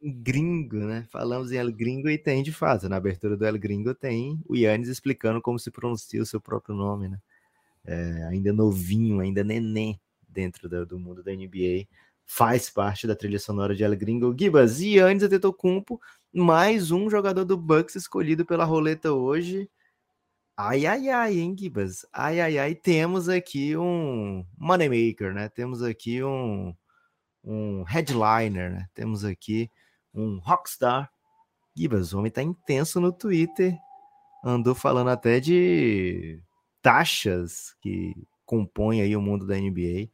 em 0.00 0.12
gringo, 0.12 0.76
né? 0.76 1.06
Falamos 1.10 1.50
em 1.50 1.56
El 1.56 1.72
Gringo 1.72 2.08
e 2.08 2.16
tem 2.16 2.40
de 2.40 2.52
fato, 2.52 2.88
na 2.88 2.96
abertura 2.96 3.36
do 3.36 3.44
El 3.44 3.58
Gringo 3.58 3.92
tem 3.94 4.40
o 4.48 4.54
Yannis 4.54 4.88
explicando 4.88 5.42
como 5.42 5.58
se 5.58 5.72
pronuncia 5.72 6.22
o 6.22 6.26
seu 6.26 6.40
próprio 6.40 6.74
nome, 6.74 7.08
né? 7.08 7.18
É, 7.84 8.28
ainda 8.30 8.52
novinho, 8.52 9.18
ainda 9.18 9.42
neném 9.42 10.00
dentro 10.28 10.68
do, 10.68 10.86
do, 10.86 10.98
mundo 11.00 11.20
da 11.20 11.32
NBA, 11.32 11.86
faz 12.24 12.70
parte 12.70 13.08
da 13.08 13.16
trilha 13.16 13.40
sonora 13.40 13.74
de 13.74 13.82
El 13.82 13.96
Gringo. 13.96 14.32
Gibas, 14.38 14.80
Yannis 14.80 15.24
Antetokounmpo, 15.24 16.00
mais 16.32 16.92
um 16.92 17.10
jogador 17.10 17.44
do 17.44 17.56
Bucks 17.56 17.96
escolhido 17.96 18.46
pela 18.46 18.64
roleta 18.64 19.12
hoje. 19.12 19.68
Ai, 20.56 20.86
ai, 20.86 21.08
ai, 21.08 21.38
hein, 21.38 21.56
Gibas? 21.58 22.06
Ai, 22.12 22.40
ai, 22.40 22.58
ai, 22.58 22.74
temos 22.74 23.28
aqui 23.28 23.76
um 23.76 24.44
moneymaker, 24.58 25.32
né? 25.32 25.48
Temos 25.48 25.82
aqui 25.82 26.22
um, 26.22 26.74
um 27.44 27.82
headliner, 27.84 28.70
né? 28.72 28.88
Temos 28.94 29.24
aqui 29.24 29.70
um 30.14 30.38
rockstar. 30.38 31.10
Gibas, 31.76 32.12
o 32.12 32.18
homem 32.18 32.30
tá 32.32 32.42
intenso 32.42 33.00
no 33.00 33.12
Twitter. 33.12 33.76
Andou 34.44 34.74
falando 34.74 35.10
até 35.10 35.40
de 35.40 36.40
taxas 36.82 37.74
que 37.80 38.14
compõem 38.46 39.00
aí 39.02 39.16
o 39.16 39.22
mundo 39.22 39.46
da 39.46 39.56
NBA. 39.56 40.10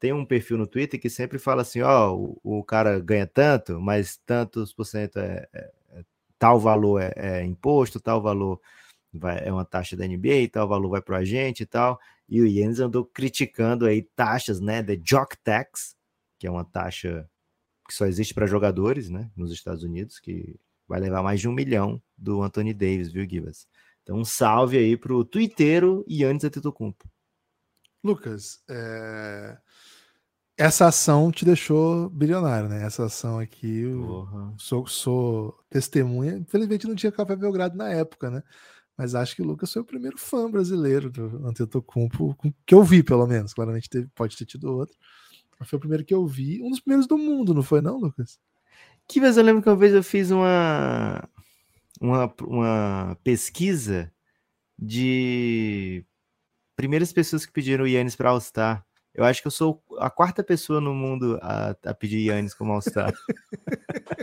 tem 0.00 0.12
um 0.12 0.26
perfil 0.26 0.58
no 0.58 0.66
Twitter 0.66 1.00
que 1.00 1.10
sempre 1.10 1.38
fala 1.38 1.62
assim, 1.62 1.82
ó, 1.82 2.14
o, 2.14 2.38
o 2.42 2.64
cara 2.64 3.00
ganha 3.00 3.26
tanto, 3.26 3.80
mas 3.80 4.16
tantos 4.26 4.72
por 4.72 4.84
cento 4.84 5.18
é, 5.18 5.48
é, 5.52 5.72
é 5.94 6.04
tal 6.38 6.60
valor 6.60 7.00
é, 7.02 7.12
é, 7.16 7.44
imposto, 7.44 8.00
tal 8.00 8.22
valor 8.22 8.60
vai, 9.12 9.46
é 9.46 9.52
uma 9.52 9.64
taxa 9.64 9.96
da 9.96 10.06
NBA, 10.06 10.48
tal 10.50 10.68
valor 10.68 10.90
vai 10.90 11.02
para 11.02 11.18
a 11.18 11.24
gente 11.24 11.62
e 11.62 11.66
tal. 11.66 11.98
E 12.28 12.40
o 12.40 12.46
Yannis 12.46 12.80
andou 12.80 13.04
criticando 13.04 13.86
aí 13.86 14.02
taxas, 14.02 14.60
né, 14.60 14.82
da 14.82 14.94
Jock 14.94 15.36
Tax, 15.42 15.96
que 16.38 16.46
é 16.46 16.50
uma 16.50 16.64
taxa 16.64 17.28
que 17.86 17.94
só 17.94 18.06
existe 18.06 18.32
para 18.32 18.46
jogadores, 18.46 19.10
né, 19.10 19.30
nos 19.36 19.52
Estados 19.52 19.82
Unidos, 19.82 20.18
que 20.18 20.56
vai 20.88 21.00
levar 21.00 21.22
mais 21.22 21.40
de 21.40 21.48
um 21.48 21.52
milhão 21.52 22.00
do 22.16 22.42
Anthony 22.42 22.72
Davis, 22.72 23.12
viu, 23.12 23.28
Gibas? 23.28 23.66
Então, 24.02 24.16
um 24.16 24.24
salve 24.24 24.78
aí 24.78 24.96
pro 24.96 25.24
twitteiro 25.24 26.04
Yannis 26.08 26.44
Antetokounmpo. 26.44 27.08
Lucas, 28.02 28.62
é 28.68 29.56
essa 30.56 30.86
ação 30.86 31.32
te 31.32 31.44
deixou 31.44 32.08
bilionário, 32.10 32.68
né? 32.68 32.84
Essa 32.84 33.06
ação 33.06 33.38
aqui, 33.38 33.80
eu 33.80 34.54
sou, 34.58 34.86
sou 34.86 35.58
testemunha. 35.70 36.36
Infelizmente 36.36 36.86
não 36.86 36.94
tinha 36.94 37.10
Café 37.10 37.34
Belgrado 37.34 37.76
na 37.76 37.90
época, 37.90 38.30
né? 38.30 38.42
Mas 38.96 39.14
acho 39.14 39.34
que 39.34 39.42
o 39.42 39.44
Lucas 39.44 39.72
foi 39.72 39.82
o 39.82 39.86
primeiro 39.86 40.18
fã 40.18 40.50
brasileiro 40.50 41.10
do 41.10 41.46
Antetokounmpo, 41.46 42.36
que 42.66 42.74
eu 42.74 42.82
vi, 42.82 43.02
pelo 43.02 43.26
menos. 43.26 43.54
Claramente 43.54 43.88
teve, 43.88 44.08
pode 44.14 44.36
ter 44.36 44.44
tido 44.44 44.72
outro. 44.72 44.96
Mas 45.58 45.68
foi 45.68 45.76
o 45.76 45.80
primeiro 45.80 46.04
que 46.04 46.14
eu 46.14 46.26
vi. 46.26 46.62
Um 46.62 46.70
dos 46.70 46.80
primeiros 46.80 47.06
do 47.06 47.16
mundo, 47.16 47.54
não 47.54 47.62
foi 47.62 47.80
não, 47.80 47.98
Lucas? 47.98 48.38
Que 49.08 49.20
vez 49.20 49.36
eu 49.36 49.44
lembro 49.44 49.62
que 49.62 49.68
uma 49.68 49.76
vez 49.76 49.94
eu 49.94 50.02
fiz 50.02 50.30
uma, 50.30 51.28
uma, 52.00 52.34
uma 52.42 53.18
pesquisa 53.24 54.12
de 54.78 56.04
primeiras 56.76 57.12
pessoas 57.12 57.46
que 57.46 57.52
pediram 57.52 57.84
o 57.84 57.88
Yannis 57.88 58.16
para 58.16 58.30
All-Star. 58.30 58.84
Eu 59.14 59.24
acho 59.24 59.40
que 59.40 59.46
eu 59.46 59.52
sou 59.52 59.82
a 59.98 60.10
quarta 60.10 60.42
pessoa 60.42 60.80
no 60.80 60.94
mundo 60.94 61.38
a, 61.42 61.76
a 61.84 61.94
pedir 61.94 62.26
Yannis 62.26 62.54
como 62.54 62.72
All-Star. 62.72 63.12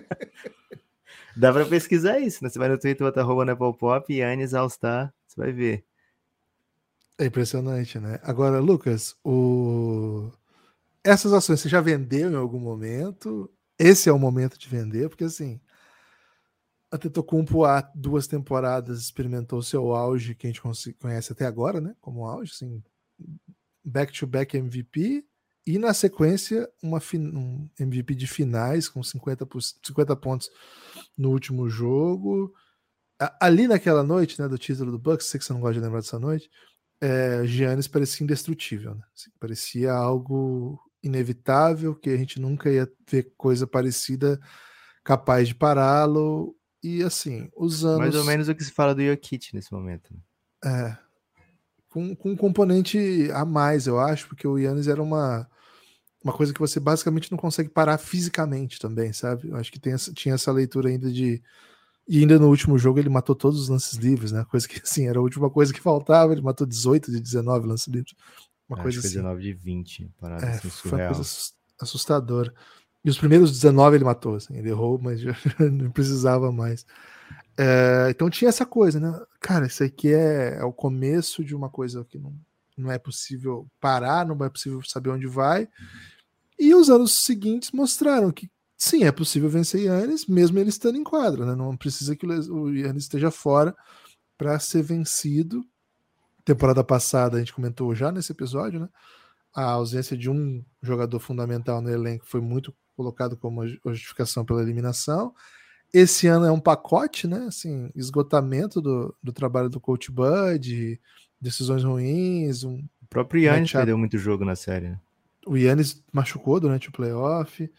Dá 1.40 1.54
pra 1.54 1.66
pesquisar 1.66 2.20
isso, 2.20 2.44
né? 2.44 2.50
Você 2.50 2.60
vai 2.60 2.68
no 2.68 2.78
Twitter, 2.78 3.08
bota 3.08 3.22
arroba 3.22 3.46
Nepopop, 3.46 4.14
Yannis 4.14 4.54
All-Star, 4.54 5.14
você 5.26 5.40
vai 5.40 5.54
ver. 5.54 5.86
É 7.18 7.28
impressionante, 7.28 7.98
né? 7.98 8.20
Agora, 8.24 8.60
Lucas, 8.60 9.16
o... 9.24 10.30
essas 11.02 11.32
ações 11.32 11.62
você 11.62 11.70
já 11.70 11.80
vendeu 11.80 12.30
em 12.30 12.36
algum 12.36 12.60
momento? 12.60 13.50
Esse 13.78 14.10
é 14.10 14.12
o 14.12 14.20
momento 14.20 14.60
de 14.60 14.68
vender, 14.68 15.08
porque 15.08 15.24
assim, 15.24 15.62
a 16.92 16.98
Tetocumpo 16.98 17.64
há 17.64 17.90
duas 17.96 18.28
temporadas 18.28 19.00
experimentou 19.00 19.64
seu 19.64 19.96
auge, 19.96 20.36
que 20.36 20.46
a 20.46 20.50
gente 20.50 20.62
conhece 21.00 21.32
até 21.32 21.46
agora, 21.46 21.80
né? 21.80 21.96
Como 22.02 22.26
auge, 22.26 22.52
assim, 22.52 22.84
back-to-back 23.82 24.58
MVP 24.58 25.26
e 25.66 25.78
na 25.78 25.94
sequência 25.94 26.70
uma 26.82 27.00
um 27.14 27.70
MVP 27.80 28.16
de 28.16 28.28
finais 28.28 28.90
com 28.90 29.04
50, 29.04 29.48
50 29.86 30.16
pontos 30.16 30.50
no 31.18 31.32
último 31.32 31.70
jogo. 31.70 32.54
Ali 33.40 33.68
naquela 33.68 34.04
noite, 34.04 34.42
né, 34.42 34.48
do 34.48 34.58
título 34.58 34.92
do 34.92 35.00
Bucks, 35.00 35.28
sei 35.28 35.40
que 35.40 35.46
você 35.46 35.52
não 35.52 35.60
gosta 35.60 35.74
de 35.76 35.82
lembrar 35.82 36.00
dessa 36.00 36.18
noite, 36.18 36.50
é, 37.02 37.46
Giannis 37.46 37.88
parecia 37.88 38.24
indestrutível, 38.24 38.96
né? 38.96 39.04
Assim, 39.14 39.30
parecia 39.40 39.94
algo 39.94 40.80
inevitável, 41.04 41.96
que 41.96 42.10
a 42.10 42.18
gente 42.18 42.40
nunca 42.40 42.70
ia 42.70 42.90
ver 43.10 43.34
coisa 43.38 43.66
parecida 43.66 44.40
capaz 45.04 45.48
de 45.48 45.56
pará-lo. 45.56 46.56
E 46.84 47.04
assim, 47.04 47.50
os 47.58 47.84
anos. 47.84 48.00
Mais 48.00 48.16
ou 48.16 48.26
menos 48.26 48.48
o 48.48 48.56
que 48.56 48.64
se 48.64 48.72
fala 48.72 48.96
do 48.96 49.04
Jokic 49.04 49.54
nesse 49.54 49.72
momento. 49.72 50.14
Né? 50.14 50.22
É, 50.66 50.98
com, 51.90 52.16
com 52.16 52.32
um 52.32 52.36
componente 52.36 53.30
a 53.34 53.44
mais, 53.44 53.88
eu 53.88 54.00
acho, 54.00 54.28
porque 54.28 54.48
o 54.48 54.58
Yannis 54.58 54.88
era 54.88 55.02
uma, 55.02 55.48
uma 56.24 56.34
coisa 56.34 56.54
que 56.54 56.60
você 56.60 56.80
basicamente 56.80 57.32
não 57.32 57.38
consegue 57.38 57.70
parar 57.70 57.98
fisicamente 57.98 58.80
também, 58.80 59.12
sabe? 59.14 59.50
Eu 59.50 59.56
acho 59.56 59.72
que 59.72 59.80
tem 59.80 59.94
essa, 59.94 60.14
tinha 60.14 60.36
essa 60.36 60.52
leitura 60.52 60.90
ainda 60.90 61.12
de. 61.12 61.42
E 62.08 62.20
ainda 62.20 62.40
no 62.40 62.48
último 62.48 62.78
jogo 62.78 63.00
ele 63.00 63.10
matou 63.10 63.36
todos 63.36 63.60
os 63.62 63.70
lances 63.70 63.94
livres, 63.94 64.32
né? 64.32 64.46
Coisa 64.50 64.68
que, 64.68 64.80
assim, 64.84 65.08
era 65.08 65.20
a 65.20 65.22
última 65.22 65.50
coisa 65.50 65.74
que 65.74 65.80
faltava. 65.80 66.34
Ele 66.34 66.42
matou 66.42 66.66
18 66.66 67.12
de 67.12 67.20
19 67.20 67.68
lances 67.68 67.88
livres. 67.88 68.14
Uma 68.68 68.78
acho 68.78 68.84
coisa 68.84 69.02
que 69.02 69.08
assim. 69.08 69.16
19 69.18 69.42
de 69.42 69.54
20, 69.54 70.12
parada 70.20 70.46
é, 70.46 70.50
assim, 70.52 70.70
Foi 70.70 71.00
uma 71.00 71.14
coisa 71.14 71.30
assustadora. 71.80 72.54
E 73.04 73.10
os 73.10 73.18
primeiros 73.18 73.52
19 73.52 73.96
ele 73.96 74.04
matou, 74.04 74.36
assim, 74.36 74.58
ele 74.58 74.70
errou, 74.70 75.00
mas 75.02 75.22
já 75.22 75.36
não 75.72 75.90
precisava 75.92 76.52
mais. 76.52 76.86
É, 77.62 78.10
então 78.10 78.30
tinha 78.30 78.48
essa 78.48 78.66
coisa, 78.66 79.02
né? 79.02 79.22
Cara, 79.42 79.68
isso 79.68 79.84
aqui 79.84 80.14
é, 80.14 80.60
é, 80.60 80.64
o 80.64 80.72
começo 80.72 81.44
de 81.44 81.54
uma 81.54 81.70
coisa 81.70 82.06
que 82.06 82.18
não, 82.18 82.34
não 82.78 82.90
é 82.90 82.98
possível 82.98 83.68
parar, 83.82 84.26
não 84.26 84.46
é 84.46 84.50
possível 84.50 84.82
saber 84.82 85.10
onde 85.10 85.28
vai. 85.28 85.68
E 86.58 86.74
os 86.74 86.90
anos 86.90 87.26
seguintes 87.26 87.72
mostraram 87.74 88.32
que 88.32 88.50
sim, 88.78 89.04
é 89.04 89.12
possível 89.12 89.50
vencer 89.50 89.82
Yannis, 89.82 90.26
mesmo 90.26 90.58
ele 90.58 90.70
estando 90.70 90.98
em 90.98 91.04
quadra, 91.04 91.46
né? 91.46 91.54
Não 91.54 91.76
precisa 91.76 92.16
que 92.16 92.26
o 92.26 92.70
Yannis 92.70 93.04
esteja 93.04 93.30
fora 93.30 93.76
para 94.38 94.58
ser 94.58 94.82
vencido. 94.82 95.62
Temporada 96.46 96.82
passada 96.82 97.36
a 97.36 97.40
gente 97.40 97.54
comentou 97.54 97.94
já 97.94 98.10
nesse 98.10 98.32
episódio, 98.32 98.80
né? 98.80 98.90
A 99.54 99.64
ausência 99.72 100.16
de 100.16 100.30
um 100.30 100.64
jogador 100.82 101.20
fundamental 101.20 101.82
no 101.82 101.90
elenco 101.90 102.26
foi 102.26 102.40
muito 102.40 102.74
colocado 102.96 103.36
como 103.36 103.68
justificação 103.68 104.46
pela 104.46 104.62
eliminação. 104.62 105.36
Esse 105.94 106.28
ano 106.28 106.46
é 106.46 106.52
um 106.52 106.60
pacote, 106.60 107.28
né? 107.28 107.46
Assim, 107.48 107.90
esgotamento 107.96 108.82
do, 108.82 109.16
do 109.22 109.34
trabalho 109.34 109.70
do 109.70 109.80
Coach 109.80 110.12
Bud, 110.12 111.00
decisões 111.42 111.84
ruins. 111.84 112.64
Um, 112.64 112.78
o 113.02 113.08
próprio 113.10 113.44
Yannis 113.44 113.72
perdeu 113.72 113.98
muito 113.98 114.18
jogo 114.18 114.46
na 114.46 114.56
série. 114.56 114.90
Né? 114.90 115.00
O 115.46 115.58
Yannis 115.58 116.04
machucou 116.12 116.60
durante 116.60 116.90
o 116.90 116.92
playoff. 116.92 117.70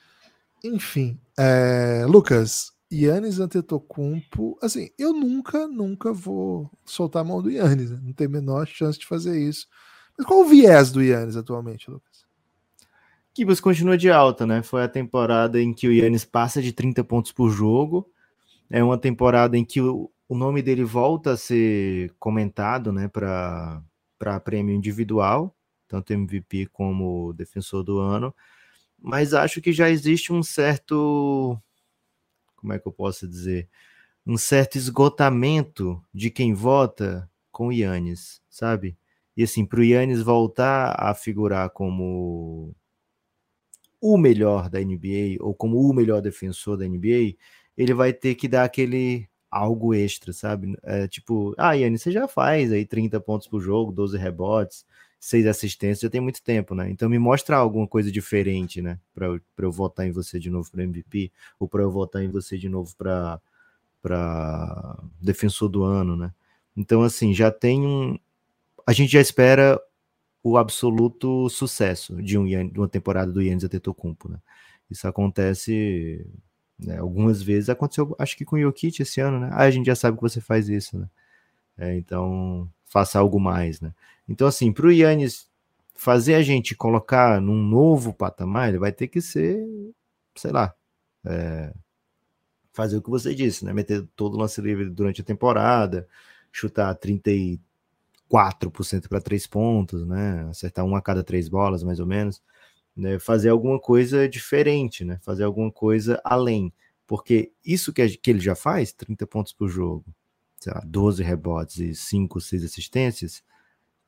Enfim, 0.65 1.19
é, 1.39 2.05
Lucas, 2.07 2.73
Yannis 2.93 3.39
Antetokounmpo, 3.39 4.59
assim, 4.61 4.91
eu 4.99 5.13
nunca, 5.13 5.69
nunca 5.69 6.13
vou 6.13 6.71
soltar 6.85 7.23
a 7.23 7.25
mão 7.25 7.41
do 7.41 7.51
Yannis, 7.51 7.91
né? 7.91 8.01
não 8.03 8.13
tem 8.13 8.27
a 8.27 8.31
menor 8.31 8.67
chance 8.67 8.99
de 8.99 9.07
fazer 9.07 9.41
isso. 9.41 9.67
Mas 10.19 10.27
qual 10.27 10.41
o 10.41 10.49
viés 10.49 10.91
do 10.91 11.03
Yannis 11.03 11.37
atualmente, 11.37 11.91
Lucas? 11.91 12.10
Kibas 13.41 13.59
continua 13.59 13.97
de 13.97 14.11
alta, 14.11 14.47
né? 14.47 14.63
Foi 14.63 14.83
a 14.83 14.89
temporada 14.89 15.59
em 15.59 15.73
que 15.73 15.89
o 15.89 15.93
Yannis 15.95 16.27
passa 16.27 16.61
de 16.61 16.75
30 16.75 17.03
pontos 17.03 17.33
por 17.33 17.49
jogo. 17.49 18.07
É 18.69 18.85
uma 18.85 18.99
temporada 18.99 19.57
em 19.57 19.65
que 19.65 19.81
o, 19.81 20.13
o 20.29 20.37
nome 20.37 20.61
dele 20.61 20.85
volta 20.85 21.31
a 21.31 21.37
ser 21.39 22.15
comentado, 22.19 22.93
né, 22.93 23.09
para 23.09 23.83
prêmio 24.45 24.75
individual, 24.75 25.57
tanto 25.89 26.13
MVP 26.13 26.67
como 26.67 27.33
defensor 27.33 27.83
do 27.83 27.99
ano. 27.99 28.35
Mas 28.99 29.33
acho 29.33 29.63
que 29.63 29.73
já 29.73 29.89
existe 29.89 30.35
um 30.35 30.43
certo. 30.43 31.59
Como 32.57 32.75
é 32.75 32.79
que 32.79 32.87
eu 32.87 32.93
posso 32.93 33.27
dizer? 33.27 33.71
Um 34.27 34.37
certo 34.37 34.77
esgotamento 34.77 35.99
de 36.13 36.31
quem 36.31 36.53
vota 36.53 37.27
com 37.51 37.69
o 37.69 37.73
Yannis, 37.73 38.43
sabe? 38.51 38.99
E 39.35 39.43
assim, 39.43 39.65
para 39.65 39.81
o 39.81 39.83
Yannis 39.83 40.21
voltar 40.21 40.95
a 40.99 41.15
figurar 41.15 41.71
como 41.71 42.77
o 44.01 44.17
melhor 44.17 44.69
da 44.71 44.81
NBA 44.81 45.37
ou 45.41 45.55
como 45.55 45.79
o 45.79 45.93
melhor 45.93 46.23
defensor 46.23 46.77
da 46.77 46.87
NBA, 46.87 47.37
ele 47.77 47.95
vai 47.95 48.13
ter 48.13 48.35
que 48.35 48.49
dar 48.49 48.65
aquele 48.65 49.29
algo 49.51 49.95
extra, 49.95 50.33
sabe? 50.33 50.77
É, 50.83 51.09
tipo, 51.09 51.55
ah, 51.59 51.73
Yannis, 51.73 52.03
você 52.03 52.13
já 52.13 52.29
faz 52.29 52.73
aí 52.73 52.87
30 52.87 53.21
pontos 53.21 53.49
por 53.49 53.61
jogo, 53.61 53.91
12 53.93 54.17
rebotes, 54.17 54.87
6 55.19 55.47
assistências, 55.47 56.01
já 56.01 56.11
tem 56.11 56.21
muito 56.21 56.43
tempo, 56.43 56.75
né? 56.75 56.89
Então 56.91 57.09
me 57.09 57.19
mostra 57.19 57.57
alguma 57.57 57.87
coisa 57.87 58.11
diferente, 58.13 58.81
né? 58.81 58.99
Para 59.15 59.27
eu, 59.27 59.41
eu 59.59 59.73
votar 59.73 60.07
em 60.07 60.13
você 60.13 60.39
de 60.39 60.51
novo 60.51 60.71
para 60.71 60.85
MVP 60.85 61.33
ou 61.59 61.69
para 61.69 61.83
eu 61.83 61.91
votar 61.91 62.23
em 62.23 62.29
você 62.31 62.57
de 62.57 62.69
novo 62.69 62.95
para 62.97 63.41
para 64.03 64.99
defensor 65.21 65.69
do 65.69 65.85
ano, 65.85 66.17
né? 66.17 66.33
Então 66.77 67.03
assim, 67.03 67.35
já 67.35 67.51
tem 67.51 67.87
um 67.87 68.19
a 68.87 68.93
gente 68.93 69.13
já 69.13 69.21
espera 69.21 69.81
o 70.43 70.57
absoluto 70.57 71.49
sucesso 71.49 72.23
de, 72.23 72.39
um, 72.39 72.45
de 72.47 72.79
uma 72.79 72.89
temporada 72.89 73.31
do 73.31 73.43
Yannis 73.43 73.65
Antetokounmpo, 73.65 74.29
né? 74.29 74.39
Isso 74.91 75.07
acontece 75.07 76.27
né, 76.79 76.99
algumas 76.99 77.43
vezes, 77.43 77.69
aconteceu 77.69 78.15
acho 78.19 78.37
que 78.37 78.45
com 78.45 78.57
o 78.57 78.61
Jokic 78.61 79.01
esse 79.03 79.21
ano, 79.21 79.39
né? 79.41 79.51
Ah, 79.53 79.65
a 79.65 79.71
gente 79.71 79.87
já 79.87 79.95
sabe 79.95 80.17
que 80.17 80.23
você 80.23 80.41
faz 80.41 80.69
isso, 80.69 80.99
né? 80.99 81.09
É, 81.79 81.97
então, 81.97 82.69
faça 82.87 83.19
algo 83.19 83.39
mais, 83.41 83.81
né? 83.81 83.95
Então, 84.29 84.47
assim, 84.47 84.73
para 84.73 84.87
o 84.87 84.93
Yannis 84.93 85.49
fazer 85.95 86.35
a 86.35 86.43
gente 86.43 86.75
colocar 86.75 87.41
num 87.41 87.63
novo 87.63 88.13
patamar, 88.13 88.69
ele 88.71 88.79
vai 88.79 88.93
ter 88.93 89.09
que 89.09 89.21
ser, 89.21 89.59
sei 90.35 90.51
lá, 90.53 90.75
é, 91.25 91.73
fazer 92.73 92.97
o 92.97 93.03
que 93.03 93.11
você 93.11 93.35
disse, 93.35 93.65
né? 93.65 93.73
Meter 93.73 94.07
todo 94.17 94.35
o 94.35 94.39
lance 94.39 94.61
livre 94.61 94.89
durante 94.89 95.21
a 95.21 95.25
temporada, 95.25 96.09
chutar 96.53 96.95
30 96.95 97.31
e 97.31 97.61
4% 98.31 99.09
para 99.09 99.21
três 99.21 99.47
pontos, 99.47 100.07
né? 100.07 100.47
Acertar 100.49 100.85
uma 100.85 100.99
a 100.99 101.03
cada 101.03 101.25
três 101.25 101.49
bolas, 101.49 101.83
mais 101.83 101.99
ou 101.99 102.07
menos. 102.07 102.41
Né? 102.97 103.19
Fazer 103.19 103.49
alguma 103.51 103.81
coisa 103.81 104.29
diferente, 104.29 105.05
né? 105.05 105.19
Fazer 105.23 105.45
alguma 105.45 105.71
coisa 105.71 106.21
além. 106.25 106.73
Porque 107.07 107.53
isso 107.65 107.93
que, 107.93 108.07
que 108.09 108.31
ele 108.31 108.41
já 108.41 108.55
faz, 108.55 108.93
30 108.93 109.27
pontos 109.27 109.53
por 109.53 109.69
jogo, 109.69 110.05
sei 110.61 110.73
lá, 110.73 110.81
12 110.87 111.23
rebotes 111.25 111.79
e 111.79 111.95
5, 111.95 112.41
6 112.41 112.65
assistências, 112.65 113.43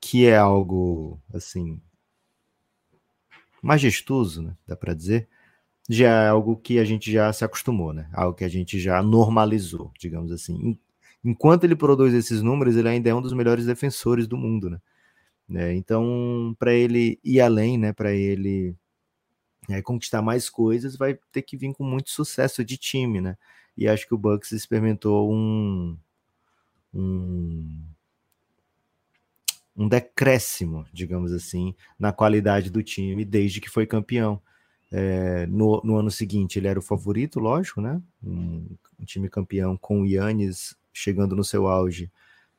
que 0.01 0.27
é 0.27 0.37
algo 0.37 1.21
assim 1.35 1.81
majestoso, 3.61 4.43
né? 4.43 4.57
Dá 4.67 4.77
para 4.77 4.95
dizer. 4.95 5.29
Já 5.89 6.25
é 6.25 6.29
algo 6.29 6.57
que 6.57 6.79
a 6.79 6.85
gente 6.85 7.11
já 7.11 7.33
se 7.33 7.45
acostumou, 7.45 7.93
né? 7.93 8.09
Algo 8.13 8.37
que 8.37 8.45
a 8.45 8.49
gente 8.49 8.79
já 8.79 9.03
normalizou, 9.03 9.93
digamos 9.99 10.31
assim. 10.31 10.79
Enquanto 11.25 11.65
ele 11.65 11.77
produz 11.77 12.15
esses 12.15 12.43
números, 12.43 12.77
ele 12.77 12.89
ainda 12.89 13.09
é 13.11 13.15
um 13.15 13.23
dos 13.23 13.33
melhores 13.33 13.67
defensores 13.67 14.27
do 14.27 14.37
mundo, 14.37 14.71
né? 14.71 14.81
É, 15.55 15.75
então, 15.75 16.57
para 16.59 16.73
ele 16.73 17.21
ir 17.23 17.41
além, 17.41 17.79
né? 17.79 17.93
Para 17.93 18.13
ele 18.13 18.75
é, 19.69 19.83
conquistar 19.83 20.23
mais 20.23 20.49
coisas, 20.51 20.97
vai 20.97 21.19
ter 21.31 21.43
que 21.43 21.57
vir 21.57 21.73
com 21.75 21.85
muito 21.85 22.11
sucesso 22.11 22.65
de 22.65 22.77
time, 22.77 23.21
né? 23.21 23.37
E 23.77 23.89
acho 23.89 24.07
que 24.07 24.15
o 24.15 24.19
Bucks 24.19 24.53
experimentou 24.53 25.33
um, 25.33 25.97
um 26.95 27.83
um 29.77 29.89
decréscimo, 29.89 30.87
digamos 30.93 31.33
assim, 31.33 31.75
na 31.99 32.13
qualidade 32.13 32.71
do 32.71 32.83
time 32.83 33.25
desde 33.25 33.61
que 33.61 33.71
foi 33.71 33.87
campeão. 33.87 34.41
É, 34.91 35.47
no, 35.47 35.81
no, 35.83 35.97
ano 35.97 36.11
seguinte 36.11 36.59
ele 36.59 36.69
era 36.69 36.79
o 36.79 36.83
favorito, 36.83 37.41
lógico, 37.41 37.81
né? 37.81 38.01
Um, 38.23 38.77
um 39.01 39.05
time 39.07 39.29
campeão 39.29 39.77
com 39.79 40.03
o 40.03 40.07
Yannis 40.07 40.77
chegando 40.93 41.35
no 41.37 41.45
seu 41.45 41.67
auge 41.67 42.11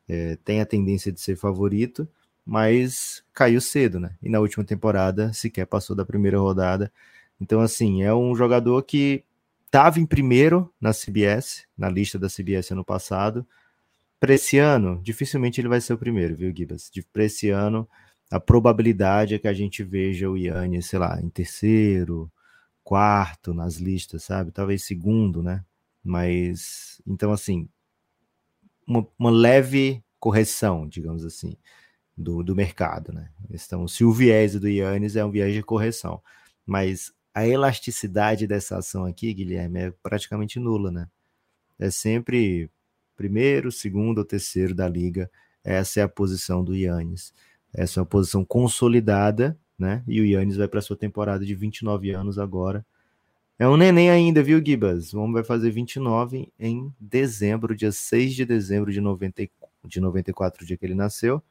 é, 0.07 0.37
tem 0.43 0.61
a 0.61 0.65
tendência 0.65 1.11
de 1.11 1.21
ser 1.21 1.35
favorito, 1.35 2.07
mas 2.45 3.23
caiu 3.33 3.61
cedo, 3.61 3.99
né? 3.99 4.15
E 4.21 4.29
na 4.29 4.39
última 4.39 4.63
temporada 4.63 5.31
sequer 5.33 5.65
passou 5.65 5.95
da 5.95 6.05
primeira 6.05 6.37
rodada. 6.37 6.91
Então, 7.39 7.61
assim, 7.61 8.03
é 8.03 8.13
um 8.13 8.35
jogador 8.35 8.83
que 8.83 9.23
estava 9.65 9.99
em 9.99 10.05
primeiro 10.05 10.71
na 10.79 10.91
CBS, 10.93 11.65
na 11.77 11.89
lista 11.89 12.19
da 12.19 12.27
CBS 12.27 12.71
ano 12.71 12.83
passado, 12.83 13.45
para 14.19 14.35
esse 14.35 14.57
ano, 14.57 15.01
dificilmente 15.03 15.59
ele 15.59 15.67
vai 15.67 15.81
ser 15.81 15.93
o 15.93 15.97
primeiro, 15.97 16.35
viu, 16.35 16.53
Gibas? 16.55 16.89
Para 17.11 17.25
esse 17.25 17.49
ano, 17.49 17.87
a 18.31 18.39
probabilidade 18.39 19.35
é 19.35 19.39
que 19.39 19.47
a 19.47 19.53
gente 19.53 19.83
veja 19.83 20.29
o 20.29 20.37
Yannis, 20.37 20.87
sei 20.87 20.99
lá, 20.99 21.19
em 21.21 21.29
terceiro, 21.29 22.31
quarto 22.83 23.53
nas 23.53 23.75
listas, 23.75 24.23
sabe? 24.23 24.51
Talvez 24.51 24.83
segundo, 24.85 25.43
né? 25.43 25.63
Mas, 26.03 27.01
então, 27.05 27.31
assim, 27.31 27.67
uma, 28.87 29.07
uma 29.17 29.31
leve 29.31 30.03
correção, 30.19 30.87
digamos 30.87 31.25
assim, 31.25 31.57
do, 32.15 32.43
do 32.43 32.55
mercado, 32.55 33.11
né? 33.11 33.29
Então, 33.49 33.87
se 33.87 34.03
o 34.03 34.11
viés 34.11 34.59
do 34.59 34.67
Yannis 34.67 35.15
é 35.15 35.25
um 35.25 35.31
viés 35.31 35.53
de 35.53 35.63
correção, 35.63 36.21
mas 36.65 37.11
a 37.33 37.47
elasticidade 37.47 38.45
dessa 38.47 38.77
ação 38.77 39.05
aqui, 39.05 39.33
Guilherme, 39.33 39.79
é 39.79 39.93
praticamente 40.03 40.59
nula, 40.59 40.91
né? 40.91 41.07
É 41.79 41.89
sempre 41.89 42.69
primeiro, 43.15 43.71
segundo 43.71 44.19
ou 44.19 44.25
terceiro 44.25 44.75
da 44.75 44.87
liga. 44.87 45.29
Essa 45.63 46.01
é 46.01 46.03
a 46.03 46.09
posição 46.09 46.63
do 46.63 46.75
Yannis. 46.75 47.33
Essa 47.73 47.99
é 47.99 48.01
uma 48.01 48.05
posição 48.07 48.45
consolidada, 48.45 49.57
né? 49.77 50.03
E 50.07 50.21
o 50.21 50.25
Yannis 50.25 50.57
vai 50.57 50.67
para 50.67 50.81
sua 50.81 50.95
temporada 50.95 51.45
de 51.45 51.55
29 51.55 52.11
anos 52.11 52.37
agora. 52.37 52.85
É 53.59 53.67
um 53.67 53.77
neném 53.77 54.09
ainda, 54.09 54.41
viu, 54.41 54.63
Gibas? 54.63 55.13
O 55.13 55.19
homem 55.19 55.33
vai 55.33 55.43
fazer 55.43 55.69
29 55.69 56.51
em 56.59 56.93
dezembro, 56.99 57.75
dia 57.75 57.91
6 57.91 58.33
de 58.33 58.45
dezembro 58.45 58.91
de, 58.91 58.99
90, 58.99 59.49
de 59.85 60.01
94, 60.01 60.65
dia 60.65 60.75
que 60.75 60.85
ele 60.85 60.95
nasceu. 60.95 61.41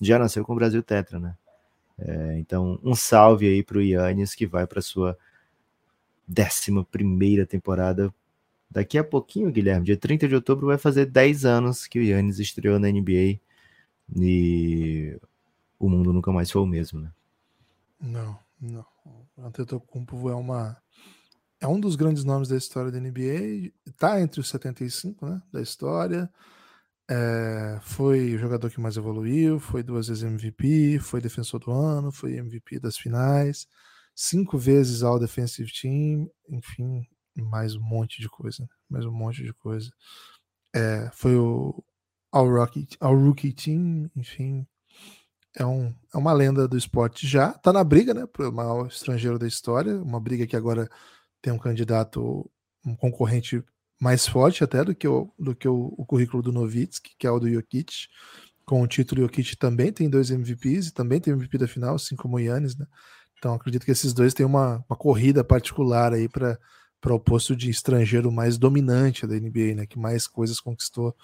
Já 0.00 0.18
nasceu 0.18 0.44
com 0.44 0.52
o 0.52 0.56
Brasil 0.56 0.82
Tetra, 0.82 1.18
né? 1.18 1.36
É, 1.98 2.38
então, 2.38 2.80
um 2.82 2.94
salve 2.94 3.46
aí 3.46 3.62
para 3.62 3.78
o 3.78 3.82
Yannis, 3.82 4.34
que 4.34 4.46
vai 4.46 4.66
para 4.66 4.80
sua 4.80 5.18
décima 6.26 6.84
primeira 6.84 7.44
temporada 7.44 8.12
Daqui 8.70 8.96
a 8.96 9.02
pouquinho, 9.02 9.50
Guilherme, 9.50 9.84
dia 9.84 9.96
30 9.96 10.28
de 10.28 10.34
outubro, 10.36 10.68
vai 10.68 10.78
fazer 10.78 11.06
10 11.06 11.44
anos 11.44 11.88
que 11.88 11.98
o 11.98 12.02
Yannis 12.04 12.38
estreou 12.38 12.78
na 12.78 12.88
NBA 12.88 13.40
e 14.16 15.18
o 15.76 15.88
mundo 15.88 16.12
nunca 16.12 16.30
mais 16.30 16.52
foi 16.52 16.62
o 16.62 16.66
mesmo, 16.66 17.00
né? 17.00 17.10
Não, 18.00 18.38
não. 18.60 18.86
O 19.36 19.44
Antetokounmpo 19.44 20.30
é 20.30 20.34
uma 20.36 20.76
é 21.60 21.68
um 21.68 21.78
dos 21.78 21.94
grandes 21.94 22.24
nomes 22.24 22.48
da 22.48 22.56
história 22.56 22.90
da 22.90 22.98
NBA, 22.98 23.72
tá 23.96 24.20
entre 24.20 24.40
os 24.40 24.48
75, 24.48 25.26
né, 25.26 25.42
da 25.52 25.60
história. 25.60 26.30
É, 27.08 27.78
foi 27.82 28.34
o 28.34 28.38
jogador 28.38 28.70
que 28.70 28.80
mais 28.80 28.96
evoluiu, 28.96 29.58
foi 29.58 29.82
duas 29.82 30.08
vezes 30.08 30.22
MVP, 30.22 31.00
foi 31.00 31.20
defensor 31.20 31.60
do 31.60 31.70
ano, 31.72 32.12
foi 32.12 32.36
MVP 32.36 32.78
das 32.78 32.96
finais, 32.96 33.66
cinco 34.14 34.56
vezes 34.56 35.02
All 35.02 35.18
Defensive 35.18 35.70
Team, 35.72 36.30
enfim, 36.48 37.06
mais 37.36 37.74
um 37.74 37.80
monte 37.80 38.20
de 38.22 38.28
coisa, 38.28 38.68
mais 38.88 39.04
um 39.04 39.12
monte 39.12 39.42
de 39.42 39.52
coisa. 39.52 39.90
É, 40.74 41.10
foi 41.12 41.36
o 41.36 41.82
All 42.32 42.48
Rookie, 42.48 42.88
All 43.00 43.16
Rookie 43.16 43.52
Team, 43.52 44.08
enfim, 44.16 44.66
é, 45.56 45.66
um, 45.66 45.92
é 46.14 46.16
uma 46.16 46.32
lenda 46.32 46.68
do 46.68 46.78
esporte 46.78 47.26
já. 47.26 47.52
Tá 47.54 47.72
na 47.72 47.82
briga, 47.82 48.14
né, 48.14 48.24
para 48.26 48.48
o 48.48 48.52
maior 48.52 48.86
estrangeiro 48.86 49.38
da 49.38 49.48
história, 49.48 50.00
uma 50.00 50.20
briga 50.20 50.46
que 50.46 50.56
agora 50.56 50.88
tem 51.40 51.52
um 51.52 51.58
candidato, 51.58 52.50
um 52.84 52.94
concorrente 52.94 53.62
mais 54.00 54.26
forte 54.26 54.64
até 54.64 54.84
do 54.84 54.94
que 54.94 55.06
o, 55.06 55.30
do 55.38 55.54
que 55.54 55.68
o, 55.68 55.94
o 55.96 56.06
currículo 56.06 56.42
do 56.42 56.52
Novitsky, 56.52 57.14
que 57.18 57.26
é 57.26 57.30
o 57.30 57.38
do 57.38 57.50
Jokic. 57.50 58.08
Com 58.64 58.82
o 58.82 58.86
título, 58.86 59.22
Jokic 59.22 59.56
também 59.56 59.92
tem 59.92 60.08
dois 60.08 60.30
MVPs 60.30 60.88
e 60.88 60.94
também 60.94 61.20
tem 61.20 61.32
MVP 61.32 61.58
da 61.58 61.68
final, 61.68 61.96
assim 61.96 62.16
como 62.16 62.36
o 62.36 62.40
Yannis, 62.40 62.76
né? 62.76 62.86
Então 63.38 63.54
acredito 63.54 63.84
que 63.84 63.90
esses 63.90 64.12
dois 64.12 64.34
têm 64.34 64.46
uma, 64.46 64.84
uma 64.88 64.96
corrida 64.96 65.42
particular 65.42 66.12
aí 66.12 66.28
para 66.28 66.58
para 67.00 67.14
o 67.14 67.20
posto 67.20 67.56
de 67.56 67.70
estrangeiro 67.70 68.30
mais 68.30 68.58
dominante 68.58 69.26
da 69.26 69.34
NBA, 69.34 69.74
né? 69.74 69.86
Que 69.86 69.98
mais 69.98 70.26
coisas 70.26 70.60
conquistou 70.60 71.16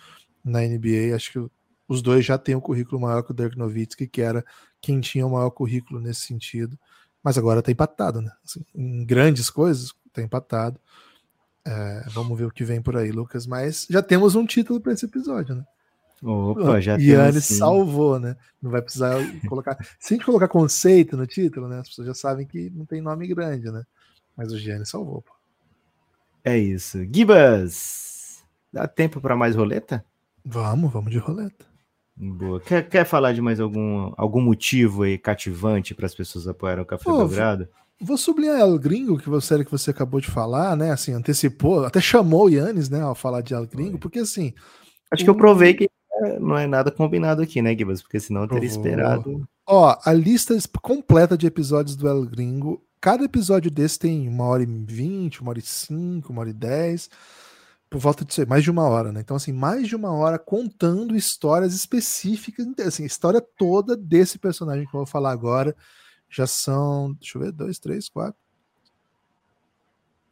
na 0.43 0.61
NBA. 0.61 1.15
Acho 1.15 1.33
que 1.33 1.51
os 1.87 2.01
dois 2.01 2.25
já 2.25 2.39
têm 2.39 2.57
um 2.57 2.61
currículo 2.61 3.01
maior 3.01 3.23
que 3.23 3.33
o 3.33 3.35
Dirk 3.35 3.57
Nowitzki, 3.59 4.09
que 4.09 4.23
era 4.23 4.45
quem 4.81 5.01
tinha 5.01 5.27
o 5.27 5.31
maior 5.31 5.51
currículo 5.51 6.01
nesse 6.01 6.23
sentido. 6.23 6.79
Mas 7.23 7.37
agora 7.37 7.61
está 7.61 7.71
empatado, 7.71 8.23
né? 8.23 8.31
Assim, 8.45 8.65
em 8.75 9.05
grandes 9.05 9.51
coisas, 9.51 9.93
está 10.17 10.23
empatado. 10.23 10.81
É, 11.67 12.05
vamos 12.11 12.39
ver 12.39 12.45
o 12.45 12.51
que 12.51 12.65
vem 12.65 12.81
por 12.81 12.97
aí, 12.97 13.11
Lucas. 13.11 13.47
Mas 13.47 13.87
já 13.91 14.03
temos 14.03 14.35
um 14.35 14.47
título 14.47 14.81
para 14.81 14.93
esse 14.93 15.05
episódio, 15.05 15.55
né? 15.55 15.65
Opa, 16.23 16.81
já 16.81 16.97
Yannis 16.97 17.45
salvou, 17.45 18.19
né? 18.19 18.37
Não 18.61 18.71
vai 18.71 18.81
precisar 18.81 19.17
colocar. 19.49 19.77
Se 19.99 20.15
a 20.15 20.17
gente 20.17 20.25
colocar 20.25 20.49
conceito 20.49 21.17
no 21.17 21.27
título, 21.27 21.69
né? 21.69 21.81
As 21.81 21.89
pessoas 21.89 22.09
já 22.09 22.15
sabem 22.15 22.47
que 22.47 22.71
não 22.71 22.87
tem 22.87 23.03
nome 23.03 23.27
grande, 23.27 23.71
né? 23.71 23.83
Mas 24.37 24.53
o 24.53 24.59
Giannis 24.59 24.89
salvou. 24.89 25.23
Pô. 25.23 25.33
É 26.45 26.57
isso. 26.57 26.99
Gibas, 27.13 28.45
dá 28.73 28.87
tempo 28.87 29.21
para 29.21 29.37
mais 29.37 29.55
roleta? 29.57 30.05
Vamos, 30.45 30.93
vamos 30.93 31.11
de 31.11 31.19
roleta. 31.19 31.67
Boa. 32.17 32.61
Quer, 32.61 32.89
quer 32.89 33.05
falar 33.05 33.33
de 33.33 33.43
mais 33.43 33.61
algum, 33.61 34.13
algum 34.17 34.41
motivo 34.41 35.03
aí 35.03 35.19
cativante 35.19 35.95
para 35.95 36.07
as 36.07 36.15
pessoas 36.15 36.49
apoiarem 36.49 36.83
o 36.83 36.87
Café 36.87 37.05
Pô, 37.05 37.19
Belgrado? 37.19 37.69
Vou 38.01 38.19
sublinhar 38.19 38.69
o 38.69 38.79
Gringo, 38.79 39.19
que 39.19 39.29
você 39.29 39.65
que 39.65 39.71
você 39.71 39.91
acabou 39.91 40.21
de 40.21 40.31
falar, 40.31 40.77
né? 40.77 40.91
Assim, 40.91 41.13
antecipou, 41.13 41.85
até 41.85 42.01
chamou 42.01 42.47
o 42.47 42.49
Yannis, 42.51 42.91
né, 42.91 43.01
ao 43.01 43.15
falar 43.15 43.41
de 43.41 43.55
El 43.55 43.67
Gringo, 43.67 43.99
porque 43.99 44.19
assim. 44.19 44.53
Acho 45.11 45.23
o... 45.23 45.25
que 45.25 45.31
eu 45.31 45.37
provei 45.37 45.75
que 45.75 45.89
não 46.41 46.57
é 46.57 46.67
nada 46.67 46.91
combinado 46.91 47.43
aqui, 47.43 47.61
né, 47.61 47.77
Gibas? 47.77 48.03
Porque 48.03 48.19
senão 48.19 48.43
eu 48.43 48.49
teria 48.49 48.69
esperado. 48.69 49.47
Ó, 49.67 49.97
a 50.05 50.13
lista 50.13 50.57
completa 50.81 51.37
de 51.37 51.47
episódios 51.47 51.97
do 51.97 52.09
El 52.09 52.25
Gringo 52.25 52.87
Cada 53.07 53.25
episódio 53.25 53.71
desse 53.71 54.01
tem 54.01 54.29
uma 54.29 54.45
hora 54.47 54.63
e 54.63 54.67
vinte, 54.67 55.41
uma 55.41 55.51
hora 55.51 55.61
e 55.61 55.63
cinco, 55.63 56.33
uma 56.33 56.41
hora 56.41 56.51
e 56.51 56.53
dez, 56.53 57.09
por 57.89 58.01
volta 58.01 58.25
de 58.25 58.47
mais 58.47 58.65
de 58.65 58.71
uma 58.73 58.83
hora, 58.83 59.13
né? 59.13 59.21
Então, 59.21 59.37
assim, 59.37 59.53
mais 59.53 59.87
de 59.87 59.95
uma 59.95 60.13
hora 60.13 60.39
contando 60.41 61.15
histórias 61.15 61.73
específicas, 61.73 62.67
assim, 62.85 63.05
a 63.05 63.07
história 63.07 63.41
toda 63.57 63.97
desse 63.97 64.39
personagem 64.39 64.87
que 64.87 64.89
eu 64.89 64.99
vou 64.99 65.07
falar 65.07 65.31
agora. 65.31 65.77
Já 66.29 66.47
são, 66.47 67.13
deixa 67.15 67.39
eu 67.39 67.43
ver, 67.43 67.53
dois, 67.53 67.79
três, 67.79 68.09
quatro. 68.09 68.41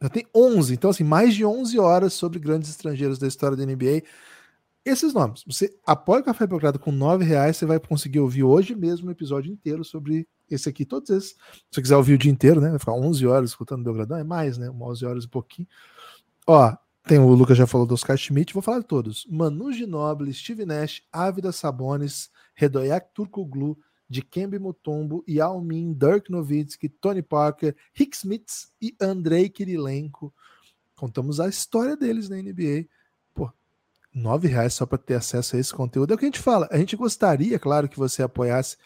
Já 0.01 0.09
tem 0.09 0.27
11, 0.35 0.73
então, 0.73 0.89
assim, 0.89 1.03
mais 1.03 1.33
de 1.33 1.45
11 1.45 1.79
horas 1.79 2.13
sobre 2.13 2.37
grandes 2.37 2.69
estrangeiros 2.69 3.17
da 3.17 3.27
história 3.27 3.57
da 3.57 3.65
NBA 3.65 4.03
esses 4.85 5.13
nomes. 5.13 5.43
Você 5.47 5.75
apoia 5.85 6.21
o 6.21 6.23
Café 6.23 6.45
Belgrado 6.45 6.77
com 6.77 6.91
nove 6.91 7.25
reais, 7.25 7.57
você 7.57 7.65
vai 7.65 7.79
conseguir 7.79 8.19
ouvir 8.19 8.43
hoje 8.43 8.75
mesmo 8.75 9.07
um 9.07 9.11
episódio 9.11 9.51
inteiro 9.51 9.83
sobre 9.83 10.27
esse 10.49 10.69
aqui, 10.69 10.85
todos 10.85 11.09
esses. 11.09 11.29
Se 11.29 11.37
você 11.71 11.81
quiser 11.81 11.97
ouvir 11.97 12.13
o 12.13 12.17
dia 12.19 12.31
inteiro, 12.31 12.61
né? 12.61 12.69
Vai 12.69 12.77
ficar 12.77 12.93
11 12.93 13.25
horas 13.25 13.49
escutando 13.49 13.83
Belgradão, 13.83 14.15
é 14.15 14.23
mais, 14.23 14.59
né? 14.59 14.69
11 14.69 15.05
horas 15.05 15.23
e 15.23 15.27
pouquinho. 15.27 15.67
Ó, 16.45 16.71
tem 17.07 17.17
o 17.17 17.27
Lucas 17.33 17.57
já 17.57 17.65
falou 17.65 17.87
do 17.87 17.95
Oscar 17.95 18.15
Schmidt, 18.15 18.53
vou 18.53 18.61
falar 18.61 18.79
de 18.79 18.85
todos. 18.85 19.25
Manu 19.27 19.73
Ginobili, 19.73 20.31
Steve 20.31 20.65
Nash, 20.65 21.01
Ávida 21.11 21.51
Sabonis, 21.51 22.29
Redoyak 22.53 23.09
Turkoglu, 23.11 23.77
Dikembe 24.09 24.59
Mutombo, 24.59 25.23
Yao 25.27 25.61
Min, 25.61 25.93
Dirk 25.93 26.31
Nowitzki, 26.31 26.89
Tony 26.89 27.21
Parker, 27.21 27.75
Rick 27.93 28.15
Smith 28.15 28.69
e 28.81 28.95
Andrei 29.01 29.49
Kirilenko. 29.49 30.33
Contamos 30.95 31.39
a 31.39 31.47
história 31.47 31.97
deles 31.97 32.29
na 32.29 32.37
NBA 32.37 32.87
nove 34.15 34.47
reais 34.47 34.73
só 34.73 34.85
para 34.85 34.97
ter 34.97 35.15
acesso 35.15 35.55
a 35.55 35.59
esse 35.59 35.73
conteúdo. 35.73 36.11
É 36.11 36.15
o 36.15 36.17
que 36.17 36.23
a 36.23 36.27
gente 36.27 36.39
fala. 36.39 36.69
A 36.71 36.77
gente 36.77 36.95
gostaria, 36.95 37.59
claro, 37.59 37.89
que 37.89 37.99
você 37.99 38.23
apoiasse 38.23 38.77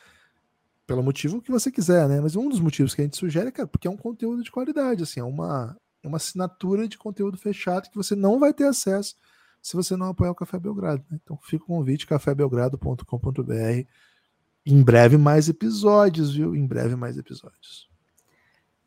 pelo 0.88 1.04
motivo 1.04 1.40
que 1.40 1.52
você 1.52 1.72
quiser, 1.72 2.10
né? 2.10 2.20
Mas 2.20 2.36
um 2.36 2.50
dos 2.50 2.60
motivos 2.60 2.96
que 2.96 3.02
a 3.02 3.04
gente 3.04 3.16
sugere, 3.16 3.52
cara, 3.52 3.68
porque 3.68 3.88
é 3.88 3.92
um 3.92 3.98
conteúdo 3.98 4.42
de 4.42 4.50
qualidade, 4.50 5.04
assim, 5.04 5.20
é 5.20 5.24
uma, 5.24 5.78
é 6.02 6.08
uma 6.08 6.18
assinatura 6.18 6.88
de 6.88 6.98
conteúdo 6.98 7.38
fechado 7.38 7.90
que 7.92 7.96
você 7.96 8.16
não 8.16 8.40
vai 8.40 8.52
ter 8.52 8.66
acesso 8.66 9.16
se 9.62 9.76
você 9.76 9.96
não 9.96 10.08
apoiar 10.08 10.32
o 10.32 10.36
Café 10.36 10.58
Belgrado. 10.58 11.06
Né? 11.12 11.20
Então 11.24 11.38
fica 11.44 11.64
o 11.64 11.68
convite, 11.68 12.08
cafébelgrado.com.br. 12.08 13.88
Em 14.66 14.84
breve 14.84 15.18
mais 15.18 15.50
episódios, 15.50 16.36
viu? 16.36 16.56
Em 16.56 16.66
breve 16.66 16.96
mais 16.96 17.18
episódios. 17.18 17.90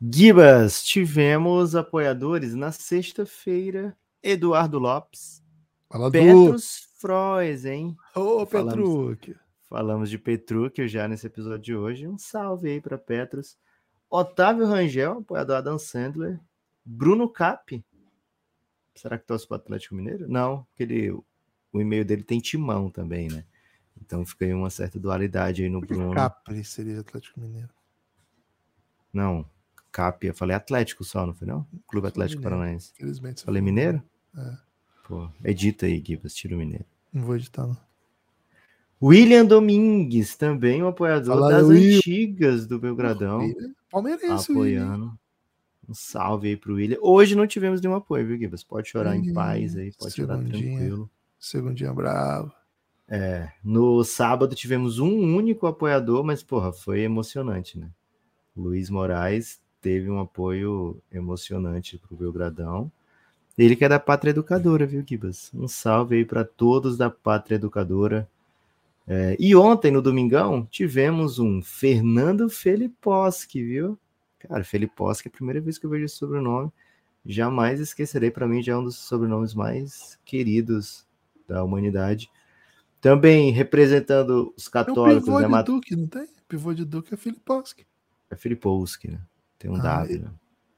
Gibas, 0.01 0.83
tivemos 0.83 1.77
apoiadores 1.77 2.55
na 2.55 2.73
sexta-feira. 2.73 3.97
Eduardo 4.23 4.79
Lopes. 4.79 5.43
Fala 5.89 6.11
Petrus 6.11 6.89
Froes, 6.99 7.65
hein? 7.65 7.97
Ô, 8.15 8.47
Petruc. 8.47 9.37
Falamos 9.69 10.09
de 10.11 10.19
Petruc 10.19 10.87
já 10.87 11.09
nesse 11.09 11.27
episódio 11.27 11.63
de 11.63 11.75
hoje. 11.75 12.07
Um 12.07 12.19
salve 12.19 12.71
aí 12.71 12.81
para 12.81 12.97
Petrus. 12.97 13.57
Otávio 14.09 14.67
Rangel, 14.67 15.19
apoiador 15.19 15.57
Adam 15.57 15.79
Sandler. 15.79 16.39
Bruno 16.85 17.29
Cap. 17.29 17.85
Será 18.95 19.19
que 19.19 19.27
torce 19.27 19.47
para 19.47 19.57
o 19.57 19.61
Atlético 19.61 19.95
Mineiro? 19.95 20.29
Não, 20.29 20.65
porque 20.65 20.83
ele, 20.83 21.11
o 21.11 21.25
e-mail 21.81 22.05
dele 22.05 22.23
tem 22.23 22.39
timão 22.39 22.91
também, 22.91 23.29
né? 23.29 23.45
Então 24.05 24.25
fica 24.27 24.45
aí 24.45 24.53
uma 24.53 24.71
certa 24.71 24.99
dualidade 24.99 25.63
aí 25.63 25.69
no 25.69 25.81
Bruno. 25.81 26.15
Capri 26.15 26.65
seria 26.65 27.01
Atlético 27.01 27.41
Mineiro. 27.41 27.71
Não, 29.13 29.47
Cap, 29.93 30.27
eu 30.27 30.35
falei 30.35 30.57
Atlético 30.57 31.05
só, 31.05 31.27
não 31.27 31.35
foi 31.35 31.47
não? 31.47 31.67
Clube 31.87 32.09
Atlético 32.09 32.41
Mineiro. 32.41 32.57
Paranaense. 32.57 32.93
Infelizmente. 32.97 33.45
Falei. 33.45 33.61
Mineiro? 33.61 34.03
É. 34.37 34.57
Pô, 35.07 35.29
edita 35.45 35.87
aí, 35.87 36.03
Gibas, 36.05 36.35
tira 36.35 36.55
o 36.55 36.59
Mineiro. 36.59 36.87
Não 37.13 37.23
vou 37.23 37.37
editar, 37.37 37.67
não. 37.67 37.77
William 39.03 39.45
Domingues, 39.45 40.37
também 40.37 40.83
um 40.83 40.87
apoiador 40.87 41.49
das 41.49 41.67
Will. 41.67 41.99
antigas 41.99 42.67
do 42.67 42.79
Belgradão, 42.79 43.53
Palmeirense, 43.91 44.53
William. 44.53 44.85
apoiando. 44.85 45.19
Um 45.89 45.95
salve 45.95 46.49
aí 46.49 46.57
pro 46.57 46.75
William. 46.75 46.99
Hoje 47.03 47.35
não 47.35 47.47
tivemos 47.47 47.81
nenhum 47.81 47.97
apoio, 47.97 48.25
viu, 48.27 48.39
Gibas? 48.39 48.63
Pode 48.63 48.89
chorar 48.89 49.17
em 49.17 49.33
paz 49.33 49.77
aí, 49.77 49.93
pode 49.93 50.15
chorar 50.15 50.39
tranquilo. 50.39 51.11
Segundinha 51.39 51.93
bravo. 51.93 52.53
É, 53.15 53.53
no 53.63 54.03
sábado 54.05 54.55
tivemos 54.55 54.99
um 54.99 55.37
único 55.37 55.67
apoiador, 55.67 56.25
mas, 56.25 56.43
porra, 56.43 56.73
foi 56.73 57.01
emocionante, 57.01 57.79
né? 57.79 57.91
Luiz 58.57 58.89
Moraes 58.89 59.61
teve 59.83 60.09
um 60.09 60.19
apoio 60.19 60.97
emocionante 61.13 61.99
pro 61.99 62.17
Belgradão. 62.17 62.91
Ele 63.59 63.77
que 63.77 63.85
é 63.85 63.89
da 63.91 64.01
Pátria 64.01 64.31
Educadora, 64.31 64.87
viu, 64.87 65.05
Gibas? 65.07 65.51
Um 65.53 65.69
salve 65.69 66.17
aí 66.17 66.25
para 66.25 66.43
todos 66.43 66.97
da 66.97 67.11
Pátria 67.11 67.57
Educadora. 67.57 68.27
É, 69.07 69.37
e 69.39 69.55
ontem, 69.55 69.91
no 69.91 70.01
Domingão, 70.01 70.67
tivemos 70.71 71.39
um 71.39 71.61
Fernando 71.61 72.49
Feliposki, 72.49 73.63
viu? 73.63 73.99
Cara, 74.39 74.65
Feliposki 74.65 75.29
é 75.29 75.31
a 75.31 75.33
primeira 75.33 75.61
vez 75.61 75.77
que 75.77 75.85
eu 75.85 75.91
vejo 75.91 76.07
esse 76.07 76.17
sobrenome. 76.17 76.73
Jamais 77.27 77.79
esquecerei, 77.79 78.31
para 78.31 78.49
mim 78.49 78.63
já 78.63 78.73
é 78.73 78.77
um 78.79 78.85
dos 78.85 78.97
sobrenomes 78.97 79.53
mais 79.53 80.19
queridos 80.25 81.07
da 81.47 81.63
humanidade. 81.63 82.31
Também 83.03 83.51
representando 83.51 84.55
os 84.57 84.67
É 84.67 84.69
o 84.69 84.73
católicos, 84.73 85.25
pivô 85.25 85.39
né? 85.41 85.45
de 85.45 85.51
Mat- 85.51 85.67
Duque, 85.67 85.97
não 85.97 86.07
tem? 86.07 86.27
Pivô 86.49 86.73
de 86.73 86.85
Duque 86.85 87.13
é 87.13 87.17
Filiposki. 87.17 87.85
É 88.31 88.37
Filipowski, 88.37 89.11
né? 89.11 89.21
Tem 89.59 89.71
um 89.71 89.75
Ah, 89.75 90.05
W. 90.05 90.31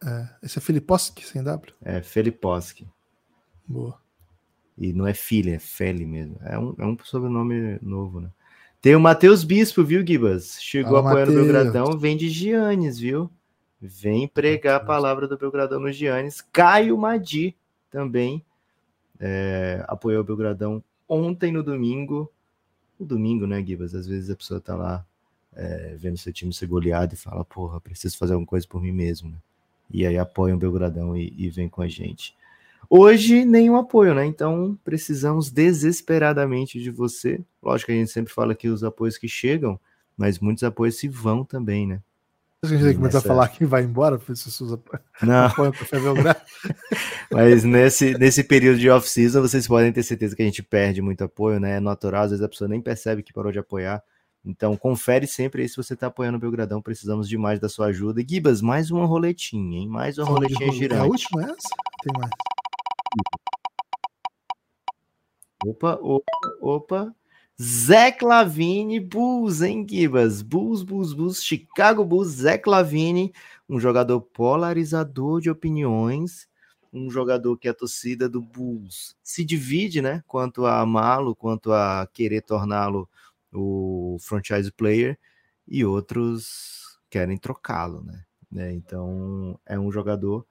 É. 0.04 0.28
Esse 0.42 0.58
é 0.58 0.62
Filiposki, 0.62 1.24
sem 1.26 1.42
W? 1.44 1.72
É 1.82 2.00
Feliposki. 2.02 2.88
Boa. 3.68 4.00
E 4.76 4.92
não 4.92 5.06
é 5.06 5.12
filha, 5.14 5.54
é 5.56 5.58
Feli 5.58 6.06
mesmo. 6.06 6.36
É 6.42 6.58
um, 6.58 6.74
é 6.78 6.84
um 6.86 6.96
sobrenome 7.04 7.78
novo, 7.82 8.20
né? 8.20 8.30
Tem 8.80 8.96
o 8.96 9.00
Matheus 9.00 9.44
Bispo, 9.44 9.84
viu, 9.84 10.04
Gibas? 10.04 10.58
Chegou 10.60 10.94
Fala, 11.02 11.10
apoiando 11.10 11.32
o. 11.32 11.34
Belgradão, 11.36 11.98
vem 11.98 12.16
de 12.16 12.28
Giannis, 12.30 12.98
viu? 12.98 13.30
Vem 13.80 14.26
pregar 14.26 14.76
a 14.76 14.84
palavra 14.84 15.28
do 15.28 15.36
Belgradão 15.36 15.78
no 15.78 15.92
Giannis. 15.92 16.40
Caio 16.40 16.96
Madi 16.96 17.54
também 17.90 18.42
é, 19.20 19.84
apoiou 19.86 20.22
o 20.22 20.24
Belgradão 20.24 20.82
ontem 21.08 21.52
no 21.52 21.62
domingo. 21.62 22.30
O 22.98 23.04
domingo, 23.04 23.46
né, 23.46 23.64
Gibas? 23.64 23.94
Às 23.94 24.06
vezes 24.06 24.30
a 24.30 24.36
pessoa 24.36 24.60
tá 24.60 24.76
lá 24.76 25.06
é, 25.54 25.96
vendo 25.98 26.18
seu 26.18 26.32
time 26.32 26.52
ser 26.52 26.66
goleado 26.66 27.14
e 27.14 27.16
fala, 27.16 27.44
porra, 27.44 27.80
preciso 27.80 28.16
fazer 28.16 28.32
alguma 28.32 28.46
coisa 28.46 28.66
por 28.66 28.82
mim 28.82 28.92
mesmo, 28.92 29.30
né? 29.30 29.38
E 29.90 30.06
aí 30.06 30.18
apoia 30.18 30.54
o 30.54 30.58
Belgradão 30.58 31.16
e, 31.16 31.32
e 31.36 31.50
vem 31.50 31.68
com 31.68 31.82
a 31.82 31.88
gente. 31.88 32.34
Hoje, 32.88 33.44
nenhum 33.44 33.76
apoio, 33.76 34.14
né? 34.14 34.24
Então, 34.26 34.78
precisamos 34.84 35.50
desesperadamente 35.50 36.80
de 36.80 36.90
você. 36.90 37.40
Lógico 37.62 37.86
que 37.86 37.92
a 37.92 37.96
gente 37.96 38.10
sempre 38.10 38.32
fala 38.32 38.54
que 38.54 38.68
os 38.68 38.84
apoios 38.84 39.16
que 39.16 39.28
chegam, 39.28 39.78
mas 40.16 40.38
muitos 40.38 40.64
apoios 40.64 40.96
se 40.96 41.08
vão 41.08 41.44
também, 41.44 41.86
né? 41.86 42.00
A 42.64 42.68
gente 42.68 42.82
tem 42.82 42.92
que 42.92 42.98
começar 42.98 43.18
a 43.18 43.20
Nessa- 43.20 43.28
falar 43.28 43.48
que 43.48 43.64
vai 43.66 43.82
embora, 43.82 44.16
as 44.16 44.22
pessoas 44.24 44.72
apo- 44.72 44.98
Não, 45.22 45.46
apoiam 45.46 45.70
o 45.70 45.74
Café 45.74 46.00
Belgrado. 46.00 46.40
mas 47.30 47.64
nesse, 47.64 48.16
nesse 48.18 48.42
período 48.44 48.78
de 48.78 48.88
off-season, 48.90 49.40
vocês 49.42 49.66
podem 49.66 49.92
ter 49.92 50.02
certeza 50.02 50.34
que 50.34 50.42
a 50.42 50.44
gente 50.44 50.62
perde 50.62 51.00
muito 51.02 51.22
apoio, 51.24 51.58
né? 51.60 51.76
É 51.76 51.80
natural, 51.80 52.24
às 52.24 52.30
vezes 52.30 52.44
a 52.44 52.48
pessoa 52.48 52.68
nem 52.68 52.80
percebe 52.80 53.22
que 53.22 53.32
parou 53.32 53.52
de 53.52 53.58
apoiar. 53.58 54.02
Então, 54.46 54.76
confere 54.76 55.26
sempre 55.26 55.62
aí 55.62 55.68
se 55.68 55.76
você 55.76 55.94
está 55.94 56.08
apoiando 56.08 56.36
o 56.36 56.40
Belgradão. 56.40 56.82
Precisamos 56.82 57.26
demais 57.28 57.58
da 57.58 57.68
sua 57.68 57.86
ajuda. 57.86 58.20
E, 58.20 58.26
Gibas, 58.28 58.60
mais 58.60 58.90
uma 58.90 59.06
roletinha, 59.06 59.78
hein? 59.78 59.88
Mais 59.88 60.18
uma 60.18 60.26
roletinha 60.26 60.68
É 60.92 60.98
a 60.98 61.04
última 61.04 61.42
é 61.42 61.44
essa? 61.46 61.68
Tem 62.02 62.12
mais. 62.18 62.30
Opa, 65.66 65.98
opa, 66.02 66.26
opa. 66.60 67.14
Zé 67.60 68.16
Lavine, 68.20 68.98
Bulls, 68.98 69.62
hein, 69.62 69.86
Gibas? 69.88 70.42
Bulls, 70.42 70.82
Bulls, 70.82 71.12
Bulls, 71.12 71.42
Chicago 71.42 72.04
Bulls, 72.04 72.28
Zé 72.28 72.60
Lavine, 72.66 73.32
um 73.68 73.78
jogador 73.78 74.20
polarizador 74.20 75.40
de 75.40 75.50
opiniões, 75.50 76.48
um 76.92 77.10
jogador 77.10 77.56
que 77.56 77.68
a 77.68 77.74
torcida 77.74 78.28
do 78.28 78.40
Bulls 78.40 79.16
se 79.22 79.44
divide, 79.44 80.02
né? 80.02 80.22
Quanto 80.26 80.66
a 80.66 80.80
amá-lo, 80.80 81.34
quanto 81.34 81.72
a 81.72 82.08
querer 82.12 82.42
torná-lo 82.42 83.08
o 83.52 84.16
franchise 84.20 84.70
player, 84.72 85.18
e 85.66 85.84
outros 85.84 86.98
querem 87.08 87.38
trocá-lo, 87.38 88.02
né? 88.02 88.24
né? 88.50 88.72
Então, 88.72 89.58
é 89.64 89.78
um 89.78 89.90
jogador 89.90 90.44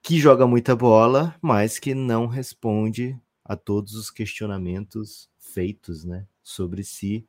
que 0.00 0.18
joga 0.18 0.46
muita 0.46 0.76
bola, 0.76 1.34
mas 1.42 1.78
que 1.78 1.94
não 1.94 2.26
responde 2.26 3.18
a 3.44 3.56
todos 3.56 3.94
os 3.94 4.10
questionamentos 4.10 5.28
feitos, 5.52 6.04
né, 6.04 6.26
sobre 6.42 6.84
si. 6.84 7.26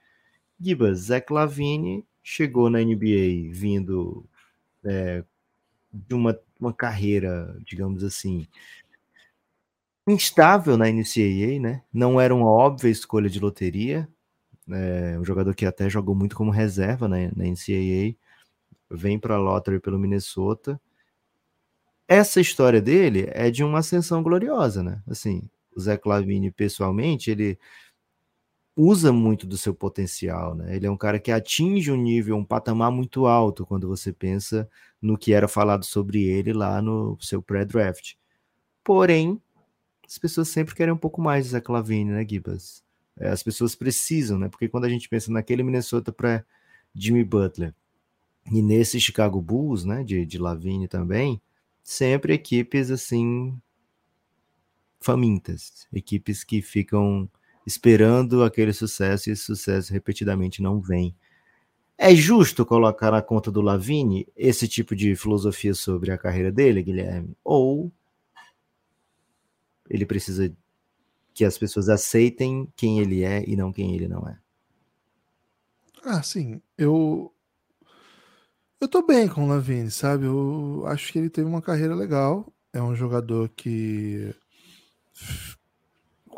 Gibas, 0.60 1.00
Zach 1.00 1.32
Lavine 1.32 2.06
chegou 2.22 2.70
na 2.70 2.80
NBA 2.80 3.52
vindo 3.52 4.26
é, 4.84 5.24
de 5.92 6.14
uma, 6.14 6.38
uma 6.60 6.74
carreira, 6.74 7.58
digamos 7.66 8.04
assim, 8.04 8.48
instável 10.08 10.78
na 10.78 10.90
NCAA, 10.90 11.60
né? 11.60 11.84
Não 11.94 12.20
era 12.20 12.34
uma 12.34 12.50
óbvia 12.50 12.90
escolha 12.90 13.30
de 13.30 13.40
loteria. 13.40 14.08
É, 14.70 15.18
um 15.20 15.26
jogador 15.26 15.56
que 15.56 15.66
até 15.66 15.90
jogou 15.90 16.14
muito 16.14 16.36
como 16.36 16.52
reserva 16.52 17.08
na, 17.08 17.18
na 17.36 17.46
NCAA. 17.46 18.16
Vem 18.90 19.20
para 19.20 19.36
a 19.36 19.40
lottery 19.40 19.80
pelo 19.80 20.00
Minnesota. 20.00 20.80
Essa 22.08 22.42
história 22.42 22.82
dele 22.82 23.28
é 23.32 23.52
de 23.52 23.64
uma 23.64 23.80
ascensão 23.80 24.24
gloriosa, 24.24 24.82
né? 24.82 25.02
Assim, 25.08 25.48
o 25.76 25.80
Zé 25.80 25.96
Clavini, 25.96 26.52
pessoalmente, 26.52 27.30
ele 27.30 27.58
usa 28.82 29.12
muito 29.12 29.46
do 29.46 29.58
seu 29.58 29.76
potencial, 29.76 30.56
né? 30.56 30.74
Ele 30.74 30.88
é 30.88 30.92
um 30.92 30.96
cara 30.96 31.20
que 31.20 31.32
atinge 31.32 31.92
um 31.92 31.98
nível, 31.98 32.38
um 32.38 32.46
patamar 32.46 32.90
muito 32.90 33.26
alto 33.26 33.66
quando 33.66 33.90
você 33.90 34.14
pensa 34.14 34.70
no 35.02 35.18
que 35.18 35.34
era 35.34 35.50
falado 35.50 35.84
sobre 35.84 36.24
ele 36.24 36.54
lá 36.54 36.82
no 36.82 37.18
seu 37.20 37.42
pré-draft. 37.42 38.14
Porém, 38.82 39.42
as 40.08 40.18
pessoas 40.18 40.48
sempre 40.48 40.74
querem 40.74 40.94
um 40.94 40.98
pouco 40.98 41.22
mais 41.22 41.46
de 41.46 41.52
Zé 41.52 41.60
Clavini, 41.60 42.12
né, 42.12 42.26
Gibas? 42.28 42.82
É, 43.20 43.28
as 43.28 43.44
pessoas 43.44 43.76
precisam, 43.76 44.40
né? 44.40 44.48
Porque 44.48 44.70
quando 44.70 44.86
a 44.86 44.90
gente 44.90 45.10
pensa 45.10 45.30
naquele 45.30 45.62
Minnesota 45.62 46.10
para 46.12 46.46
Jimmy 46.96 47.26
Butler 47.26 47.76
e 48.50 48.62
nesse 48.62 49.00
Chicago 49.00 49.42
Bulls, 49.42 49.84
né, 49.84 50.06
de, 50.06 50.26
de 50.26 50.38
Lavine 50.38 50.88
também, 50.88 51.42
sempre 51.84 52.34
equipes 52.34 52.90
assim 52.90 53.60
famintas, 55.02 55.86
equipes 55.92 56.46
que 56.46 56.62
ficam 56.62 57.30
esperando 57.70 58.44
aquele 58.44 58.74
sucesso 58.74 59.30
e 59.30 59.34
esse 59.34 59.44
sucesso 59.44 59.94
repetidamente 59.94 60.62
não 60.62 60.82
vem. 60.82 61.16
É 61.98 62.16
justo 62.16 62.66
colocar 62.66 63.12
na 63.12 63.22
conta 63.22 63.52
do 63.52 63.62
Lavine 63.62 64.28
esse 64.36 64.68
tipo 64.68 64.96
de 64.96 65.16
filosofia 65.16 65.74
sobre 65.74 66.12
a 66.12 66.18
carreira 66.18 66.52
dele, 66.52 66.82
Guilherme? 66.82 67.36
Ou 67.44 67.92
ele 69.90 70.06
precisa 70.06 70.52
que 71.34 71.46
as 71.46 71.58
pessoas 71.58 71.90
aceitem 71.90 72.72
quem 72.76 73.00
ele 73.00 73.24
é 73.24 73.44
e 73.48 73.56
não 73.56 73.72
quem 73.72 73.94
ele 73.96 74.08
não 74.08 74.28
é? 74.28 74.40
Ah, 76.04 76.24
sim. 76.24 76.62
Eu. 76.78 77.34
Eu 78.82 78.88
tô 78.88 79.06
bem 79.06 79.28
com 79.28 79.44
o 79.44 79.48
Lavine, 79.48 79.92
sabe? 79.92 80.26
Eu 80.26 80.86
acho 80.88 81.12
que 81.12 81.20
ele 81.20 81.30
teve 81.30 81.48
uma 81.48 81.62
carreira 81.62 81.94
legal. 81.94 82.52
É 82.72 82.82
um 82.82 82.96
jogador 82.96 83.50
que. 83.50 84.34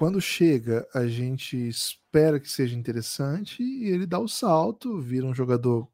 Quando 0.02 0.20
chega, 0.20 0.88
a 0.96 1.06
gente 1.06 1.56
espera 1.56 2.40
que 2.40 2.50
seja 2.50 2.76
interessante 2.76 3.62
e 3.62 3.86
ele 3.86 4.08
dá 4.08 4.18
o 4.18 4.28
salto, 4.28 5.00
vira 5.00 5.28
um 5.28 5.36
jogador 5.36 5.88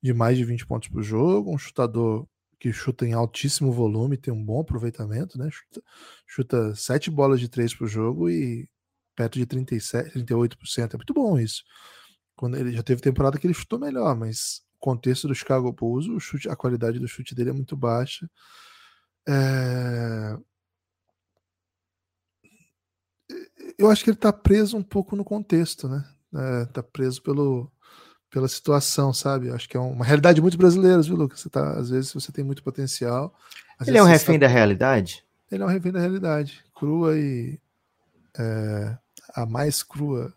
de 0.00 0.14
mais 0.14 0.38
de 0.38 0.44
20 0.44 0.64
pontos 0.64 0.88
por 0.88 1.02
jogo, 1.02 1.52
um 1.52 1.58
chutador 1.58 2.28
que 2.60 2.72
chuta 2.72 3.04
em 3.04 3.12
altíssimo 3.12 3.72
volume, 3.72 4.16
tem 4.16 4.32
um 4.32 4.40
bom 4.40 4.60
aproveitamento, 4.60 5.36
né? 5.36 5.50
Chuta, 5.50 5.82
chuta 6.24 6.74
7 6.76 7.10
bolas 7.10 7.40
de 7.40 7.48
3 7.48 7.74
por 7.74 7.88
jogo 7.88 8.30
e 8.30 8.68
perto 9.16 9.36
de 9.36 9.46
37, 9.46 10.16
38%. 10.16 10.94
É 10.94 10.96
muito 10.96 11.12
bom 11.12 11.36
isso. 11.36 11.64
Quando 12.36 12.56
ele 12.56 12.70
já 12.70 12.84
teve 12.84 13.02
temporada 13.02 13.36
que 13.36 13.48
ele 13.48 13.52
chutou 13.52 13.80
melhor, 13.80 14.14
mas 14.16 14.62
contexto 14.78 15.26
do 15.26 15.34
Chicago 15.34 15.72
Bulls, 15.72 16.06
o 16.06 16.20
chute, 16.20 16.48
a 16.48 16.54
qualidade 16.54 17.00
do 17.00 17.08
chute 17.08 17.34
dele 17.34 17.50
é 17.50 17.52
muito 17.52 17.76
baixa. 17.76 18.30
É... 19.26 20.38
Eu 23.78 23.90
acho 23.90 24.04
que 24.04 24.10
ele 24.10 24.16
está 24.16 24.32
preso 24.32 24.76
um 24.76 24.82
pouco 24.82 25.16
no 25.16 25.24
contexto, 25.24 25.88
né? 25.88 26.04
Está 26.62 26.80
é, 26.80 26.84
preso 26.92 27.22
pelo, 27.22 27.70
pela 28.30 28.48
situação, 28.48 29.12
sabe? 29.12 29.50
Acho 29.50 29.68
que 29.68 29.76
é 29.76 29.80
uma 29.80 30.04
realidade 30.04 30.40
muito 30.40 30.58
brasileira, 30.58 31.00
viu, 31.02 31.16
Lucas? 31.16 31.40
Você 31.40 31.48
tá, 31.48 31.72
às 31.78 31.90
vezes 31.90 32.12
você 32.12 32.32
tem 32.32 32.44
muito 32.44 32.62
potencial. 32.62 33.34
Ele 33.86 33.98
é 33.98 34.02
um 34.02 34.06
refém 34.06 34.38
da 34.38 34.48
realidade? 34.48 35.24
Ele 35.50 35.62
é 35.62 35.66
um 35.66 35.68
refém 35.68 35.92
da 35.92 36.00
realidade, 36.00 36.64
crua 36.74 37.16
e 37.16 37.58
é, 38.38 38.96
a 39.34 39.46
mais 39.46 39.82
crua, 39.82 40.34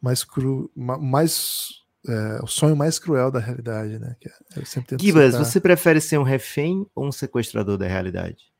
mais 0.00 0.24
cru, 0.24 0.70
mais 0.74 1.68
é, 2.08 2.40
o 2.42 2.46
sonho 2.46 2.76
mais 2.76 2.98
cruel 2.98 3.30
da 3.30 3.40
realidade, 3.40 3.98
né? 3.98 4.16
Que 4.20 4.28
é, 4.28 4.96
Gibas, 5.00 5.36
você 5.36 5.60
prefere 5.60 6.00
ser 6.00 6.18
um 6.18 6.22
refém 6.22 6.86
ou 6.94 7.06
um 7.06 7.12
sequestrador 7.12 7.76
da 7.76 7.86
realidade? 7.86 8.52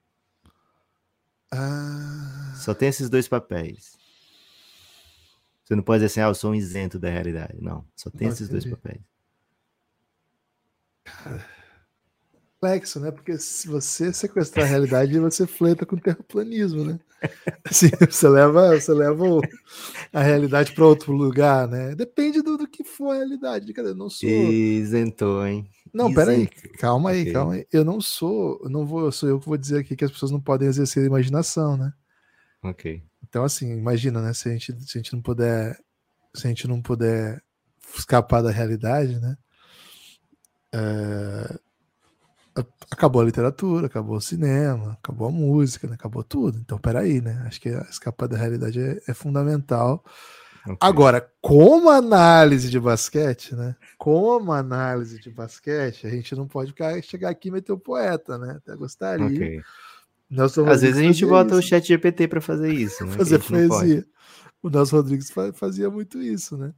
Ah... 1.52 2.52
Só 2.56 2.74
tem 2.74 2.88
esses 2.88 3.08
dois 3.08 3.28
papéis. 3.28 3.96
Você 5.64 5.74
não 5.74 5.82
pode 5.82 5.98
dizer 5.98 6.06
assim, 6.06 6.20
ah, 6.20 6.30
eu 6.30 6.34
sou 6.34 6.52
um 6.52 6.54
isento 6.54 6.98
da 6.98 7.10
realidade. 7.10 7.58
Não, 7.60 7.84
só 7.96 8.10
tem 8.10 8.28
não, 8.28 8.34
esses 8.34 8.48
entendi. 8.48 8.68
dois 8.68 8.80
papéis. 8.80 9.02
Cara, 11.04 11.44
complexo, 12.66 13.00
né? 13.00 13.10
Porque 13.10 13.38
se 13.38 13.68
você 13.68 14.12
sequestrar 14.12 14.66
a 14.66 14.68
realidade, 14.68 15.18
você 15.20 15.46
fleta 15.46 15.86
com 15.86 15.96
o 15.96 16.00
terraplanismo, 16.00 16.84
né? 16.84 16.98
Assim, 17.64 17.90
você 18.08 18.28
leva, 18.28 18.78
você 18.78 18.92
leva 18.92 19.24
a 20.12 20.22
realidade 20.22 20.72
para 20.72 20.86
outro 20.86 21.12
lugar, 21.12 21.66
né? 21.68 21.94
Depende 21.94 22.42
do, 22.42 22.56
do, 22.56 22.68
que 22.68 22.84
for 22.84 23.12
a 23.12 23.16
realidade. 23.16 23.72
Cadê? 23.72 23.94
Não 23.94 24.10
sou. 24.10 24.28
Isentou, 24.28 25.46
hein? 25.46 25.68
Não, 25.96 26.12
peraí, 26.12 26.46
calma 26.78 27.10
aí, 27.10 27.22
okay. 27.22 27.32
calma 27.32 27.54
aí. 27.54 27.66
Eu 27.72 27.82
não 27.82 28.02
sou, 28.02 28.60
eu 28.62 28.68
não 28.68 28.84
vou, 28.84 29.10
sou 29.10 29.30
eu 29.30 29.40
que 29.40 29.46
vou 29.46 29.56
dizer 29.56 29.78
aqui 29.78 29.96
que 29.96 30.04
as 30.04 30.10
pessoas 30.10 30.30
não 30.30 30.40
podem 30.40 30.68
exercer 30.68 31.02
a 31.02 31.06
imaginação, 31.06 31.74
né? 31.74 31.90
Ok. 32.62 33.02
Então, 33.26 33.44
assim, 33.44 33.72
imagina, 33.74 34.20
né? 34.20 34.34
Se 34.34 34.50
a 34.50 34.52
gente, 34.52 34.72
se 34.72 34.98
a 34.98 35.00
gente 35.00 35.14
não 35.14 35.22
puder, 35.22 35.74
se 36.34 36.46
a 36.46 36.50
gente 36.50 36.68
não 36.68 36.82
puder 36.82 37.42
escapar 37.96 38.42
da 38.42 38.50
realidade, 38.50 39.18
né? 39.18 39.38
É, 40.74 41.58
acabou 42.90 43.22
a 43.22 43.24
literatura, 43.24 43.86
acabou 43.86 44.16
o 44.18 44.20
cinema, 44.20 44.98
acabou 45.02 45.28
a 45.28 45.32
música, 45.32 45.86
né? 45.88 45.94
acabou 45.94 46.22
tudo. 46.22 46.58
Então, 46.58 46.78
peraí, 46.78 47.22
né? 47.22 47.42
Acho 47.46 47.58
que 47.58 47.70
escapar 47.70 48.28
da 48.28 48.36
realidade 48.36 48.78
é, 48.78 49.00
é 49.08 49.14
fundamental. 49.14 50.04
Okay. 50.72 50.76
Agora, 50.80 51.30
como 51.40 51.88
análise 51.88 52.68
de 52.68 52.78
basquete, 52.78 53.54
né? 53.54 53.76
Como 53.96 54.52
análise 54.52 55.20
de 55.20 55.30
basquete, 55.30 56.06
a 56.06 56.10
gente 56.10 56.34
não 56.34 56.46
pode 56.46 56.70
ficar, 56.70 57.00
chegar 57.02 57.30
aqui 57.30 57.48
e 57.48 57.52
meter 57.52 57.72
o 57.72 57.78
poeta, 57.78 58.36
né? 58.36 58.58
Até 58.58 58.76
gostaria. 58.76 59.26
Okay. 59.26 59.62
Às 60.38 60.82
vezes 60.82 60.98
a 60.98 61.02
gente 61.02 61.24
bota 61.24 61.50
isso. 61.50 61.58
o 61.58 61.62
chat 61.62 61.86
GPT 61.86 62.28
para 62.28 62.40
fazer 62.40 62.72
isso, 62.72 63.04
né? 63.04 63.12
Fazer 63.16 63.38
poesia. 63.38 64.04
O 64.60 64.68
Nelson 64.68 64.96
Rodrigues 64.96 65.32
fazia 65.54 65.88
muito 65.88 66.20
isso, 66.20 66.56
né? 66.56 66.74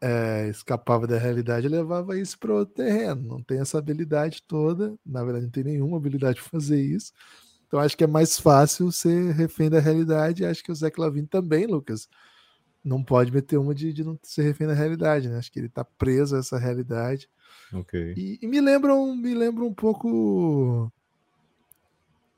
é, 0.00 0.48
escapava 0.48 1.06
da 1.06 1.18
realidade 1.18 1.66
e 1.66 1.70
levava 1.70 2.18
isso 2.18 2.38
para 2.38 2.52
outro 2.52 2.74
terreno. 2.74 3.22
Não 3.22 3.42
tem 3.42 3.60
essa 3.60 3.78
habilidade 3.78 4.42
toda, 4.46 4.94
na 5.04 5.22
verdade, 5.24 5.46
não 5.46 5.50
tem 5.50 5.64
nenhuma 5.64 5.96
habilidade 5.96 6.40
para 6.40 6.50
fazer 6.50 6.80
isso. 6.80 7.12
Então 7.66 7.80
acho 7.80 7.96
que 7.96 8.04
é 8.04 8.06
mais 8.06 8.38
fácil 8.38 8.92
ser 8.92 9.32
refém 9.32 9.68
da 9.68 9.80
realidade. 9.80 10.44
Acho 10.44 10.62
que 10.62 10.70
o 10.70 10.74
Zé 10.74 10.90
Clavin 10.90 11.26
também, 11.26 11.66
Lucas, 11.66 12.08
não 12.86 13.02
pode 13.02 13.32
meter 13.32 13.58
uma 13.58 13.74
de, 13.74 13.92
de 13.92 14.04
não 14.04 14.18
ser 14.22 14.42
refém 14.42 14.66
da 14.66 14.74
realidade, 14.74 15.28
né? 15.28 15.38
Acho 15.38 15.50
que 15.50 15.58
ele 15.58 15.66
está 15.66 15.84
preso 15.84 16.36
a 16.36 16.38
essa 16.38 16.58
realidade. 16.58 17.28
Ok. 17.72 18.14
E, 18.16 18.38
e, 18.40 18.46
me 18.46 18.60
lembram, 18.60 19.14
me 19.16 19.34
lembra 19.34 19.64
um 19.64 19.74
pouco. 19.74 20.92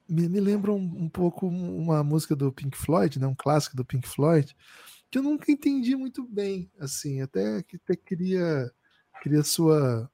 Me, 0.08 0.28
me 0.28 0.40
lembra 0.40 0.72
um, 0.72 1.04
um 1.04 1.08
pouco 1.08 1.46
uma 1.46 2.02
música 2.02 2.34
do 2.34 2.50
Pink 2.50 2.76
Floyd, 2.76 3.20
né? 3.20 3.26
Um 3.26 3.34
clássico 3.34 3.76
do 3.76 3.84
Pink 3.84 4.08
Floyd 4.08 4.56
que 5.10 5.18
eu 5.18 5.22
nunca 5.22 5.50
entendi 5.50 5.96
muito 5.96 6.22
bem, 6.24 6.70
assim, 6.78 7.20
até 7.22 7.62
que 7.62 7.76
até 7.76 7.96
queria 7.96 8.70
queria 9.22 9.42
sua, 9.42 10.08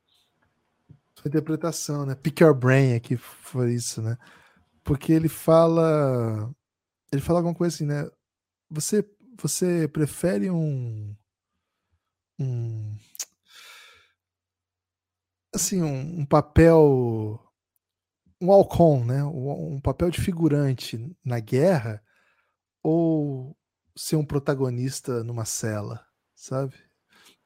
sua 1.15 1.29
interpretação, 1.29 2.07
né? 2.07 2.15
Pick 2.15 2.41
your 2.41 2.55
brain 2.55 2.95
aqui 2.95 3.17
foi 3.17 3.75
isso, 3.75 4.01
né? 4.01 4.17
Porque 4.83 5.13
ele 5.13 5.29
fala 5.29 6.51
ele 7.13 7.23
fala 7.23 7.41
alguma 7.41 7.55
coisa 7.55 7.75
assim, 7.75 7.87
né? 7.87 8.09
Você 8.71 9.05
você 9.41 9.89
prefere 9.89 10.51
um 10.51 11.17
um 12.39 12.97
assim, 15.55 15.83
um, 15.83 16.21
um 16.21 16.27
papel 16.27 17.41
um 18.41 18.53
halcon, 18.53 19.05
né? 19.05 19.25
Um, 19.25 19.77
um 19.77 19.81
papel 19.81 20.11
de 20.11 20.21
figurante 20.21 20.99
na 21.25 21.41
guerra 21.41 22.03
ou 22.83 23.57
ser 23.97 24.17
um 24.17 24.25
protagonista 24.25 25.25
numa 25.25 25.45
cela, 25.45 26.05
sabe? 26.35 26.75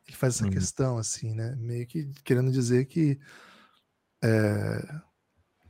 Ele 0.07 0.16
faz 0.16 0.36
essa 0.36 0.47
hum. 0.47 0.51
questão 0.51 0.99
assim, 0.99 1.34
né? 1.34 1.55
Meio 1.57 1.86
que 1.86 2.11
querendo 2.24 2.51
dizer 2.51 2.86
que 2.86 3.18
é, 4.22 5.01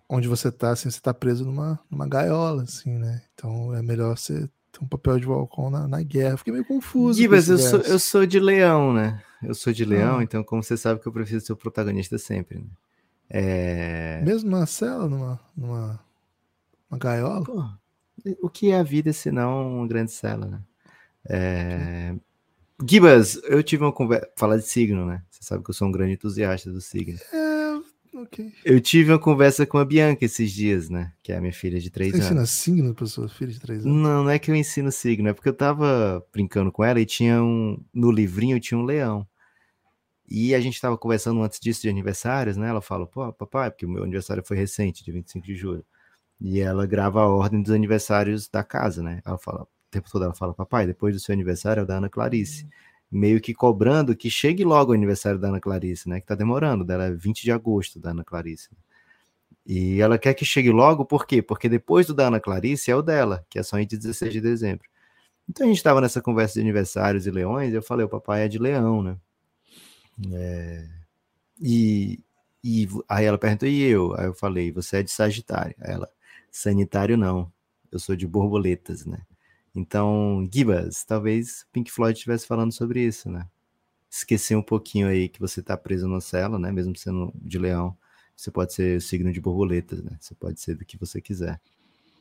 onde 0.09 0.29
você 0.29 0.51
tá, 0.51 0.71
assim, 0.71 0.91
você 0.91 1.01
tá 1.01 1.13
preso 1.13 1.45
numa, 1.45 1.79
numa 1.91 2.09
gaiola, 2.09 2.63
assim, 2.63 2.99
né? 2.99 3.23
Então 3.35 3.75
é 3.75 3.83
melhor 3.83 4.17
você 4.17 4.49
um 4.83 4.87
papel 4.87 5.19
de 5.19 5.27
balcão 5.27 5.71
na, 5.71 5.87
na 5.89 6.03
guerra. 6.03 6.37
Fiquei 6.37 6.53
meio 6.53 6.65
confuso. 6.65 7.19
Gibas, 7.19 7.49
eu 7.49 7.59
sou, 7.59 7.81
eu 7.81 7.99
sou 7.99 8.27
de 8.27 8.39
leão, 8.39 8.93
né? 8.93 9.23
Eu 9.43 9.55
sou 9.55 9.73
de 9.73 9.85
leão, 9.85 10.19
ah. 10.19 10.23
então, 10.23 10.43
como 10.43 10.63
você 10.63 10.77
sabe 10.77 11.01
que 11.01 11.07
eu 11.07 11.13
prefiro 11.13 11.41
ser 11.41 11.53
o 11.53 11.57
protagonista 11.57 12.19
sempre, 12.19 12.59
né? 12.59 12.67
É... 13.31 14.23
Mesmo 14.25 14.51
na 14.51 14.65
cela, 14.67 15.07
numa, 15.07 15.39
numa 15.57 16.01
uma 16.91 16.99
gaiola? 16.99 17.45
Pô, 17.45 17.65
o 18.41 18.49
que 18.49 18.71
é 18.71 18.79
a 18.79 18.83
vida 18.83 19.13
se 19.13 19.31
não 19.31 19.79
uma 19.79 19.87
grande 19.87 20.13
cela, 20.13 20.47
né? 20.47 20.61
É... 21.29 22.15
Gibas, 22.89 23.41
eu 23.45 23.63
tive 23.63 23.85
uma 23.85 23.93
conversa. 23.93 24.29
Falar 24.37 24.57
de 24.57 24.63
signo, 24.63 25.05
né? 25.05 25.23
Você 25.31 25.43
sabe 25.43 25.63
que 25.63 25.71
eu 25.71 25.75
sou 25.75 25.89
um 25.89 25.93
grande 25.93 26.15
entusiasta 26.15 26.71
do 26.71 26.81
signo. 26.81 27.19
É, 27.33 27.68
ok. 28.23 28.53
Eu 28.65 28.81
tive 28.81 29.13
uma 29.13 29.19
conversa 29.19 29.67
com 29.67 29.79
a 29.79 29.85
Bianca 29.85 30.25
esses 30.25 30.51
dias, 30.53 30.89
né? 30.89 31.13
Que 31.23 31.33
é 31.33 31.37
a 31.37 31.41
minha 31.41 31.53
filha 31.53 31.79
de 31.79 31.91
3 31.91 32.13
anos. 32.13 32.27
Você 32.27 32.33
ensina 32.33 32.47
signo 32.47 32.95
para 32.95 33.07
sua 33.07 33.29
filha 33.29 33.53
de 33.53 33.61
3 33.61 33.85
anos? 33.85 33.97
Não, 33.97 34.25
não 34.25 34.31
é 34.31 34.39
que 34.39 34.51
eu 34.51 34.55
ensino 34.55 34.91
signo, 34.91 35.29
é 35.29 35.33
porque 35.33 35.49
eu 35.49 35.55
tava 35.55 36.25
brincando 36.33 36.71
com 36.73 36.85
ela 36.85 37.01
e 37.01 37.07
tinha 37.07 37.43
um. 37.43 37.83
No 37.93 38.11
livrinho 38.11 38.61
tinha 38.61 38.79
um 38.79 38.85
leão. 38.85 39.27
E 40.31 40.55
a 40.55 40.61
gente 40.61 40.81
tava 40.81 40.99
conversando 40.99 41.43
antes 41.43 41.59
disso 41.59 41.83
de 41.83 41.89
aniversários, 41.89 42.57
né? 42.57 42.69
Ela 42.69 42.83
falou, 42.83 43.07
pô, 43.07 43.33
papai, 43.33 43.71
porque 43.71 43.87
o 43.87 43.89
meu 43.89 44.03
aniversário 44.03 44.45
foi 44.45 44.59
recente, 44.59 45.03
de 45.03 45.11
25 45.11 45.47
de 45.47 45.55
julho. 45.55 45.85
E 46.39 46.61
ela 46.61 46.87
grava 46.87 47.23
a 47.23 47.27
ordem 47.27 47.63
dos 47.63 47.73
aniversários 47.73 48.47
da 48.47 48.63
casa, 48.63 49.03
né? 49.03 49.23
Ela 49.25 49.39
fala, 49.39 49.63
o 49.63 49.69
tempo 49.91 50.11
todo 50.11 50.25
ela 50.25 50.35
fala, 50.35 50.53
papai, 50.53 50.87
depois 50.87 51.15
do 51.15 51.21
seu 51.21 51.33
aniversário 51.33 51.81
é 51.81 51.85
o 51.85 51.87
da 51.87 51.97
Ana 51.97 52.11
Clarice. 52.11 52.69
Meio 53.11 53.41
que 53.41 53.55
cobrando 53.55 54.15
que 54.15 54.31
chegue 54.31 54.65
logo 54.65 54.93
o 54.93 54.95
aniversário 54.95 55.39
da 55.39 55.49
Ana 55.49 55.61
Clarice, 55.61 56.09
né? 56.09 56.21
Que 56.21 56.27
tá 56.27 56.35
demorando, 56.35 56.85
dela 56.85 57.05
é 57.05 57.11
20 57.11 57.43
de 57.43 57.51
agosto 57.53 57.99
da 57.99 58.11
Ana 58.11 58.25
Clarice. 58.25 58.69
E 59.67 60.01
ela 60.01 60.19
quer 60.19 60.35
que 60.35 60.45
chegue 60.45 60.71
logo, 60.71 61.05
por 61.05 61.27
quê? 61.27 61.43
Porque 61.43 61.69
depois 61.69 62.07
do 62.07 62.15
da 62.15 62.29
Ana 62.29 62.41
Clarice 62.41 62.91
é 62.91 62.97
o 62.97 63.03
dela, 63.03 63.45
que 63.51 63.59
é 63.59 63.63
só 63.63 63.79
em 63.79 63.87
16 63.87 64.33
de 64.33 64.41
dezembro. 64.41 64.89
Então 65.49 65.67
a 65.67 65.69
gente 65.69 65.79
estava 65.79 66.01
nessa 66.01 66.21
conversa 66.21 66.55
de 66.55 66.61
aniversários 66.61 67.27
e 67.27 67.31
leões, 67.31 67.73
e 67.73 67.77
eu 67.77 67.83
falei, 67.83 68.05
o 68.05 68.09
papai 68.09 68.45
é 68.45 68.49
de 68.49 68.59
leão, 68.59 69.03
né? 69.03 69.17
É... 70.33 70.89
E, 71.61 72.21
e 72.63 72.89
aí 73.09 73.25
ela 73.25 73.39
perguntou, 73.39 73.69
e 73.69 73.83
eu? 73.83 74.15
Aí 74.19 74.27
eu 74.27 74.35
falei, 74.35 74.73
você 74.73 74.99
é 74.99 75.03
de 75.03 75.11
Sagitário. 75.11 75.75
Aí 75.81 75.93
ela, 75.93 76.09
sanitário 76.51 77.17
não, 77.17 77.51
eu 77.91 77.99
sou 77.99 78.17
de 78.17 78.27
borboletas, 78.27 79.07
né? 79.07 79.21
Então, 79.75 80.49
Gibas, 80.53 81.05
talvez 81.05 81.67
Pink 81.73 81.91
Floyd 81.91 82.17
estivesse 82.17 82.47
falando 82.47 82.73
sobre 82.73 83.05
isso, 83.05 83.31
né? 83.31 83.47
Esquecer 84.11 84.57
um 84.57 84.63
pouquinho 84.63 85.09
aí 85.09 85.29
que 85.29 85.41
você 85.41 85.63
tá 85.63 85.77
preso 85.77 86.09
na 86.09 86.21
cela, 86.21 86.59
né? 86.59 86.73
Mesmo 86.73 86.97
sendo 86.97 87.33
de 87.35 87.59
leão, 87.59 87.97
você 88.35 88.51
pode 88.51 88.73
ser 88.73 89.01
signo 89.03 89.33
de 89.33 89.41
borboletas, 89.41 90.03
né? 90.03 90.13
Você 90.21 90.35
pode 90.35 90.61
ser 90.61 90.75
do 90.75 90.85
que 90.85 90.97
você 90.97 91.21
quiser. 91.21 91.61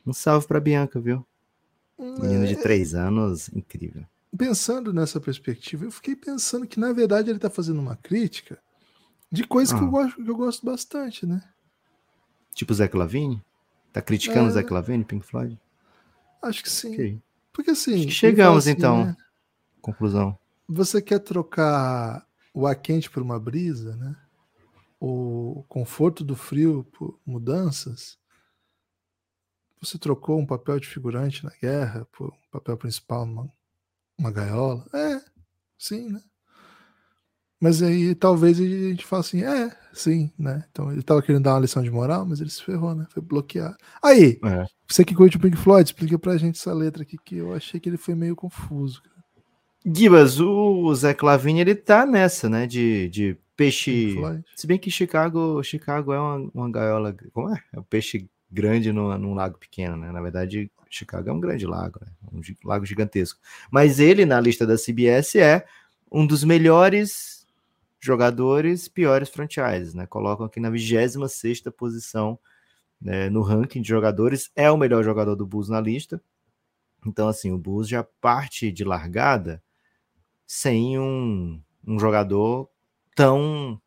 Um 0.06 0.14
salve 0.14 0.48
para 0.48 0.60
Bianca, 0.60 1.00
viu? 1.00 1.26
Menino 1.98 2.45
de 2.45 2.54
é. 2.54 2.62
três 2.62 2.93
anos, 2.93 3.50
incrível. 3.50 4.06
Pensando 4.38 4.93
nessa 4.93 5.20
perspectiva, 5.20 5.86
eu 5.86 5.91
fiquei 5.91 6.16
pensando 6.16 6.68
que, 6.68 6.80
na 6.80 6.93
verdade, 6.93 7.30
ele 7.30 7.39
tá 7.39 7.50
fazendo 7.50 7.80
uma 7.80 7.95
crítica 7.95 8.60
de 9.32 9.43
coisas 9.43 9.74
ah. 9.74 9.78
que, 9.78 9.84
eu 9.84 9.88
ah. 9.88 9.91
gosto, 9.91 10.24
que 10.24 10.30
eu 10.30 10.36
gosto 10.36 10.66
bastante, 10.66 11.26
né? 11.26 11.41
Tipo 12.54 12.74
Zé 12.74 12.88
Clavini? 12.88 13.43
Tá 13.91 14.02
criticando 14.02 14.50
é... 14.50 14.52
Zé 14.52 14.64
Clavini, 14.64 15.04
Pink 15.04 15.26
Floyd? 15.26 15.60
Acho 16.41 16.62
que 16.62 16.70
sim. 16.70 16.93
Okay. 16.93 17.22
Porque 17.58 17.72
assim. 17.72 18.08
chegamos 18.08 18.68
assim, 18.68 18.78
então. 18.78 19.05
Né? 19.08 19.18
Conclusão. 19.82 20.38
Você 20.70 21.01
quer 21.01 21.18
trocar 21.18 22.24
o 22.53 22.68
ar 22.68 22.76
quente 22.76 23.10
por 23.10 23.24
uma 23.24 23.39
brisa, 23.39 23.95
né? 23.95 24.16
O 24.99 25.66
conforto 25.68 26.24
do 26.24 26.36
frio 26.36 26.84
por 26.84 27.20
mudanças. 27.26 28.20
Você 29.82 29.97
trocou 29.97 30.39
um 30.39 30.45
papel 30.45 30.80
de 30.80 30.88
figurante 30.88 31.43
na 31.43 31.49
guerra 31.60 32.08
por 32.12 32.30
um 32.30 32.51
papel 32.51 32.78
principal 32.78 33.26
numa 33.26 33.51
uma 34.20 34.30
gaiola. 34.30 34.86
É, 34.93 35.20
sim, 35.80 36.10
né? 36.12 36.22
Mas 37.60 37.82
aí 37.82 38.14
talvez 38.14 38.60
a 38.60 38.64
gente 38.64 39.05
fale 39.05 39.22
assim, 39.22 39.43
é, 39.43 39.76
sim, 39.91 40.32
né? 40.38 40.64
Então 40.72 40.91
ele 40.91 41.01
tava 41.01 41.22
querendo 41.22 41.43
dar 41.43 41.55
uma 41.55 41.62
lição 41.62 41.82
de 41.82 41.89
moral, 41.89 42.26
mas 42.26 42.39
ele 42.39 42.51
se 42.51 42.64
ferrou, 42.64 42.93
né? 42.93 43.08
Foi 43.10 43.22
bloqueado. 43.22 43.76
Aí, 44.01 44.39
é. 44.43 44.66
você 44.88 45.03
que 45.03 45.16
curte 45.16 45.38
o 45.38 45.39
Pink 45.39 45.58
Floyd, 45.58 45.88
explica 45.88 46.20
pra 46.20 46.38
gente 46.38 46.60
essa 46.60 46.74
letra 46.74 47.01
aqui 47.01 47.18
que 47.24 47.38
eu 47.38 47.53
achei 47.53 47.80
que 47.80 47.89
ele 47.89 47.97
foi 47.97 48.14
meio 48.14 48.36
confuso. 48.36 49.01
Gibas, 49.84 50.39
o 50.39 50.93
Zé 50.93 51.14
Clavini, 51.14 51.62
ele 51.62 51.74
tá 51.74 52.05
nessa, 52.05 52.49
né? 52.49 52.68
De, 52.68 53.10
de 53.10 53.38
peixe. 53.55 54.16
Se 54.55 54.68
bem 54.68 54.78
que 54.78 54.91
Chicago, 54.91 55.64
Chicago 55.64 56.14
é 56.14 56.20
uma, 56.20 56.51
uma 56.53 56.72
gaiola. 56.72 57.16
Como 57.34 57.49
é? 57.49 57.60
É 57.74 57.80
um 57.80 57.84
peixe 57.84 58.30
grande 58.51 58.91
no, 58.91 59.18
num 59.18 59.34
lago 59.34 59.58
pequeno, 59.58 59.97
né? 59.97 60.12
Na 60.12 60.22
verdade, 60.22 60.70
Chicago 60.89 61.30
é 61.30 61.34
um 61.34 61.39
grande 61.39 61.66
lago, 61.66 61.99
né? 62.01 62.12
um 62.32 62.41
lago 62.68 62.86
gigantesco. 62.86 63.39
Mas 63.72 63.99
ele, 63.99 64.26
na 64.26 64.39
lista 64.39 64.66
da 64.66 64.76
CBS, 64.76 65.36
é 65.36 65.66
um 66.12 66.26
dos 66.26 66.43
melhores 66.43 67.37
jogadores, 68.00 68.88
piores 68.88 69.30
franchises, 69.30 69.93
né? 69.93 70.06
Colocam 70.06 70.45
aqui 70.45 70.60
na 70.60 70.70
26 70.70 71.16
posição 71.78 72.39
né, 73.00 73.30
no 73.30 73.41
ranking 73.41 73.82
de 73.82 73.88
jogadores, 73.88 74.52
é 74.56 74.70
o 74.72 74.78
melhor 74.78 75.04
jogador 75.04 75.36
do 75.36 75.45
Bulls 75.45 75.70
na 75.70 75.80
lista. 75.80 76.22
Então, 77.06 77.28
assim, 77.28 77.52
o 77.52 77.58
Bulls 77.58 77.88
já 77.88 78.04
parte 78.04 78.72
de 78.72 78.84
largada 78.84 79.62
sem 80.45 80.98
um, 80.98 81.62
um 81.86 82.00
jogador 82.00 82.70
tão 83.16 83.80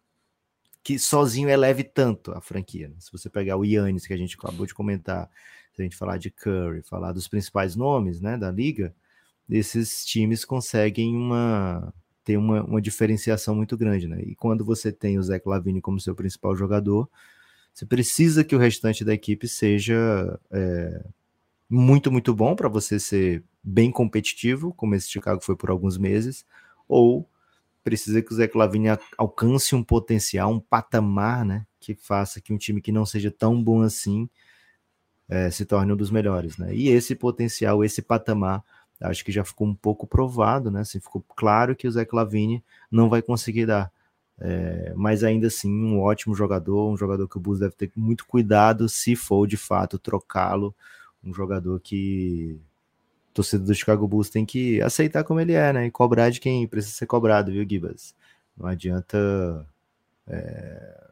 que 0.83 0.99
sozinho 0.99 1.49
eleve 1.49 1.85
tanto 1.85 2.33
a 2.33 2.41
franquia. 2.41 2.89
Né? 2.89 2.95
Se 2.99 3.13
você 3.13 3.29
pegar 3.29 3.57
o 3.57 3.65
Yannis, 3.65 4.07
que 4.07 4.15
a 4.15 4.17
gente 4.17 4.37
acabou 4.37 4.65
de 4.65 4.75
comentar, 4.75 5.31
se 5.75 5.83
a 5.83 5.85
gente 5.85 5.97
falar 5.97 6.17
de 6.17 6.31
Curry, 6.31 6.83
falar 6.83 7.13
dos 7.13 7.29
principais 7.29 7.77
nomes 7.77 8.21
né, 8.21 8.37
da 8.37 8.51
liga, 8.51 8.95
esses 9.49 10.05
times 10.05 10.45
conseguem 10.45 11.15
uma 11.17 11.93
ter 12.25 12.37
uma, 12.37 12.63
uma 12.63 12.81
diferenciação 12.81 13.55
muito 13.55 13.77
grande. 13.77 14.07
Né? 14.07 14.23
E 14.23 14.35
quando 14.35 14.65
você 14.65 14.93
tem 14.93 15.19
o 15.19 15.23
Zach 15.23 15.47
Lavine 15.49 15.81
como 15.81 16.01
seu 16.01 16.15
principal 16.15 16.57
jogador, 16.57 17.09
você 17.73 17.87
precisa 17.87 18.45
que 18.45 18.55
o 18.55 18.59
restante 18.59 19.05
da 19.05 19.15
equipe 19.15 19.49
seja 19.49 20.39
é, 20.51 21.05
muito, 21.69 22.11
muito 22.11 22.35
bom 22.35 22.55
para 22.55 22.69
você 22.69 22.99
ser 22.99 23.45
bem 23.63 23.91
competitivo, 23.91 24.73
como 24.75 24.95
esse 24.95 25.09
Chicago 25.09 25.43
foi 25.43 25.57
por 25.57 25.71
alguns 25.71 25.97
meses, 25.97 26.45
ou 26.89 27.29
precisa 27.83 28.21
que 28.21 28.33
o 28.33 28.37
Zé 28.37 28.49
Clavini 28.49 28.89
alcance 29.17 29.75
um 29.75 29.83
potencial, 29.83 30.51
um 30.51 30.61
patamar, 30.61 31.45
né, 31.45 31.67
que 31.79 31.95
faça 31.95 32.41
que 32.41 32.53
um 32.53 32.59
time 32.59 32.81
que 32.81 32.93
não 32.93 33.07
seja 33.07 33.31
tão 33.31 33.63
bom 33.63 33.83
assim 33.83 34.29
é, 35.29 35.49
se 35.49 35.65
torne 35.65 35.93
um 35.93 35.97
dos 35.97 36.11
melhores, 36.11 36.59
né? 36.59 36.75
E 36.75 36.89
esse 36.89 37.15
potencial, 37.15 37.85
esse 37.85 38.03
patamar, 38.03 38.65
acho 39.01 39.25
que 39.25 39.33
já 39.33 39.45
ficou 39.45 39.67
um 39.67 39.75
pouco 39.75 40.07
provado, 40.07 40.71
né? 40.71 40.81
Assim, 40.81 41.01
ficou 41.01 41.25
claro 41.35 41.75
que 41.75 41.89
o 41.89 41.91
Zé 41.91 42.05
Clavini 42.05 42.63
não 42.91 43.09
vai 43.09 43.23
conseguir 43.23 43.67
dar. 43.67 43.91
É, 44.39 44.93
mas 44.97 45.23
ainda 45.23 45.49
assim, 45.49 45.71
um 45.71 46.01
ótimo 46.01 46.35
jogador, 46.35 46.91
um 46.91 46.97
jogador 46.97 47.29
que 47.29 47.37
o 47.37 47.41
Bulls 47.41 47.61
deve 47.61 47.75
ter 47.75 47.91
muito 47.95 48.27
cuidado 48.27 48.89
se 48.89 49.15
for 49.15 49.47
de 49.47 49.57
fato 49.57 49.99
trocá-lo, 49.99 50.75
um 51.23 51.33
jogador 51.35 51.79
que 51.81 52.59
torcedor 53.35 53.67
do 53.67 53.75
Chicago 53.75 54.09
Bulls 54.09 54.31
tem 54.31 54.47
que 54.47 54.81
aceitar 54.83 55.25
como 55.25 55.41
ele 55.41 55.53
é, 55.53 55.73
né? 55.73 55.87
E 55.87 55.91
cobrar 55.91 56.31
de 56.31 56.41
quem 56.41 56.67
precisa 56.67 56.95
ser 56.95 57.07
cobrado, 57.07 57.53
viu, 57.53 57.67
Gibas? 57.69 58.15
Não 58.57 58.67
adianta 58.67 59.67
é, 60.27 61.11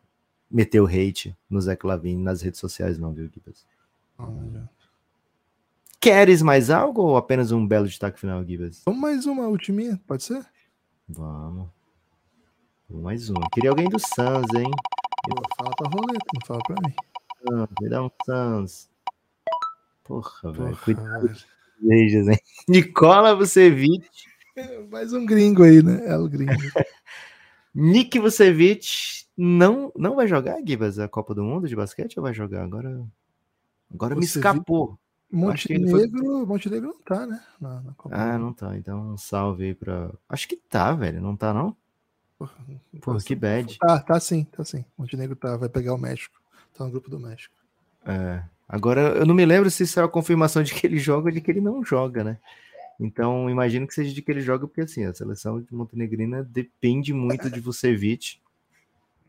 meter 0.50 0.80
o 0.80 0.86
hate 0.86 1.36
no 1.48 1.60
Zé 1.60 1.76
Clavini 1.76 2.22
nas 2.22 2.42
redes 2.42 2.60
sociais, 2.60 2.98
não, 2.98 3.12
viu, 3.12 3.30
Gibas? 3.32 3.66
Não, 4.18 4.68
Queres 6.00 6.42
mais 6.42 6.70
algo 6.70 7.02
ou 7.02 7.16
apenas 7.16 7.50
um 7.50 7.66
belo 7.66 7.86
destaque 7.86 8.20
final, 8.20 8.44
Gibas? 8.44 8.82
Vamos 8.84 9.00
mais 9.00 9.26
uma 9.26 9.48
ultiminha, 9.48 10.00
pode 10.06 10.22
ser? 10.22 10.44
Vamos. 11.08 11.68
Vamos 12.88 13.04
mais 13.04 13.28
uma. 13.28 13.48
Queria 13.52 13.70
alguém 13.70 13.88
do 13.88 13.98
Suns, 13.98 14.54
hein? 14.54 14.70
Fala 15.56 15.70
pra 15.76 15.90
roleta, 15.90 16.26
não 16.34 16.46
fala 16.46 16.60
pra 16.66 16.76
mim. 16.86 16.94
Ah, 17.52 17.68
me 17.80 17.88
dá 17.88 18.02
um 18.02 18.10
Suns. 18.24 18.88
Porra, 20.04 20.52
velho. 20.52 20.76
Cuidado 20.76 21.36
cervejas, 21.78 22.28
hein? 22.28 22.38
Nicola 22.68 23.34
Vucevic. 23.34 24.08
Mais 24.90 25.12
um 25.12 25.24
gringo 25.24 25.62
aí, 25.62 25.82
né? 25.82 26.06
É 26.06 26.16
o 26.16 26.28
gringo. 26.28 26.52
Nick 27.74 28.18
Vucevic 28.18 29.24
não, 29.36 29.92
não 29.96 30.16
vai 30.16 30.26
jogar, 30.26 30.60
Gibas, 30.66 30.98
a 30.98 31.08
Copa 31.08 31.34
do 31.34 31.44
Mundo 31.44 31.68
de 31.68 31.76
basquete 31.76 32.18
ou 32.18 32.22
vai 32.22 32.34
jogar? 32.34 32.64
Agora, 32.64 33.06
agora 33.92 34.16
me 34.16 34.24
escapou. 34.24 34.98
Montenegro, 35.30 35.90
foi... 35.90 36.46
Montenegro 36.46 36.88
não 36.88 37.00
tá, 37.00 37.26
né? 37.26 37.42
Na, 37.60 37.80
na 37.82 37.94
ah, 38.10 38.38
não 38.38 38.52
tá. 38.52 38.76
Então, 38.76 39.12
um 39.12 39.18
salve 39.18 39.64
aí 39.64 39.74
pra. 39.74 40.10
Acho 40.28 40.48
que 40.48 40.56
tá, 40.56 40.92
velho. 40.92 41.20
Não 41.20 41.36
tá, 41.36 41.52
não? 41.52 41.76
Porra, 42.38 42.54
Porra 43.02 43.20
que 43.20 43.34
bad. 43.34 43.78
Tá, 43.78 43.98
tá 44.00 44.20
sim, 44.20 44.44
tá 44.44 44.64
sim. 44.64 44.84
Montenegro 44.96 45.36
tá, 45.36 45.56
vai 45.56 45.68
pegar 45.68 45.92
o 45.92 45.98
México. 45.98 46.40
Tá 46.74 46.84
no 46.84 46.90
grupo 46.90 47.10
do 47.10 47.18
México. 47.18 47.54
É. 48.06 48.42
Agora, 48.68 49.00
eu 49.00 49.26
não 49.26 49.34
me 49.34 49.44
lembro 49.44 49.70
se 49.70 49.82
isso 49.82 49.98
é 49.98 50.04
a 50.04 50.08
confirmação 50.08 50.62
de 50.62 50.72
que 50.74 50.86
ele 50.86 50.98
joga 50.98 51.28
ou 51.28 51.32
de 51.32 51.40
que 51.40 51.50
ele 51.50 51.60
não 51.60 51.84
joga, 51.84 52.22
né? 52.22 52.38
Então, 53.00 53.48
imagino 53.48 53.86
que 53.86 53.94
seja 53.94 54.12
de 54.12 54.20
que 54.20 54.30
ele 54.30 54.40
joga, 54.40 54.66
porque 54.66 54.80
assim, 54.82 55.04
a 55.04 55.14
seleção 55.14 55.60
de 55.60 55.72
Montenegrina 55.72 56.42
depende 56.42 57.12
muito 57.12 57.48
de 57.48 57.60
Vucevic. 57.60 58.40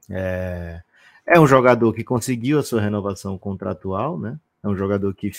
É, 0.10 0.82
é 1.26 1.40
um 1.40 1.46
jogador 1.46 1.94
que 1.94 2.04
conseguiu 2.04 2.60
a 2.60 2.64
sua 2.64 2.82
renovação 2.82 3.38
contratual, 3.38 4.20
né? 4.20 4.40
É 4.64 4.68
um 4.68 4.76
jogador 4.76 5.14
que 5.14 5.32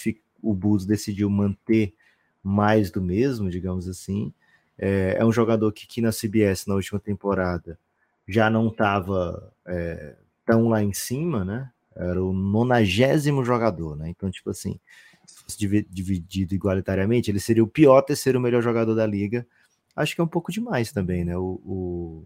o 0.43 0.55
Bulls 0.55 0.87
decidiu 0.87 1.29
manter 1.31 1.95
mais 2.43 2.91
do 2.91 3.03
mesmo, 3.03 3.51
digamos 3.51 3.89
assim. 3.89 4.33
É, 4.79 5.17
é 5.19 5.25
um 5.25 5.33
jogador 5.33 5.73
que, 5.73 5.87
que 5.87 6.01
na 6.01 6.11
CBS, 6.11 6.67
na 6.67 6.75
última 6.75 6.99
temporada, 6.99 7.79
já 8.27 8.49
não 8.49 8.69
estava 8.69 9.53
é, 9.67 10.17
tão 10.47 10.69
lá 10.69 10.83
em 10.83 10.93
cima, 10.93 11.45
né? 11.45 11.71
era 11.95 12.23
o 12.23 12.33
nonagésimo 12.33 13.45
jogador, 13.45 13.97
né? 13.97 14.09
Então, 14.09 14.31
tipo 14.31 14.51
assim, 14.51 14.79
se 15.27 15.43
fosse 15.43 15.59
dividido 15.59 16.55
igualitariamente, 16.55 17.31
ele 17.31 17.41
seria 17.41 17.63
o 17.63 17.69
pior 17.69 18.01
terceiro 18.03 18.41
melhor 18.41 18.63
jogador 18.63 18.95
da 18.95 19.07
liga. 19.07 19.47
Acho 19.95 20.15
que 20.15 20.21
é 20.21 20.25
um 20.25 20.29
pouco 20.29 20.53
demais 20.53 20.93
também, 20.93 21.25
né? 21.25 21.37
O, 21.37 22.25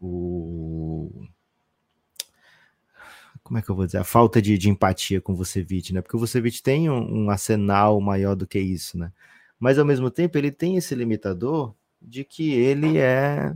o 0.00 1.26
como 3.46 3.58
é 3.58 3.62
que 3.62 3.70
eu 3.70 3.76
vou 3.76 3.86
dizer? 3.86 3.98
A 3.98 4.04
falta 4.04 4.42
de, 4.42 4.58
de 4.58 4.68
empatia 4.68 5.20
com 5.20 5.32
o 5.32 5.36
Vucevic, 5.36 5.92
né? 5.92 6.02
Porque 6.02 6.16
o 6.16 6.18
Vucevic 6.18 6.60
tem 6.60 6.90
um, 6.90 7.26
um 7.26 7.30
arsenal 7.30 8.00
maior 8.00 8.34
do 8.34 8.44
que 8.44 8.58
isso, 8.58 8.98
né? 8.98 9.12
Mas 9.56 9.78
ao 9.78 9.84
mesmo 9.84 10.10
tempo 10.10 10.36
ele 10.36 10.50
tem 10.50 10.76
esse 10.76 10.96
limitador 10.96 11.72
de 12.02 12.24
que 12.24 12.52
ele 12.52 12.98
é 12.98 13.54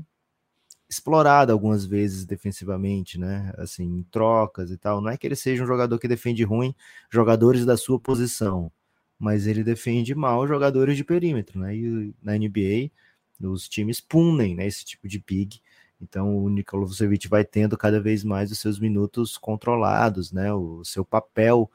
explorado 0.89 1.51
algumas 1.53 1.85
vezes 1.85 2.25
defensivamente, 2.25 3.19
né? 3.19 3.53
Assim, 3.59 3.83
em 3.83 4.03
trocas 4.05 4.71
e 4.71 4.77
tal. 4.77 5.01
Não 5.01 5.11
é 5.11 5.17
que 5.17 5.27
ele 5.27 5.35
seja 5.35 5.65
um 5.65 5.67
jogador 5.67 5.99
que 5.99 6.07
defende 6.07 6.45
ruim 6.45 6.73
jogadores 7.11 7.67
da 7.67 7.77
sua 7.77 7.99
posição, 7.99 8.71
mas 9.19 9.49
ele 9.49 9.65
defende 9.65 10.15
mal 10.15 10.47
jogadores 10.47 10.97
de 10.97 11.03
perímetro, 11.03 11.59
né? 11.59 11.75
E 11.75 12.15
na 12.23 12.39
NBA, 12.39 12.93
os 13.41 13.69
times 13.69 14.01
punem, 14.01 14.55
né, 14.55 14.69
esse 14.69 14.85
tipo 14.85 15.09
de 15.09 15.19
big. 15.19 15.61
Então 16.01 16.37
o 16.37 16.49
Nikola 16.49 16.87
Vucevic 16.87 17.29
vai 17.29 17.45
tendo 17.45 17.77
cada 17.77 18.01
vez 18.01 18.25
mais 18.25 18.51
os 18.51 18.59
seus 18.59 18.79
minutos 18.79 19.37
controlados, 19.37 20.33
né? 20.33 20.53
O 20.53 20.85
seu 20.85 21.05
papel 21.05 21.71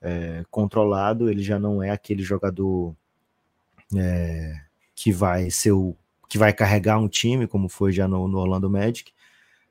é, 0.00 0.44
controlado, 0.50 1.30
ele 1.30 1.42
já 1.42 1.58
não 1.58 1.82
é 1.82 1.90
aquele 1.90 2.22
jogador 2.22 2.94
é, 3.96 4.60
que 4.94 5.12
vai 5.12 5.50
ser 5.50 5.72
o 5.72 5.96
que 6.28 6.36
vai 6.36 6.52
carregar 6.52 6.98
um 6.98 7.08
time, 7.08 7.46
como 7.46 7.68
foi 7.68 7.90
já 7.90 8.06
no, 8.06 8.28
no 8.28 8.38
Orlando 8.38 8.68
Magic, 8.68 9.12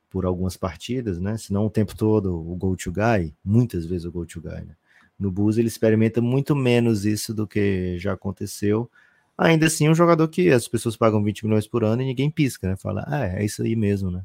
por 0.10 0.26
algumas 0.26 0.58
partidas, 0.58 1.20
né? 1.20 1.38
Se 1.38 1.54
não 1.54 1.68
o 1.68 1.70
tempo 1.70 1.96
todo 1.96 2.34
o 2.34 2.56
go 2.56 2.76
to 2.76 2.92
guy, 2.92 3.34
muitas 3.44 3.86
vezes 3.86 4.06
o 4.06 4.12
go 4.12 4.26
to 4.26 4.42
guy, 4.42 4.66
né? 4.66 4.76
No 5.20 5.32
Bulls 5.32 5.58
ele 5.58 5.68
experimenta 5.68 6.22
muito 6.22 6.56
menos 6.56 7.06
isso 7.06 7.34
do 7.34 7.48
que 7.48 7.98
já 8.00 8.14
aconteceu. 8.14 8.90
Ainda 9.38 9.68
assim, 9.68 9.88
um 9.90 9.96
jogador 9.96 10.28
que 10.28 10.50
as 10.50 10.68
pessoas 10.68 10.98
pagam 10.98 11.24
20 11.24 11.46
milhões 11.46 11.68
por 11.68 11.84
ano 11.84 12.02
e 12.02 12.06
ninguém 12.06 12.30
pisca, 12.30 12.68
né? 12.70 12.76
Fala, 12.76 13.04
ah, 13.08 13.26
é 13.26 13.46
isso 13.46 13.62
aí 13.62 13.76
mesmo, 13.76 14.10
né? 14.12 14.24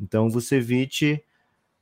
Então, 0.00 0.26
o 0.26 0.30
Vucevic, 0.30 1.22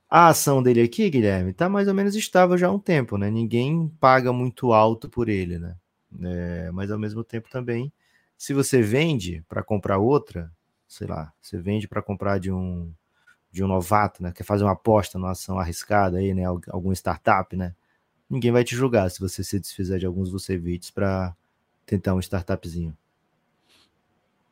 a 0.09 0.29
ação 0.29 0.63
dele 0.63 0.81
aqui, 0.81 1.09
Guilherme, 1.09 1.53
tá 1.53 1.69
mais 1.69 1.87
ou 1.87 1.93
menos 1.93 2.15
estável 2.15 2.57
já 2.57 2.67
há 2.67 2.71
um 2.71 2.79
tempo, 2.79 3.17
né? 3.17 3.29
Ninguém 3.31 3.89
paga 3.99 4.33
muito 4.33 4.73
alto 4.73 5.09
por 5.09 5.29
ele, 5.29 5.59
né? 5.59 5.75
É, 6.23 6.71
mas 6.71 6.91
ao 6.91 6.99
mesmo 6.99 7.23
tempo 7.23 7.49
também 7.49 7.91
se 8.39 8.53
você 8.53 8.81
vende 8.81 9.43
para 9.49 9.61
comprar 9.61 9.97
outra, 9.97 10.49
sei 10.87 11.05
lá, 11.05 11.33
você 11.41 11.57
vende 11.59 11.89
para 11.89 12.01
comprar 12.01 12.39
de 12.39 12.49
um 12.49 12.89
de 13.51 13.63
um 13.63 13.67
novato, 13.67 14.23
né? 14.23 14.31
Quer 14.31 14.43
fazer 14.43 14.63
uma 14.63 14.73
aposta 14.73 15.19
numa 15.19 15.31
ação 15.31 15.59
arriscada 15.59 16.19
aí, 16.19 16.33
né? 16.33 16.43
Algum 16.45 16.93
startup, 16.93 17.55
né? 17.57 17.75
Ninguém 18.29 18.51
vai 18.51 18.63
te 18.63 18.75
julgar 18.75 19.09
se 19.11 19.19
você 19.19 19.43
se 19.43 19.59
desfizer 19.59 19.99
de 19.99 20.05
alguns 20.05 20.31
Vucevics 20.31 20.91
para 20.91 21.35
tentar 21.89 22.13
um 22.13 22.19
startupzinho. 22.19 22.95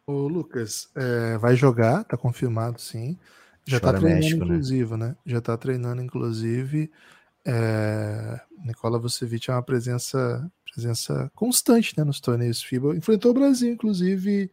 O 0.05 0.27
Lucas, 0.27 0.89
é, 0.95 1.37
vai 1.37 1.55
jogar, 1.55 2.03
tá 2.05 2.17
confirmado 2.17 2.79
sim. 2.79 3.17
Já 3.65 3.79
tá 3.79 3.87
Chora 3.87 3.97
tá 3.97 3.99
treinando, 3.99 4.23
México, 4.23 4.45
né? 4.45 4.45
inclusive, 4.45 4.97
né? 4.97 5.07
né? 5.07 5.15
Já 5.25 5.41
tá 5.41 5.57
treinando, 5.57 6.01
inclusive. 6.01 6.89
É, 7.45 8.39
Nicola 8.65 8.97
Vucevic 8.97 9.49
é 9.49 9.53
uma 9.53 9.61
presença, 9.61 10.49
presença 10.73 11.31
constante 11.35 11.93
né, 11.97 12.03
nos 12.03 12.19
torneios 12.19 12.63
FIBA. 12.63 12.95
Enfrentou 12.95 13.31
o 13.31 13.33
Brasil, 13.33 13.73
inclusive, 13.73 14.49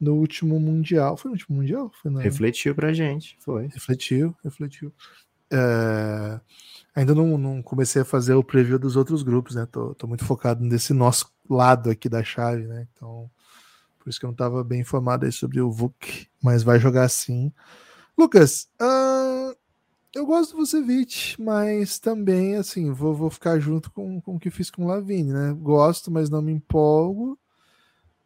no 0.00 0.16
último 0.16 0.58
Mundial. 0.58 1.16
Foi 1.16 1.30
no 1.30 1.34
último 1.36 1.56
Mundial? 1.56 1.90
Foi. 2.02 2.22
Refletiu 2.22 2.74
pra 2.74 2.92
gente, 2.92 3.36
foi. 3.40 3.68
Refletiu, 3.68 4.36
refletiu. 4.42 4.92
É... 5.50 6.40
Ainda 6.94 7.14
não, 7.14 7.38
não, 7.38 7.62
comecei 7.62 8.02
a 8.02 8.04
fazer 8.04 8.34
o 8.34 8.42
preview 8.42 8.78
dos 8.78 8.96
outros 8.96 9.22
grupos, 9.22 9.54
né? 9.54 9.66
Tô, 9.70 9.94
tô, 9.94 10.06
muito 10.08 10.24
focado 10.24 10.64
nesse 10.64 10.92
nosso 10.92 11.32
lado 11.54 11.90
aqui 11.90 12.08
da 12.08 12.22
chave, 12.22 12.66
né? 12.66 12.86
Então, 12.92 13.30
por 13.98 14.08
isso 14.08 14.18
que 14.18 14.26
eu 14.26 14.28
não 14.28 14.34
estava 14.34 14.62
bem 14.64 14.80
informado 14.80 15.26
aí 15.26 15.32
sobre 15.32 15.60
o 15.60 15.70
VUC, 15.70 16.28
mas 16.42 16.62
vai 16.62 16.78
jogar 16.78 17.08
sim. 17.08 17.52
Lucas, 18.16 18.68
uh, 18.80 19.56
eu 20.14 20.26
gosto 20.26 20.52
do 20.52 20.58
Vucevic, 20.58 21.40
mas 21.40 21.98
também, 21.98 22.56
assim, 22.56 22.90
vou, 22.90 23.14
vou 23.14 23.30
ficar 23.30 23.60
junto 23.60 23.90
com, 23.90 24.20
com 24.20 24.36
o 24.36 24.40
que 24.40 24.50
fiz 24.50 24.70
com 24.70 24.84
o 24.84 24.88
Lavine, 24.88 25.32
né? 25.32 25.52
Gosto, 25.52 26.10
mas 26.10 26.30
não 26.30 26.42
me 26.42 26.50
empolgo. 26.52 27.38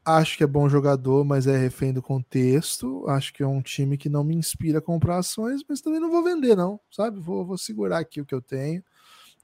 Acho 0.04 0.36
que 0.36 0.44
é 0.44 0.46
bom 0.46 0.68
jogador, 0.68 1.24
mas 1.24 1.46
é 1.46 1.56
refém 1.56 1.92
do 1.92 2.00
contexto. 2.00 3.04
Acho 3.08 3.32
que 3.32 3.42
é 3.42 3.46
um 3.46 3.60
time 3.60 3.98
que 3.98 4.08
não 4.08 4.24
me 4.24 4.34
inspira 4.34 4.78
a 4.78 4.82
comprar 4.82 5.18
ações, 5.18 5.62
mas 5.68 5.80
também 5.80 6.00
não 6.00 6.10
vou 6.10 6.24
vender, 6.24 6.56
não, 6.56 6.80
sabe? 6.90 7.20
Vou, 7.20 7.44
vou 7.44 7.58
segurar 7.58 7.98
aqui 7.98 8.20
o 8.20 8.26
que 8.26 8.34
eu 8.34 8.40
tenho. 8.40 8.82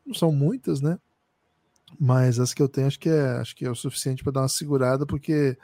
Não 0.06 0.14
são 0.14 0.32
muitas, 0.32 0.80
né? 0.80 0.98
Mas 1.98 2.40
as 2.40 2.52
que 2.52 2.62
eu 2.62 2.68
tenho 2.68 2.86
acho 2.86 2.98
que 2.98 3.08
é, 3.08 3.36
acho 3.38 3.54
que 3.54 3.64
é 3.64 3.70
o 3.70 3.74
suficiente 3.74 4.22
para 4.22 4.32
dar 4.32 4.42
uma 4.42 4.48
segurada, 4.48 5.06
porque 5.06 5.56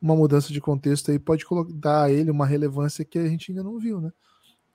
uma 0.00 0.16
mudança 0.16 0.52
de 0.52 0.60
contexto 0.60 1.10
aí 1.10 1.18
pode 1.18 1.44
dar 1.74 2.04
a 2.04 2.10
ele 2.10 2.30
uma 2.30 2.46
relevância 2.46 3.04
que 3.04 3.18
a 3.18 3.28
gente 3.28 3.52
ainda 3.52 3.62
não 3.62 3.78
viu, 3.78 4.00
né? 4.00 4.12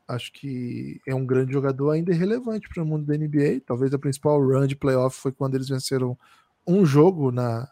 Acho 0.07 0.31
que 0.31 1.01
é 1.05 1.13
um 1.13 1.25
grande 1.25 1.51
jogador 1.51 1.91
ainda 1.91 2.13
relevante 2.13 2.69
para 2.69 2.81
o 2.81 2.85
mundo 2.85 3.05
da 3.05 3.17
NBA. 3.17 3.61
Talvez 3.65 3.93
a 3.93 3.99
principal 3.99 4.41
run 4.41 4.65
de 4.65 4.75
playoff 4.75 5.19
foi 5.19 5.33
quando 5.33 5.55
eles 5.55 5.67
venceram 5.67 6.17
um 6.65 6.85
jogo 6.85 7.29
na, 7.29 7.69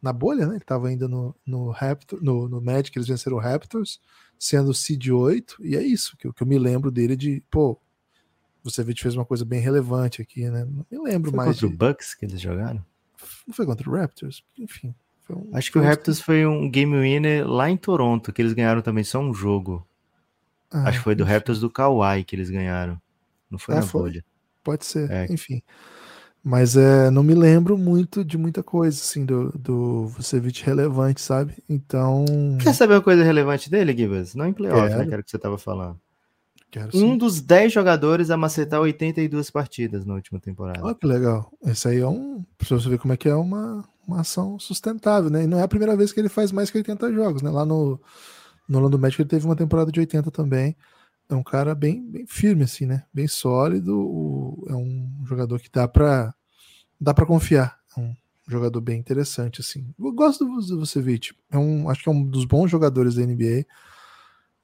na 0.00 0.12
bolha, 0.12 0.46
né? 0.46 0.54
Ele 0.54 0.62
estava 0.62 0.88
ainda 0.88 1.06
no, 1.06 1.34
no, 1.46 1.70
Raptor, 1.70 2.22
no, 2.22 2.48
no 2.48 2.60
Magic, 2.60 2.96
eles 2.96 3.08
venceram 3.08 3.36
o 3.36 3.40
Raptors, 3.40 4.00
sendo 4.38 4.70
o 4.70 4.74
Seed 4.74 5.08
8, 5.08 5.56
e 5.60 5.76
é 5.76 5.82
isso 5.82 6.16
que, 6.16 6.32
que 6.32 6.42
eu 6.42 6.46
me 6.46 6.58
lembro 6.58 6.90
dele 6.90 7.16
de, 7.16 7.42
pô, 7.50 7.78
você 8.64 8.82
vê 8.82 8.94
que 8.94 9.02
fez 9.02 9.14
uma 9.14 9.26
coisa 9.26 9.44
bem 9.44 9.60
relevante 9.60 10.22
aqui, 10.22 10.48
né? 10.48 10.64
Não 10.64 10.86
me 10.90 11.10
lembro 11.10 11.30
foi 11.30 11.36
mais. 11.36 11.50
Contra 11.50 11.68
de... 11.68 11.74
o 11.74 11.76
Bucks 11.76 12.14
que 12.14 12.24
eles 12.24 12.40
jogaram? 12.40 12.84
Não 13.46 13.54
foi 13.54 13.66
contra 13.66 13.88
o 13.88 13.92
Raptors? 13.94 14.42
Enfim. 14.58 14.94
Um... 15.28 15.50
Acho 15.52 15.70
que 15.70 15.78
o 15.78 15.82
Raptors 15.82 16.20
foi 16.20 16.46
um 16.46 16.70
game 16.70 16.98
winner 16.98 17.46
lá 17.46 17.68
em 17.70 17.76
Toronto, 17.76 18.32
que 18.32 18.40
eles 18.40 18.54
ganharam 18.54 18.80
também 18.80 19.04
só 19.04 19.20
um 19.20 19.34
jogo. 19.34 19.86
Ah, 20.70 20.88
Acho 20.88 20.98
que 20.98 21.04
foi 21.04 21.14
do. 21.14 21.24
Raptors 21.24 21.60
do 21.60 21.70
Kawhi 21.70 22.24
que 22.24 22.34
eles 22.34 22.48
ganharam. 22.48 23.00
Não 23.50 23.58
foi 23.58 23.74
ah, 23.74 23.80
na 23.80 23.86
foi? 23.86 24.00
bolha. 24.02 24.24
Pode 24.62 24.86
ser, 24.86 25.10
é. 25.10 25.26
enfim. 25.30 25.62
Mas 26.42 26.76
é, 26.76 27.10
não 27.10 27.22
me 27.22 27.34
lembro 27.34 27.78
muito 27.78 28.22
de 28.22 28.36
muita 28.36 28.62
coisa, 28.62 29.00
assim, 29.00 29.24
do, 29.24 29.50
do 29.52 30.06
Vucevic 30.08 30.62
relevante, 30.62 31.20
sabe? 31.20 31.54
Então. 31.68 32.24
Quer 32.62 32.74
saber 32.74 32.94
uma 32.94 33.02
coisa 33.02 33.24
relevante 33.24 33.70
dele, 33.70 33.96
Gibas? 33.96 34.34
Não 34.34 34.46
em 34.46 34.52
playoff, 34.52 34.82
né, 34.82 34.88
Quero. 34.88 34.98
né? 34.98 35.06
Que 35.06 35.12
era 35.12 35.20
o 35.20 35.24
que 35.24 35.30
você 35.30 35.36
estava 35.36 35.56
falando. 35.56 35.98
Quero, 36.74 36.90
um 36.94 37.16
dos 37.16 37.40
10 37.40 37.72
jogadores 37.72 38.30
a 38.30 38.36
macetar 38.36 38.80
82 38.80 39.50
partidas 39.50 40.04
na 40.04 40.14
última 40.14 40.40
temporada. 40.40 40.80
Olha 40.82 40.94
que 40.94 41.06
legal. 41.06 41.52
Esse 41.64 41.88
aí 41.88 42.00
é 42.00 42.08
um. 42.08 42.44
Pra 42.58 42.66
você 42.68 42.88
ver 42.88 42.98
como 42.98 43.14
é 43.14 43.16
que 43.16 43.28
é 43.28 43.34
uma, 43.34 43.84
uma 44.06 44.20
ação 44.20 44.58
sustentável, 44.58 45.30
né? 45.30 45.44
E 45.44 45.46
não 45.46 45.58
é 45.58 45.62
a 45.62 45.68
primeira 45.68 45.96
vez 45.96 46.12
que 46.12 46.18
ele 46.18 46.28
faz 46.28 46.50
mais 46.50 46.70
que 46.70 46.78
80 46.78 47.12
jogos, 47.12 47.42
né? 47.42 47.50
Lá 47.50 47.64
no, 47.64 48.00
no 48.68 48.78
Orlando 48.78 48.98
Magic 48.98 49.22
ele 49.22 49.28
teve 49.28 49.44
uma 49.44 49.54
temporada 49.54 49.92
de 49.92 50.00
80 50.00 50.30
também 50.30 50.76
é 51.28 51.34
um 51.34 51.42
cara 51.42 51.74
bem, 51.74 52.02
bem 52.10 52.26
firme, 52.26 52.64
assim, 52.64 52.86
né? 52.86 53.04
Bem 53.12 53.26
sólido. 53.26 54.64
É 54.68 54.74
um 54.74 55.24
jogador 55.24 55.60
que 55.60 55.70
dá 55.70 55.88
para 55.88 56.34
dá 57.00 57.14
para 57.14 57.26
confiar. 57.26 57.78
É 57.96 58.00
um 58.00 58.14
jogador 58.46 58.80
bem 58.80 58.98
interessante, 58.98 59.60
assim. 59.60 59.86
Eu 59.98 60.12
gosto 60.12 60.44
do 60.44 60.78
Vucevic. 60.78 61.32
É 61.50 61.58
um, 61.58 61.88
acho 61.88 62.02
que 62.02 62.08
é 62.08 62.12
um 62.12 62.24
dos 62.24 62.44
bons 62.44 62.70
jogadores 62.70 63.14
da 63.14 63.22
NBA. 63.22 63.64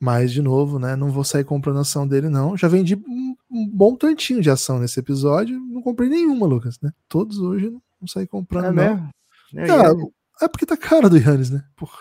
Mas, 0.00 0.32
de 0.32 0.40
novo, 0.40 0.78
né? 0.78 0.96
Não 0.96 1.10
vou 1.10 1.22
sair 1.22 1.44
comprando 1.44 1.78
ação 1.78 2.08
dele, 2.08 2.30
não. 2.30 2.56
Já 2.56 2.68
vendi 2.68 2.96
um, 2.96 3.36
um 3.50 3.68
bom 3.68 3.94
tantinho 3.94 4.40
de 4.40 4.50
ação 4.50 4.78
nesse 4.78 4.98
episódio. 4.98 5.60
Não 5.60 5.82
comprei 5.82 6.08
nenhuma, 6.08 6.46
Lucas, 6.46 6.80
né? 6.80 6.90
Todos 7.06 7.38
hoje 7.38 7.68
não, 7.68 7.82
não 8.00 8.08
saí 8.08 8.26
comprando, 8.26 8.80
é 8.80 8.94
não. 8.94 9.10
É, 9.54 10.44
é, 10.44 10.48
porque 10.48 10.64
tá 10.64 10.76
caro 10.76 11.10
do 11.10 11.18
Yannis, 11.18 11.50
né? 11.50 11.62
Porra, 11.76 11.98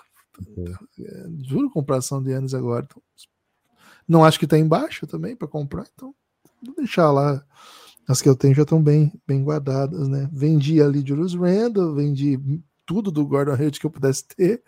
é, 1.00 1.26
juro 1.43 1.70
comprar 1.70 1.97
ação 1.97 2.24
do 2.24 2.30
Yannis 2.30 2.54
agora. 2.54 2.88
Então, 2.89 3.02
não 4.08 4.24
acho 4.24 4.39
que 4.39 4.45
está 4.45 4.58
embaixo 4.58 5.06
também 5.06 5.36
para 5.36 5.47
comprar, 5.47 5.86
então 5.93 6.16
vou 6.64 6.76
deixar 6.76 7.12
lá. 7.12 7.43
As 8.08 8.24
que 8.24 8.30
eu 8.30 8.36
tenho 8.36 8.56
já 8.56 8.64
estão 8.64 8.82
bem, 8.82 9.14
bem 9.28 9.43
guardadas, 9.43 10.08
né? 10.08 10.28
Vendi 10.32 10.82
ali 10.82 11.04
Julius 11.06 11.36
Randle, 11.36 11.93
vendi 11.93 12.39
tudo 12.84 13.12
do 13.12 13.24
Gordon 13.24 13.52
Hayward 13.52 13.80
que 13.80 13.86
eu 13.86 13.91
pudesse 13.91 14.26
ter. 14.26 14.64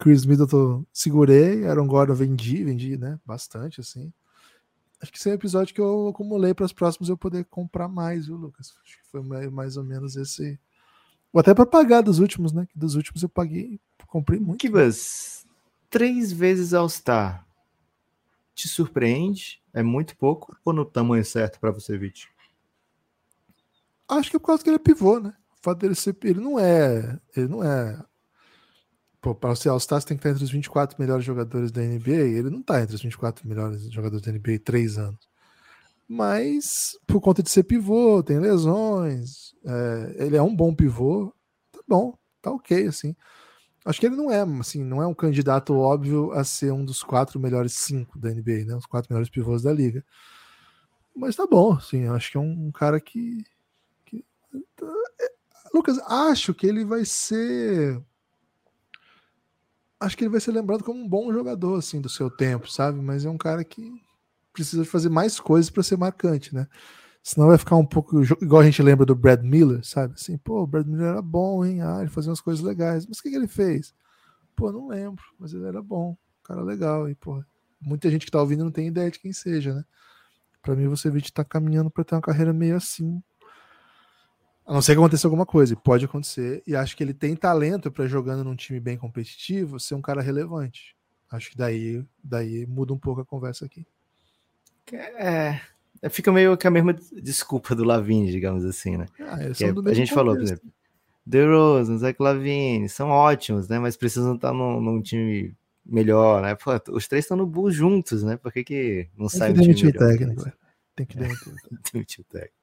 Chris 0.00 0.24
Middleton 0.24 0.84
segurei, 0.92 1.66
Aaron 1.66 1.86
Gordon 1.86 2.14
vendi, 2.14 2.64
vendi, 2.64 2.96
né? 2.96 3.20
Bastante, 3.24 3.80
assim. 3.80 4.10
Acho 5.00 5.12
que 5.12 5.18
esse 5.18 5.28
é 5.28 5.32
um 5.32 5.34
episódio 5.34 5.74
que 5.74 5.80
eu 5.80 6.08
acumulei 6.08 6.54
para 6.54 6.64
os 6.64 6.72
próximos 6.72 7.10
eu 7.10 7.16
poder 7.18 7.44
comprar 7.44 7.86
mais, 7.86 8.26
viu, 8.26 8.36
Lucas? 8.36 8.74
Acho 8.82 8.98
que 8.98 9.06
foi 9.10 9.20
mais 9.50 9.76
ou 9.76 9.84
menos 9.84 10.16
esse. 10.16 10.58
Ou 11.32 11.40
até 11.40 11.54
para 11.54 11.66
pagar 11.66 12.00
dos 12.00 12.18
últimos, 12.18 12.50
né? 12.52 12.66
Dos 12.74 12.94
últimos 12.94 13.22
eu 13.22 13.28
paguei, 13.28 13.78
comprei 14.06 14.40
muito. 14.40 14.60
Kibas, 14.60 15.46
três 15.90 16.32
vezes 16.32 16.72
All-Star 16.72 17.46
te 18.54 18.68
surpreende? 18.68 19.62
É 19.72 19.82
muito 19.82 20.16
pouco 20.16 20.56
ou 20.64 20.72
no 20.72 20.84
tamanho 20.84 21.24
certo 21.24 21.60
para 21.60 21.70
você, 21.70 21.96
Vit? 21.96 22.28
Acho 24.08 24.30
que 24.30 24.36
é 24.36 24.38
por 24.40 24.46
causa 24.46 24.62
que 24.62 24.68
ele 24.68 24.76
é 24.76 24.80
pivô, 24.80 25.20
né? 25.20 25.34
O 25.52 25.62
fato 25.62 25.78
dele 25.78 25.94
ser. 25.94 26.16
Ele 26.24 26.40
não 26.40 26.58
é. 26.58 27.18
Ele 27.36 27.48
não 27.48 27.62
é. 27.62 28.02
Para 29.20 29.54
ser 29.54 29.68
All-Star, 29.68 30.00
você 30.00 30.06
tem 30.06 30.16
que 30.16 30.20
estar 30.20 30.30
entre 30.30 30.44
os 30.44 30.50
24 30.50 30.96
melhores 30.98 31.24
jogadores 31.24 31.70
da 31.70 31.82
NBA. 31.82 32.10
Ele 32.10 32.50
não 32.50 32.60
está 32.60 32.80
entre 32.80 32.94
os 32.94 33.02
24 33.02 33.46
melhores 33.46 33.82
jogadores 33.92 34.24
da 34.24 34.32
NBA 34.32 34.60
três 34.64 34.96
anos. 34.96 35.28
Mas, 36.08 36.98
por 37.06 37.20
conta 37.20 37.42
de 37.42 37.50
ser 37.50 37.64
pivô, 37.64 38.22
tem 38.22 38.40
lesões. 38.40 39.54
É, 39.64 40.24
ele 40.24 40.36
é 40.36 40.42
um 40.42 40.54
bom 40.54 40.74
pivô. 40.74 41.32
Tá 41.70 41.80
bom, 41.86 42.18
tá 42.40 42.50
ok, 42.50 42.86
assim. 42.86 43.14
Acho 43.84 44.00
que 44.00 44.06
ele 44.06 44.16
não 44.16 44.30
é, 44.30 44.40
assim, 44.58 44.82
não 44.82 45.02
é 45.02 45.06
um 45.06 45.14
candidato 45.14 45.74
óbvio 45.74 46.32
a 46.32 46.42
ser 46.42 46.72
um 46.72 46.84
dos 46.84 47.02
quatro 47.02 47.38
melhores 47.38 47.74
cinco 47.74 48.18
da 48.18 48.30
NBA, 48.30 48.64
né? 48.66 48.74
Os 48.74 48.86
quatro 48.86 49.12
melhores 49.12 49.30
pivôs 49.30 49.62
da 49.62 49.72
liga. 49.72 50.04
Mas 51.14 51.36
tá 51.36 51.46
bom, 51.46 51.74
assim, 51.74 52.06
acho 52.08 52.32
que 52.32 52.36
é 52.36 52.40
um 52.40 52.72
cara 52.72 53.00
que, 53.00 53.44
que... 54.04 54.24
É, 55.20 55.32
Lucas, 55.74 55.98
acho 55.98 56.54
que 56.54 56.66
ele 56.66 56.84
vai 56.84 57.04
ser 57.04 58.02
acho 60.00 60.16
que 60.16 60.24
ele 60.24 60.30
vai 60.30 60.40
ser 60.40 60.52
lembrado 60.52 60.82
como 60.82 61.00
um 61.00 61.08
bom 61.08 61.32
jogador 61.32 61.76
assim 61.78 62.00
do 62.00 62.08
seu 62.08 62.30
tempo, 62.30 62.70
sabe? 62.70 63.00
Mas 63.00 63.24
é 63.24 63.30
um 63.30 63.38
cara 63.38 63.62
que 63.62 63.92
precisa 64.52 64.84
fazer 64.84 65.10
mais 65.10 65.38
coisas 65.38 65.70
para 65.70 65.82
ser 65.82 65.96
marcante, 65.96 66.54
né? 66.54 66.66
Senão 67.22 67.48
vai 67.48 67.58
ficar 67.58 67.76
um 67.76 67.84
pouco 67.84 68.22
igual 68.42 68.62
a 68.62 68.64
gente 68.64 68.82
lembra 68.82 69.04
do 69.04 69.14
Brad 69.14 69.42
Miller, 69.42 69.84
sabe? 69.84 70.14
Assim, 70.14 70.38
pô, 70.38 70.62
o 70.62 70.66
Brad 70.66 70.86
Miller 70.86 71.08
era 71.08 71.22
bom, 71.22 71.64
hein? 71.64 71.82
Ah, 71.82 71.98
ele 72.00 72.08
fazia 72.08 72.30
umas 72.30 72.40
coisas 72.40 72.64
legais. 72.64 73.06
Mas 73.06 73.18
o 73.18 73.22
que, 73.22 73.30
que 73.30 73.36
ele 73.36 73.46
fez? 73.46 73.94
Pô, 74.56 74.72
não 74.72 74.88
lembro, 74.88 75.22
mas 75.38 75.52
ele 75.52 75.66
era 75.66 75.82
bom, 75.82 76.16
cara 76.42 76.62
legal. 76.62 77.08
E, 77.08 77.14
pô, 77.14 77.44
muita 77.80 78.10
gente 78.10 78.24
que 78.24 78.32
tá 78.32 78.40
ouvindo 78.40 78.64
não 78.64 78.72
tem 78.72 78.88
ideia 78.88 79.10
de 79.10 79.18
quem 79.18 79.32
seja, 79.32 79.74
né? 79.74 79.84
Pra 80.62 80.74
mim, 80.74 80.88
você 80.88 81.10
vê 81.10 81.20
que 81.20 81.32
tá 81.32 81.44
caminhando 81.44 81.90
para 81.90 82.04
ter 82.04 82.14
uma 82.14 82.20
carreira 82.22 82.52
meio 82.52 82.76
assim. 82.76 83.22
A 84.66 84.72
não 84.72 84.82
ser 84.82 84.92
que 84.92 84.98
aconteça 84.98 85.26
alguma 85.26 85.46
coisa, 85.46 85.74
pode 85.74 86.04
acontecer. 86.04 86.62
E 86.66 86.76
acho 86.76 86.96
que 86.96 87.02
ele 87.02 87.14
tem 87.14 87.34
talento 87.34 87.90
para 87.90 88.06
jogando 88.06 88.44
num 88.44 88.54
time 88.54 88.78
bem 88.78 88.96
competitivo 88.96 89.80
ser 89.80 89.94
um 89.94 90.02
cara 90.02 90.22
relevante. 90.22 90.94
Acho 91.30 91.50
que 91.50 91.56
daí, 91.56 92.04
daí 92.22 92.66
muda 92.66 92.92
um 92.92 92.98
pouco 92.98 93.20
a 93.20 93.24
conversa 93.24 93.64
aqui. 93.64 93.86
É, 94.92 95.60
Fica 96.08 96.32
meio 96.32 96.56
que 96.56 96.66
a 96.66 96.70
mesma 96.70 96.94
desculpa 96.94 97.74
do 97.74 97.84
Lavigne, 97.84 98.30
digamos 98.30 98.64
assim, 98.64 98.96
né? 98.96 99.06
Ah, 99.20 99.42
é, 99.42 99.50
a 99.90 99.94
gente 99.94 100.14
falou, 100.14 100.34
por 100.34 100.42
exemplo, 100.42 100.72
The 101.28 101.44
Rose, 101.44 101.98
Zach 101.98 102.22
Lavine, 102.22 102.88
são 102.88 103.10
ótimos, 103.10 103.68
né? 103.68 103.78
Mas 103.78 103.96
precisam 103.98 104.34
estar 104.34 104.52
num, 104.54 104.80
num 104.80 105.02
time 105.02 105.54
melhor, 105.84 106.40
né? 106.40 106.54
Pô, 106.54 106.70
os 106.92 107.06
três 107.06 107.24
estão 107.24 107.36
no 107.36 107.46
Bulls 107.46 107.74
juntos, 107.74 108.22
né? 108.22 108.38
Por 108.38 108.50
que, 108.50 108.64
que 108.64 109.08
não 109.16 109.28
Tem 109.28 109.38
sai 109.38 109.52
que 109.52 109.60
um 109.60 109.74
time 109.74 109.92
melhor? 109.92 110.08
Técnico, 110.08 110.44
né? 110.46 110.52
Tem 110.96 111.06
que 111.06 111.16
demitir 111.92 112.20
o 112.24 112.24
técnico. 112.24 112.59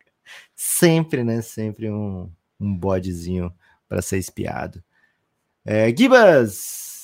Sempre, 0.56 1.24
né? 1.24 1.42
Sempre 1.42 1.90
um, 1.90 2.30
um 2.60 2.76
bodezinho 2.76 3.54
para 3.88 4.02
ser 4.02 4.18
espiado. 4.18 4.84
É, 5.66 5.96
Gibas! 5.96 6.96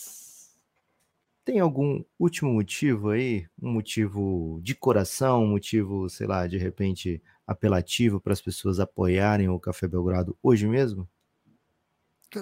Tem 1.45 1.59
algum 1.59 2.03
último 2.17 2.53
motivo 2.53 3.09
aí? 3.09 3.45
Um 3.61 3.73
motivo 3.73 4.61
de 4.63 4.73
coração, 4.73 5.43
um 5.43 5.49
motivo, 5.49 6.09
sei 6.09 6.25
lá, 6.25 6.47
de 6.47 6.57
repente 6.57 7.21
apelativo 7.45 8.21
para 8.21 8.31
as 8.31 8.41
pessoas 8.41 8.79
apoiarem 8.79 9.49
o 9.49 9.59
Café 9.59 9.87
Belgrado 9.87 10.37
hoje 10.41 10.65
mesmo? 10.67 11.07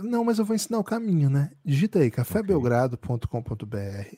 Não, 0.04 0.24
mas 0.24 0.40
eu 0.40 0.46
vou 0.46 0.56
ensinar 0.56 0.80
o 0.80 0.84
caminho, 0.84 1.30
né? 1.30 1.52
Digita 1.66 2.00
aí 2.00 2.12
cafébelgrado.com.br. 2.12 4.16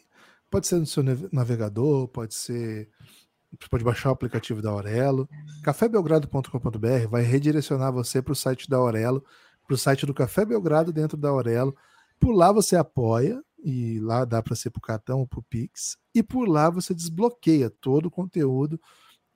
Pode 0.49 0.67
ser 0.67 0.75
no 0.75 0.85
seu 0.85 1.03
navegador, 1.31 2.07
pode 2.09 2.35
ser. 2.35 2.89
Você 3.59 3.69
pode 3.69 3.83
baixar 3.83 4.09
o 4.09 4.13
aplicativo 4.13 4.61
da 4.61 4.69
Aurelo. 4.69 5.29
cafébelgrado.com.br 5.63 7.07
vai 7.09 7.21
redirecionar 7.21 7.91
você 7.91 8.21
para 8.21 8.33
o 8.33 8.35
site 8.35 8.69
da 8.69 8.77
Aurelo, 8.77 9.23
para 9.67 9.75
o 9.75 9.77
site 9.77 10.05
do 10.05 10.13
Café 10.13 10.45
Belgrado 10.45 10.91
dentro 10.91 11.17
da 11.17 11.29
Aurelo. 11.29 11.75
Por 12.19 12.31
lá 12.31 12.51
você 12.51 12.75
apoia 12.75 13.41
e 13.63 13.99
lá 13.99 14.25
dá 14.25 14.41
para 14.41 14.55
ser 14.55 14.69
por 14.71 14.81
cartão 14.81 15.19
ou 15.19 15.27
por 15.27 15.41
Pix, 15.43 15.97
e 16.13 16.21
por 16.21 16.47
lá 16.47 16.69
você 16.69 16.93
desbloqueia 16.93 17.69
todo 17.69 18.07
o 18.07 18.11
conteúdo. 18.11 18.79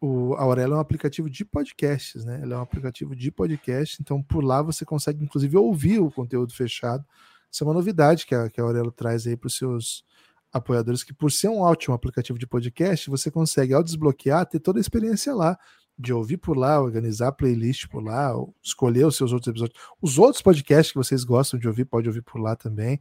O 0.01 0.33
Aurelo 0.35 0.73
é 0.73 0.77
um 0.77 0.81
aplicativo 0.81 1.29
de 1.29 1.45
podcasts, 1.45 2.25
né? 2.25 2.41
Ele 2.43 2.53
é 2.53 2.57
um 2.57 2.61
aplicativo 2.61 3.15
de 3.15 3.31
podcast, 3.31 3.97
então 4.01 4.21
por 4.21 4.43
lá 4.43 4.61
você 4.61 4.85
consegue 4.85 5.23
inclusive 5.23 5.55
ouvir 5.57 5.99
o 5.99 6.11
conteúdo 6.11 6.53
fechado. 6.53 7.05
Isso 7.49 7.63
é 7.63 7.67
uma 7.67 7.73
novidade 7.73 8.25
que 8.25 8.35
a, 8.35 8.49
que 8.49 8.59
a 8.59 8.63
Aurelo 8.63 8.91
traz 8.91 9.25
aí 9.25 9.37
para 9.37 9.47
os 9.47 9.57
seus 9.57 10.03
apoiadores, 10.57 11.03
que 11.03 11.13
por 11.13 11.31
ser 11.31 11.49
um 11.49 11.59
ótimo 11.59 11.95
aplicativo 11.95 12.37
de 12.37 12.45
podcast, 12.45 13.09
você 13.09 13.31
consegue, 13.31 13.73
ao 13.73 13.83
desbloquear, 13.83 14.45
ter 14.45 14.59
toda 14.59 14.79
a 14.79 14.81
experiência 14.81 15.33
lá 15.33 15.57
de 15.97 16.13
ouvir 16.13 16.37
por 16.37 16.55
lá, 16.55 16.79
organizar 16.79 17.31
playlist 17.31 17.87
por 17.87 18.03
lá, 18.03 18.31
escolher 18.61 19.05
os 19.05 19.15
seus 19.15 19.33
outros 19.33 19.49
episódios. 19.49 19.79
Os 20.01 20.19
outros 20.19 20.41
podcasts 20.41 20.91
que 20.91 20.97
vocês 20.97 21.23
gostam 21.23 21.59
de 21.59 21.67
ouvir, 21.67 21.85
pode 21.85 22.07
ouvir 22.07 22.21
por 22.21 22.39
lá 22.39 22.55
também. 22.55 22.99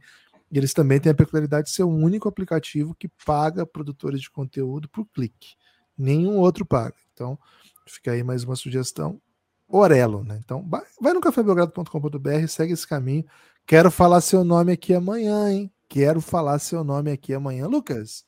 E 0.51 0.57
eles 0.57 0.73
também 0.73 0.99
têm 0.99 1.11
a 1.11 1.15
peculiaridade 1.15 1.67
de 1.67 1.73
ser 1.73 1.83
o 1.83 1.89
único 1.89 2.27
aplicativo 2.27 2.95
que 2.95 3.07
paga 3.25 3.65
produtores 3.65 4.21
de 4.21 4.31
conteúdo 4.31 4.89
por 4.89 5.05
clique. 5.05 5.55
Nenhum 5.97 6.37
outro 6.37 6.65
paga. 6.65 6.95
Então, 7.13 7.37
fica 7.85 8.11
aí 8.11 8.23
mais 8.23 8.43
uma 8.43 8.55
sugestão. 8.55 9.21
Orelo, 9.67 10.23
né? 10.23 10.39
Então, 10.43 10.67
vai 11.01 11.13
no 11.13 11.19
cafébelgrado.com.br, 11.19 12.47
segue 12.47 12.73
esse 12.73 12.87
caminho. 12.87 13.25
Quero 13.65 13.91
falar 13.91 14.21
seu 14.21 14.43
nome 14.43 14.71
aqui 14.71 14.93
amanhã, 14.93 15.51
hein? 15.51 15.71
Quero 15.89 16.21
falar 16.21 16.59
seu 16.59 16.83
nome 16.83 17.11
aqui 17.11 17.33
amanhã. 17.33 17.67
Lucas, 17.67 18.25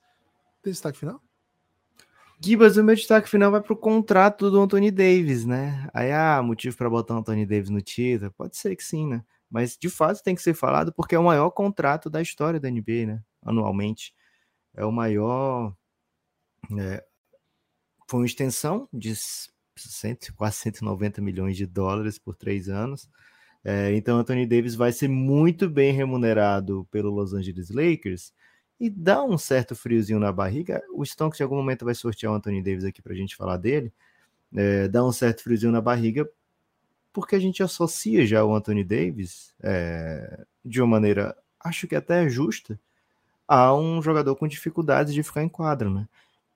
tem 0.61 0.71
destaque 0.71 0.97
final? 0.97 1.21
Gibas, 2.41 2.77
o 2.77 2.83
meu 2.83 2.95
destaque 2.95 3.29
final 3.29 3.51
vai 3.51 3.61
para 3.61 3.73
o 3.73 3.77
contrato 3.77 4.49
do 4.49 4.61
Anthony 4.61 4.91
Davis, 4.91 5.45
né? 5.45 5.89
Aí, 5.93 6.09
ah, 6.11 6.41
motivo 6.41 6.77
para 6.77 6.89
botar 6.89 7.15
o 7.15 7.17
Anthony 7.17 7.45
Davis 7.45 7.69
no 7.69 7.81
título? 7.81 8.31
Pode 8.31 8.55
ser 8.55 8.77
que 8.77 8.83
sim, 8.83 9.07
né? 9.07 9.23
Mas 9.49 9.77
de 9.77 9.89
fato 9.89 10.23
tem 10.23 10.35
que 10.35 10.41
ser 10.41 10.53
falado 10.53 10.93
porque 10.93 11.15
é 11.15 11.19
o 11.19 11.23
maior 11.23 11.49
contrato 11.49 12.09
da 12.09 12.21
história 12.21 12.59
da 12.59 12.69
NBA, 12.69 13.05
né? 13.05 13.23
Anualmente. 13.41 14.13
É 14.73 14.85
o 14.85 14.91
maior. 14.91 15.75
É, 16.79 17.03
foi 18.07 18.21
uma 18.21 18.25
extensão 18.25 18.87
de 18.93 19.13
100, 19.15 20.17
quase 20.35 20.57
190 20.57 21.21
milhões 21.21 21.57
de 21.57 21.65
dólares 21.65 22.17
por 22.17 22.35
três 22.35 22.69
anos. 22.69 23.09
É, 23.63 23.93
então, 23.95 24.17
Anthony 24.17 24.45
Davis 24.45 24.75
vai 24.75 24.91
ser 24.91 25.07
muito 25.07 25.69
bem 25.69 25.91
remunerado 25.93 26.87
pelo 26.91 27.09
Los 27.09 27.33
Angeles 27.33 27.69
Lakers 27.69 28.33
e 28.79 28.89
dá 28.89 29.23
um 29.23 29.37
certo 29.37 29.75
friozinho 29.75 30.19
na 30.19 30.31
barriga. 30.31 30.81
O 30.93 31.03
Stonks, 31.05 31.39
em 31.39 31.43
algum 31.43 31.57
momento, 31.57 31.85
vai 31.85 31.93
sortear 31.93 32.31
o 32.31 32.35
Anthony 32.35 32.61
Davis 32.63 32.85
aqui 32.85 33.01
para 33.01 33.13
a 33.13 33.15
gente 33.15 33.35
falar 33.35 33.57
dele. 33.57 33.91
É, 34.55 34.87
dá 34.87 35.05
um 35.05 35.11
certo 35.11 35.43
friozinho 35.43 35.71
na 35.71 35.81
barriga, 35.81 36.27
porque 37.13 37.35
a 37.35 37.39
gente 37.39 37.61
associa 37.61 38.25
já 38.25 38.43
o 38.43 38.55
Anthony 38.55 38.83
Davis 38.83 39.53
é, 39.61 40.45
de 40.63 40.81
uma 40.81 40.87
maneira, 40.87 41.35
acho 41.59 41.87
que 41.87 41.95
até 41.95 42.27
justa, 42.29 42.79
a 43.47 43.75
um 43.75 44.01
jogador 44.01 44.35
com 44.35 44.47
dificuldades 44.47 45.13
de 45.13 45.23
ficar 45.23 45.43
em 45.43 45.49
quadro, 45.49 45.89
né? 45.89 46.07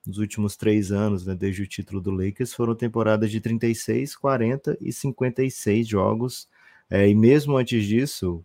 Nos 0.06 0.18
últimos 0.18 0.56
três 0.56 0.92
anos, 0.92 1.24
né, 1.26 1.34
desde 1.34 1.62
o 1.62 1.66
título 1.66 2.00
do 2.00 2.10
Lakers, 2.10 2.52
foram 2.52 2.74
temporadas 2.74 3.30
de 3.30 3.40
36, 3.40 4.14
40 4.16 4.76
e 4.80 4.92
56 4.92 5.88
jogos. 5.88 6.48
É, 6.90 7.08
e 7.08 7.14
mesmo 7.14 7.56
antes 7.56 7.84
disso, 7.84 8.44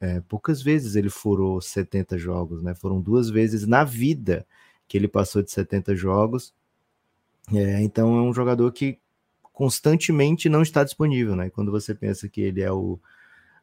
é, 0.00 0.20
poucas 0.22 0.60
vezes 0.62 0.96
ele 0.96 1.08
furou 1.08 1.60
70 1.60 2.18
jogos, 2.18 2.62
né? 2.62 2.74
Foram 2.74 3.00
duas 3.00 3.30
vezes 3.30 3.66
na 3.66 3.84
vida 3.84 4.46
que 4.88 4.96
ele 4.96 5.08
passou 5.08 5.42
de 5.42 5.50
70 5.50 5.94
jogos. 5.94 6.52
É, 7.52 7.82
então 7.82 8.16
é 8.18 8.22
um 8.22 8.32
jogador 8.32 8.70
que 8.72 8.98
constantemente 9.52 10.48
não 10.48 10.62
está 10.62 10.82
disponível, 10.82 11.36
né? 11.36 11.50
Quando 11.50 11.70
você 11.70 11.94
pensa 11.94 12.28
que 12.28 12.40
ele 12.40 12.62
é 12.62 12.72
o 12.72 12.98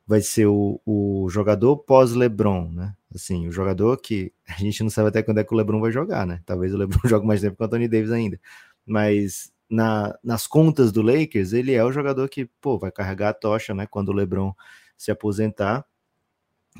vai 0.08 0.22
ser 0.22 0.48
o, 0.48 0.82
o 0.88 1.28
jogador 1.30 1.78
pós 1.78 2.14
LeBron, 2.14 2.72
né? 2.72 2.96
Assim, 3.14 3.48
o 3.48 3.52
jogador 3.52 3.98
que 3.98 4.32
a 4.48 4.54
gente 4.54 4.82
não 4.82 4.90
sabe 4.90 5.10
até 5.10 5.22
quando 5.22 5.40
é 5.40 5.44
que 5.44 5.54
o 5.54 5.58
LeBron 5.58 5.80
vai 5.80 5.92
jogar, 5.92 6.26
né? 6.26 6.42
Talvez 6.46 6.74
o 6.74 6.78
LeBron 6.78 7.00
jogue 7.06 7.28
mais 7.28 7.42
tempo 7.42 7.56
que 7.58 7.62
o 7.62 7.66
Anthony 7.66 7.88
Davis 7.88 8.12
ainda. 8.12 8.40
Mas 8.86 9.52
na, 9.70 10.18
nas 10.24 10.48
contas 10.48 10.92
do 10.92 11.02
Lakers, 11.02 11.54
ele 11.54 11.74
é 11.74 11.84
o 11.84 11.92
jogador 11.92 12.28
que, 12.30 12.46
pô, 12.62 12.78
vai 12.78 12.92
carregar 12.92 13.30
a 13.30 13.34
tocha, 13.34 13.74
né? 13.74 13.86
Quando 13.86 14.10
o 14.10 14.14
LeBron 14.14 14.54
se 14.98 15.12
aposentar. 15.12 15.86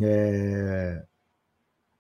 É... 0.02 1.06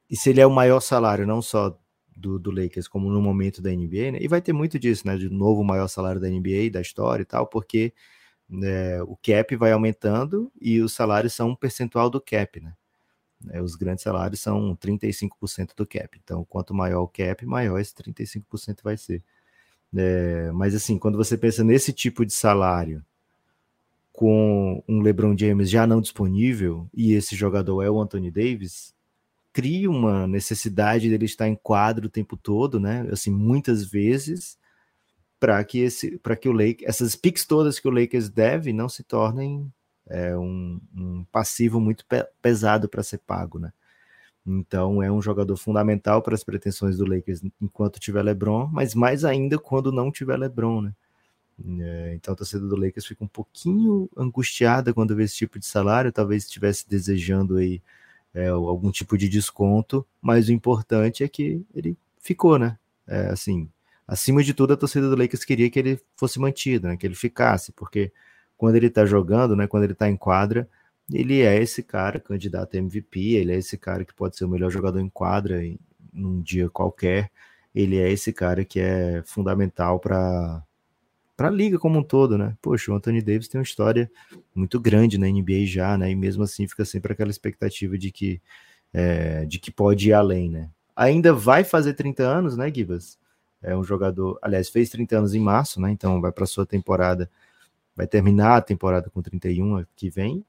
E 0.09 0.17
se 0.17 0.29
ele 0.31 0.41
é 0.41 0.47
o 0.47 0.51
maior 0.51 0.79
salário, 0.79 1.27
não 1.27 1.41
só 1.41 1.77
do, 2.15 2.39
do, 2.39 2.51
Lakers, 2.51 2.87
como 2.87 3.09
no 3.11 3.21
momento 3.21 3.61
da 3.61 3.69
NBA, 3.71 4.11
né? 4.13 4.19
E 4.21 4.27
vai 4.27 4.41
ter 4.41 4.53
muito 4.53 4.79
disso, 4.79 5.07
né? 5.07 5.17
De 5.17 5.29
novo, 5.29 5.61
o 5.61 5.65
maior 5.65 5.87
salário 5.87 6.19
da 6.19 6.27
NBA, 6.29 6.69
da 6.71 6.81
história 6.81 7.21
e 7.23 7.25
tal, 7.25 7.47
porque 7.47 7.93
né, 8.49 9.01
o 9.03 9.15
cap 9.17 9.55
vai 9.55 9.71
aumentando 9.71 10.51
e 10.59 10.81
os 10.81 10.93
salários 10.93 11.33
são 11.33 11.49
um 11.49 11.55
percentual 11.55 12.09
do 12.09 12.19
cap, 12.19 12.59
né? 12.59 12.73
É, 13.51 13.61
os 13.61 13.75
grandes 13.75 14.03
salários 14.03 14.41
são 14.41 14.75
35% 14.75 15.73
do 15.75 15.87
cap. 15.87 16.19
Então, 16.21 16.43
quanto 16.43 16.73
maior 16.73 17.03
o 17.03 17.07
cap, 17.07 17.45
maior 17.45 17.79
esse 17.79 17.93
35% 17.93 18.83
vai 18.83 18.97
ser. 18.97 19.23
É, 19.95 20.51
mas 20.51 20.75
assim, 20.75 20.97
quando 20.97 21.17
você 21.17 21.37
pensa 21.37 21.63
nesse 21.63 21.91
tipo 21.91 22.25
de 22.25 22.33
salário 22.33 23.03
com 24.13 24.83
um 24.87 25.01
LeBron 25.01 25.35
James 25.37 25.69
já 25.69 25.87
não 25.87 26.01
disponível 26.01 26.87
e 26.93 27.13
esse 27.13 27.35
jogador 27.35 27.81
é 27.81 27.89
o 27.89 27.99
Anthony 27.99 28.29
Davis, 28.29 28.93
cria 29.53 29.89
uma 29.89 30.27
necessidade 30.27 31.09
dele 31.09 31.25
estar 31.25 31.47
em 31.47 31.55
quadro 31.55 32.07
o 32.07 32.09
tempo 32.09 32.37
todo, 32.37 32.79
né? 32.79 33.07
Assim, 33.11 33.31
muitas 33.31 33.85
vezes 33.85 34.57
para 35.39 35.63
que 35.63 35.79
esse 35.79 36.17
para 36.19 36.35
que 36.35 36.49
o 36.49 36.51
Lakers, 36.51 36.83
essas 36.83 37.15
picks 37.15 37.45
todas 37.45 37.79
que 37.79 37.87
o 37.87 37.91
Lakers 37.91 38.29
deve 38.29 38.73
não 38.73 38.89
se 38.89 39.03
tornem 39.03 39.71
é, 40.07 40.35
um, 40.35 40.79
um, 40.95 41.23
passivo 41.31 41.79
muito 41.79 42.05
pe 42.05 42.25
pesado 42.41 42.89
para 42.89 43.03
ser 43.03 43.19
pago, 43.19 43.57
né? 43.59 43.71
Então 44.45 45.03
é 45.03 45.11
um 45.11 45.21
jogador 45.21 45.55
fundamental 45.57 46.21
para 46.21 46.33
as 46.33 46.43
pretensões 46.43 46.97
do 46.97 47.05
Lakers 47.05 47.41
enquanto 47.61 47.99
tiver 47.99 48.23
LeBron, 48.23 48.67
mas 48.67 48.95
mais 48.95 49.23
ainda 49.25 49.57
quando 49.57 49.91
não 49.91 50.11
tiver 50.11 50.37
LeBron, 50.37 50.81
né? 50.81 50.93
É, 51.81 52.13
então 52.15 52.33
a 52.33 52.37
torcida 52.37 52.65
do 52.65 52.75
Lakers 52.75 53.05
fica 53.05 53.23
um 53.23 53.27
pouquinho 53.27 54.09
angustiada 54.15 54.93
quando 54.93 55.15
vê 55.15 55.23
esse 55.23 55.35
tipo 55.35 55.59
de 55.59 55.65
salário, 55.65 56.11
talvez 56.11 56.43
estivesse 56.43 56.87
desejando 56.87 57.57
aí 57.57 57.81
é, 58.33 58.47
algum 58.47 58.91
tipo 58.91 59.17
de 59.17 59.27
desconto, 59.27 60.05
mas 60.21 60.47
o 60.47 60.53
importante 60.53 61.23
é 61.23 61.27
que 61.27 61.61
ele 61.75 61.97
ficou, 62.21 62.57
né? 62.57 62.77
É, 63.07 63.27
assim, 63.27 63.69
acima 64.07 64.43
de 64.43 64.53
tudo 64.53 64.73
a 64.73 64.77
torcida 64.77 65.09
do 65.09 65.15
Lakers 65.15 65.43
queria 65.43 65.69
que 65.69 65.79
ele 65.79 65.99
fosse 66.15 66.39
mantido, 66.39 66.87
né? 66.87 66.97
Que 66.97 67.05
ele 67.07 67.15
ficasse, 67.15 67.71
porque 67.73 68.11
quando 68.57 68.75
ele 68.75 68.89
tá 68.89 69.05
jogando, 69.05 69.55
né? 69.55 69.67
Quando 69.67 69.83
ele 69.83 69.95
tá 69.95 70.09
em 70.09 70.15
quadra, 70.17 70.69
ele 71.11 71.41
é 71.41 71.61
esse 71.61 71.81
cara 71.83 72.19
candidato 72.19 72.75
a 72.75 72.77
MVP, 72.77 73.35
ele 73.35 73.53
é 73.53 73.57
esse 73.57 73.77
cara 73.77 74.05
que 74.05 74.13
pode 74.13 74.37
ser 74.37 74.45
o 74.45 74.49
melhor 74.49 74.69
jogador 74.69 74.99
em 74.99 75.09
quadra 75.09 75.63
em 75.63 75.79
num 76.13 76.41
dia 76.41 76.69
qualquer. 76.69 77.31
Ele 77.73 77.97
é 77.97 78.11
esse 78.11 78.33
cara 78.33 78.65
que 78.65 78.79
é 78.79 79.21
fundamental 79.25 79.99
para 79.99 80.63
para 81.37 81.47
a 81.47 81.51
liga 81.51 81.79
como 81.79 81.99
um 81.99 82.03
todo, 82.03 82.37
né? 82.37 82.57
Poxa, 82.61 82.91
o 82.91 82.95
Anthony 82.95 83.21
Davis 83.21 83.47
tem 83.47 83.59
uma 83.59 83.63
história 83.63 84.11
muito 84.53 84.77
grande 84.77 85.17
na 85.17 85.25
NBA 85.27 85.65
já, 85.65 85.97
né? 85.97 86.11
E 86.11 86.15
mesmo 86.15 86.43
assim 86.43 86.67
fica 86.67 86.83
sempre 86.83 87.13
aquela 87.13 87.31
expectativa 87.31 87.97
de 87.97 88.11
que 88.11 88.41
é, 88.93 89.45
de 89.45 89.57
que 89.59 89.71
pode 89.71 90.09
ir 90.09 90.13
além, 90.13 90.49
né? 90.49 90.69
Ainda 90.95 91.31
vai 91.33 91.63
fazer 91.63 91.93
30 91.93 92.23
anos, 92.23 92.57
né, 92.57 92.69
Gibas? 92.73 93.17
É 93.61 93.75
um 93.75 93.83
jogador, 93.83 94.37
aliás, 94.41 94.69
fez 94.69 94.89
30 94.89 95.17
anos 95.17 95.33
em 95.33 95.39
março, 95.39 95.79
né? 95.79 95.91
Então 95.91 96.19
vai 96.19 96.31
para 96.31 96.45
sua 96.45 96.65
temporada, 96.65 97.29
vai 97.95 98.07
terminar 98.07 98.57
a 98.57 98.61
temporada 98.61 99.09
com 99.09 99.21
31 99.21 99.85
que 99.95 100.09
vem. 100.09 100.43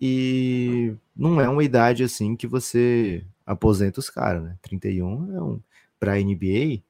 E 0.00 0.94
não 1.14 1.40
é 1.40 1.48
uma 1.48 1.62
idade 1.62 2.02
assim 2.02 2.34
que 2.34 2.46
você 2.46 3.24
aposenta 3.44 4.00
os 4.00 4.08
caras, 4.08 4.42
né? 4.42 4.56
31 4.62 5.36
é 5.36 5.42
um 5.42 5.60
para 5.98 6.18
NBA 6.18 6.82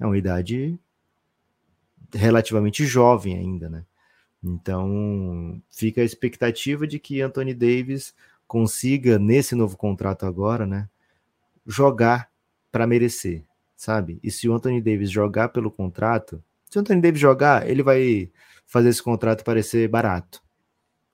é 0.00 0.06
uma 0.06 0.18
idade 0.18 0.78
relativamente 2.12 2.84
jovem 2.84 3.36
ainda, 3.36 3.68
né? 3.68 3.84
Então 4.42 5.62
fica 5.70 6.00
a 6.00 6.04
expectativa 6.04 6.86
de 6.86 6.98
que 6.98 7.20
Anthony 7.20 7.54
Davis 7.54 8.14
consiga, 8.48 9.18
nesse 9.18 9.54
novo 9.54 9.76
contrato 9.76 10.26
agora, 10.26 10.66
né, 10.66 10.88
jogar 11.66 12.28
para 12.72 12.86
merecer, 12.86 13.44
sabe? 13.76 14.18
E 14.22 14.30
se 14.30 14.48
o 14.48 14.54
Anthony 14.54 14.80
Davis 14.80 15.10
jogar 15.10 15.50
pelo 15.50 15.70
contrato, 15.70 16.42
se 16.68 16.78
o 16.78 16.80
Anthony 16.80 17.00
Davis 17.00 17.20
jogar, 17.20 17.68
ele 17.68 17.82
vai 17.82 18.30
fazer 18.66 18.88
esse 18.88 19.02
contrato 19.02 19.44
parecer 19.44 19.88
barato. 19.88 20.42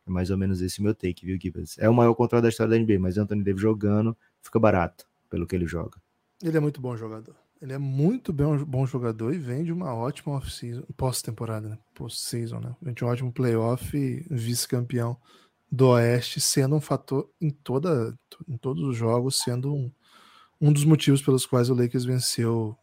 É 0.07 0.11
mais 0.11 0.31
ou 0.31 0.39
menos 0.39 0.63
esse 0.63 0.81
meu 0.81 0.95
take, 0.95 1.27
viu, 1.27 1.39
Gibbs? 1.41 1.77
É 1.79 1.89
o 1.89 1.95
maior 1.95 2.15
contrato 2.15 2.43
da 2.43 2.49
história 2.49 2.71
da 2.71 2.79
NBA, 2.79 3.01
mas 3.01 3.19
Anthony 3.19 3.43
Davis 3.43 3.61
jogando 3.61 4.17
fica 4.41 4.59
barato 4.59 5.07
pelo 5.29 5.47
que 5.47 5.57
ele 5.57 5.67
joga. 5.67 6.01
Ele 6.43 6.57
é 6.57 6.61
muito 6.61 6.81
bom 6.81 6.97
jogador. 6.97 7.35
Ele 7.61 7.73
é 7.73 7.79
muito 7.79 8.33
bem, 8.33 8.57
bom 8.65 8.87
jogador 8.87 9.33
e 9.33 9.39
vem 9.39 9.65
de 9.65 9.73
uma 9.73 9.95
ótima 9.95 10.41
pós-temporada, 10.97 11.69
né? 11.71 11.79
Post-season, 11.95 12.61
né? 12.61 12.77
Vem 12.83 12.93
de 12.93 13.05
um 13.05 13.09
ótimo 13.09 13.33
playoff 13.33 14.27
vice-campeão 14.31 15.17
do 15.73 15.89
Oeste, 15.89 16.41
sendo 16.41 16.77
um 16.77 16.81
fator 16.81 17.29
em, 17.41 17.51
toda, 17.51 18.17
em 18.47 18.57
todos 18.57 18.83
os 18.85 18.97
jogos, 18.97 19.43
sendo 19.43 19.75
um, 19.75 19.91
um 20.61 20.73
dos 20.73 20.85
motivos 20.85 21.23
pelos 21.23 21.47
quais 21.47 21.71
o 21.71 21.75
Lakers 21.75 22.05
venceu 22.05 22.77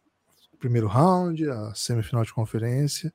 o 0.52 0.56
primeiro 0.56 0.88
round, 0.88 1.48
a 1.48 1.72
semifinal 1.74 2.24
de 2.24 2.34
conferência. 2.34 3.12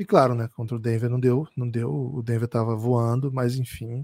E 0.00 0.04
claro, 0.06 0.34
né, 0.34 0.48
contra 0.56 0.74
o 0.74 0.80
Denver 0.80 1.10
não 1.10 1.20
deu, 1.20 1.46
não 1.54 1.68
deu, 1.68 1.92
o 1.92 2.22
Denver 2.22 2.46
estava 2.46 2.74
voando, 2.74 3.30
mas 3.30 3.58
enfim, 3.58 4.02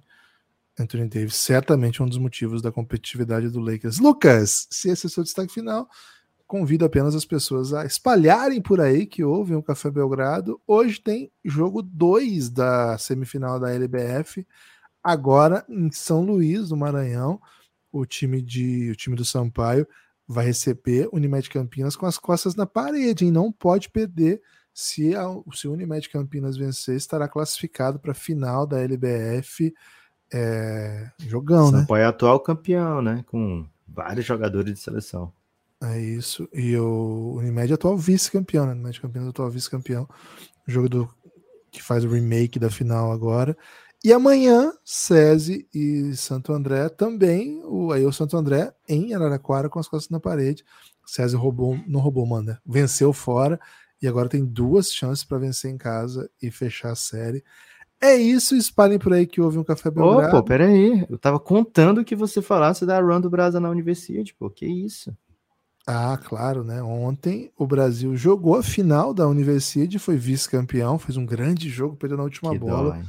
Anthony 0.78 1.08
Davis, 1.08 1.36
certamente 1.36 2.02
um 2.02 2.06
dos 2.06 2.18
motivos 2.18 2.60
da 2.60 2.70
competitividade 2.70 3.48
do 3.48 3.60
Lakers. 3.60 3.98
Lucas, 3.98 4.68
se 4.70 4.90
esse 4.90 5.06
é 5.06 5.08
o 5.08 5.10
seu 5.10 5.22
destaque 5.22 5.50
final, 5.50 5.88
convido 6.46 6.84
apenas 6.84 7.14
as 7.14 7.24
pessoas 7.24 7.72
a 7.72 7.86
espalharem 7.86 8.60
por 8.60 8.78
aí 8.78 9.06
que 9.06 9.24
ouvem 9.24 9.56
o 9.56 9.62
Café 9.62 9.90
Belgrado. 9.90 10.60
Hoje 10.66 11.00
tem 11.00 11.32
jogo 11.42 11.80
2 11.80 12.50
da 12.50 12.98
semifinal 12.98 13.58
da 13.58 13.72
LBF, 13.72 14.46
agora 15.02 15.64
em 15.66 15.90
São 15.90 16.20
Luís, 16.20 16.68
no 16.68 16.76
Maranhão. 16.76 17.40
O 17.90 18.04
time, 18.04 18.42
de, 18.42 18.90
o 18.90 18.96
time 18.96 19.16
do 19.16 19.24
Sampaio 19.24 19.88
vai 20.28 20.44
receber 20.44 21.08
o 21.10 21.16
Unimed 21.16 21.48
Campinas 21.48 21.96
com 21.96 22.04
as 22.04 22.18
costas 22.18 22.54
na 22.54 22.66
parede, 22.66 23.24
e 23.24 23.30
não 23.30 23.50
pode 23.50 23.88
perder. 23.88 24.42
Se, 24.78 25.16
a, 25.16 25.24
se 25.54 25.66
o 25.66 25.72
Unimed 25.72 26.06
Campinas 26.10 26.54
vencer, 26.54 26.96
estará 26.96 27.26
classificado 27.26 27.98
para 27.98 28.12
a 28.12 28.14
final 28.14 28.66
da 28.66 28.78
LBF 28.78 29.74
é, 30.30 31.10
jogão, 31.26 31.68
Sampaio 31.68 31.72
né? 31.72 31.80
Sampaio 31.80 32.02
é 32.02 32.04
atual 32.04 32.40
campeão, 32.40 33.00
né? 33.00 33.24
Com 33.26 33.66
vários 33.88 34.26
jogadores 34.26 34.74
de 34.74 34.78
seleção. 34.78 35.32
É 35.82 35.98
isso. 35.98 36.46
E 36.52 36.76
o 36.76 37.36
Unimed 37.38 37.72
é 37.72 37.74
atual 37.74 37.96
vice-campeão, 37.96 38.66
né? 38.66 38.72
Unimed 38.72 39.00
Campinas 39.00 39.28
é 39.28 39.30
atual 39.30 39.50
vice-campeão. 39.50 40.06
Jogo 40.66 40.90
do 40.90 41.10
que 41.70 41.82
faz 41.82 42.04
o 42.04 42.10
remake 42.10 42.58
da 42.58 42.68
final 42.68 43.10
agora. 43.10 43.56
E 44.04 44.12
amanhã, 44.12 44.74
SESI 44.84 45.66
e 45.72 46.14
Santo 46.16 46.52
André 46.52 46.90
também. 46.90 47.62
O, 47.64 47.92
aí 47.92 48.04
o 48.04 48.12
Santo 48.12 48.36
André 48.36 48.74
em 48.86 49.14
Araraquara 49.14 49.70
com 49.70 49.78
as 49.78 49.88
costas 49.88 50.10
na 50.10 50.20
parede. 50.20 50.66
SESI 51.06 51.34
roubou, 51.34 51.80
não 51.86 51.98
roubou, 51.98 52.26
manda. 52.26 52.60
Venceu 52.66 53.10
fora. 53.14 53.58
E 54.00 54.06
agora 54.06 54.28
tem 54.28 54.44
duas 54.44 54.92
chances 54.92 55.24
para 55.24 55.38
vencer 55.38 55.70
em 55.70 55.78
casa 55.78 56.30
e 56.42 56.50
fechar 56.50 56.92
a 56.92 56.96
série. 56.96 57.42
É 58.00 58.14
isso, 58.14 58.54
espalhem 58.54 58.98
por 58.98 59.12
aí 59.12 59.26
que 59.26 59.40
houve 59.40 59.58
um 59.58 59.64
café 59.64 59.90
Belgrado. 59.90 60.36
Opa, 60.36 60.42
peraí. 60.42 61.06
Eu 61.08 61.18
tava 61.18 61.40
contando 61.40 62.04
que 62.04 62.14
você 62.14 62.42
falasse 62.42 62.84
da 62.84 63.00
Run 63.00 63.20
do 63.20 63.30
Brasa 63.30 63.58
na 63.58 63.70
Universidade, 63.70 64.34
pô. 64.34 64.50
Que 64.50 64.66
isso? 64.66 65.16
Ah, 65.86 66.18
claro, 66.22 66.62
né? 66.64 66.82
Ontem 66.82 67.50
o 67.56 67.66
Brasil 67.66 68.16
jogou 68.16 68.56
a 68.56 68.62
final 68.62 69.14
da 69.14 69.26
Universidade, 69.26 69.98
foi 69.98 70.16
vice-campeão, 70.16 70.98
fez 70.98 71.16
um 71.16 71.24
grande 71.24 71.70
jogo, 71.70 71.96
perdeu 71.96 72.18
na 72.18 72.24
última 72.24 72.50
que 72.50 72.58
bola. 72.58 72.94
Dói. 72.94 73.04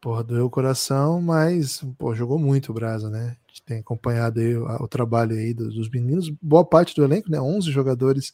Porra, 0.00 0.22
doeu 0.22 0.46
o 0.46 0.50
coração, 0.50 1.20
mas 1.20 1.84
pô, 1.98 2.14
jogou 2.14 2.38
muito 2.38 2.70
o 2.70 2.74
Brasa, 2.74 3.10
né? 3.10 3.36
A 3.44 3.48
gente 3.48 3.62
tem 3.64 3.78
acompanhado 3.80 4.38
aí 4.38 4.56
o, 4.56 4.64
o 4.64 4.86
trabalho 4.86 5.36
aí 5.36 5.52
dos, 5.52 5.74
dos, 5.74 5.90
meninos, 5.90 6.30
boa 6.40 6.64
parte 6.64 6.94
do 6.94 7.02
elenco, 7.02 7.28
né? 7.28 7.40
11 7.40 7.72
jogadores 7.72 8.32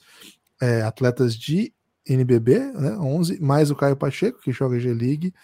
é, 0.63 0.81
atletas 0.83 1.35
de 1.35 1.75
NBB, 2.09 2.59
né? 2.59 2.97
11, 2.97 3.41
mais 3.41 3.69
o 3.69 3.75
Caio 3.75 3.97
Pacheco, 3.97 4.41
que 4.41 4.53
joga 4.53 4.79
G-League, 4.79 5.35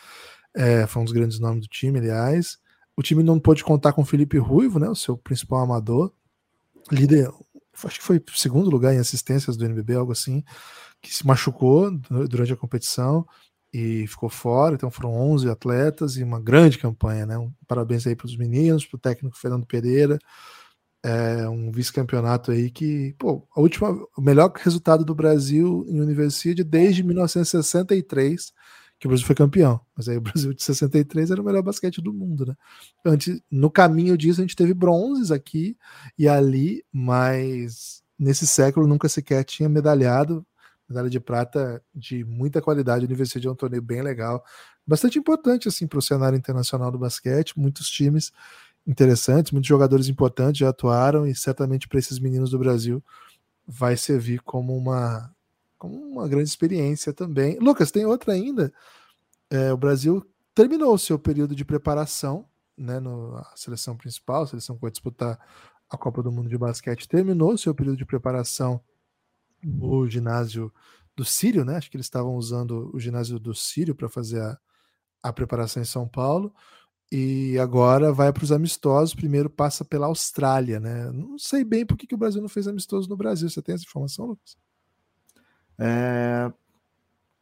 é, 0.55 0.87
foi 0.87 1.03
um 1.03 1.05
dos 1.05 1.13
grandes 1.13 1.41
nomes 1.41 1.63
do 1.63 1.69
time, 1.69 1.99
aliás. 1.99 2.57
O 2.97 3.03
time 3.03 3.25
não 3.25 3.41
pôde 3.41 3.65
contar 3.65 3.93
com 3.93 4.03
o 4.03 4.05
Felipe 4.05 4.39
Ruivo, 4.39 4.79
né? 4.79 4.89
O 4.89 4.95
seu 4.95 5.17
principal 5.19 5.61
amador, 5.61 6.13
líder, 6.91 7.29
acho 7.85 7.99
que 7.99 8.05
foi 8.05 8.23
segundo 8.33 8.71
lugar 8.71 8.95
em 8.95 8.99
assistências 8.99 9.57
do 9.57 9.65
NBB, 9.65 9.97
algo 9.97 10.13
assim, 10.13 10.45
que 11.03 11.13
se 11.13 11.27
machucou 11.27 11.91
durante 12.29 12.53
a 12.53 12.57
competição 12.57 13.27
e 13.73 14.07
ficou 14.07 14.29
fora. 14.29 14.77
Então 14.77 14.91
foram 14.91 15.13
11 15.15 15.51
atletas 15.51 16.17
e 16.17 16.23
uma 16.23 16.41
grande 16.41 16.79
campanha, 16.79 17.27
né? 17.27 17.37
Um 17.37 17.53
parabéns 17.67 18.07
aí 18.07 18.15
para 18.15 18.27
os 18.27 18.37
meninos, 18.37 18.87
para 18.87 18.97
o 18.97 19.01
técnico 19.01 19.37
Fernando 19.37 19.67
Pereira. 19.67 20.17
É 21.11 21.49
um 21.49 21.71
vice-campeonato 21.71 22.51
aí 22.51 22.71
que, 22.71 23.15
pô, 23.19 23.49
a 23.57 23.61
última, 23.63 23.89
o 24.15 24.21
melhor 24.21 24.53
resultado 24.55 25.07
do 25.07 25.15
Brasil 25.15 25.87
em 25.89 26.03
Universidade 26.03 26.63
desde 26.63 27.03
1963, 27.03 28.53
que 28.99 29.07
o 29.07 29.09
Brasil 29.09 29.27
foi 29.27 29.35
campeão. 29.35 29.81
Mas 29.97 30.07
aí 30.07 30.19
o 30.19 30.21
Brasil 30.21 30.53
de 30.53 30.63
63 30.63 31.31
era 31.31 31.41
o 31.41 31.45
melhor 31.45 31.63
basquete 31.63 32.03
do 32.03 32.13
mundo, 32.13 32.45
né? 32.45 32.55
Antes, 33.07 33.41
no 33.51 33.71
caminho 33.71 34.19
disso, 34.19 34.43
a 34.43 34.45
gente 34.45 34.55
teve 34.55 34.75
bronzes 34.75 35.31
aqui 35.31 35.79
e 36.19 36.29
ali, 36.29 36.85
mas 36.93 38.03
nesse 38.19 38.47
século 38.47 38.87
nunca 38.87 39.09
sequer 39.09 39.45
tinha 39.45 39.67
medalhado. 39.67 40.45
Medalha 40.87 41.09
de 41.09 41.21
prata 41.21 41.83
de 41.95 42.23
muita 42.23 42.61
qualidade, 42.61 43.07
Universidade 43.07 43.47
é 43.47 43.51
um 43.51 43.55
torneio 43.55 43.83
bem 43.83 44.03
legal, 44.03 44.43
bastante 44.87 45.19
importante 45.19 45.69
assim 45.69 45.87
para 45.87 45.99
o 45.99 46.03
cenário 46.03 46.37
internacional 46.37 46.91
do 46.91 46.99
basquete, 46.99 47.59
muitos 47.59 47.89
times 47.91 48.33
interessantes, 48.89 49.53
muitos 49.53 49.69
jogadores 49.69 50.09
importantes 50.09 50.59
já 50.61 50.71
atuaram 50.71 51.27
e 51.27 51.35
certamente 51.35 51.87
para 51.87 51.99
esses 51.99 52.19
meninos 52.19 52.51
do 52.51 52.59
Brasil 52.59 53.05
vai 53.67 53.99
servir 53.99 54.41
como 54.41 54.75
uma, 54.75 55.31
como 55.77 55.95
uma 55.95 56.27
grande 56.27 56.49
experiência 56.49 57.13
também. 57.13 57.59
Lucas, 57.59 57.91
tem 57.91 58.07
outra 58.07 58.33
ainda. 58.33 58.73
É, 59.51 59.71
o 59.71 59.77
Brasil 59.77 60.27
terminou 60.55 60.95
o 60.95 60.99
seu 60.99 61.19
período 61.19 61.55
de 61.55 61.67
preparação, 61.67 62.47
né, 62.77 62.99
no, 62.99 63.37
a 63.37 63.53
seleção 63.55 63.95
principal, 63.95 64.45
a 64.45 64.47
seleção 64.47 64.75
que 64.75 64.83
vai 64.83 64.91
disputar 64.91 65.39
a 65.91 65.97
Copa 65.99 66.23
do 66.23 66.33
Mundo 66.33 66.49
de 66.49 66.57
Basquete, 66.57 67.07
terminou 67.07 67.53
o 67.53 67.59
seu 67.59 67.75
período 67.75 67.99
de 67.99 68.07
preparação 68.07 68.81
no 69.63 70.09
ginásio 70.09 70.73
do 71.15 71.25
Sírio, 71.25 71.65
né? 71.65 71.77
Acho 71.77 71.91
que 71.91 71.97
eles 71.97 72.07
estavam 72.07 72.37
usando 72.37 72.91
o 72.95 73.01
ginásio 73.01 73.39
do 73.39 73.55
Sírio 73.55 73.95
para 73.95 74.09
fazer 74.09 74.41
a, 74.41 74.59
a 75.23 75.33
preparação 75.33 75.83
em 75.83 75.87
São 75.87 76.07
Paulo 76.07 76.55
e 77.11 77.59
agora 77.59 78.13
vai 78.13 78.33
para 78.33 78.45
os 78.45 78.53
amistosos. 78.53 79.15
Primeiro 79.15 79.49
passa 79.49 79.85
pela 79.85 80.07
Austrália, 80.07 80.79
né? 80.79 81.11
Não 81.11 81.39
sei 81.39 81.65
bem 81.65 81.87
por 81.87 81.97
que, 81.97 82.07
que 82.07 82.15
o 82.15 82.19
Brasil 82.19 82.41
não 82.43 82.49
fez 82.49 82.69
amistoso 82.69 83.09
no 83.09 83.17
Brasil. 83.17 83.49
Você 83.49 83.63
tem 83.63 83.75
essa 83.75 83.85
informação, 83.85 84.27
Lucas? 84.27 84.57
É... 85.79 86.53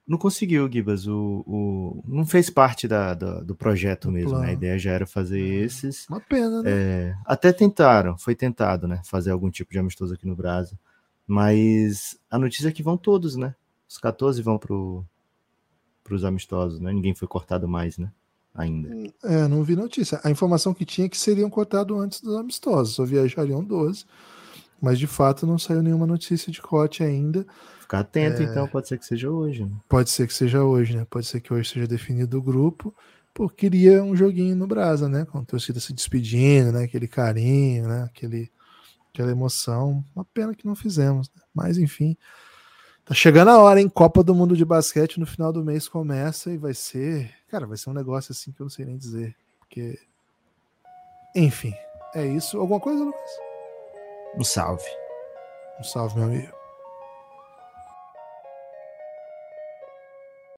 Não 0.07 0.17
conseguiu, 0.17 0.71
Gibas. 0.71 1.09
O, 1.09 1.43
o... 1.47 2.05
Não 2.07 2.25
fez 2.25 2.49
parte 2.49 2.87
da, 2.87 3.13
da 3.13 3.41
do 3.41 3.57
projeto 3.57 4.09
mesmo. 4.11 4.39
Né? 4.39 4.51
A 4.51 4.53
ideia 4.53 4.79
já 4.79 4.93
era 4.93 5.07
fazer 5.07 5.41
é, 5.41 5.65
esses. 5.65 6.07
Uma 6.09 6.21
pena, 6.21 6.63
né? 6.63 6.71
É... 6.71 7.15
Até 7.25 7.53
tentaram, 7.53 8.17
foi 8.17 8.37
tentado, 8.37 8.87
né? 8.87 9.01
Fazer 9.05 9.33
algum 9.33 9.51
tipo 9.51 9.73
de 9.73 9.81
amistoso 9.81 10.15
aqui 10.15 10.27
no 10.27 10.37
Brasil. 10.37 10.79
Mas 11.27 12.17
a 12.31 12.39
notícia 12.39 12.69
é 12.69 12.73
que 12.73 12.85
vão 12.85 12.97
todos, 12.97 13.35
né? 13.35 13.57
Os 13.89 13.99
14 13.99 14.41
vão 14.43 14.59
para 14.59 16.15
os 16.15 16.25
amistosos, 16.25 16.79
né? 16.79 16.93
Ninguém 16.93 17.15
foi 17.15 17.27
cortado 17.27 17.67
mais, 17.67 17.99
né? 17.99 18.13
Ainda. 18.57 19.13
É, 19.23 19.47
não 19.49 19.63
vi 19.63 19.77
notícia. 19.77 20.21
A 20.25 20.31
informação 20.31 20.73
que 20.73 20.85
tinha 20.85 21.07
é 21.07 21.09
que 21.09 21.19
seriam 21.19 21.51
cortados 21.51 21.99
antes 21.99 22.21
dos 22.21 22.37
amistosos, 22.37 22.95
só 22.95 23.05
viajariam 23.05 23.63
12, 23.63 24.05
mas 24.81 24.99
de 24.99 25.07
fato 25.07 25.47
não 25.47 25.59
saiu 25.59 25.83
nenhuma 25.83 26.07
notícia 26.07 26.51
de 26.51 26.61
corte 26.61 27.03
ainda. 27.03 27.47
Ficar 27.81 28.01
atento, 28.01 28.43
é... 28.43 28.45
então, 28.45 28.67
pode 28.67 28.89
ser 28.89 28.99
que 28.99 29.07
seja 29.07 29.31
hoje. 29.31 29.65
Né? 29.65 29.71
Pode 29.89 30.11
ser 30.11 30.27
que 30.27 30.35
seja 30.35 30.65
hoje, 30.65 30.97
né? 30.97 31.07
Pode 31.09 31.27
ser 31.27 31.41
que 31.41 31.53
hoje 31.53 31.71
seja 31.71 31.87
definido 31.87 32.39
o 32.39 32.43
grupo. 32.43 32.95
Pô, 33.33 33.49
queria 33.49 34.03
um 34.03 34.17
joguinho 34.17 34.57
no 34.57 34.67
Brasa, 34.67 35.09
né? 35.09 35.25
Com 35.25 35.39
a 35.39 35.45
torcida 35.45 35.79
se 35.79 35.93
despedindo, 35.93 36.73
né? 36.73 36.85
Aquele 36.85 37.07
carinho, 37.07 37.87
né? 37.87 38.05
Aquele, 38.05 38.51
aquela 39.13 39.31
emoção. 39.31 40.03
Uma 40.15 40.25
pena 40.25 40.55
que 40.55 40.67
não 40.67 40.75
fizemos, 40.75 41.31
né? 41.35 41.43
Mas 41.55 41.79
enfim. 41.79 42.17
Tá 43.07 43.15
chegando 43.15 43.53
a 43.53 43.59
hora, 43.59 43.81
hein? 43.81 43.89
Copa 43.89 44.21
do 44.21 44.35
Mundo 44.35 44.57
de 44.57 44.65
Basquete 44.65 45.21
no 45.21 45.27
final 45.27 45.53
do 45.53 45.65
mês 45.65 45.89
começa 45.89 46.51
e 46.51 46.57
vai 46.57 46.75
ser. 46.75 47.33
Cara, 47.49 47.65
vai 47.65 47.77
ser 47.77 47.89
um 47.89 47.93
negócio 47.93 48.33
assim 48.33 48.51
que 48.51 48.61
eu 48.61 48.65
não 48.65 48.71
sei 48.71 48.85
nem 48.85 48.99
dizer. 48.99 49.37
Porque. 49.61 49.97
Enfim, 51.33 51.73
é 52.17 52.27
isso. 52.27 52.59
Alguma 52.59 52.81
coisa, 52.81 53.05
Lucas? 53.05 53.31
Um 54.37 54.43
salve. 54.43 54.83
Um 55.79 55.85
salve, 55.85 56.17
meu 56.17 56.25
amigo. 56.25 56.53